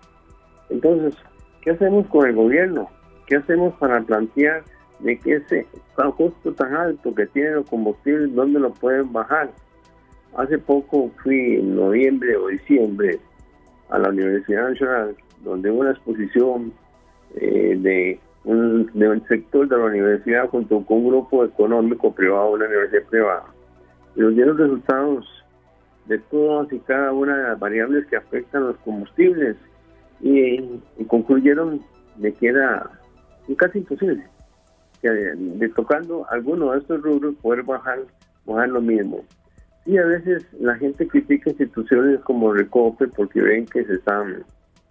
Entonces, 0.69 1.15
¿Qué 1.61 1.71
hacemos 1.71 2.07
con 2.07 2.27
el 2.27 2.35
gobierno? 2.35 2.89
¿Qué 3.27 3.35
hacemos 3.35 3.73
para 3.75 4.01
plantear 4.01 4.63
de 4.99 5.17
que 5.19 5.35
ese 5.35 5.67
costo 6.17 6.53
tan 6.53 6.73
alto 6.73 7.13
que 7.13 7.27
tienen 7.27 7.55
los 7.55 7.69
combustibles, 7.69 8.33
dónde 8.33 8.59
lo 8.59 8.73
pueden 8.73 9.13
bajar? 9.13 9.51
Hace 10.35 10.57
poco 10.57 11.11
fui 11.23 11.55
en 11.57 11.75
noviembre 11.75 12.35
o 12.35 12.47
diciembre 12.47 13.19
a 13.89 13.99
la 13.99 14.09
Universidad 14.09 14.69
Nacional, 14.69 15.15
donde 15.43 15.69
hubo 15.69 15.81
una 15.81 15.91
exposición 15.91 16.73
eh, 17.35 17.75
de, 17.77 18.19
un, 18.43 18.89
sector 19.27 19.67
de 19.67 19.77
la 19.77 19.85
universidad 19.85 20.49
junto 20.49 20.83
con 20.83 20.97
un 20.97 21.09
grupo 21.09 21.45
económico 21.45 22.11
privado, 22.13 22.53
una 22.53 22.65
universidad 22.65 23.03
privada. 23.03 23.45
Y 24.15 24.21
nos 24.21 24.33
dieron 24.33 24.57
resultados 24.57 25.27
de 26.07 26.17
todas 26.17 26.71
y 26.73 26.79
cada 26.79 27.13
una 27.13 27.37
de 27.37 27.43
las 27.43 27.59
variables 27.59 28.07
que 28.07 28.15
afectan 28.15 28.67
los 28.67 28.77
combustibles 28.77 29.57
y, 30.21 30.79
concluyeron 31.07 31.81
de 32.17 32.33
que 32.33 32.47
era 32.47 32.89
casi 33.57 33.79
imposible 33.79 34.23
que 35.01 35.09
de 35.09 35.69
tocando 35.69 36.25
alguno 36.29 36.71
de 36.71 36.79
estos 36.79 37.01
rubros 37.01 37.35
poder 37.41 37.63
bajar, 37.63 37.99
bajar 38.45 38.69
lo 38.69 38.81
mismo. 38.81 39.25
Y 39.85 39.97
a 39.97 40.05
veces 40.05 40.45
la 40.59 40.75
gente 40.75 41.07
critica 41.07 41.49
instituciones 41.49 42.19
como 42.21 42.53
Recope 42.53 43.07
porque 43.07 43.41
ven 43.41 43.65
que 43.65 43.83
se 43.83 43.95
están 43.95 44.43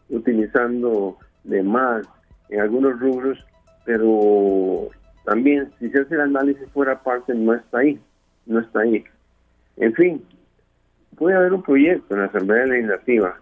utilizando 0.09 1.17
de 1.45 1.63
más 1.63 2.07
en 2.49 2.61
algunos 2.61 2.99
rubros, 2.99 3.39
pero 3.85 4.89
también 5.25 5.71
si 5.79 5.89
se 5.91 6.01
hace 6.01 6.17
el 6.17 6.23
análisis 6.23 6.69
fuera 6.73 7.01
parte 7.01 7.33
no 7.35 7.55
está 7.55 7.79
ahí, 7.79 8.01
no 8.47 8.59
está 8.59 8.81
ahí. 8.81 9.05
En 9.77 9.95
fin, 9.95 10.25
puede 11.17 11.37
haber 11.37 11.53
un 11.53 11.63
proyecto 11.63 12.15
en 12.15 12.23
la 12.23 12.27
Asamblea 12.27 12.67
Legislativa 12.67 13.39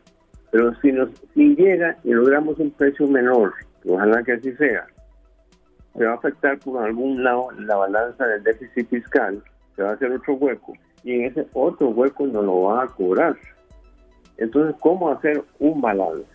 Pero 0.50 0.74
si, 0.80 0.92
nos, 0.92 1.10
llega 1.34 1.96
y 2.04 2.10
logramos 2.10 2.58
un 2.58 2.70
precio 2.70 3.06
menor, 3.06 3.52
ojalá 3.86 4.22
que 4.22 4.32
así 4.32 4.52
sea, 4.56 4.86
se 5.94 6.04
va 6.04 6.12
a 6.12 6.16
afectar 6.16 6.58
por 6.58 6.82
algún 6.82 7.22
lado 7.22 7.50
la 7.58 7.76
balanza 7.76 8.26
del 8.26 8.42
déficit 8.42 8.88
fiscal, 8.88 9.42
se 9.76 9.82
va 9.82 9.90
a 9.90 9.94
hacer 9.94 10.10
otro 10.12 10.34
hueco 10.34 10.72
y 11.04 11.14
en 11.14 11.24
ese 11.26 11.46
otro 11.52 11.88
hueco 11.88 12.26
no 12.26 12.42
lo 12.42 12.62
va 12.62 12.84
a 12.84 12.86
cobrar. 12.86 13.36
Entonces, 14.36 14.74
¿cómo 14.80 15.10
hacer 15.10 15.42
un 15.58 15.80
balance? 15.80 16.26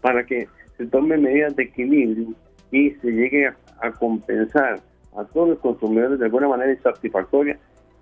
Para 0.00 0.24
que 0.24 0.48
se 0.76 0.86
tomen 0.86 1.22
medidas 1.22 1.56
de 1.56 1.64
equilibrio 1.64 2.28
y 2.70 2.90
se 2.90 3.10
llegue 3.10 3.48
a, 3.80 3.90
compensar 3.92 4.80
a 5.16 5.24
todos 5.24 5.50
los 5.50 5.58
consumidores 5.58 6.18
de 6.18 6.26
alguna 6.26 6.48
manera 6.48 6.72
insatisfactoria, 6.72 7.58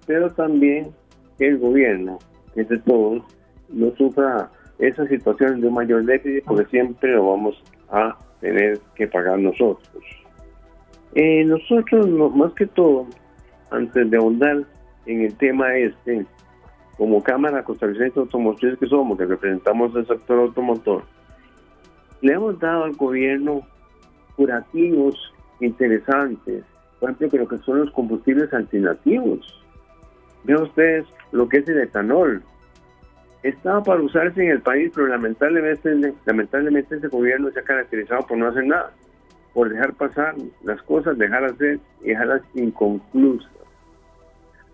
pero 0.06 0.30
también 0.30 0.90
el 1.38 1.58
gobierno, 1.58 2.18
que 2.54 2.62
es 2.62 2.68
de 2.68 2.78
todos, 2.78 3.22
no 3.68 3.94
sufra 3.96 4.50
esa 4.78 5.06
situación 5.06 5.60
de 5.60 5.68
un 5.68 5.74
mayor 5.74 6.04
déficit 6.04 6.44
porque 6.44 6.64
siempre 6.66 7.12
lo 7.12 7.30
vamos 7.30 7.62
a 7.90 8.16
tener 8.40 8.80
que 8.94 9.06
pagar 9.06 9.38
nosotros. 9.38 10.04
Eh, 11.14 11.44
nosotros, 11.44 12.08
más 12.34 12.52
que 12.54 12.66
todo, 12.66 13.06
antes 13.70 14.10
de 14.10 14.16
ahondar 14.16 14.64
en 15.06 15.20
el 15.22 15.34
tema 15.36 15.76
este, 15.76 16.26
como 16.96 17.22
Cámara 17.22 17.62
Costarricense 17.62 18.18
Automotriz 18.18 18.78
que 18.78 18.86
somos, 18.86 19.16
que 19.16 19.26
representamos 19.26 19.94
el 19.94 20.06
sector 20.06 20.40
automotor, 20.40 21.04
le 22.20 22.32
hemos 22.32 22.58
dado 22.58 22.84
al 22.84 22.94
gobierno 22.94 23.62
curativos 24.36 25.32
interesantes, 25.60 26.64
por 26.98 27.10
ejemplo, 27.10 27.28
creo 27.28 27.48
que 27.48 27.64
son 27.64 27.80
los 27.80 27.90
combustibles 27.90 28.52
alternativos. 28.52 29.62
Vean 30.44 30.62
ustedes 30.62 31.06
lo 31.32 31.48
que 31.48 31.58
es 31.58 31.68
el 31.68 31.80
etanol. 31.80 32.42
Estaba 33.44 33.82
para 33.82 34.00
usarse 34.00 34.42
en 34.42 34.52
el 34.52 34.62
país, 34.62 34.90
pero 34.94 35.06
lamentablemente, 35.06 36.96
ese 36.96 37.08
gobierno 37.08 37.50
se 37.50 37.60
ha 37.60 37.62
caracterizado 37.62 38.26
por 38.26 38.38
no 38.38 38.48
hacer 38.48 38.64
nada, 38.66 38.90
por 39.52 39.68
dejar 39.68 39.92
pasar 39.92 40.34
las 40.62 40.80
cosas, 40.84 41.18
dejar 41.18 41.44
hacer 41.44 41.78
y 42.00 42.08
dejarlas 42.08 42.40
inconclusas. 42.54 43.52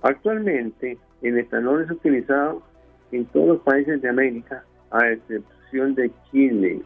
Actualmente, 0.03 0.97
el 1.21 1.39
etanol 1.39 1.83
es 1.83 1.91
utilizado 1.91 2.63
en 3.11 3.25
todos 3.27 3.49
los 3.49 3.61
países 3.63 4.01
de 4.01 4.09
América, 4.09 4.63
a 4.93 5.11
excepción 5.11 5.97
de 5.97 6.13
Chile. 6.31 6.81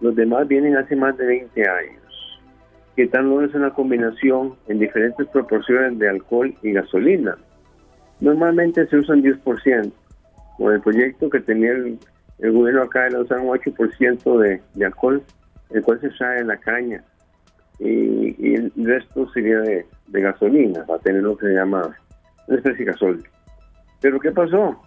Los 0.00 0.16
demás 0.16 0.48
vienen 0.48 0.76
hace 0.76 0.96
más 0.96 1.16
de 1.16 1.24
20 1.24 1.68
años. 1.68 2.40
El 2.96 3.04
etanol 3.04 3.44
es 3.44 3.54
una 3.54 3.72
combinación 3.72 4.56
en 4.66 4.80
diferentes 4.80 5.24
proporciones 5.28 6.00
de 6.00 6.08
alcohol 6.08 6.52
y 6.62 6.72
gasolina. 6.72 7.36
Normalmente 8.18 8.88
se 8.88 8.96
usan 8.96 9.22
10%. 9.22 9.92
Con 10.56 10.72
el 10.72 10.80
proyecto 10.80 11.28
que 11.28 11.40
tenía 11.40 11.72
el, 11.72 11.98
gobierno 12.38 12.82
acá, 12.82 13.08
le 13.08 13.18
usan 13.18 13.40
un 13.40 13.56
8% 13.56 14.38
de, 14.38 14.60
de, 14.74 14.84
alcohol, 14.84 15.22
el 15.70 15.82
cual 15.82 16.00
se 16.00 16.08
extrae 16.08 16.40
en 16.40 16.48
la 16.48 16.56
caña. 16.56 17.04
Y, 17.78 18.54
el 18.54 18.72
resto 18.76 19.28
sería 19.32 19.60
de, 19.60 19.86
de 20.08 20.20
gasolina, 20.20 20.84
para 20.84 21.00
tener 21.00 21.22
lo 21.22 21.36
que 21.36 21.46
se 21.46 21.54
llama 21.54 21.96
una 22.46 22.56
especie 22.56 22.84
de 22.84 22.92
gasol. 22.92 23.22
Pero 24.00 24.20
¿qué 24.20 24.30
pasó? 24.30 24.80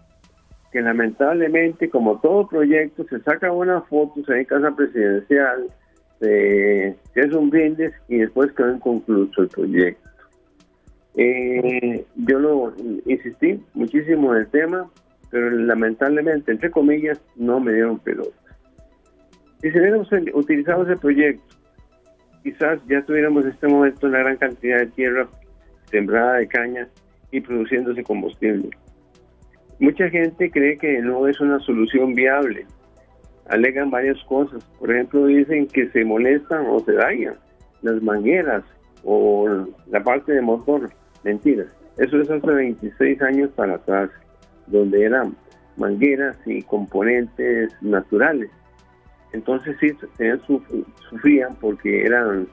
Que 0.71 0.81
lamentablemente, 0.81 1.89
como 1.89 2.19
todo 2.19 2.47
proyecto, 2.47 3.03
se 3.09 3.19
saca 3.21 3.51
una 3.51 3.81
foto, 3.81 4.23
se 4.25 4.33
ve 4.33 4.39
en 4.39 4.45
casa 4.45 4.71
presidencial, 4.75 5.67
se, 6.19 6.95
hace 7.15 7.35
un 7.35 7.49
brindis 7.49 7.91
y 8.07 8.17
después 8.17 8.51
quedó 8.53 8.73
inconcluso 8.73 9.41
el 9.41 9.49
proyecto. 9.49 10.09
Eh, 11.15 12.05
yo 12.15 12.39
lo 12.39 12.73
insistí 13.05 13.61
muchísimo 13.73 14.33
en 14.33 14.41
el 14.41 14.47
tema, 14.47 14.89
pero 15.31 15.49
lamentablemente, 15.49 16.51
entre 16.51 16.71
comillas, 16.71 17.21
no 17.35 17.59
me 17.59 17.73
dieron 17.73 17.99
pelota. 17.99 18.37
Si 19.61 19.71
se 19.71 19.79
hubiéramos 19.79 20.09
utilizado 20.33 20.83
ese 20.83 20.95
proyecto, 20.95 21.55
quizás 22.43 22.79
ya 22.87 23.01
tuviéramos 23.03 23.43
en 23.43 23.51
este 23.51 23.67
momento 23.67 24.07
una 24.07 24.19
gran 24.19 24.37
cantidad 24.37 24.79
de 24.79 24.87
tierra 24.87 25.27
sembrada 25.91 26.35
de 26.35 26.47
caña 26.47 26.87
y 27.31 27.41
produciéndose 27.41 28.03
combustible. 28.03 28.69
Mucha 29.79 30.09
gente 30.09 30.49
cree 30.51 30.77
que 30.77 30.99
no 31.01 31.27
es 31.27 31.39
una 31.39 31.59
solución 31.59 32.13
viable. 32.13 32.65
Alegan 33.49 33.89
varias 33.89 34.21
cosas. 34.25 34.63
Por 34.77 34.91
ejemplo, 34.91 35.25
dicen 35.25 35.67
que 35.67 35.89
se 35.89 36.03
molestan 36.03 36.65
o 36.67 36.79
se 36.81 36.93
dañan 36.93 37.35
las 37.81 38.01
mangueras 38.01 38.63
o 39.03 39.65
la 39.89 40.03
parte 40.03 40.33
de 40.33 40.41
motor. 40.41 40.89
Mentiras. 41.23 41.67
Eso 41.97 42.21
es 42.21 42.29
hace 42.29 42.47
26 42.47 43.21
años 43.21 43.49
para 43.55 43.75
atrás, 43.75 44.09
donde 44.69 45.03
eran 45.03 45.35
mangueras 45.77 46.37
y 46.45 46.61
componentes 46.63 47.71
naturales. 47.81 48.49
Entonces 49.31 49.77
sí, 49.79 49.95
sufrían 51.09 51.55
porque 51.55 52.03
eran, 52.03 52.47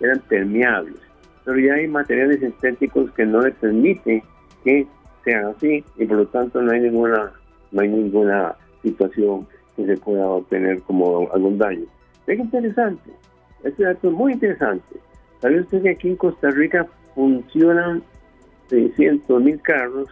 eran 0.00 0.20
permeables. 0.28 0.98
Pero 1.44 1.58
ya 1.58 1.74
hay 1.74 1.88
materiales 1.88 2.40
sintéticos 2.40 3.10
que 3.12 3.24
no 3.24 3.40
les 3.40 3.54
permiten 3.54 4.22
que 4.64 4.86
así 5.34 5.84
y 5.96 6.06
por 6.06 6.18
lo 6.18 6.26
tanto 6.28 6.60
no 6.62 6.72
hay 6.72 6.80
ninguna, 6.80 7.32
no 7.72 7.80
hay 7.80 7.88
ninguna 7.88 8.54
situación 8.82 9.46
que 9.76 9.86
se 9.86 9.96
pueda 9.96 10.26
obtener 10.26 10.80
como 10.82 11.30
algún 11.32 11.58
daño. 11.58 11.84
Es 12.26 12.38
interesante, 12.38 13.10
este 13.64 13.84
dato 13.84 14.08
es 14.08 14.14
muy 14.14 14.32
interesante. 14.34 14.96
¿Sabe 15.40 15.60
usted 15.60 15.82
que 15.82 15.90
aquí 15.90 16.08
en 16.08 16.16
Costa 16.16 16.50
Rica 16.50 16.86
funcionan 17.14 18.02
600 18.68 19.42
mil 19.42 19.60
carros 19.62 20.08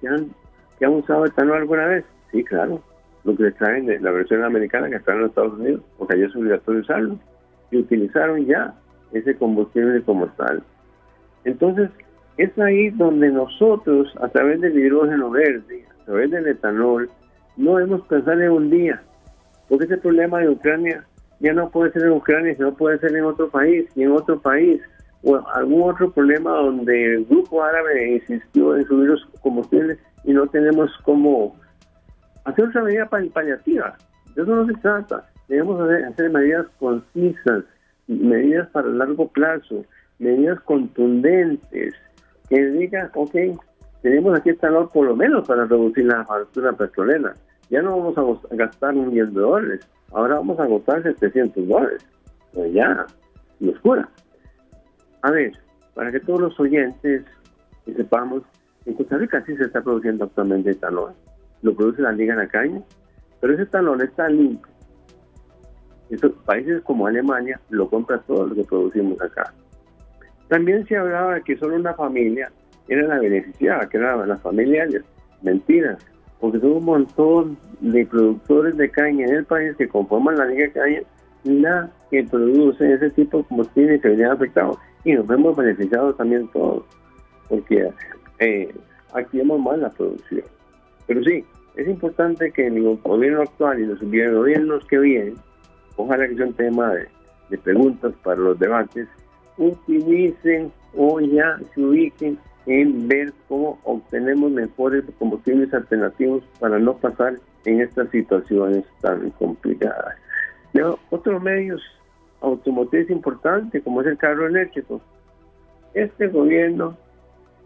que 0.00 0.08
han, 0.08 0.30
que 0.78 0.86
han 0.86 0.94
usado 0.94 1.26
etanol 1.26 1.58
alguna 1.58 1.86
vez? 1.86 2.04
Sí, 2.30 2.44
claro. 2.44 2.80
Lo 3.24 3.36
que 3.36 3.50
traen 3.52 3.86
de 3.86 4.00
la 4.00 4.10
versión 4.10 4.44
americana 4.44 4.88
que 4.88 4.96
está 4.96 5.12
en 5.12 5.20
los 5.20 5.30
Estados 5.30 5.58
Unidos, 5.58 5.82
porque 5.98 6.14
allá 6.14 6.26
es 6.26 6.36
obligatorio 6.36 6.80
usarlo. 6.80 7.18
Y 7.70 7.78
utilizaron 7.78 8.46
ya 8.46 8.74
ese 9.12 9.36
combustible 9.36 10.02
como 10.02 10.26
tal. 10.28 10.62
Entonces, 11.44 11.90
es 12.36 12.56
ahí 12.58 12.90
donde 12.90 13.30
nosotros, 13.30 14.14
a 14.20 14.28
través 14.28 14.60
del 14.60 14.78
hidrógeno 14.78 15.30
verde, 15.30 15.84
a 16.02 16.04
través 16.04 16.30
del 16.30 16.46
etanol, 16.46 17.10
no 17.56 17.76
debemos 17.76 18.06
pensar 18.06 18.40
en 18.40 18.52
un 18.52 18.70
día, 18.70 19.02
porque 19.68 19.86
ese 19.86 19.98
problema 19.98 20.38
de 20.38 20.50
Ucrania 20.50 21.04
ya 21.40 21.52
no 21.52 21.68
puede 21.70 21.92
ser 21.92 22.04
en 22.04 22.12
Ucrania, 22.12 22.54
sino 22.54 22.74
puede 22.74 22.98
ser 23.00 23.14
en 23.16 23.24
otro 23.24 23.48
país, 23.48 23.88
y 23.96 24.04
en 24.04 24.12
otro 24.12 24.40
país, 24.40 24.80
o 25.22 25.36
algún 25.54 25.90
otro 25.90 26.10
problema 26.12 26.52
donde 26.52 27.14
el 27.14 27.24
grupo 27.24 27.62
árabe 27.62 28.14
insistió 28.14 28.76
en 28.76 28.84
subir 28.86 29.08
los 29.08 29.24
combustibles 29.40 29.98
y 30.28 30.34
no 30.34 30.46
tenemos 30.46 30.90
como 31.04 31.56
hacer 32.44 32.66
otra 32.66 32.82
medida 32.82 33.08
paliativa. 33.08 33.96
De 34.34 34.42
eso 34.42 34.54
no 34.54 34.66
se 34.66 34.74
trata. 34.74 35.26
Debemos 35.48 35.80
hacer, 35.80 36.04
hacer 36.04 36.30
medidas 36.30 36.66
concisas, 36.78 37.64
medidas 38.08 38.68
para 38.68 38.88
largo 38.88 39.26
plazo, 39.28 39.86
medidas 40.18 40.60
contundentes, 40.60 41.94
que 42.50 42.62
diga, 42.62 43.10
ok, 43.14 43.34
tenemos 44.02 44.38
aquí 44.38 44.52
valor 44.52 44.90
por 44.92 45.06
lo 45.06 45.16
menos 45.16 45.48
para 45.48 45.64
reducir 45.64 46.04
la 46.04 46.22
factura 46.26 46.74
petrolera. 46.74 47.32
Ya 47.70 47.80
no 47.80 47.96
vamos 47.96 48.44
a 48.50 48.54
gastar 48.54 48.94
un 48.96 49.08
millón 49.08 49.32
de 49.32 49.40
dólares, 49.40 49.88
ahora 50.12 50.34
vamos 50.34 50.60
a 50.60 50.66
gastar 50.66 51.04
700 51.04 51.66
dólares. 51.66 52.06
Pues 52.52 52.70
ya, 52.74 53.06
oscura. 53.66 54.06
A 55.22 55.30
ver, 55.30 55.52
para 55.94 56.12
que 56.12 56.20
todos 56.20 56.40
los 56.40 56.60
oyentes 56.60 57.24
sepamos, 57.86 58.42
en 58.88 58.94
Costa 58.94 59.18
Rica 59.18 59.44
sí 59.44 59.54
se 59.54 59.64
está 59.64 59.82
produciendo 59.82 60.24
actualmente 60.24 60.70
etanol. 60.70 61.12
Lo 61.60 61.74
produce 61.74 62.00
la 62.00 62.12
Liga 62.12 62.34
la 62.34 62.48
Caña, 62.48 62.80
pero 63.38 63.52
ese 63.52 63.64
etanol 63.64 64.00
está 64.00 64.30
limpio. 64.30 64.72
Estos 66.08 66.32
países 66.46 66.80
como 66.84 67.06
Alemania 67.06 67.60
lo 67.68 67.90
compran 67.90 68.22
todo 68.26 68.46
lo 68.46 68.54
que 68.54 68.64
producimos 68.64 69.20
acá. 69.20 69.52
También 70.48 70.86
se 70.86 70.96
hablaba 70.96 71.34
de 71.34 71.42
que 71.42 71.58
solo 71.58 71.76
una 71.76 71.92
familia 71.92 72.50
era 72.88 73.06
la 73.06 73.18
beneficiada, 73.18 73.86
que 73.90 73.98
eran 73.98 74.26
las 74.26 74.40
familias. 74.40 74.88
Mentiras, 75.42 75.98
porque 76.40 76.58
son 76.58 76.72
un 76.72 76.84
montón 76.84 77.58
de 77.80 78.06
productores 78.06 78.74
de 78.78 78.90
caña 78.90 79.26
en 79.26 79.34
el 79.34 79.44
país 79.44 79.76
que 79.76 79.86
conforman 79.86 80.36
la 80.36 80.46
Liga 80.46 80.64
de 80.64 80.72
Caña, 80.72 81.02
la 81.44 81.90
que 82.10 82.24
produce 82.24 82.90
ese 82.90 83.10
tipo 83.10 83.38
de 83.38 83.44
combustible 83.44 84.00
se 84.00 84.08
venían 84.08 84.32
afectados. 84.32 84.78
Y 85.04 85.12
nos 85.12 85.28
hemos 85.28 85.54
beneficiado 85.54 86.14
también 86.14 86.48
todos, 86.48 86.84
porque 87.50 87.92
eh, 88.38 88.74
activamos 89.12 89.60
más 89.60 89.78
la 89.78 89.90
producción. 89.90 90.44
Pero 91.06 91.22
sí, 91.24 91.44
es 91.76 91.88
importante 91.88 92.50
que 92.52 92.66
el 92.66 92.96
gobierno 92.98 93.42
actual 93.42 93.80
y 93.80 93.86
los 93.86 94.00
gobiernos 94.00 94.84
que 94.86 94.98
vienen, 94.98 95.36
ojalá 95.96 96.28
que 96.28 96.36
sea 96.36 96.46
un 96.46 96.54
tema 96.54 96.92
de 97.48 97.58
preguntas 97.58 98.12
para 98.22 98.40
los 98.40 98.58
debates, 98.58 99.08
utilicen 99.56 100.72
o 100.94 101.20
ya 101.20 101.58
se 101.74 101.80
ubiquen 101.82 102.38
en 102.66 103.08
ver 103.08 103.32
cómo 103.48 103.78
obtenemos 103.84 104.50
mejores 104.50 105.04
combustibles 105.18 105.72
alternativos 105.72 106.44
para 106.60 106.78
no 106.78 106.96
pasar 106.96 107.34
en 107.64 107.80
estas 107.80 108.10
situaciones 108.10 108.84
tan 109.00 109.30
complicadas. 109.30 110.16
otros 111.10 111.42
medios 111.42 111.82
automotrices 112.40 113.10
importantes, 113.10 113.82
como 113.82 114.02
es 114.02 114.06
el 114.06 114.18
carro 114.18 114.46
eléctrico. 114.46 115.00
Este 115.94 116.28
gobierno 116.28 116.96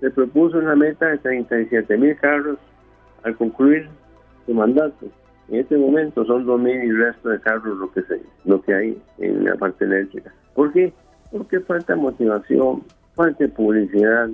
se 0.02 0.10
propuso 0.10 0.58
una 0.58 0.74
meta 0.74 1.06
de 1.06 1.18
37 1.18 1.96
mil 1.96 2.16
carros 2.16 2.58
al 3.22 3.36
concluir 3.36 3.88
su 4.44 4.52
mandato. 4.52 5.06
En 5.48 5.60
este 5.60 5.76
momento 5.76 6.24
son 6.24 6.44
2.000 6.44 6.84
y 6.84 6.90
resto 6.90 7.28
de 7.28 7.40
carros 7.40 7.78
lo 7.78 7.92
que, 7.92 8.02
se, 8.02 8.20
lo 8.44 8.60
que 8.62 8.74
hay 8.74 9.02
en 9.18 9.44
la 9.44 9.54
parte 9.54 9.84
eléctrica. 9.84 10.34
¿Por 10.54 10.72
qué? 10.72 10.92
Porque 11.30 11.60
falta 11.60 11.94
motivación, 11.94 12.82
falta 13.14 13.46
publicidad, 13.48 14.28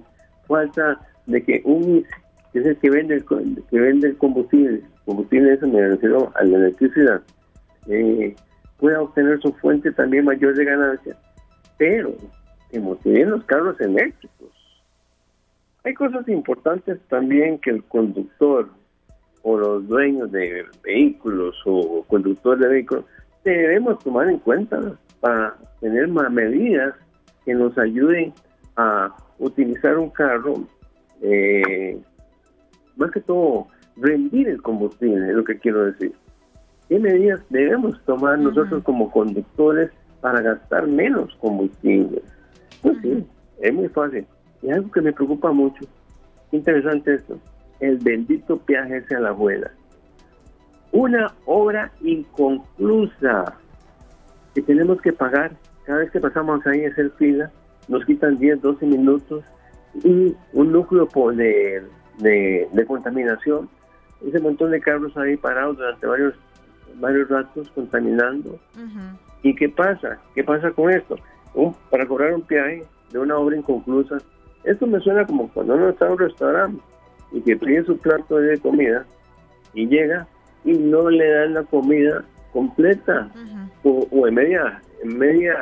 falta 0.47 0.99
de 1.27 1.43
que 1.43 1.61
un 1.67 2.03
que 2.51 2.61
es 2.61 2.67
el 2.67 2.77
que 2.79 2.89
vende 2.89 3.17
el, 3.17 3.25
que 3.27 3.79
vende 3.79 4.09
el 4.09 4.17
combustible, 4.17 4.83
combustible 5.05 5.53
eso 5.53 5.69
me 5.69 5.87
refiero 5.87 6.33
a 6.35 6.45
la 6.45 6.57
electricidad, 6.57 7.21
eh, 7.89 8.35
pueda 8.79 9.03
obtener 9.03 9.39
su 9.43 9.53
fuente 9.55 9.93
también 9.93 10.25
mayor 10.25 10.55
de 10.55 10.65
ganancia, 10.65 11.15
pero 11.77 12.15
que 12.71 12.81
motiven 12.81 13.33
los 13.33 13.45
carros 13.45 13.79
eléctricos. 13.83 14.58
Hay 15.89 15.95
cosas 15.95 16.29
importantes 16.29 17.01
también 17.09 17.57
que 17.61 17.71
el 17.71 17.83
conductor 17.85 18.69
o 19.43 19.57
los 19.57 19.89
dueños 19.89 20.31
de 20.31 20.67
vehículos 20.85 21.57
o 21.65 22.05
conductores 22.07 22.61
de 22.61 22.69
vehículos 22.69 23.07
debemos 23.43 23.99
tomar 24.01 24.29
en 24.29 24.39
cuenta 24.39 24.79
para 25.21 25.57
tener 25.81 26.09
más 26.09 26.31
medidas 26.31 26.95
que 27.47 27.55
nos 27.55 27.79
ayuden 27.79 28.35
a 28.77 29.17
utilizar 29.39 29.97
un 29.97 30.11
carro, 30.11 30.57
eh, 31.23 31.99
más 32.97 33.11
que 33.11 33.23
todo, 33.23 33.69
rendir 33.97 34.47
el 34.47 34.61
combustible, 34.61 35.31
es 35.31 35.35
lo 35.37 35.45
que 35.45 35.59
quiero 35.59 35.87
decir. 35.87 36.13
¿Qué 36.91 36.99
medidas 36.99 37.41
debemos 37.49 37.99
tomar 38.05 38.39
nosotros 38.39 38.85
como 38.85 39.11
conductores 39.11 39.91
para 40.21 40.43
gastar 40.43 40.87
menos 40.87 41.35
combustible? 41.37 42.21
Pues 42.83 42.99
sí, 43.01 43.27
es 43.63 43.73
muy 43.73 43.89
fácil. 43.89 44.27
Y 44.63 44.71
algo 44.71 44.91
que 44.91 45.01
me 45.01 45.13
preocupa 45.13 45.53
mucho, 45.53 45.85
interesante 46.53 47.15
esto, 47.15 47.39
el 47.81 47.99
bendito 47.99 48.59
peaje 48.59 48.99
hacia 48.99 49.21
la 49.21 49.31
abuela. 49.31 49.71
Una 50.93 51.33
obra 51.45 51.93
inconclusa 52.01 53.57
que 54.55 54.63
tenemos 54.63 55.01
que 55.01 55.13
pagar 55.13 55.53
cada 55.85 56.01
vez 56.01 56.11
que 56.11 56.21
pasamos 56.21 56.67
ahí 56.67 56.85
a 56.85 56.91
hacer 56.91 57.11
fila, 57.13 57.51
nos 57.89 58.05
quitan 58.05 58.39
10, 58.39 58.61
12 58.61 58.87
minutos 58.87 59.45
y 60.05 60.35
un 60.53 60.73
núcleo 60.73 61.09
de, 61.33 61.83
de, 62.19 62.87
contaminación. 62.87 63.69
Ese 64.27 64.41
montón 64.41 64.71
de 64.71 64.81
carros 64.81 65.17
ahí 65.17 65.37
parados 65.37 65.79
durante 65.79 66.07
varios, 66.07 66.35
varios 66.97 67.29
ratos 67.29 67.71
contaminando. 67.71 68.59
¿Y 69.43 69.55
qué 69.55 69.69
pasa? 69.69 70.19
¿Qué 70.35 70.45
pasa 70.45 70.71
con 70.73 70.91
esto? 70.91 71.17
para 71.91 72.07
cobrar 72.07 72.35
un 72.35 72.43
peaje 72.43 72.85
de 73.11 73.19
una 73.19 73.37
obra 73.37 73.57
inconclusa, 73.57 74.19
esto 74.65 74.87
me 74.87 75.01
suena 75.01 75.27
como 75.27 75.49
cuando 75.49 75.75
uno 75.75 75.91
está 75.91 76.07
en 76.07 76.13
un 76.13 76.19
restaurante 76.19 76.83
y 77.33 77.41
que 77.41 77.57
pide 77.57 77.85
su 77.85 77.97
plato 77.99 78.37
de 78.37 78.59
comida 78.59 79.05
y 79.75 79.87
llega 79.87 80.27
y 80.65 80.73
no 80.73 81.09
le 81.09 81.29
dan 81.31 81.55
la 81.55 81.63
comida 81.65 82.25
completa. 82.53 83.31
O, 83.85 84.27
en 84.27 84.35
media 84.35 84.83
en 85.03 85.17
media 85.17 85.57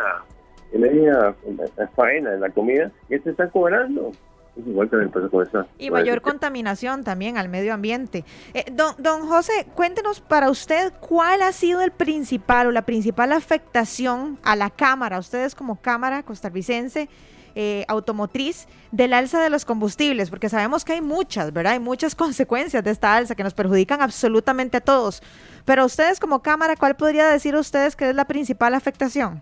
en 0.72 0.80
media 0.80 1.34
faena 1.94 2.30
de 2.30 2.40
la 2.40 2.50
comida 2.50 2.90
y 3.04 3.08
se 3.08 3.14
este 3.16 3.30
está 3.30 3.48
cobrando 3.50 4.10
igual 4.56 4.88
también 4.88 5.10
pasa 5.12 5.28
con 5.28 5.46
esa 5.46 5.66
y 5.78 5.90
mayor 5.90 6.22
contaminación 6.22 7.04
también 7.04 7.36
al 7.36 7.48
medio 7.50 7.74
ambiente. 7.74 8.24
Eh, 8.54 8.64
don, 8.72 8.94
don 8.98 9.28
José 9.28 9.66
cuéntenos 9.74 10.20
para 10.20 10.50
usted 10.50 10.92
cuál 10.98 11.42
ha 11.42 11.52
sido 11.52 11.82
el 11.82 11.92
principal 11.92 12.68
o 12.68 12.72
la 12.72 12.82
principal 12.82 13.32
afectación 13.32 14.38
a 14.42 14.56
la 14.56 14.70
cámara 14.70 15.18
ustedes 15.18 15.54
como 15.54 15.80
cámara 15.80 16.22
costarricense 16.22 17.08
eh, 17.58 17.86
automotriz 17.88 18.68
del 18.92 19.14
alza 19.14 19.42
de 19.42 19.48
los 19.48 19.64
combustibles, 19.64 20.28
porque 20.28 20.50
sabemos 20.50 20.84
que 20.84 20.92
hay 20.92 21.00
muchas, 21.00 21.54
¿verdad? 21.54 21.72
Hay 21.72 21.80
muchas 21.80 22.14
consecuencias 22.24 22.84
de 22.84 22.90
esta 22.90 23.16
alza 23.16 23.34
que 23.34 23.42
nos 23.42 23.54
perjudican 23.54 24.02
absolutamente 24.02 24.76
a 24.76 24.80
todos. 24.82 25.22
Pero 25.64 25.86
ustedes 25.86 26.20
como 26.20 26.42
Cámara, 26.42 26.76
¿cuál 26.76 26.96
podría 26.96 27.26
decir 27.28 27.56
ustedes 27.56 27.96
que 27.96 28.10
es 28.10 28.14
la 28.14 28.26
principal 28.26 28.74
afectación? 28.74 29.40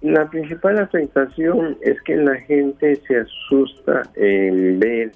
La 0.00 0.30
principal 0.30 0.78
afectación 0.78 1.76
es 1.82 2.00
que 2.02 2.16
la 2.16 2.36
gente 2.36 2.96
se 3.06 3.18
asusta 3.18 4.02
en 4.14 4.80
ver 4.80 5.12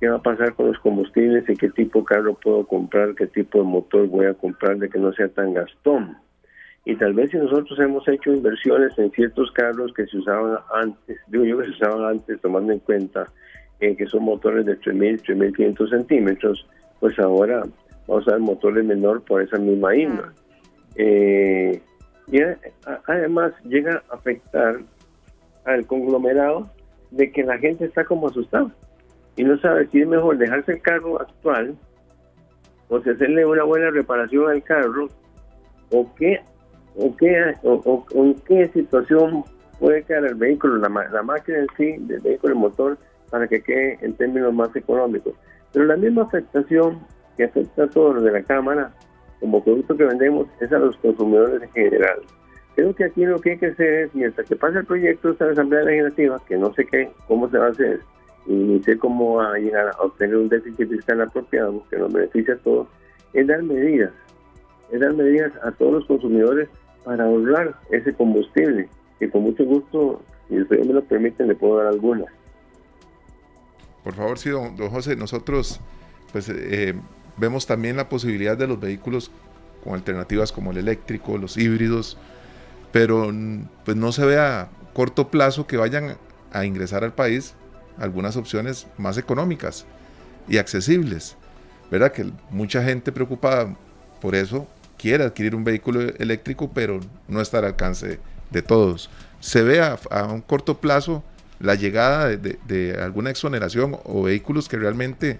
qué 0.00 0.08
va 0.08 0.16
a 0.16 0.22
pasar 0.22 0.54
con 0.54 0.68
los 0.68 0.78
combustibles 0.78 1.44
y 1.46 1.56
qué 1.56 1.68
tipo 1.68 1.98
de 1.98 2.04
carro 2.06 2.34
puedo 2.42 2.66
comprar, 2.66 3.14
qué 3.16 3.26
tipo 3.26 3.58
de 3.58 3.64
motor 3.64 4.06
voy 4.08 4.24
a 4.24 4.32
comprar 4.32 4.78
de 4.78 4.88
que 4.88 4.98
no 4.98 5.12
sea 5.12 5.28
tan 5.28 5.52
gastón. 5.52 6.16
Y 6.86 6.96
tal 6.96 7.14
vez 7.14 7.30
si 7.30 7.38
nosotros 7.38 7.78
hemos 7.78 8.06
hecho 8.08 8.32
inversiones 8.32 8.98
en 8.98 9.10
ciertos 9.12 9.50
carros 9.52 9.92
que 9.94 10.06
se 10.06 10.18
usaban 10.18 10.58
antes, 10.74 11.18
digo 11.28 11.44
yo 11.44 11.58
que 11.58 11.64
se 11.64 11.70
usaban 11.70 12.04
antes 12.04 12.40
tomando 12.40 12.72
en 12.72 12.78
cuenta 12.80 13.26
eh, 13.80 13.96
que 13.96 14.06
son 14.06 14.24
motores 14.24 14.66
de 14.66 14.78
3.000, 14.78 15.22
3.500 15.22 15.90
centímetros, 15.90 16.66
pues 17.00 17.18
ahora 17.18 17.62
vamos 18.06 18.28
a 18.28 18.32
ver 18.32 18.40
motores 18.40 18.84
menor 18.84 19.22
por 19.22 19.42
esa 19.42 19.58
misma 19.58 19.96
isla. 19.96 20.32
Eh, 20.96 21.80
y 22.28 22.38
además 23.06 23.52
llega 23.64 24.02
a 24.10 24.14
afectar 24.14 24.76
al 25.64 25.86
conglomerado 25.86 26.70
de 27.10 27.30
que 27.32 27.42
la 27.44 27.58
gente 27.58 27.84
está 27.86 28.04
como 28.04 28.28
asustada 28.28 28.74
y 29.36 29.44
no 29.44 29.58
sabe 29.58 29.88
si 29.88 30.00
es 30.00 30.06
mejor 30.06 30.38
dejarse 30.38 30.72
el 30.72 30.82
carro 30.82 31.20
actual 31.20 31.76
o 32.88 33.00
si 33.00 33.10
hacerle 33.10 33.44
una 33.44 33.64
buena 33.64 33.90
reparación 33.90 34.50
al 34.50 34.62
carro 34.62 35.08
o 35.90 36.14
qué 36.14 36.40
o 36.96 37.16
qué, 37.16 37.54
o, 37.62 38.04
en 38.14 38.34
qué 38.46 38.68
situación 38.68 39.44
puede 39.78 40.02
quedar 40.02 40.24
el 40.24 40.34
vehículo, 40.34 40.76
la, 40.78 40.88
la 40.88 41.22
máquina 41.22 41.58
en 41.58 41.66
sí, 41.76 41.96
del 42.06 42.20
vehículo, 42.20 42.54
el 42.54 42.58
motor, 42.60 42.98
para 43.30 43.48
que 43.48 43.62
quede 43.62 43.98
en 44.00 44.14
términos 44.14 44.54
más 44.54 44.74
económicos. 44.76 45.34
Pero 45.72 45.86
la 45.86 45.96
misma 45.96 46.22
afectación 46.22 47.00
que 47.36 47.44
afecta 47.44 47.84
a 47.84 47.90
todos 47.90 48.16
los 48.16 48.24
de 48.24 48.32
la 48.32 48.42
Cámara, 48.42 48.92
como 49.40 49.62
producto 49.62 49.96
que 49.96 50.04
vendemos, 50.04 50.46
es 50.60 50.72
a 50.72 50.78
los 50.78 50.96
consumidores 50.98 51.62
en 51.62 51.70
general. 51.70 52.20
Creo 52.76 52.94
que 52.94 53.04
aquí 53.04 53.24
lo 53.24 53.40
que 53.40 53.52
hay 53.52 53.58
que 53.58 53.66
hacer 53.66 53.94
es, 53.94 54.14
mientras 54.14 54.48
que 54.48 54.56
pase 54.56 54.78
el 54.78 54.84
proyecto 54.84 55.30
esta 55.30 55.50
Asamblea 55.50 55.82
Legislativa, 55.82 56.40
que 56.46 56.56
no 56.56 56.72
sé 56.74 56.84
qué, 56.86 57.10
cómo 57.26 57.48
se 57.50 57.58
va 57.58 57.66
a 57.66 57.70
hacer, 57.70 58.00
y 58.46 58.52
ni 58.52 58.82
sé 58.82 58.98
cómo 58.98 59.36
va 59.36 59.54
a 59.54 59.58
llegar 59.58 59.88
a 59.88 60.02
obtener 60.02 60.36
un 60.36 60.48
déficit 60.48 60.88
fiscal 60.88 61.20
apropiado 61.20 61.82
que 61.90 61.96
nos 61.96 62.12
beneficie 62.12 62.54
a 62.54 62.58
todos, 62.58 62.88
es 63.32 63.46
dar 63.46 63.62
medidas, 63.62 64.12
es 64.92 65.00
dar 65.00 65.12
medidas 65.14 65.52
a 65.62 65.72
todos 65.72 65.94
los 65.94 66.06
consumidores 66.06 66.68
para 67.04 67.24
ahorrar 67.24 67.78
ese 67.90 68.14
combustible, 68.14 68.88
que 69.18 69.30
con 69.30 69.42
mucho 69.42 69.64
gusto, 69.64 70.22
si 70.48 70.60
ustedes 70.60 70.86
me 70.86 70.94
lo 70.94 71.04
permiten, 71.04 71.48
le 71.48 71.54
puedo 71.54 71.78
dar 71.78 71.88
algunas. 71.88 72.28
Por 74.02 74.14
favor, 74.14 74.38
sí, 74.38 74.50
don, 74.50 74.76
José, 74.76 75.16
nosotros 75.16 75.80
pues 76.32 76.48
eh, 76.48 76.94
vemos 77.36 77.66
también 77.66 77.96
la 77.96 78.08
posibilidad 78.08 78.56
de 78.56 78.66
los 78.66 78.80
vehículos 78.80 79.30
con 79.82 79.94
alternativas 79.94 80.52
como 80.52 80.72
el 80.72 80.78
eléctrico, 80.78 81.38
los 81.38 81.56
híbridos, 81.56 82.18
pero 82.92 83.30
pues 83.84 83.96
no 83.96 84.12
se 84.12 84.24
ve 84.24 84.38
a 84.38 84.68
corto 84.92 85.28
plazo 85.28 85.66
que 85.66 85.76
vayan 85.76 86.16
a 86.52 86.64
ingresar 86.64 87.04
al 87.04 87.12
país 87.12 87.54
algunas 87.98 88.36
opciones 88.36 88.86
más 88.98 89.18
económicas 89.18 89.86
y 90.48 90.58
accesibles. 90.58 91.36
¿Verdad? 91.90 92.12
Que 92.12 92.26
mucha 92.50 92.82
gente 92.82 93.12
preocupada 93.12 93.76
por 94.20 94.34
eso 94.34 94.66
quiere 94.98 95.24
adquirir 95.24 95.54
un 95.54 95.64
vehículo 95.64 96.00
eléctrico, 96.00 96.70
pero 96.72 97.00
no 97.28 97.40
está 97.40 97.58
al 97.58 97.66
alcance 97.66 98.18
de 98.50 98.62
todos. 98.62 99.10
Se 99.40 99.62
ve 99.62 99.80
a, 99.80 99.98
un 100.32 100.40
corto 100.40 100.78
plazo 100.78 101.22
la 101.60 101.74
llegada 101.74 102.28
de, 102.28 102.96
alguna 103.00 103.30
exoneración 103.30 103.96
o 104.04 104.22
vehículos 104.22 104.68
que 104.68 104.76
realmente 104.76 105.38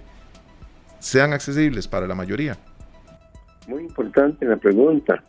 sean 0.99 1.33
accesibles 1.33 1.89
para 1.89 2.07
la 2.07 2.15
mayoría. 2.15 2.57
Muy 3.67 3.83
importante 3.83 4.47
la 4.47 4.57
pregunta. 4.57 5.23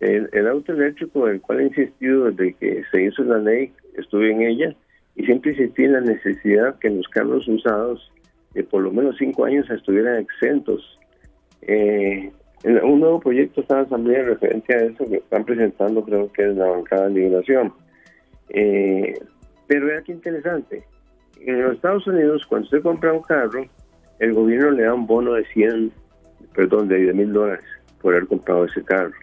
El, 0.00 0.46
auto 0.46 0.72
eléctrico, 0.72 1.28
el 1.28 1.40
cual 1.40 1.60
he 1.60 1.64
insistido 1.64 2.30
desde 2.30 2.54
que 2.54 2.84
se 2.90 3.02
hizo 3.02 3.22
la 3.22 3.38
ley, 3.38 3.72
estuve 3.96 4.32
en 4.32 4.42
ella 4.42 4.74
y 5.14 5.24
siempre 5.24 5.52
insistí 5.52 5.84
en 5.84 5.92
la 5.92 6.00
necesidad 6.00 6.78
que 6.78 6.88
los 6.88 7.06
carros 7.08 7.46
usados 7.48 8.10
de 8.54 8.64
por 8.64 8.82
lo 8.82 8.90
menos 8.90 9.16
cinco 9.18 9.44
años 9.44 9.68
estuvieran 9.70 10.16
exentos. 10.16 10.98
Eh, 11.62 12.32
un 12.64 13.00
nuevo 13.00 13.20
proyecto 13.20 13.60
está 13.62 13.78
en 13.78 13.86
asamblea 13.86 14.22
referencia 14.22 14.76
a 14.76 14.82
eso 14.82 15.04
que 15.06 15.16
están 15.16 15.44
presentando, 15.44 16.04
creo 16.04 16.30
que 16.32 16.50
es 16.50 16.56
la 16.56 16.66
bancada 16.66 17.08
de 17.08 17.14
liberación. 17.14 17.72
Eh, 18.50 19.14
pero 19.66 19.86
vea 19.86 20.02
qué 20.02 20.12
interesante. 20.12 20.84
En 21.40 21.62
los 21.62 21.76
Estados 21.76 22.06
Unidos, 22.06 22.44
cuando 22.46 22.66
usted 22.66 22.82
compra 22.82 23.12
un 23.12 23.22
carro, 23.22 23.64
el 24.18 24.34
gobierno 24.34 24.72
le 24.72 24.82
da 24.82 24.94
un 24.94 25.06
bono 25.06 25.32
de 25.32 25.44
100, 25.46 25.92
perdón, 26.54 26.88
de 26.88 26.98
10 26.98 27.14
mil 27.14 27.32
dólares 27.32 27.64
por 28.02 28.14
haber 28.14 28.26
comprado 28.26 28.64
ese 28.64 28.82
carro. 28.82 29.14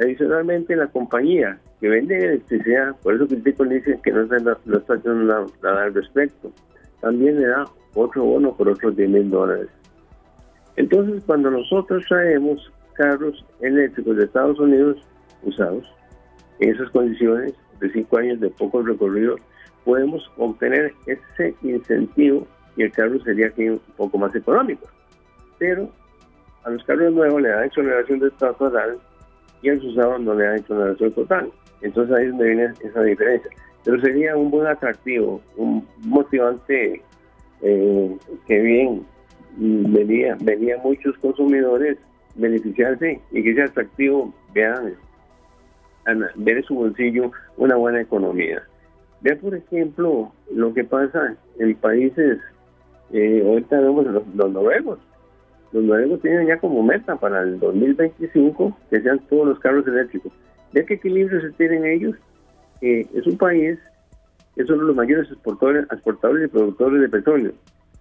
Adicionalmente, 0.00 0.76
la 0.76 0.86
compañía 0.86 1.58
que 1.80 1.88
vende 1.88 2.16
electricidad, 2.16 2.96
por 3.02 3.14
eso 3.14 3.26
critico 3.26 3.64
dice 3.64 3.98
que 4.02 4.12
no 4.12 4.22
está, 4.22 4.38
no 4.64 4.78
está 4.78 4.94
haciendo 4.94 5.46
nada 5.62 5.84
al 5.84 5.94
respecto, 5.94 6.50
también 7.00 7.40
le 7.40 7.48
da 7.48 7.66
otro 7.94 8.24
bono 8.24 8.56
por 8.56 8.68
otros 8.68 8.96
10 8.96 9.10
mil 9.10 9.30
dólares. 9.30 9.68
Entonces, 10.76 11.22
cuando 11.26 11.50
nosotros 11.50 12.04
traemos 12.08 12.72
carros 12.94 13.44
eléctricos 13.60 14.16
de 14.16 14.24
Estados 14.24 14.58
Unidos 14.58 14.98
usados, 15.42 15.84
en 16.58 16.74
esas 16.74 16.90
condiciones 16.90 17.54
de 17.80 17.90
cinco 17.92 18.18
años 18.18 18.40
de 18.40 18.50
poco 18.50 18.82
recorrido, 18.82 19.36
podemos 19.84 20.30
obtener 20.36 20.92
ese 21.06 21.54
incentivo 21.62 22.46
y 22.76 22.82
el 22.82 22.92
carro 22.92 23.18
sería 23.20 23.48
aquí 23.48 23.68
un 23.68 23.80
poco 23.96 24.18
más 24.18 24.34
económico. 24.34 24.86
Pero 25.58 25.88
a 26.64 26.70
los 26.70 26.82
carros 26.84 27.12
nuevos 27.12 27.40
le 27.40 27.48
dan 27.48 27.64
exoneración 27.64 28.18
de 28.18 28.30
total 28.30 28.98
y 29.62 29.70
a 29.70 29.74
los 29.74 29.84
usados 29.84 30.20
no 30.20 30.34
le 30.34 30.44
dan 30.44 30.56
exoneración 30.56 31.12
total. 31.12 31.50
Entonces 31.80 32.16
ahí 32.16 32.24
es 32.24 32.30
donde 32.30 32.46
viene 32.46 32.72
esa 32.82 33.02
diferencia. 33.02 33.50
Pero 33.84 34.00
sería 34.00 34.36
un 34.36 34.50
buen 34.50 34.66
atractivo, 34.66 35.40
un 35.56 35.86
motivante 36.02 37.00
eh, 37.62 38.16
que 38.46 38.60
bien 38.60 39.06
venía, 39.56 40.36
venía 40.40 40.76
muchos 40.78 41.16
consumidores 41.18 41.98
beneficiarse 42.34 43.20
y 43.30 43.42
que 43.42 43.50
ese 43.50 43.62
atractivo 43.62 44.32
vean, 44.52 44.94
ver 46.36 46.58
en 46.58 46.62
su 46.64 46.74
bolsillo 46.74 47.32
una 47.56 47.76
buena 47.76 48.00
economía. 48.00 48.62
Vea, 49.22 49.36
por 49.36 49.54
ejemplo, 49.54 50.32
lo 50.52 50.74
que 50.74 50.84
pasa 50.84 51.36
en 51.58 51.74
países, 51.76 52.38
eh, 53.12 53.42
ahorita 53.44 53.80
vemos 53.80 54.06
los, 54.06 54.26
los 54.34 54.52
noruegos. 54.52 54.98
Los 55.72 55.84
noruegos 55.84 56.20
tienen 56.20 56.46
ya 56.46 56.58
como 56.58 56.82
meta 56.82 57.16
para 57.16 57.42
el 57.42 57.58
2025 57.58 58.76
que 58.90 59.00
sean 59.00 59.18
todos 59.28 59.48
los 59.48 59.58
carros 59.58 59.86
eléctricos. 59.86 60.32
Vea 60.72 60.84
qué 60.84 60.94
equilibrio 60.94 61.40
se 61.40 61.50
tienen 61.52 61.84
ellos. 61.86 62.16
es 62.80 63.26
un 63.26 63.38
país 63.38 63.78
que 64.54 64.62
es 64.62 64.70
uno 64.70 64.82
de 64.82 64.88
los 64.88 64.96
mayores 64.96 65.30
exportadores, 65.30 65.86
exportadores 65.90 66.46
y 66.46 66.48
productores 66.48 67.00
de 67.00 67.08
petróleo. 67.08 67.52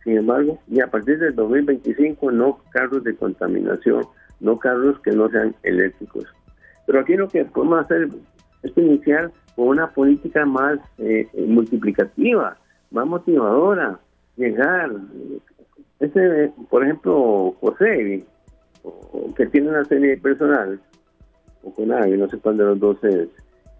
Sin 0.06 0.18
embargo, 0.19 0.60
y 0.68 0.80
a 0.80 0.88
partir 0.88 1.18
del 1.18 1.36
2025 1.36 2.32
no 2.32 2.60
carros 2.69 3.03
de 3.03 3.15
contaminación, 3.15 4.06
no 4.40 4.60
carros 4.60 4.99
que 5.02 5.11
no 5.11 5.27
sean 5.30 5.56
eléctricos. 5.64 6.26
Pero 6.86 6.99
aquí 6.99 7.15
lo 7.15 7.27
que 7.27 7.44
podemos 7.45 7.84
hacer 7.84 8.10
es 8.61 8.77
iniciar 8.77 9.32
con 9.56 9.69
una 9.69 9.90
política 9.90 10.45
más 10.45 10.77
eh, 10.99 11.27
multiplicativa, 11.48 12.56
más 12.91 13.07
motivadora, 13.07 13.99
llegar. 14.38 14.91
Ese, 15.99 16.52
por 16.69 16.84
ejemplo, 16.84 17.56
José, 17.60 18.23
que 19.36 19.45
tiene 19.48 19.69
una 19.69 19.86
serie 19.86 20.18
personal, 20.18 20.80
o 21.64 21.73
con 21.73 21.91
alguien, 21.91 22.19
no 22.19 22.30
sé 22.30 22.38
cuál 22.38 22.57
de 22.57 22.64
los 22.64 22.80
dos 22.80 23.03
es, 23.03 23.27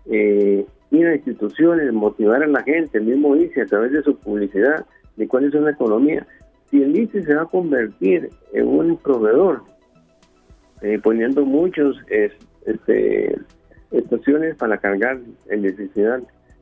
eh, 0.08 0.66
ir 0.90 1.06
a 1.06 1.16
instituciones, 1.16 1.94
motivar 1.94 2.42
a 2.42 2.48
la 2.48 2.64
gente, 2.64 2.98
el 2.98 3.06
mismo 3.06 3.36
ICE 3.36 3.62
a 3.62 3.66
través 3.68 3.92
de 3.92 4.02
su 4.02 4.18
publicidad, 4.18 4.86
de 5.16 5.28
cuál 5.28 5.46
es 5.46 5.54
una 5.54 5.72
economía. 5.72 6.26
Si 6.70 6.82
el 6.82 6.98
ICE 6.98 7.24
se 7.24 7.36
va 7.36 7.44
a 7.44 7.48
convertir 7.48 8.30
en 8.54 8.68
un 8.68 8.98
proveedor, 8.98 9.64
eh, 10.82 11.00
poniendo 11.02 11.46
muchos 11.46 11.98
este, 12.66 13.38
estaciones 13.92 14.56
para 14.56 14.78
cargar 14.78 15.20
electricidad, 15.50 16.22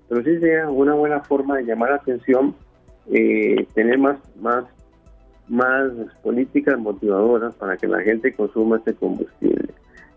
pero 0.09 0.23
sí 0.23 0.39
sea 0.39 0.69
una 0.69 0.93
buena 0.93 1.21
forma 1.21 1.57
de 1.57 1.65
llamar 1.65 1.89
la 1.89 1.95
atención, 1.95 2.55
eh, 3.11 3.65
tener 3.73 3.97
más, 3.97 4.17
más, 4.39 4.65
más 5.47 5.91
políticas 6.21 6.77
motivadoras 6.77 7.55
para 7.55 7.77
que 7.77 7.87
la 7.87 8.01
gente 8.01 8.33
consuma 8.33 8.77
este 8.77 8.93
combustible. 8.93 9.73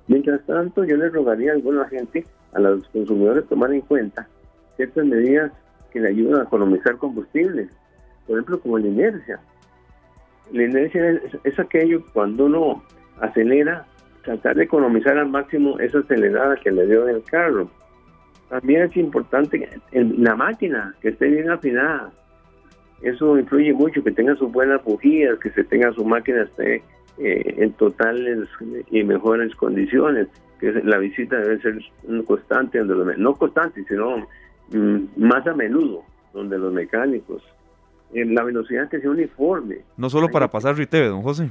Mientras 0.08 0.44
tanto, 0.46 0.84
yo 0.84 0.96
le 0.96 1.08
rogaría 1.08 1.52
a 1.52 1.54
alguna 1.54 1.88
gente, 1.88 2.24
a 2.52 2.60
los 2.60 2.86
consumidores, 2.88 3.46
tomar 3.46 3.72
en 3.72 3.80
cuenta 3.80 4.28
ciertas 4.76 5.04
medidas 5.04 5.52
que 5.90 6.00
le 6.00 6.08
ayudan 6.08 6.40
a 6.40 6.44
economizar 6.44 6.96
combustible. 6.96 7.68
Por 8.27 8.36
ejemplo, 8.36 8.61
como 8.61 8.78
la 8.78 8.89
inercia. 8.89 9.40
La 10.53 10.65
inercia 10.65 11.20
es, 11.44 11.59
aquello 11.59 12.05
cuando 12.12 12.47
uno 12.47 12.82
acelera, 13.20 13.86
tratar 14.23 14.57
de 14.57 14.65
economizar 14.65 15.16
al 15.19 15.28
máximo 15.28 15.78
esa 15.78 15.98
acelerada 15.98 16.57
que 16.57 16.70
le 16.70 16.86
dio 16.86 17.09
el 17.09 17.23
carro. 17.24 17.70
También 18.48 18.82
es 18.82 18.97
importante 18.97 19.69
la 19.93 20.36
máquina 20.36 20.94
que 21.01 21.09
esté 21.09 21.27
bien 21.28 21.51
afinada. 21.51 22.11
Eso 23.03 23.39
influye 23.39 23.73
mucho, 23.73 24.03
que 24.03 24.12
tenga 24.12 24.36
sus 24.36 24.51
buenas 24.51 24.82
bujías, 24.85 25.39
que 25.39 25.51
se 25.51 25.65
tenga 25.65 25.93
su 25.93 26.05
máquina 26.05 26.43
esté 26.43 26.82
eh, 27.19 27.55
en 27.59 27.73
totales 27.73 28.48
y 28.90 29.03
mejores 29.03 29.55
condiciones, 29.57 30.28
que 30.61 30.73
la 30.73 30.98
visita 30.98 31.36
debe 31.39 31.61
ser 31.61 31.78
constante, 32.24 32.82
no 32.82 33.35
constante, 33.35 33.85
sino 33.89 34.19
mm, 34.70 34.98
más 35.16 35.47
a 35.47 35.55
menudo, 35.55 36.05
donde 36.32 36.59
los 36.59 36.73
mecánicos, 36.73 37.43
en 38.12 38.35
la 38.35 38.43
velocidad 38.45 38.89
que 38.89 39.01
sea 39.01 39.11
uniforme. 39.11 39.78
No 39.97 40.11
solo 40.11 40.28
para 40.28 40.49
pasar 40.49 40.77
Riteve, 40.77 41.09
don 41.09 41.23
José, 41.23 41.51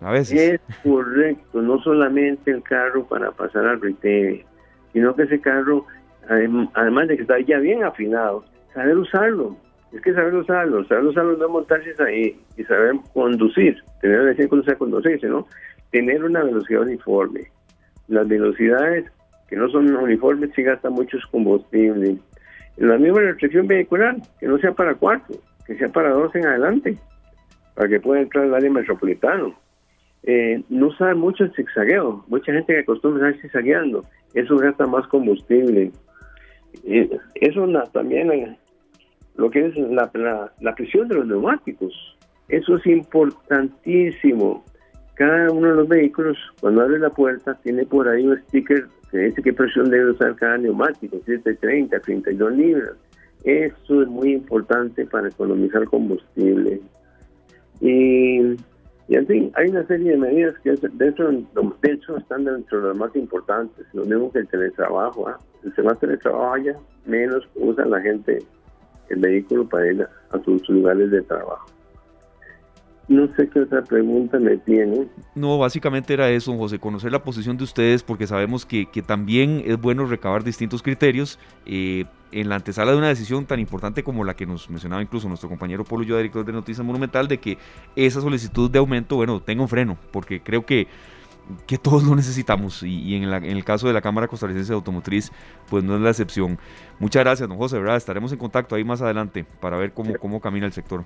a 0.00 0.12
veces. 0.12 0.38
Es 0.38 0.60
correcto, 0.82 1.62
no 1.62 1.80
solamente 1.80 2.50
el 2.50 2.62
carro 2.62 3.06
para 3.06 3.30
pasar 3.32 3.66
al 3.66 3.80
Riteve, 3.80 4.44
sino 4.92 5.14
que 5.14 5.22
ese 5.22 5.40
carro, 5.40 5.86
además 6.74 7.08
de 7.08 7.16
que 7.16 7.22
está 7.22 7.40
ya 7.40 7.58
bien 7.58 7.84
afinado, 7.84 8.44
saber 8.72 8.96
usarlo, 8.96 9.56
es 9.92 10.00
que 10.02 10.12
saber 10.12 10.34
usarlo, 10.34 10.84
saber 10.86 11.04
usarlo 11.04 11.36
no 11.36 11.48
montarse 11.48 11.94
ahí 12.02 12.36
y 12.56 12.64
saber 12.64 12.96
conducir, 13.12 13.76
tener 14.00 14.20
la 14.20 14.30
licencia 14.30 14.72
de 14.72 14.78
conducirse, 14.78 15.28
¿no? 15.28 15.46
Tener 15.92 16.24
una 16.24 16.42
velocidad 16.42 16.82
uniforme. 16.82 17.42
Las 18.08 18.26
velocidades 18.26 19.04
que 19.48 19.56
no 19.56 19.68
son 19.68 19.94
uniformes 19.94 20.50
sí 20.56 20.62
gastan 20.62 20.94
muchos 20.94 21.24
combustibles. 21.26 22.18
La 22.76 22.98
misma 22.98 23.20
restricción 23.20 23.68
vehicular, 23.68 24.16
que 24.40 24.48
no 24.48 24.58
sea 24.58 24.72
para 24.72 24.96
cuatro, 24.96 25.36
que 25.66 25.76
sea 25.76 25.88
para 25.88 26.10
dos 26.10 26.34
en 26.34 26.46
adelante, 26.46 26.96
para 27.74 27.88
que 27.88 28.00
pueda 28.00 28.20
entrar 28.20 28.44
al 28.44 28.54
área 28.54 28.70
metropolitano. 28.70 29.54
Eh, 30.22 30.62
no 30.70 30.86
usar 30.88 31.14
mucho 31.16 31.44
el 31.44 31.52
zigzagueo, 31.54 32.24
mucha 32.28 32.52
gente 32.52 32.72
que 32.72 32.80
acostumbra 32.80 33.26
a 33.26 33.30
estar 33.30 33.42
zigzagueando, 33.42 34.04
eso 34.32 34.56
gasta 34.56 34.86
más 34.86 35.06
combustible. 35.08 35.92
Eh, 36.84 37.18
eso 37.34 37.66
también 37.92 38.32
eh, 38.32 38.58
lo 39.36 39.50
que 39.50 39.66
es 39.66 39.76
la, 39.76 40.10
presión 40.74 41.08
de 41.08 41.16
los 41.16 41.26
neumáticos. 41.26 41.92
Eso 42.48 42.76
es 42.76 42.86
importantísimo. 42.86 44.64
Cada 45.14 45.50
uno 45.50 45.68
de 45.68 45.74
los 45.76 45.88
vehículos, 45.88 46.36
cuando 46.60 46.82
abre 46.82 46.98
la 46.98 47.10
puerta, 47.10 47.54
tiene 47.62 47.84
por 47.84 48.08
ahí 48.08 48.26
un 48.26 48.40
sticker 48.48 48.86
que 49.10 49.18
dice 49.18 49.42
qué 49.42 49.52
presión 49.52 49.90
debe 49.90 50.10
usar 50.10 50.34
cada 50.34 50.58
neumático, 50.58 51.18
730, 51.24 52.00
32 52.00 52.52
libras. 52.52 52.92
Eso 53.44 54.02
es 54.02 54.08
muy 54.08 54.32
importante 54.32 55.04
para 55.06 55.28
economizar 55.28 55.84
combustible. 55.84 56.80
Y, 57.80 58.40
y 59.08 59.16
en 59.16 59.26
fin, 59.26 59.52
hay 59.54 59.68
una 59.68 59.86
serie 59.86 60.12
de 60.12 60.16
medidas 60.16 60.54
que 60.64 60.74
dentro, 60.94 61.30
de 61.30 61.92
hecho 61.92 62.16
están 62.16 62.44
dentro 62.44 62.80
de 62.80 62.88
las 62.88 62.96
más 62.96 63.14
importantes. 63.14 63.86
Lo 63.92 64.04
mismo 64.04 64.32
que 64.32 64.40
el 64.40 64.48
teletrabajo. 64.48 65.28
¿ah? 65.28 65.38
Se 65.76 65.82
más 65.82 65.98
teletrabajo 66.00 66.54
haya, 66.54 66.76
menos 67.04 67.46
usa 67.54 67.84
la 67.84 68.00
gente 68.00 68.38
el 69.10 69.20
vehículo 69.20 69.68
para 69.68 69.92
ir 69.92 70.02
a 70.02 70.42
sus 70.42 70.66
lugares 70.70 71.10
de 71.10 71.20
trabajo. 71.22 71.66
No 73.06 73.28
sé 73.36 73.48
qué 73.50 73.60
otra 73.60 73.84
pregunta 73.84 74.38
me 74.38 74.56
tiene. 74.56 75.06
No, 75.34 75.58
básicamente 75.58 76.14
era 76.14 76.30
eso, 76.30 76.56
José, 76.56 76.78
conocer 76.78 77.12
la 77.12 77.22
posición 77.22 77.58
de 77.58 77.64
ustedes 77.64 78.02
porque 78.02 78.26
sabemos 78.26 78.64
que, 78.64 78.86
que 78.86 79.02
también 79.02 79.62
es 79.66 79.78
bueno 79.78 80.06
recabar 80.06 80.42
distintos 80.42 80.82
criterios 80.82 81.38
eh, 81.66 82.06
en 82.34 82.48
la 82.48 82.56
antesala 82.56 82.90
de 82.90 82.98
una 82.98 83.08
decisión 83.08 83.46
tan 83.46 83.60
importante 83.60 84.02
como 84.02 84.24
la 84.24 84.34
que 84.34 84.44
nos 84.44 84.68
mencionaba 84.68 85.00
incluso 85.00 85.28
nuestro 85.28 85.48
compañero 85.48 85.84
Polo 85.84 86.02
Yo, 86.02 86.16
director 86.16 86.44
de 86.44 86.52
Noticias 86.52 86.84
Monumental, 86.84 87.28
de 87.28 87.38
que 87.38 87.58
esa 87.94 88.20
solicitud 88.20 88.70
de 88.70 88.80
aumento, 88.80 89.16
bueno, 89.16 89.40
tenga 89.40 89.62
un 89.62 89.68
freno, 89.68 89.96
porque 90.10 90.42
creo 90.42 90.66
que 90.66 90.88
que 91.66 91.76
todos 91.76 92.02
lo 92.04 92.16
necesitamos 92.16 92.82
y, 92.82 93.16
en, 93.16 93.24
el 93.24 93.64
caso 93.64 93.86
de 93.86 93.92
la 93.92 94.00
Cámara 94.00 94.28
Costarricense 94.28 94.72
de 94.72 94.76
Automotriz, 94.76 95.30
pues 95.68 95.84
no 95.84 95.94
es 95.94 96.00
la 96.00 96.08
excepción. 96.08 96.58
Muchas 96.98 97.22
gracias, 97.22 97.46
don 97.46 97.58
José, 97.58 97.78
¿verdad? 97.78 97.96
Estaremos 97.96 98.32
en 98.32 98.38
contacto 98.38 98.74
ahí 98.74 98.82
más 98.82 99.02
adelante 99.02 99.44
para 99.60 99.76
ver 99.76 99.92
cómo, 99.92 100.14
cómo 100.18 100.40
camina 100.40 100.64
el 100.64 100.72
sector. 100.72 101.04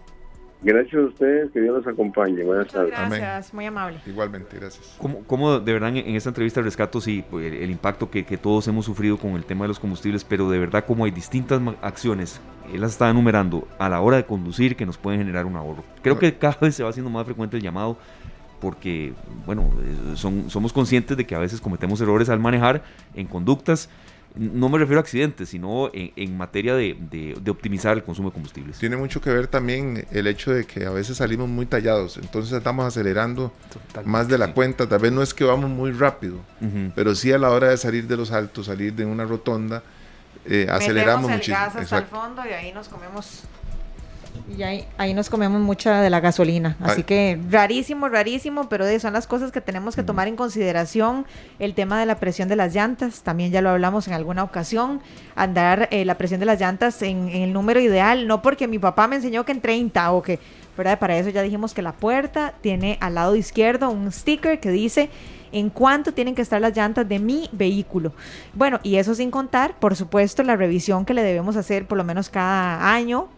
Gracias 0.61 0.95
a 0.95 1.07
ustedes, 1.07 1.53
que 1.53 1.61
Dios 1.61 1.77
los 1.77 1.87
acompañe. 1.87 2.43
Buenas 2.43 2.67
tardes. 2.67 2.91
Gracias, 2.91 3.55
muy 3.55 3.67
amable. 3.67 3.99
Igualmente, 4.07 4.59
gracias. 4.59 4.99
¿Cómo, 5.27 5.61
de 5.61 5.73
verdad 5.73 5.97
en, 5.97 6.17
esta 6.17 6.31
entrevista 6.31 6.61
rescato 6.61 7.01
sí, 7.01 7.25
pues, 7.31 7.53
el, 7.53 7.71
impacto 7.71 8.11
que, 8.11 8.25
que, 8.25 8.37
todos 8.37 8.67
hemos 8.67 8.85
sufrido 8.85 9.19
con 9.19 9.33
el 9.33 9.45
tema 9.45 9.65
de 9.65 9.69
los 9.69 9.79
combustibles, 9.79 10.25
pero 10.25 10.51
de 10.51 10.59
verdad 10.59 10.85
como 10.85 11.05
hay 11.05 11.13
distintas 11.13 11.61
acciones, 11.81 12.41
él 12.73 12.81
las 12.81 12.93
está 12.93 13.09
enumerando 13.09 13.69
a 13.79 13.89
la 13.89 14.01
hora 14.01 14.17
de 14.17 14.25
conducir 14.25 14.75
que 14.75 14.85
nos 14.85 14.99
pueden 14.99 15.21
generar 15.21 15.47
un 15.47 15.57
ahorro. 15.57 15.85
Creo 16.03 16.19
que 16.19 16.37
cada 16.37 16.59
vez 16.61 16.75
se 16.75 16.83
va 16.83 16.91
haciendo 16.91 17.11
más 17.11 17.25
frecuente 17.25 17.57
el 17.57 17.63
llamado 17.63 17.97
porque, 18.61 19.15
bueno, 19.47 19.71
son, 20.15 20.51
somos 20.51 20.73
conscientes 20.73 21.17
de 21.17 21.25
que 21.25 21.35
a 21.37 21.39
veces 21.39 21.61
cometemos 21.61 22.01
errores 22.01 22.29
al 22.29 22.41
manejar 22.41 22.83
en 23.15 23.27
conductas. 23.27 23.89
No 24.35 24.69
me 24.69 24.79
refiero 24.79 25.01
a 25.01 25.03
accidentes, 25.03 25.49
sino 25.49 25.91
en, 25.93 26.37
materia 26.37 26.75
de, 26.75 26.97
de, 27.11 27.51
optimizar 27.51 27.97
el 27.97 28.05
consumo 28.05 28.29
de 28.29 28.35
combustibles. 28.35 28.79
Tiene 28.79 28.97
mucho 28.97 29.21
que 29.21 29.31
ver 29.31 29.49
también 29.49 30.07
el 30.13 30.27
hecho 30.27 30.53
de 30.53 30.65
que 30.65 30.87
a 30.87 30.91
veces 30.91 31.17
salimos 31.17 31.49
muy 31.49 31.67
tallados, 31.67 32.19
entonces 32.19 32.53
estamos 32.53 32.87
acelerando 32.87 33.53
más 34.05 34.29
de 34.29 34.39
la 34.39 34.53
cuenta. 34.53 34.89
Tal 34.89 35.01
vez 35.01 35.13
no 35.13 35.23
es 35.23 35.35
que 35.35 35.45
vamos 35.45 35.71
muy 35.71 35.93
rápido, 35.93 36.39
pero 36.95 37.15
sí 37.15 37.33
a 37.33 37.39
la 37.39 37.51
hora 37.51 37.71
de 37.71 37.77
salir 37.77 38.07
de 38.07 38.17
los 38.17 38.31
altos, 38.31 38.67
salir 38.67 38.95
de 38.95 39.05
una 39.05 39.25
rotonda, 39.25 39.83
eh, 40.45 40.67
aceleramos 40.71 41.31
muchísimo. 41.31 41.57
hasta 41.59 41.99
el 41.99 42.07
fondo 42.07 42.43
y 42.47 42.53
ahí 42.53 42.73
nos 42.73 42.89
comemos 42.89 43.43
Y 44.57 44.63
ahí, 44.63 44.87
ahí 44.97 45.15
nos 45.15 45.29
comemos 45.29 45.61
mucha 45.61 46.01
de 46.01 46.11
la 46.11 46.21
gasolina. 46.21 46.77
Así 46.81 46.99
Ay. 46.99 47.03
que 47.05 47.41
rarísimo, 47.51 48.09
rarísimo, 48.09 48.69
pero 48.69 48.87
son 48.99 49.13
las 49.13 49.27
cosas 49.27 49.53
que 49.53 49.61
tenemos 49.61 49.95
que 49.95 50.03
tomar 50.03 50.29
en 50.29 50.37
consideración. 50.37 51.27
El 51.59 51.75
tema 51.75 52.01
de 52.01 52.07
la 52.07 52.17
presión 52.17 52.49
de 52.49 52.57
las 52.57 52.75
llantas, 52.75 53.23
también 53.23 53.51
ya 53.53 53.61
lo 53.61 53.71
hablamos 53.71 54.09
en 54.09 54.15
alguna 54.15 54.43
ocasión. 54.43 55.01
Andar 55.35 55.89
eh, 55.91 56.05
la 56.05 56.17
presión 56.17 56.41
de 56.41 56.47
las 56.47 56.61
llantas 56.61 57.03
en, 57.03 57.29
en 57.29 57.43
el 57.43 57.53
número 57.53 57.81
ideal, 57.81 58.27
no 58.27 58.43
porque 58.43 58.69
mi 58.69 58.79
papá 58.79 59.07
me 59.09 59.17
enseñó 59.17 59.45
que 59.45 59.53
en 59.53 59.61
30 59.61 60.13
o 60.13 60.23
que, 60.23 60.39
¿verdad? 60.77 60.99
Para 60.99 61.19
eso 61.19 61.31
ya 61.31 61.43
dijimos 61.43 61.75
que 61.75 61.83
la 61.83 61.93
puerta 61.93 62.55
tiene 62.61 62.99
al 63.01 63.15
lado 63.15 63.37
izquierdo 63.37 63.91
un 63.91 64.11
sticker 64.11 64.61
que 64.61 64.71
dice 64.71 65.11
en 65.53 65.71
cuánto 65.71 66.13
tienen 66.13 66.35
que 66.35 66.43
estar 66.43 66.61
las 66.61 66.77
llantas 66.77 67.09
de 67.09 67.19
mi 67.19 67.49
vehículo. 67.53 68.13
Bueno, 68.55 68.81
y 68.83 68.97
eso 68.97 69.15
sin 69.15 69.31
contar, 69.31 69.79
por 69.79 69.97
supuesto, 69.97 70.43
la 70.43 70.57
revisión 70.57 71.05
que 71.05 71.15
le 71.15 71.23
debemos 71.23 71.57
hacer 71.57 71.87
por 71.87 71.99
lo 71.99 72.05
menos 72.05 72.29
cada 72.29 72.93
año, 72.93 73.29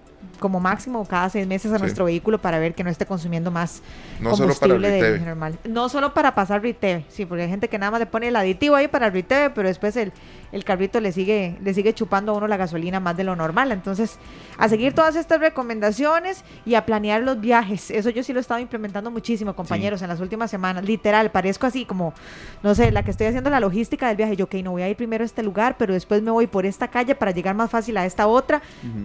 como 0.41 0.59
máximo 0.59 1.05
cada 1.07 1.29
seis 1.31 1.47
meses 1.47 1.71
a 1.73 1.77
Sí. 1.77 1.83
nuestro 1.83 2.07
vehículo 2.07 2.39
para 2.39 2.59
ver 2.59 2.75
que 2.75 2.83
no 2.83 2.91
esté 2.91 3.07
consumiendo 3.07 3.51
más 3.53 3.83
No 4.19 4.31
combustible 4.31 4.91
de 4.91 5.21
normal. 5.21 5.59
No 5.65 5.89
solo 5.89 6.13
para 6.15 6.35
pasar 6.35 6.63
Riteve, 6.63 7.05
sí, 7.09 7.27
porque 7.27 7.45
hay 7.45 7.49
gente 7.49 7.69
que 7.69 7.79
nada 7.79 7.93
más 7.93 8.01
le 8.01 8.07
pone 8.07 8.29
el 8.29 8.35
aditivo 8.37 8.75
ahí 8.75 8.89
para 8.89 9.09
Riteve, 9.11 9.51
pero 9.51 9.69
después 9.69 9.95
el, 9.97 10.13
el 10.51 10.65
carrito 10.65 10.99
le 11.01 11.13
sigue, 11.13 11.57
le 11.63 11.73
sigue 11.75 11.95
chupando 11.95 12.33
a 12.33 12.35
uno 12.37 12.49
la 12.49 12.57
gasolina 12.57 12.99
más 12.99 13.17
de 13.17 13.23
lo 13.25 13.37
normal. 13.37 13.71
Entonces, 13.71 14.19
a 14.59 14.69
seguir 14.69 14.95
todas 14.95 15.15
estas 15.15 15.39
recomendaciones 15.41 16.45
y 16.67 16.75
a 16.75 16.85
planear 16.85 17.23
los 17.23 17.41
viajes. 17.41 17.91
Eso 17.91 18.11
yo 18.11 18.23
sí 18.23 18.33
lo 18.33 18.41
he 18.41 18.43
estado 18.43 18.61
implementando 18.61 19.11
muchísimo, 19.11 19.55
compañeros, 19.55 20.03
en 20.03 20.09
las 20.09 20.21
últimas 20.21 20.51
semanas. 20.51 20.85
Literal, 20.85 21.31
parezco 21.31 21.67
así 21.67 21.85
como, 21.85 22.13
no 22.63 22.75
sé, 22.75 22.91
la 22.91 23.03
que 23.03 23.11
estoy 23.11 23.27
haciendo 23.29 23.51
la 23.51 23.61
logística 23.61 24.09
del 24.09 24.17
viaje. 24.17 24.37
Yo, 24.37 24.47
ok, 24.47 24.55
no 24.65 24.73
voy 24.73 24.83
a 24.83 24.89
ir 24.89 24.97
primero 24.97 25.23
a 25.23 25.27
este 25.27 25.43
lugar, 25.43 25.77
pero 25.79 25.93
después 25.95 26.23
me 26.23 26.31
voy 26.31 26.47
por 26.47 26.67
esta 26.67 26.89
calle 26.89 27.15
para 27.15 27.31
llegar 27.31 27.55
más 27.55 27.71
fácil 27.71 27.97
a 27.97 28.07
esta 28.07 28.27
otra, 28.27 28.63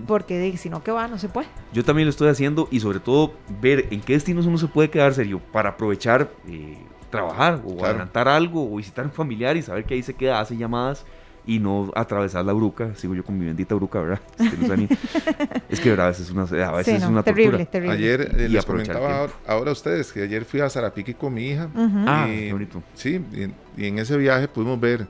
porque 0.07 0.37
de- 0.37 0.57
si 0.57 0.69
no, 0.69 0.83
que 0.83 0.91
va? 0.91 1.07
No 1.07 1.17
se 1.27 1.33
puede. 1.33 1.47
Yo 1.73 1.83
también 1.83 2.05
lo 2.05 2.09
estoy 2.11 2.29
haciendo 2.29 2.67
y 2.71 2.79
sobre 2.79 2.99
todo 2.99 3.33
ver 3.61 3.87
en 3.91 4.01
qué 4.01 4.13
destinos 4.13 4.45
uno 4.45 4.57
se 4.57 4.67
puede 4.67 4.89
quedar 4.89 5.13
serio 5.13 5.41
para 5.51 5.69
aprovechar 5.69 6.29
eh, 6.47 6.77
trabajar 7.09 7.61
o 7.65 7.73
Claro. 7.77 7.85
adelantar 7.89 8.27
algo 8.27 8.71
o 8.71 8.75
visitar 8.77 9.05
a 9.05 9.07
un 9.07 9.13
familiar 9.13 9.57
y 9.57 9.61
saber 9.61 9.85
que 9.85 9.93
ahí 9.95 10.03
se 10.03 10.13
queda, 10.13 10.39
hace 10.39 10.55
llamadas 10.57 11.05
y 11.47 11.59
no 11.59 11.91
atravesar 11.95 12.43
la 12.45 12.53
bruca. 12.53 12.95
Sigo 12.95 13.13
yo 13.15 13.23
con 13.23 13.37
mi 13.37 13.45
bendita 13.45 13.75
bruca, 13.75 13.99
¿verdad? 14.01 14.19
Este, 14.39 14.89
es 15.69 15.79
que 15.79 15.89
¿verdad? 15.89 16.07
a 16.07 16.09
veces, 16.09 16.25
es 16.27 16.31
una, 16.31 16.43
a 16.43 16.71
veces 16.71 16.85
Sí, 16.85 16.91
es 16.95 17.01
no, 17.03 17.09
una 17.09 17.23
terrible, 17.23 17.51
tortura. 17.65 17.71
terrible. 17.71 17.93
Ayer 17.95 18.21
eh, 18.37 18.49
les 18.49 18.65
comentaba 18.65 19.27
ahora, 19.47 19.69
a 19.69 19.73
ustedes 19.73 20.11
que 20.11 20.21
ayer 20.23 20.43
fui 20.45 20.59
a 20.61 20.69
Zarapiqui 20.69 21.13
con 21.13 21.33
mi 21.33 21.49
hija. 21.49 21.65
Ujú. 21.73 21.97
Ah, 22.07 22.27
y, 22.29 22.45
qué 22.47 22.51
bonito. 22.53 22.83
Sí, 22.95 23.23
y, 23.33 23.43
en- 23.43 23.53
y 23.77 23.85
en 23.87 23.99
ese 23.99 24.17
viaje 24.17 24.47
pudimos 24.47 24.79
ver, 24.79 25.07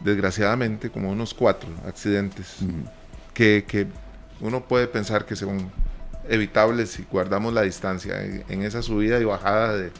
desgraciadamente, 0.00 0.90
como 0.90 1.10
unos 1.10 1.34
cuatro 1.34 1.68
accidentes 1.86 2.60
Ujú. 2.62 2.72
que, 3.32 3.64
que 3.66 3.86
uno 4.44 4.60
puede 4.62 4.86
pensar 4.86 5.24
que 5.24 5.34
son 5.36 5.70
evitables 6.28 6.90
si 6.90 7.04
guardamos 7.10 7.52
la 7.52 7.62
distancia. 7.62 8.22
En, 8.22 8.44
en 8.48 8.62
esa 8.62 8.82
subida 8.82 9.18
y 9.20 9.24
bajada 9.24 9.76
de, 9.76 9.90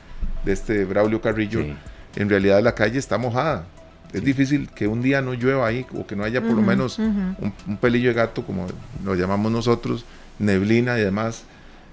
de 0.45 0.53
este 0.53 0.85
Braulio 0.85 1.21
Carrillo, 1.21 1.61
Sí. 1.61 1.75
en 2.17 2.29
realidad 2.29 2.63
la 2.63 2.75
calle 2.75 2.99
está 2.99 3.19
mojada. 3.19 3.65
Es 4.13 4.23
difícil 4.25 4.71
que 4.71 4.87
un 4.87 5.03
día 5.03 5.21
no 5.21 5.35
llueva 5.35 5.67
ahí 5.67 5.85
o 5.93 6.07
que 6.07 6.15
no 6.15 6.23
haya 6.23 6.41
por 6.41 6.53
lo 6.53 6.63
menos 6.63 6.99
un, 7.01 7.37
un 7.67 7.77
pelillo 7.79 8.11
de 8.11 8.15
gato, 8.15 8.45
como 8.47 8.67
lo 9.05 9.15
llamamos 9.17 9.51
nosotros, 9.51 10.05
neblina 10.39 10.97
y 10.99 11.03
demás. 11.03 11.43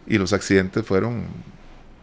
Y 0.05 0.17
los 0.19 0.31
accidentes 0.31 0.85
fueron 0.85 1.23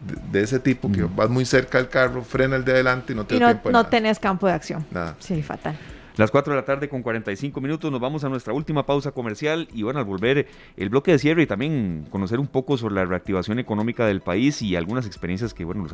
de, 0.05 0.39
de 0.39 0.43
ese 0.43 0.59
tipo, 0.59 0.91
que 0.91 1.03
vas 1.03 1.29
muy 1.29 1.45
cerca 1.45 1.77
del 1.77 1.87
carro, 1.87 2.21
frena 2.23 2.57
el 2.57 2.65
de 2.65 2.73
adelante 2.73 3.13
y 3.13 3.15
no 3.15 3.25
te 3.25 3.35
Y 3.35 3.39
da 3.39 3.45
no, 3.45 3.51
tiempo 3.53 3.69
de 3.69 3.73
no 3.73 3.79
nada. 3.79 3.89
tenés 3.89 4.19
campo 4.19 4.45
de 4.47 4.53
acción. 4.53 4.85
Nada. 4.91 5.15
Sí, 5.19 5.41
fatal. 5.41 5.77
Las 6.19 6.31
4 6.31 6.51
de 6.51 6.59
la 6.59 6.65
tarde 6.65 6.89
con 6.89 7.01
45 7.01 7.61
minutos 7.61 7.89
nos 7.89 8.01
vamos 8.01 8.25
a 8.25 8.29
nuestra 8.29 8.51
última 8.51 8.85
pausa 8.85 9.13
comercial 9.13 9.69
y 9.73 9.83
bueno, 9.83 9.99
al 9.99 10.05
volver 10.05 10.47
el 10.75 10.89
bloque 10.89 11.13
de 11.13 11.17
cierre 11.17 11.43
y 11.43 11.47
también 11.47 12.07
conocer 12.09 12.41
un 12.41 12.47
poco 12.47 12.77
sobre 12.77 12.95
la 12.95 13.05
reactivación 13.05 13.57
económica 13.57 14.05
del 14.05 14.19
país 14.19 14.61
y 14.61 14.75
algunas 14.75 15.05
experiencias 15.05 15.53
que 15.53 15.63
bueno, 15.63 15.87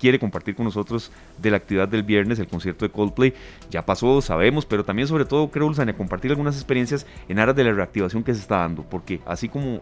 quiere 0.00 0.18
compartir 0.18 0.56
con 0.56 0.64
nosotros 0.64 1.12
de 1.38 1.52
la 1.52 1.58
actividad 1.58 1.86
del 1.86 2.02
viernes, 2.02 2.40
el 2.40 2.48
concierto 2.48 2.84
de 2.86 2.90
Coldplay. 2.90 3.34
Ya 3.70 3.86
pasó, 3.86 4.20
sabemos, 4.20 4.66
pero 4.66 4.84
también 4.84 5.06
sobre 5.06 5.26
todo 5.26 5.48
creo, 5.48 5.68
Luzana, 5.68 5.96
compartir 5.96 6.32
algunas 6.32 6.56
experiencias 6.56 7.06
en 7.28 7.38
aras 7.38 7.54
de 7.54 7.62
la 7.62 7.70
reactivación 7.70 8.24
que 8.24 8.34
se 8.34 8.40
está 8.40 8.56
dando, 8.56 8.82
porque 8.82 9.20
así 9.26 9.48
como 9.48 9.80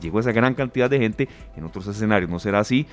llegó 0.00 0.18
esa 0.18 0.32
gran 0.32 0.54
cantidad 0.54 0.90
de 0.90 0.98
gente, 0.98 1.28
en 1.56 1.62
otros 1.62 1.86
escenarios 1.86 2.28
no 2.28 2.40
será 2.40 2.58
así, 2.58 2.88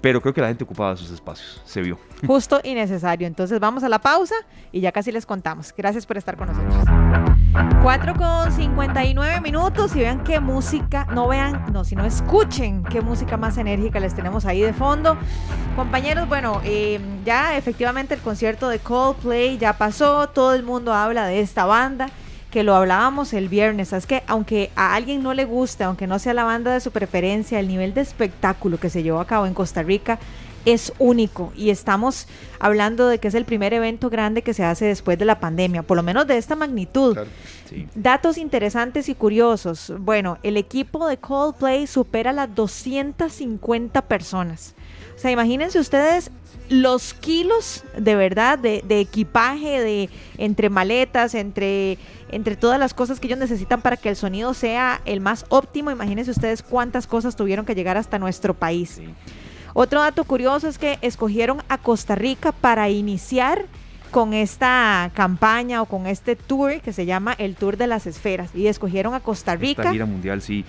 pero 0.00 0.20
creo 0.20 0.32
que 0.32 0.40
la 0.40 0.48
gente 0.48 0.64
ocupaba 0.64 0.96
sus 0.96 1.10
espacios, 1.10 1.60
se 1.64 1.80
vio. 1.82 1.98
Justo 2.26 2.60
y 2.62 2.74
necesario. 2.74 3.26
Entonces 3.26 3.58
vamos 3.60 3.82
a 3.82 3.88
la 3.88 3.98
pausa 3.98 4.34
y 4.72 4.80
ya 4.80 4.92
casi 4.92 5.12
les 5.12 5.26
contamos. 5.26 5.74
Gracias 5.76 6.06
por 6.06 6.16
estar 6.16 6.36
con 6.36 6.48
nosotros. 6.48 6.84
4 7.82 8.14
con 8.14 8.52
59 8.52 9.40
minutos 9.40 9.96
y 9.96 10.00
vean 10.00 10.22
qué 10.22 10.38
música, 10.38 11.06
no 11.12 11.28
vean, 11.28 11.72
no, 11.72 11.84
sino 11.84 12.04
escuchen 12.04 12.84
qué 12.84 13.00
música 13.00 13.36
más 13.36 13.56
enérgica 13.56 14.00
les 14.00 14.14
tenemos 14.14 14.44
ahí 14.44 14.60
de 14.60 14.72
fondo. 14.72 15.16
Compañeros, 15.74 16.28
bueno, 16.28 16.60
eh, 16.64 17.00
ya 17.24 17.56
efectivamente 17.56 18.14
el 18.14 18.20
concierto 18.20 18.68
de 18.68 18.78
Coldplay 18.78 19.58
ya 19.58 19.78
pasó, 19.78 20.28
todo 20.28 20.54
el 20.54 20.62
mundo 20.62 20.92
habla 20.92 21.26
de 21.26 21.40
esta 21.40 21.64
banda 21.64 22.10
que 22.50 22.62
lo 22.62 22.74
hablábamos 22.74 23.32
el 23.32 23.48
viernes, 23.48 23.92
es 23.92 24.06
que 24.06 24.22
aunque 24.26 24.70
a 24.74 24.94
alguien 24.94 25.22
no 25.22 25.34
le 25.34 25.44
guste, 25.44 25.84
aunque 25.84 26.06
no 26.06 26.18
sea 26.18 26.34
la 26.34 26.44
banda 26.44 26.72
de 26.72 26.80
su 26.80 26.90
preferencia, 26.90 27.60
el 27.60 27.68
nivel 27.68 27.94
de 27.94 28.00
espectáculo 28.00 28.78
que 28.78 28.90
se 28.90 29.02
llevó 29.02 29.20
a 29.20 29.26
cabo 29.26 29.46
en 29.46 29.54
Costa 29.54 29.82
Rica 29.82 30.18
es 30.64 30.92
único 30.98 31.52
y 31.56 31.70
estamos 31.70 32.26
hablando 32.58 33.08
de 33.08 33.18
que 33.18 33.28
es 33.28 33.34
el 33.34 33.44
primer 33.44 33.72
evento 33.72 34.10
grande 34.10 34.42
que 34.42 34.54
se 34.54 34.64
hace 34.64 34.86
después 34.86 35.18
de 35.18 35.24
la 35.24 35.40
pandemia, 35.40 35.82
por 35.82 35.96
lo 35.96 36.02
menos 36.02 36.26
de 36.26 36.36
esta 36.36 36.56
magnitud. 36.56 37.14
Claro. 37.14 37.30
Sí. 37.68 37.86
Datos 37.94 38.38
interesantes 38.38 39.08
y 39.08 39.14
curiosos. 39.14 39.92
Bueno, 39.98 40.38
el 40.42 40.56
equipo 40.56 41.06
de 41.06 41.18
Coldplay 41.18 41.86
supera 41.86 42.32
las 42.32 42.54
250 42.54 44.02
personas. 44.02 44.74
O 45.16 45.18
sea, 45.18 45.30
imagínense 45.30 45.78
ustedes 45.78 46.30
los 46.68 47.14
kilos 47.14 47.84
de 47.96 48.14
verdad 48.14 48.58
de, 48.58 48.82
de 48.86 49.00
equipaje, 49.00 49.80
de 49.80 50.10
entre 50.36 50.70
maletas, 50.70 51.34
entre, 51.34 51.98
entre 52.30 52.56
todas 52.56 52.78
las 52.78 52.94
cosas 52.94 53.20
que 53.20 53.26
ellos 53.26 53.38
necesitan 53.38 53.80
para 53.80 53.96
que 53.96 54.08
el 54.08 54.16
sonido 54.16 54.54
sea 54.54 55.00
el 55.04 55.20
más 55.20 55.46
óptimo. 55.48 55.90
Imagínense 55.90 56.30
ustedes 56.30 56.62
cuántas 56.62 57.06
cosas 57.06 57.36
tuvieron 57.36 57.64
que 57.64 57.74
llegar 57.74 57.96
hasta 57.96 58.18
nuestro 58.18 58.54
país. 58.54 58.90
Sí. 58.96 59.08
Otro 59.74 60.00
dato 60.00 60.24
curioso 60.24 60.68
es 60.68 60.78
que 60.78 60.98
escogieron 61.02 61.62
a 61.68 61.78
Costa 61.78 62.14
Rica 62.14 62.52
para 62.52 62.88
iniciar 62.88 63.66
con 64.10 64.32
esta 64.32 65.10
campaña 65.14 65.82
o 65.82 65.86
con 65.86 66.06
este 66.06 66.34
tour 66.34 66.80
que 66.80 66.92
se 66.92 67.04
llama 67.04 67.34
el 67.38 67.54
Tour 67.54 67.76
de 67.76 67.86
las 67.86 68.06
Esferas 68.06 68.50
y 68.54 68.66
escogieron 68.66 69.12
a 69.14 69.20
Costa 69.20 69.52
Esta 69.52 69.62
Rica 69.62 69.92
gira 69.92 70.06
mundial 70.06 70.40
sí 70.40 70.64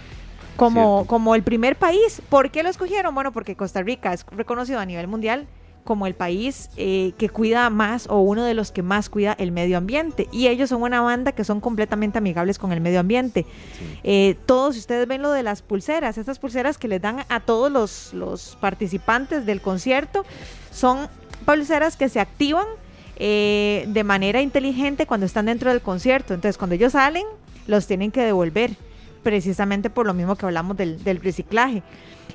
como, 0.57 0.97
cierto. 0.97 1.07
como 1.07 1.35
el 1.35 1.43
primer 1.43 1.77
país. 1.77 2.21
¿Por 2.29 2.51
qué 2.51 2.63
lo 2.63 2.69
escogieron? 2.69 3.15
Bueno, 3.15 3.31
porque 3.31 3.55
Costa 3.55 3.81
Rica 3.81 4.13
es 4.13 4.25
reconocido 4.29 4.79
a 4.79 4.85
nivel 4.85 5.07
mundial 5.07 5.47
como 5.89 6.05
el 6.05 6.13
país 6.13 6.69
eh, 6.77 7.13
que 7.17 7.29
cuida 7.29 7.67
más 7.71 8.05
o 8.11 8.19
uno 8.19 8.45
de 8.45 8.53
los 8.53 8.71
que 8.71 8.83
más 8.83 9.09
cuida 9.09 9.33
el 9.39 9.51
medio 9.51 9.75
ambiente. 9.75 10.29
Y 10.31 10.45
ellos 10.45 10.69
son 10.69 10.83
una 10.83 11.01
banda 11.01 11.31
que 11.31 11.43
son 11.43 11.61
completamente 11.61 12.19
amigables 12.19 12.59
con 12.59 12.71
el 12.71 12.79
medio 12.79 12.99
ambiente. 12.99 13.47
Sí. 13.79 13.99
Eh, 14.03 14.37
todos, 14.45 14.77
ustedes 14.77 15.07
ven 15.07 15.23
lo 15.23 15.31
de 15.31 15.41
las 15.41 15.63
pulseras, 15.63 16.19
estas 16.19 16.37
pulseras 16.37 16.77
que 16.77 16.87
les 16.87 17.01
dan 17.01 17.25
a 17.27 17.39
todos 17.39 17.71
los, 17.71 18.13
los 18.13 18.55
participantes 18.61 19.47
del 19.47 19.61
concierto, 19.61 20.27
son 20.69 21.07
pulseras 21.43 21.97
que 21.97 22.07
se 22.07 22.19
activan 22.19 22.67
eh, 23.15 23.85
de 23.87 24.03
manera 24.03 24.43
inteligente 24.43 25.07
cuando 25.07 25.25
están 25.25 25.47
dentro 25.47 25.71
del 25.71 25.81
concierto. 25.81 26.35
Entonces, 26.35 26.59
cuando 26.59 26.75
ellos 26.75 26.91
salen, 26.91 27.25
los 27.65 27.87
tienen 27.87 28.11
que 28.11 28.21
devolver, 28.21 28.75
precisamente 29.23 29.89
por 29.89 30.05
lo 30.05 30.13
mismo 30.13 30.35
que 30.35 30.45
hablamos 30.45 30.77
del, 30.77 31.03
del 31.03 31.19
reciclaje. 31.19 31.81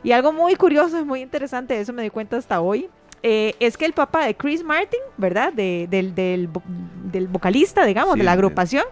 Y 0.02 0.10
algo 0.10 0.32
muy 0.32 0.56
curioso 0.56 0.98
y 0.98 1.04
muy 1.04 1.22
interesante, 1.22 1.80
eso 1.80 1.92
me 1.92 2.02
di 2.02 2.10
cuenta 2.10 2.36
hasta 2.36 2.60
hoy, 2.60 2.90
eh, 3.24 3.54
es 3.58 3.76
que 3.76 3.86
el 3.86 3.92
papá 3.94 4.26
de 4.26 4.36
Chris 4.36 4.62
Martin, 4.62 5.00
¿verdad? 5.16 5.52
De- 5.52 5.88
del, 5.90 6.14
del, 6.14 6.48
vo- 6.52 6.62
del 7.10 7.26
vocalista, 7.26 7.84
digamos, 7.84 8.12
Sí, 8.14 8.18
de 8.20 8.24
la 8.24 8.32
agrupación, 8.32 8.84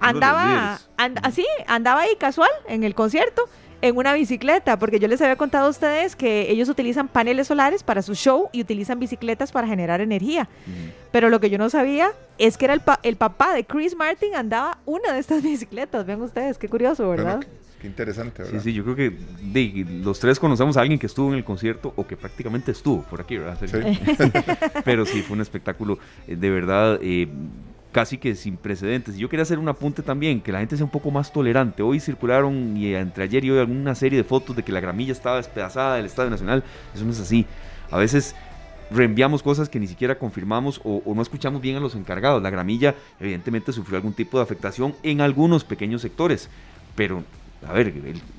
andaba, 0.00 0.80
and- 0.96 1.18
así, 1.22 1.44
andaba 1.66 2.00
ahí 2.02 2.16
casual 2.18 2.50
en 2.66 2.82
el 2.84 2.94
concierto 2.94 3.42
en 3.80 3.96
una 3.96 4.12
bicicleta, 4.12 4.76
porque 4.76 4.98
yo 4.98 5.06
les 5.06 5.20
había 5.22 5.36
contado 5.36 5.66
a 5.66 5.70
ustedes 5.70 6.16
que 6.16 6.50
ellos 6.50 6.68
utilizan 6.68 7.06
paneles 7.06 7.46
solares 7.46 7.84
para 7.84 8.02
su 8.02 8.14
show 8.16 8.48
y 8.52 8.60
utilizan 8.60 8.98
bicicletas 8.98 9.52
para 9.52 9.68
generar 9.68 10.00
energía. 10.00 10.48
Pero 11.12 11.28
lo 11.28 11.38
que 11.38 11.48
yo 11.48 11.58
no 11.58 11.70
sabía 11.70 12.10
es 12.38 12.56
que 12.58 12.64
era 12.64 12.74
el, 12.74 12.80
pa- 12.80 12.98
el 13.04 13.14
papá 13.16 13.54
de 13.54 13.64
Chris 13.64 13.94
Martin 13.94 14.34
andaba 14.34 14.78
una 14.84 15.12
de 15.12 15.20
estas 15.20 15.42
bicicletas. 15.44 16.04
Ven 16.06 16.20
ustedes, 16.22 16.58
qué 16.58 16.68
curioso, 16.68 17.08
¿verdad? 17.08 17.36
Bueno, 17.36 17.52
qué, 17.80 17.86
interesante, 17.86 18.42
¿verdad? 18.42 18.60
Sí, 18.60 18.70
sí, 18.70 18.72
yo 18.72 18.84
creo 18.84 18.96
que 18.96 19.12
de, 19.52 19.86
los 20.02 20.18
tres 20.18 20.38
conocemos 20.38 20.76
a 20.76 20.80
alguien 20.80 20.98
que 20.98 21.06
estuvo 21.06 21.28
en 21.28 21.34
el 21.34 21.44
concierto 21.44 21.92
o 21.96 22.06
que 22.06 22.16
prácticamente 22.16 22.72
estuvo 22.72 23.02
por 23.02 23.20
aquí, 23.20 23.36
¿verdad? 23.36 23.58
Sí. 23.64 23.98
Pero 24.84 25.06
sí, 25.06 25.22
fue 25.22 25.36
un 25.36 25.42
espectáculo 25.42 25.98
eh, 26.26 26.36
de 26.36 26.50
verdad 26.50 26.98
eh, 27.02 27.28
casi 27.92 28.18
que 28.18 28.34
sin 28.34 28.56
precedentes. 28.56 29.16
Y 29.16 29.20
yo 29.20 29.28
quería 29.28 29.42
hacer 29.42 29.58
un 29.58 29.68
apunte 29.68 30.02
también, 30.02 30.40
que 30.40 30.52
la 30.52 30.60
gente 30.60 30.76
sea 30.76 30.84
un 30.84 30.90
poco 30.90 31.10
más 31.10 31.32
tolerante. 31.32 31.82
Hoy 31.82 32.00
circularon, 32.00 32.76
y 32.76 32.94
entre 32.94 33.24
ayer 33.24 33.44
y 33.44 33.50
hoy, 33.50 33.58
alguna 33.58 33.94
serie 33.94 34.18
de 34.18 34.24
fotos 34.24 34.56
de 34.56 34.62
que 34.62 34.72
la 34.72 34.80
gramilla 34.80 35.12
estaba 35.12 35.36
despedazada 35.36 35.96
del 35.96 36.06
Estadio 36.06 36.30
Nacional. 36.30 36.62
Eso 36.94 37.04
no 37.04 37.12
es 37.12 37.20
así. 37.20 37.46
A 37.90 37.98
veces 37.98 38.34
reenviamos 38.90 39.42
cosas 39.42 39.68
que 39.68 39.78
ni 39.80 39.86
siquiera 39.86 40.18
confirmamos 40.18 40.80
o, 40.84 41.02
o 41.04 41.14
no 41.14 41.22
escuchamos 41.22 41.60
bien 41.60 41.76
a 41.76 41.80
los 41.80 41.94
encargados. 41.94 42.42
La 42.42 42.50
gramilla 42.50 42.94
evidentemente 43.20 43.72
sufrió 43.72 43.96
algún 43.96 44.12
tipo 44.12 44.38
de 44.38 44.44
afectación 44.44 44.94
en 45.02 45.20
algunos 45.20 45.64
pequeños 45.64 46.02
sectores, 46.02 46.48
pero 46.94 47.22
a 47.66 47.72
ver, 47.72 47.92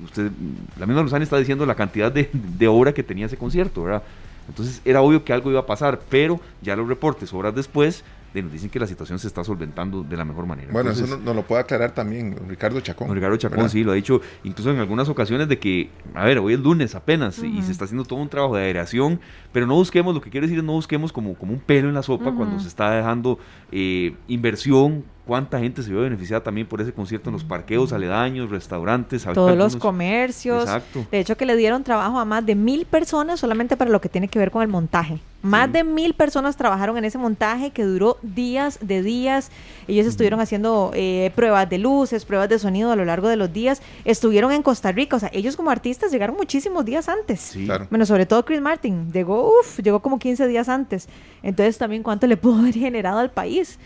usted, 0.03 0.31
la 0.77 0.85
misma 0.85 1.01
Luzana 1.01 1.23
está 1.23 1.37
diciendo 1.37 1.65
la 1.65 1.75
cantidad 1.75 2.11
de, 2.11 2.29
de 2.31 2.67
obra 2.67 2.93
que 2.93 3.03
tenía 3.03 3.25
ese 3.25 3.37
concierto, 3.37 3.83
¿verdad? 3.83 4.03
Entonces 4.47 4.81
era 4.83 5.01
obvio 5.01 5.23
que 5.23 5.33
algo 5.33 5.51
iba 5.51 5.59
a 5.59 5.65
pasar, 5.65 5.99
pero 6.09 6.39
ya 6.61 6.75
los 6.75 6.87
reportes 6.87 7.33
horas 7.33 7.53
después 7.53 8.03
nos 8.33 8.51
dicen 8.51 8.69
que 8.69 8.79
la 8.79 8.87
situación 8.87 9.17
se 9.19 9.27
está 9.27 9.43
solventando 9.43 10.03
de 10.03 10.15
la 10.15 10.23
mejor 10.23 10.45
manera. 10.45 10.71
Bueno, 10.71 10.91
eso 10.91 11.05
nos 11.17 11.35
lo 11.35 11.43
puede 11.43 11.61
aclarar 11.61 11.91
también 11.91 12.35
Ricardo 12.47 12.79
Chacón. 12.79 13.13
Ricardo 13.13 13.37
Chacón, 13.37 13.69
sí, 13.69 13.83
lo 13.83 13.91
ha 13.91 13.95
dicho 13.95 14.21
incluso 14.43 14.71
en 14.71 14.77
algunas 14.77 15.09
ocasiones 15.09 15.47
de 15.47 15.57
que, 15.57 15.89
a 16.13 16.25
ver, 16.25 16.37
hoy 16.39 16.53
es 16.53 16.59
lunes 16.59 16.95
apenas 16.95 17.39
y 17.39 17.61
se 17.61 17.71
está 17.71 17.85
haciendo 17.85 18.05
todo 18.05 18.19
un 18.19 18.29
trabajo 18.29 18.55
de 18.55 18.65
aireación, 18.65 19.19
pero 19.51 19.65
no 19.65 19.75
busquemos, 19.75 20.13
lo 20.13 20.21
que 20.21 20.29
quiero 20.29 20.45
decir 20.45 20.59
es 20.59 20.63
no 20.63 20.73
busquemos 20.73 21.11
como, 21.11 21.33
como 21.35 21.53
un 21.53 21.59
pelo 21.59 21.87
en 21.87 21.95
la 21.95 22.03
sopa 22.03 22.31
cuando 22.33 22.59
se 22.59 22.67
está 22.67 22.91
dejando 22.91 23.39
eh, 23.71 24.13
inversión 24.27 25.03
cuánta 25.29 25.59
gente 25.59 25.83
se 25.83 25.91
vio 25.91 26.01
beneficiada 26.01 26.41
también 26.41 26.65
por 26.65 26.81
ese 26.81 26.91
concierto 26.91 27.29
en 27.29 27.33
los 27.33 27.43
parqueos 27.43 27.93
aledaños, 27.93 28.49
restaurantes. 28.49 29.23
Todos 29.31 29.55
los 29.55 29.75
comercios. 29.75 30.63
Exacto. 30.63 31.05
De 31.11 31.19
hecho, 31.19 31.37
que 31.37 31.45
le 31.45 31.55
dieron 31.55 31.83
trabajo 31.83 32.17
a 32.17 32.25
más 32.25 32.43
de 32.43 32.55
mil 32.55 32.87
personas 32.87 33.39
solamente 33.39 33.77
para 33.77 33.91
lo 33.91 34.01
que 34.01 34.09
tiene 34.09 34.27
que 34.27 34.39
ver 34.39 34.49
con 34.49 34.63
el 34.63 34.69
montaje. 34.69 35.19
Más 35.43 35.71
de 35.71 35.83
mil 35.83 36.15
personas 36.15 36.57
trabajaron 36.57 36.97
en 36.97 37.05
ese 37.05 37.19
montaje 37.19 37.69
que 37.69 37.83
duró 37.83 38.17
días 38.23 38.79
de 38.81 39.03
días. 39.03 39.51
Ellos 39.87 40.07
estuvieron 40.07 40.39
haciendo 40.39 40.91
eh, 40.95 41.31
pruebas 41.35 41.69
de 41.69 41.77
luces, 41.77 42.25
pruebas 42.25 42.49
de 42.49 42.57
sonido 42.57 42.91
a 42.91 42.95
lo 42.95 43.05
largo 43.05 43.27
de 43.27 43.35
los 43.35 43.53
días. 43.53 43.83
Estuvieron 44.05 44.51
en 44.51 44.63
Costa 44.63 44.91
Rica. 44.91 45.15
O 45.15 45.19
sea, 45.19 45.29
ellos 45.31 45.55
como 45.55 45.69
artistas 45.69 46.11
llegaron 46.11 46.35
muchísimos 46.35 46.83
días 46.85 47.07
antes. 47.07 47.39
Sí. 47.39 47.65
Claro. 47.65 47.85
Bueno, 47.91 48.07
sobre 48.07 48.25
todo 48.25 48.43
Chris 48.43 48.61
Martin. 48.61 49.13
Llegó, 49.13 49.47
uff, 49.59 49.79
llegó 49.79 50.01
como 50.01 50.17
15 50.17 50.47
días 50.47 50.67
antes. 50.67 51.07
Entonces 51.43 51.77
también 51.77 52.01
cuánto 52.01 52.25
le 52.25 52.35
pudo 52.35 52.57
haber 52.59 52.73
generado 52.73 53.19
al 53.19 53.29
país. 53.29 53.77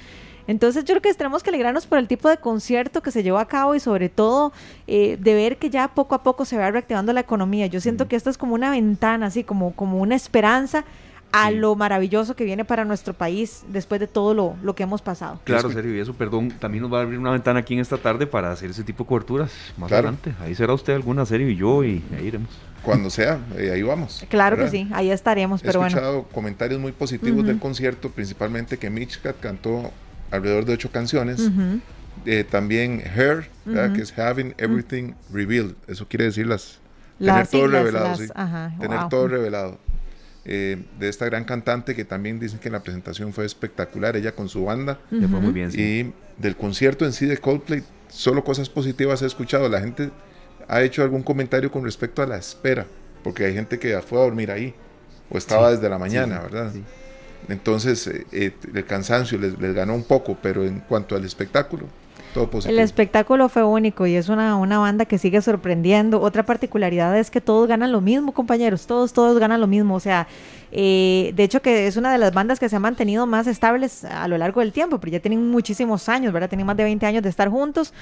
Entonces 0.47 0.83
yo 0.83 0.93
creo 0.93 1.01
que 1.01 1.13
tenemos 1.13 1.43
que 1.43 1.49
alegrarnos 1.49 1.85
por 1.85 1.97
el 1.97 2.07
tipo 2.07 2.29
de 2.29 2.37
concierto 2.37 3.01
que 3.01 3.11
se 3.11 3.23
llevó 3.23 3.39
a 3.39 3.47
cabo 3.47 3.75
y 3.75 3.79
sobre 3.79 4.09
todo 4.09 4.53
eh, 4.87 5.17
de 5.19 5.33
ver 5.33 5.57
que 5.57 5.69
ya 5.69 5.87
poco 5.89 6.15
a 6.15 6.23
poco 6.23 6.45
se 6.45 6.57
va 6.57 6.69
reactivando 6.69 7.13
la 7.13 7.21
economía. 7.21 7.67
Yo 7.67 7.79
siento 7.79 8.07
que 8.07 8.15
esto 8.15 8.29
es 8.29 8.37
como 8.37 8.55
una 8.55 8.71
ventana, 8.71 9.27
así 9.27 9.43
como, 9.43 9.73
como 9.73 9.99
una 9.99 10.15
esperanza 10.15 10.85
a 11.33 11.49
lo 11.49 11.75
maravilloso 11.75 12.35
que 12.35 12.45
viene 12.45 12.63
para 12.63 12.85
nuestro 12.85 13.15
país 13.15 13.63
después 13.67 13.99
de 13.99 14.05
todo 14.05 14.35
lo, 14.35 14.55
lo 14.61 14.75
que 14.75 14.83
hemos 14.83 15.01
pasado. 15.01 15.39
Claro, 15.43 15.71
Sergio, 15.71 15.95
y 15.95 15.99
eso, 15.99 16.13
perdón, 16.13 16.51
también 16.59 16.83
nos 16.83 16.93
va 16.93 16.99
a 16.99 17.01
abrir 17.01 17.17
una 17.17 17.31
ventana 17.31 17.61
aquí 17.61 17.73
en 17.73 17.79
esta 17.79 17.97
tarde 17.97 18.27
para 18.27 18.51
hacer 18.51 18.69
ese 18.69 18.83
tipo 18.83 19.03
de 19.03 19.07
coberturas 19.07 19.51
más 19.75 19.91
adelante. 19.91 20.35
Ahí 20.39 20.53
será 20.53 20.73
usted 20.75 20.93
alguna 20.93 21.25
serie 21.25 21.49
y 21.49 21.55
yo 21.55 21.83
y 21.83 22.03
ahí 22.15 22.27
iremos. 22.27 22.51
Cuando 22.83 23.09
sea, 23.09 23.39
eh, 23.57 23.71
ahí 23.73 23.81
vamos. 23.81 24.23
Claro 24.29 24.57
que 24.57 24.69
sí, 24.69 24.87
ahí 24.93 25.09
estaremos. 25.09 25.63
He 25.63 25.69
escuchado 25.69 26.23
comentarios 26.23 26.79
muy 26.79 26.91
positivos 26.91 27.47
del 27.47 27.57
concierto, 27.57 28.09
principalmente 28.11 28.77
que 28.77 28.91
Mitchcat 28.91 29.39
cantó 29.39 29.91
alrededor 30.33 30.65
de 30.65 30.73
ocho 30.73 30.91
canciones. 30.91 31.49
Eh, 32.25 32.43
también 32.43 33.01
Her, 33.01 33.49
que 33.93 34.01
es 34.01 34.17
Having 34.17 34.55
Everything 34.57 35.13
Revealed. 35.31 35.75
Eso 35.87 36.07
quiere 36.07 36.25
decir 36.25 36.47
las, 36.47 36.79
tener 37.19 37.47
todo 37.47 37.67
revelado. 37.67 38.15
sí. 38.15 38.27
tener 38.79 39.09
todo 39.09 39.27
revelado. 39.27 39.77
Eh, 40.45 40.83
de 40.99 41.07
esta 41.07 41.25
gran 41.25 41.45
cantante 41.45 41.95
que 41.95 42.03
también 42.03 42.37
dicen 42.37 42.59
que 42.59 42.69
la 42.69 42.83
presentación 42.83 43.31
fue 43.31 43.45
espectacular, 43.45 44.17
ella 44.17 44.33
con 44.33 44.49
su 44.49 44.65
banda. 44.65 44.99
fue 45.09 45.39
muy 45.39 45.53
bien. 45.53 45.71
Y 45.73 46.11
del 46.41 46.57
concierto 46.57 47.05
en 47.05 47.13
sí 47.13 47.25
de 47.25 47.37
Coldplay, 47.37 47.83
solo 48.09 48.43
cosas 48.43 48.69
positivas 48.69 49.21
he 49.21 49.25
escuchado. 49.25 49.69
La 49.69 49.79
gente 49.79 50.11
ha 50.67 50.81
hecho 50.81 51.03
algún 51.03 51.23
comentario 51.23 51.71
con 51.71 51.83
respecto 51.83 52.21
a 52.21 52.25
la 52.25 52.37
espera, 52.37 52.85
porque 53.23 53.45
hay 53.45 53.53
gente 53.53 53.79
que 53.79 53.97
fue 54.01 54.19
a 54.19 54.23
dormir 54.23 54.51
ahí 54.51 54.73
o 55.29 55.37
estaba 55.37 55.71
desde 55.71 55.87
la 55.89 55.97
mañana, 55.97 56.39
¿verdad? 56.41 56.73
Entonces 57.49 58.07
eh, 58.07 58.25
eh, 58.31 58.51
el 58.73 58.85
cansancio 58.85 59.37
les, 59.37 59.57
ganó 59.73 59.95
un 59.95 60.03
poco, 60.03 60.37
pero 60.41 60.65
en 60.65 60.79
cuanto 60.79 61.15
al 61.15 61.25
espectáculo, 61.25 61.85
todo 62.33 62.49
positivo. 62.49 62.77
El 62.77 62.83
espectáculo 62.83 63.49
fue 63.49 63.63
único 63.63 64.07
y 64.07 64.15
es 64.15 64.29
una, 64.29 64.55
una 64.55 64.79
banda 64.79 65.05
que 65.05 65.17
sigue 65.17 65.41
sorprendiendo. 65.41 66.21
Otra 66.21 66.45
particularidad 66.45 67.17
es 67.17 67.29
que 67.29 67.41
todos 67.41 67.67
ganan 67.67 67.91
lo 67.91 68.01
mismo, 68.01 68.33
compañeros, 68.33 68.87
todos, 68.87 69.13
todos 69.13 69.39
ganan 69.39 69.61
lo 69.61 69.67
mismo. 69.67 69.95
O 69.95 69.99
sea, 69.99 70.27
eh, 70.71 71.31
de 71.35 71.43
hecho 71.43 71.61
que 71.61 71.87
es 71.87 71.97
una 71.97 72.11
de 72.11 72.17
las 72.17 72.33
bandas 72.33 72.59
que 72.59 72.69
se 72.69 72.75
ha 72.75 72.79
mantenido 72.79 73.27
más 73.27 73.47
estables 73.47 74.05
a 74.05 74.27
lo 74.27 74.37
largo 74.37 74.61
del 74.61 74.71
tiempo, 74.71 74.99
pero 74.99 75.11
ya 75.11 75.19
tienen 75.19 75.51
muchísimos 75.51 76.09
años, 76.09 76.33
¿verdad? 76.33 76.49
Tienen 76.49 76.65
más 76.65 76.77
de 76.77 76.83
20 76.83 77.05
años 77.05 77.23
de 77.23 77.29
estar 77.29 77.49
juntos. 77.49 77.93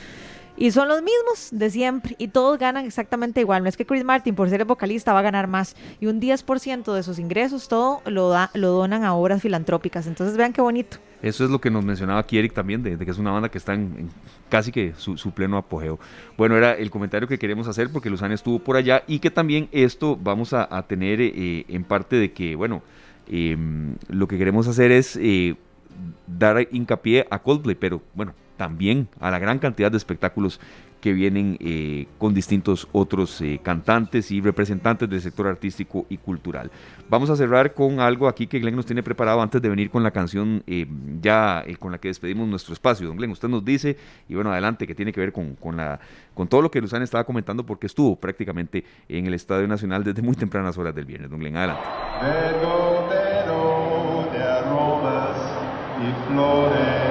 Y 0.57 0.71
son 0.71 0.87
los 0.87 1.01
mismos 1.01 1.49
de 1.51 1.69
siempre 1.69 2.15
y 2.17 2.27
todos 2.27 2.59
ganan 2.59 2.85
exactamente 2.85 3.41
igual. 3.41 3.63
No 3.63 3.69
es 3.69 3.77
que 3.77 3.85
Chris 3.85 4.03
Martin, 4.03 4.35
por 4.35 4.49
ser 4.49 4.61
el 4.61 4.67
vocalista, 4.67 5.13
va 5.13 5.19
a 5.19 5.23
ganar 5.23 5.47
más. 5.47 5.75
Y 5.99 6.07
un 6.07 6.19
10% 6.19 6.93
de 6.93 7.03
sus 7.03 7.19
ingresos, 7.19 7.67
todo 7.67 8.01
lo, 8.05 8.29
da, 8.29 8.51
lo 8.53 8.71
donan 8.71 9.03
a 9.03 9.13
obras 9.13 9.41
filantrópicas. 9.41 10.07
Entonces 10.07 10.37
vean 10.37 10.53
qué 10.53 10.61
bonito. 10.61 10.97
Eso 11.21 11.45
es 11.45 11.51
lo 11.51 11.61
que 11.61 11.69
nos 11.69 11.85
mencionaba 11.85 12.19
aquí 12.19 12.37
Eric 12.37 12.53
también, 12.53 12.81
de, 12.81 12.97
que 12.97 13.11
es 13.11 13.17
una 13.19 13.31
banda 13.31 13.49
que 13.49 13.59
está 13.59 13.73
en, 13.73 14.09
casi 14.49 14.71
que 14.71 14.93
su, 14.97 15.31
pleno 15.31 15.57
apogeo. 15.57 15.99
Bueno, 16.35 16.57
era 16.57 16.73
el 16.73 16.89
comentario 16.89 17.27
que 17.27 17.37
queremos 17.37 17.67
hacer 17.67 17.91
porque 17.91 18.09
Luzana 18.09 18.33
estuvo 18.33 18.59
por 18.59 18.75
allá 18.75 19.03
y 19.07 19.19
que 19.19 19.29
también 19.29 19.69
esto 19.71 20.17
vamos 20.21 20.53
a, 20.53 20.67
tener 20.87 21.21
eh, 21.21 21.65
en 21.67 21.83
parte 21.83 22.15
de 22.15 22.31
que, 22.31 22.55
bueno, 22.55 22.81
em, 23.27 23.95
lo 24.09 24.27
que 24.27 24.37
queremos 24.37 24.67
hacer 24.67 24.91
es 24.91 25.15
eh, 25.15 25.55
dar 26.25 26.67
hincapié 26.71 27.27
a 27.29 27.39
Coldplay, 27.39 27.75
pero 27.75 28.01
bueno, 28.15 28.33
también 28.57 29.07
a 29.19 29.31
la 29.31 29.39
gran 29.39 29.59
cantidad 29.59 29.91
de 29.91 29.97
espectáculos 29.97 30.59
que 31.01 31.11
vienen 31.11 31.57
eh, 31.59 32.07
con 32.17 32.33
distintos 32.33 32.87
otros 32.93 33.41
eh, 33.41 33.59
cantantes 33.61 34.31
y 34.31 34.39
representantes 34.39 35.09
del 35.09 35.19
sector 35.19 35.47
artístico 35.47 36.05
y 36.09 36.17
cultural. 36.17 36.71
Vamos 37.09 37.29
a 37.29 37.35
cerrar 37.35 37.73
con 37.73 37.99
algo 37.99 38.27
aquí 38.27 38.47
que 38.47 38.59
Glenn 38.59 38.75
nos 38.75 38.85
tiene 38.85 39.03
preparado 39.03 39.41
antes 39.41 39.61
de 39.61 39.67
venir 39.67 39.89
con 39.89 40.03
la 40.03 40.11
canción 40.11 40.63
eh, 40.67 40.85
ya 41.19 41.65
con 41.79 41.91
la 41.91 41.97
que 41.97 42.07
despedimos 42.07 42.47
nuestro 42.47 42.73
espacio. 42.73 43.07
Don 43.07 43.17
Glenn, 43.17 43.31
usted 43.31 43.49
nos 43.49 43.65
dice, 43.65 43.97
y 44.29 44.35
bueno, 44.35 44.51
adelante, 44.51 44.87
que 44.87 44.95
tiene 44.95 45.11
que 45.11 45.19
ver 45.19 45.33
con, 45.33 45.57
la, 45.75 45.99
con 46.33 46.47
todo 46.47 46.61
lo 46.61 46.71
que 46.71 46.79
Luzana 46.79 47.03
estaba 47.03 47.23
comentando 47.25 47.65
porque 47.65 47.87
estuvo 47.87 48.15
prácticamente 48.15 48.85
en 49.09 49.25
el 49.25 49.33
Estadio 49.33 49.67
Nacional 49.67 50.03
desde 50.03 50.21
muy 50.21 50.35
tempranas 50.35 50.77
horas 50.77 50.95
del 50.95 51.05
viernes. 51.05 51.29
Don 51.29 51.39
Glenn, 51.39 51.57
adelante. 51.57 51.81
y 56.01 56.33
flores 56.33 57.10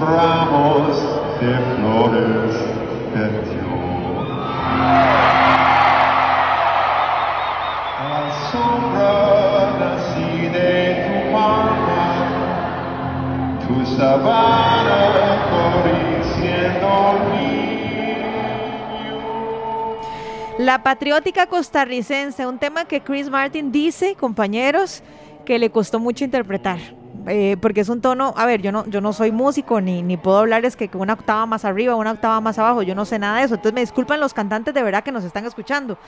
ramos 0.00 0.96
de 1.40 1.54
flores 1.74 2.54
perdió. 3.12 3.70
La 8.00 8.22
sombra 8.50 9.12
nací 9.80 10.48
de 10.48 10.72
tu 11.06 11.16
palma, 11.32 12.04
tu 13.66 13.76
sabana 13.96 15.10
corrí 15.50 16.02
siendo. 16.34 17.55
La 20.58 20.82
patriótica 20.82 21.46
costarricense, 21.46 22.46
un 22.46 22.58
tema 22.58 22.86
que 22.86 23.02
Chris 23.02 23.28
Martin 23.28 23.70
dice, 23.70 24.14
compañeros, 24.14 25.02
que 25.44 25.58
le 25.58 25.70
costó 25.70 26.00
mucho 26.00 26.24
interpretar. 26.24 26.78
Eh, 27.28 27.56
porque 27.60 27.80
es 27.80 27.88
un 27.88 28.00
tono, 28.00 28.32
a 28.36 28.46
ver, 28.46 28.62
yo 28.62 28.72
no, 28.72 28.86
yo 28.86 29.00
no 29.00 29.12
soy 29.12 29.32
músico 29.32 29.80
ni, 29.80 30.00
ni 30.02 30.16
puedo 30.16 30.38
hablar 30.38 30.64
es 30.64 30.76
que 30.76 30.88
una 30.94 31.14
octava 31.14 31.44
más 31.44 31.64
arriba, 31.64 31.96
una 31.96 32.12
octava 32.12 32.40
más 32.40 32.58
abajo, 32.58 32.82
yo 32.82 32.94
no 32.94 33.04
sé 33.04 33.18
nada 33.18 33.38
de 33.38 33.44
eso, 33.44 33.54
entonces 33.56 33.74
me 33.74 33.80
disculpan 33.80 34.20
los 34.20 34.32
cantantes 34.32 34.72
de 34.72 34.82
verdad 34.82 35.02
que 35.02 35.10
nos 35.10 35.24
están 35.24 35.44
escuchando, 35.44 35.98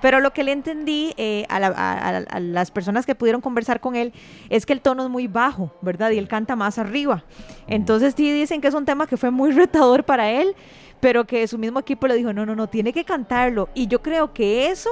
pero 0.00 0.20
lo 0.20 0.32
que 0.32 0.44
le 0.44 0.52
entendí 0.52 1.12
eh, 1.16 1.44
a, 1.48 1.56
a, 1.56 2.40
las 2.40 2.70
personas 2.70 3.04
que 3.04 3.16
pudieron 3.16 3.40
conversar 3.40 3.80
con 3.80 3.96
él 3.96 4.12
es 4.48 4.64
que 4.64 4.72
el 4.72 4.80
tono 4.80 5.02
es 5.02 5.10
muy 5.10 5.26
bajo, 5.26 5.72
¿verdad? 5.82 6.10
Y 6.10 6.18
él 6.18 6.28
canta 6.28 6.54
más 6.54 6.78
arriba, 6.78 7.24
entonces 7.66 8.14
sí 8.16 8.30
dicen 8.30 8.60
que 8.60 8.68
es 8.68 8.74
un 8.74 8.84
tema 8.84 9.08
que 9.08 9.16
fue 9.16 9.32
muy 9.32 9.50
retador 9.50 10.04
para 10.04 10.30
él, 10.30 10.54
pero 11.00 11.26
que 11.26 11.46
su 11.48 11.58
mismo 11.58 11.80
equipo 11.80 12.06
le 12.06 12.14
dijo, 12.14 12.32
no, 12.32 12.46
no, 12.46 12.54
no, 12.54 12.68
tiene 12.68 12.92
que 12.92 13.04
cantarlo. 13.04 13.68
Y 13.74 13.86
yo 13.86 14.02
creo 14.02 14.32
que 14.32 14.68
eso 14.68 14.90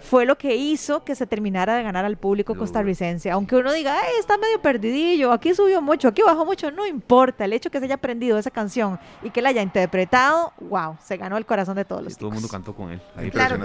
fue 0.00 0.24
lo 0.24 0.38
que 0.38 0.54
hizo 0.54 1.04
que 1.04 1.14
se 1.14 1.26
terminara 1.26 1.76
de 1.76 1.82
ganar 1.82 2.04
al 2.04 2.16
público 2.16 2.54
costarricense. 2.54 3.30
Aunque 3.30 3.56
uno 3.56 3.72
diga, 3.72 3.96
Ay, 4.00 4.14
está 4.20 4.38
medio 4.38 4.62
perdidillo, 4.62 5.32
aquí 5.32 5.54
subió 5.54 5.82
mucho, 5.82 6.08
aquí 6.08 6.22
bajó 6.22 6.44
mucho, 6.44 6.70
no 6.70 6.86
importa. 6.86 7.44
El 7.44 7.52
hecho 7.52 7.70
que 7.70 7.78
se 7.78 7.86
haya 7.86 7.96
aprendido 7.96 8.38
esa 8.38 8.50
canción 8.50 8.98
y 9.22 9.30
que 9.30 9.42
la 9.42 9.48
haya 9.50 9.62
interpretado, 9.62 10.52
wow, 10.60 10.96
se 11.02 11.16
ganó 11.16 11.36
el 11.36 11.46
corazón 11.46 11.76
de 11.76 11.84
todos 11.84 12.02
los 12.02 12.16
Todo 12.16 12.28
el 12.28 12.34
mundo 12.34 12.48
cantó 12.48 12.74
con 12.74 12.92
él. 12.92 13.00
Ahí 13.16 13.30
claro 13.30 13.58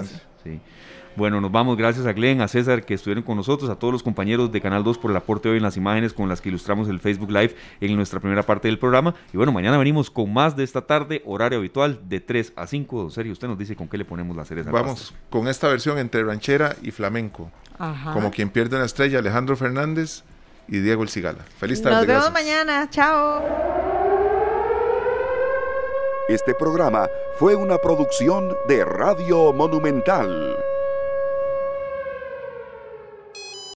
sí. 0.43 0.59
Bueno, 1.15 1.39
nos 1.39 1.51
vamos. 1.51 1.77
Gracias 1.77 2.05
a 2.05 2.13
Glenn, 2.13 2.41
a 2.41 2.47
César 2.47 2.85
que 2.85 2.93
estuvieron 2.93 3.23
con 3.23 3.37
nosotros, 3.37 3.69
a 3.69 3.75
todos 3.75 3.91
los 3.91 4.03
compañeros 4.03 4.51
de 4.51 4.61
Canal 4.61 4.83
2 4.83 4.97
por 4.97 5.11
el 5.11 5.17
aporte 5.17 5.49
hoy 5.49 5.57
en 5.57 5.63
las 5.63 5.77
imágenes 5.77 6.13
con 6.13 6.27
las 6.27 6.41
que 6.41 6.49
ilustramos 6.49 6.89
el 6.89 6.99
Facebook 6.99 7.29
Live 7.31 7.55
en 7.81 7.95
nuestra 7.95 8.19
primera 8.19 8.43
parte 8.43 8.67
del 8.67 8.79
programa. 8.79 9.13
Y 9.33 9.37
bueno, 9.37 9.51
mañana 9.51 9.77
venimos 9.77 10.09
con 10.09 10.33
más 10.33 10.55
de 10.55 10.63
esta 10.63 10.81
tarde, 10.81 11.21
horario 11.25 11.59
habitual 11.59 11.99
de 12.07 12.19
3 12.19 12.53
a 12.55 12.67
5. 12.67 13.01
Don 13.01 13.11
Sergio, 13.11 13.33
usted 13.33 13.47
nos 13.47 13.57
dice 13.57 13.75
con 13.75 13.87
qué 13.87 13.97
le 13.97 14.05
ponemos 14.05 14.35
la 14.35 14.45
cereza. 14.45 14.71
Vamos 14.71 15.13
con 15.29 15.47
esta 15.47 15.67
versión 15.67 15.97
entre 15.99 16.23
ranchera 16.23 16.75
y 16.81 16.91
flamenco. 16.91 17.51
Como 18.13 18.31
quien 18.31 18.49
pierde 18.49 18.75
una 18.75 18.85
estrella, 18.85 19.19
Alejandro 19.19 19.55
Fernández 19.55 20.23
y 20.67 20.79
Diego 20.79 21.03
El 21.03 21.09
Cigala. 21.09 21.43
Feliz 21.57 21.81
tarde. 21.81 21.97
Nos 21.97 22.07
vemos 22.07 22.31
mañana. 22.31 22.89
Chao. 22.89 23.43
Este 26.29 26.53
programa 26.53 27.09
fue 27.37 27.55
una 27.55 27.77
producción 27.77 28.55
de 28.67 28.85
Radio 28.85 29.51
Monumental. 29.51 30.55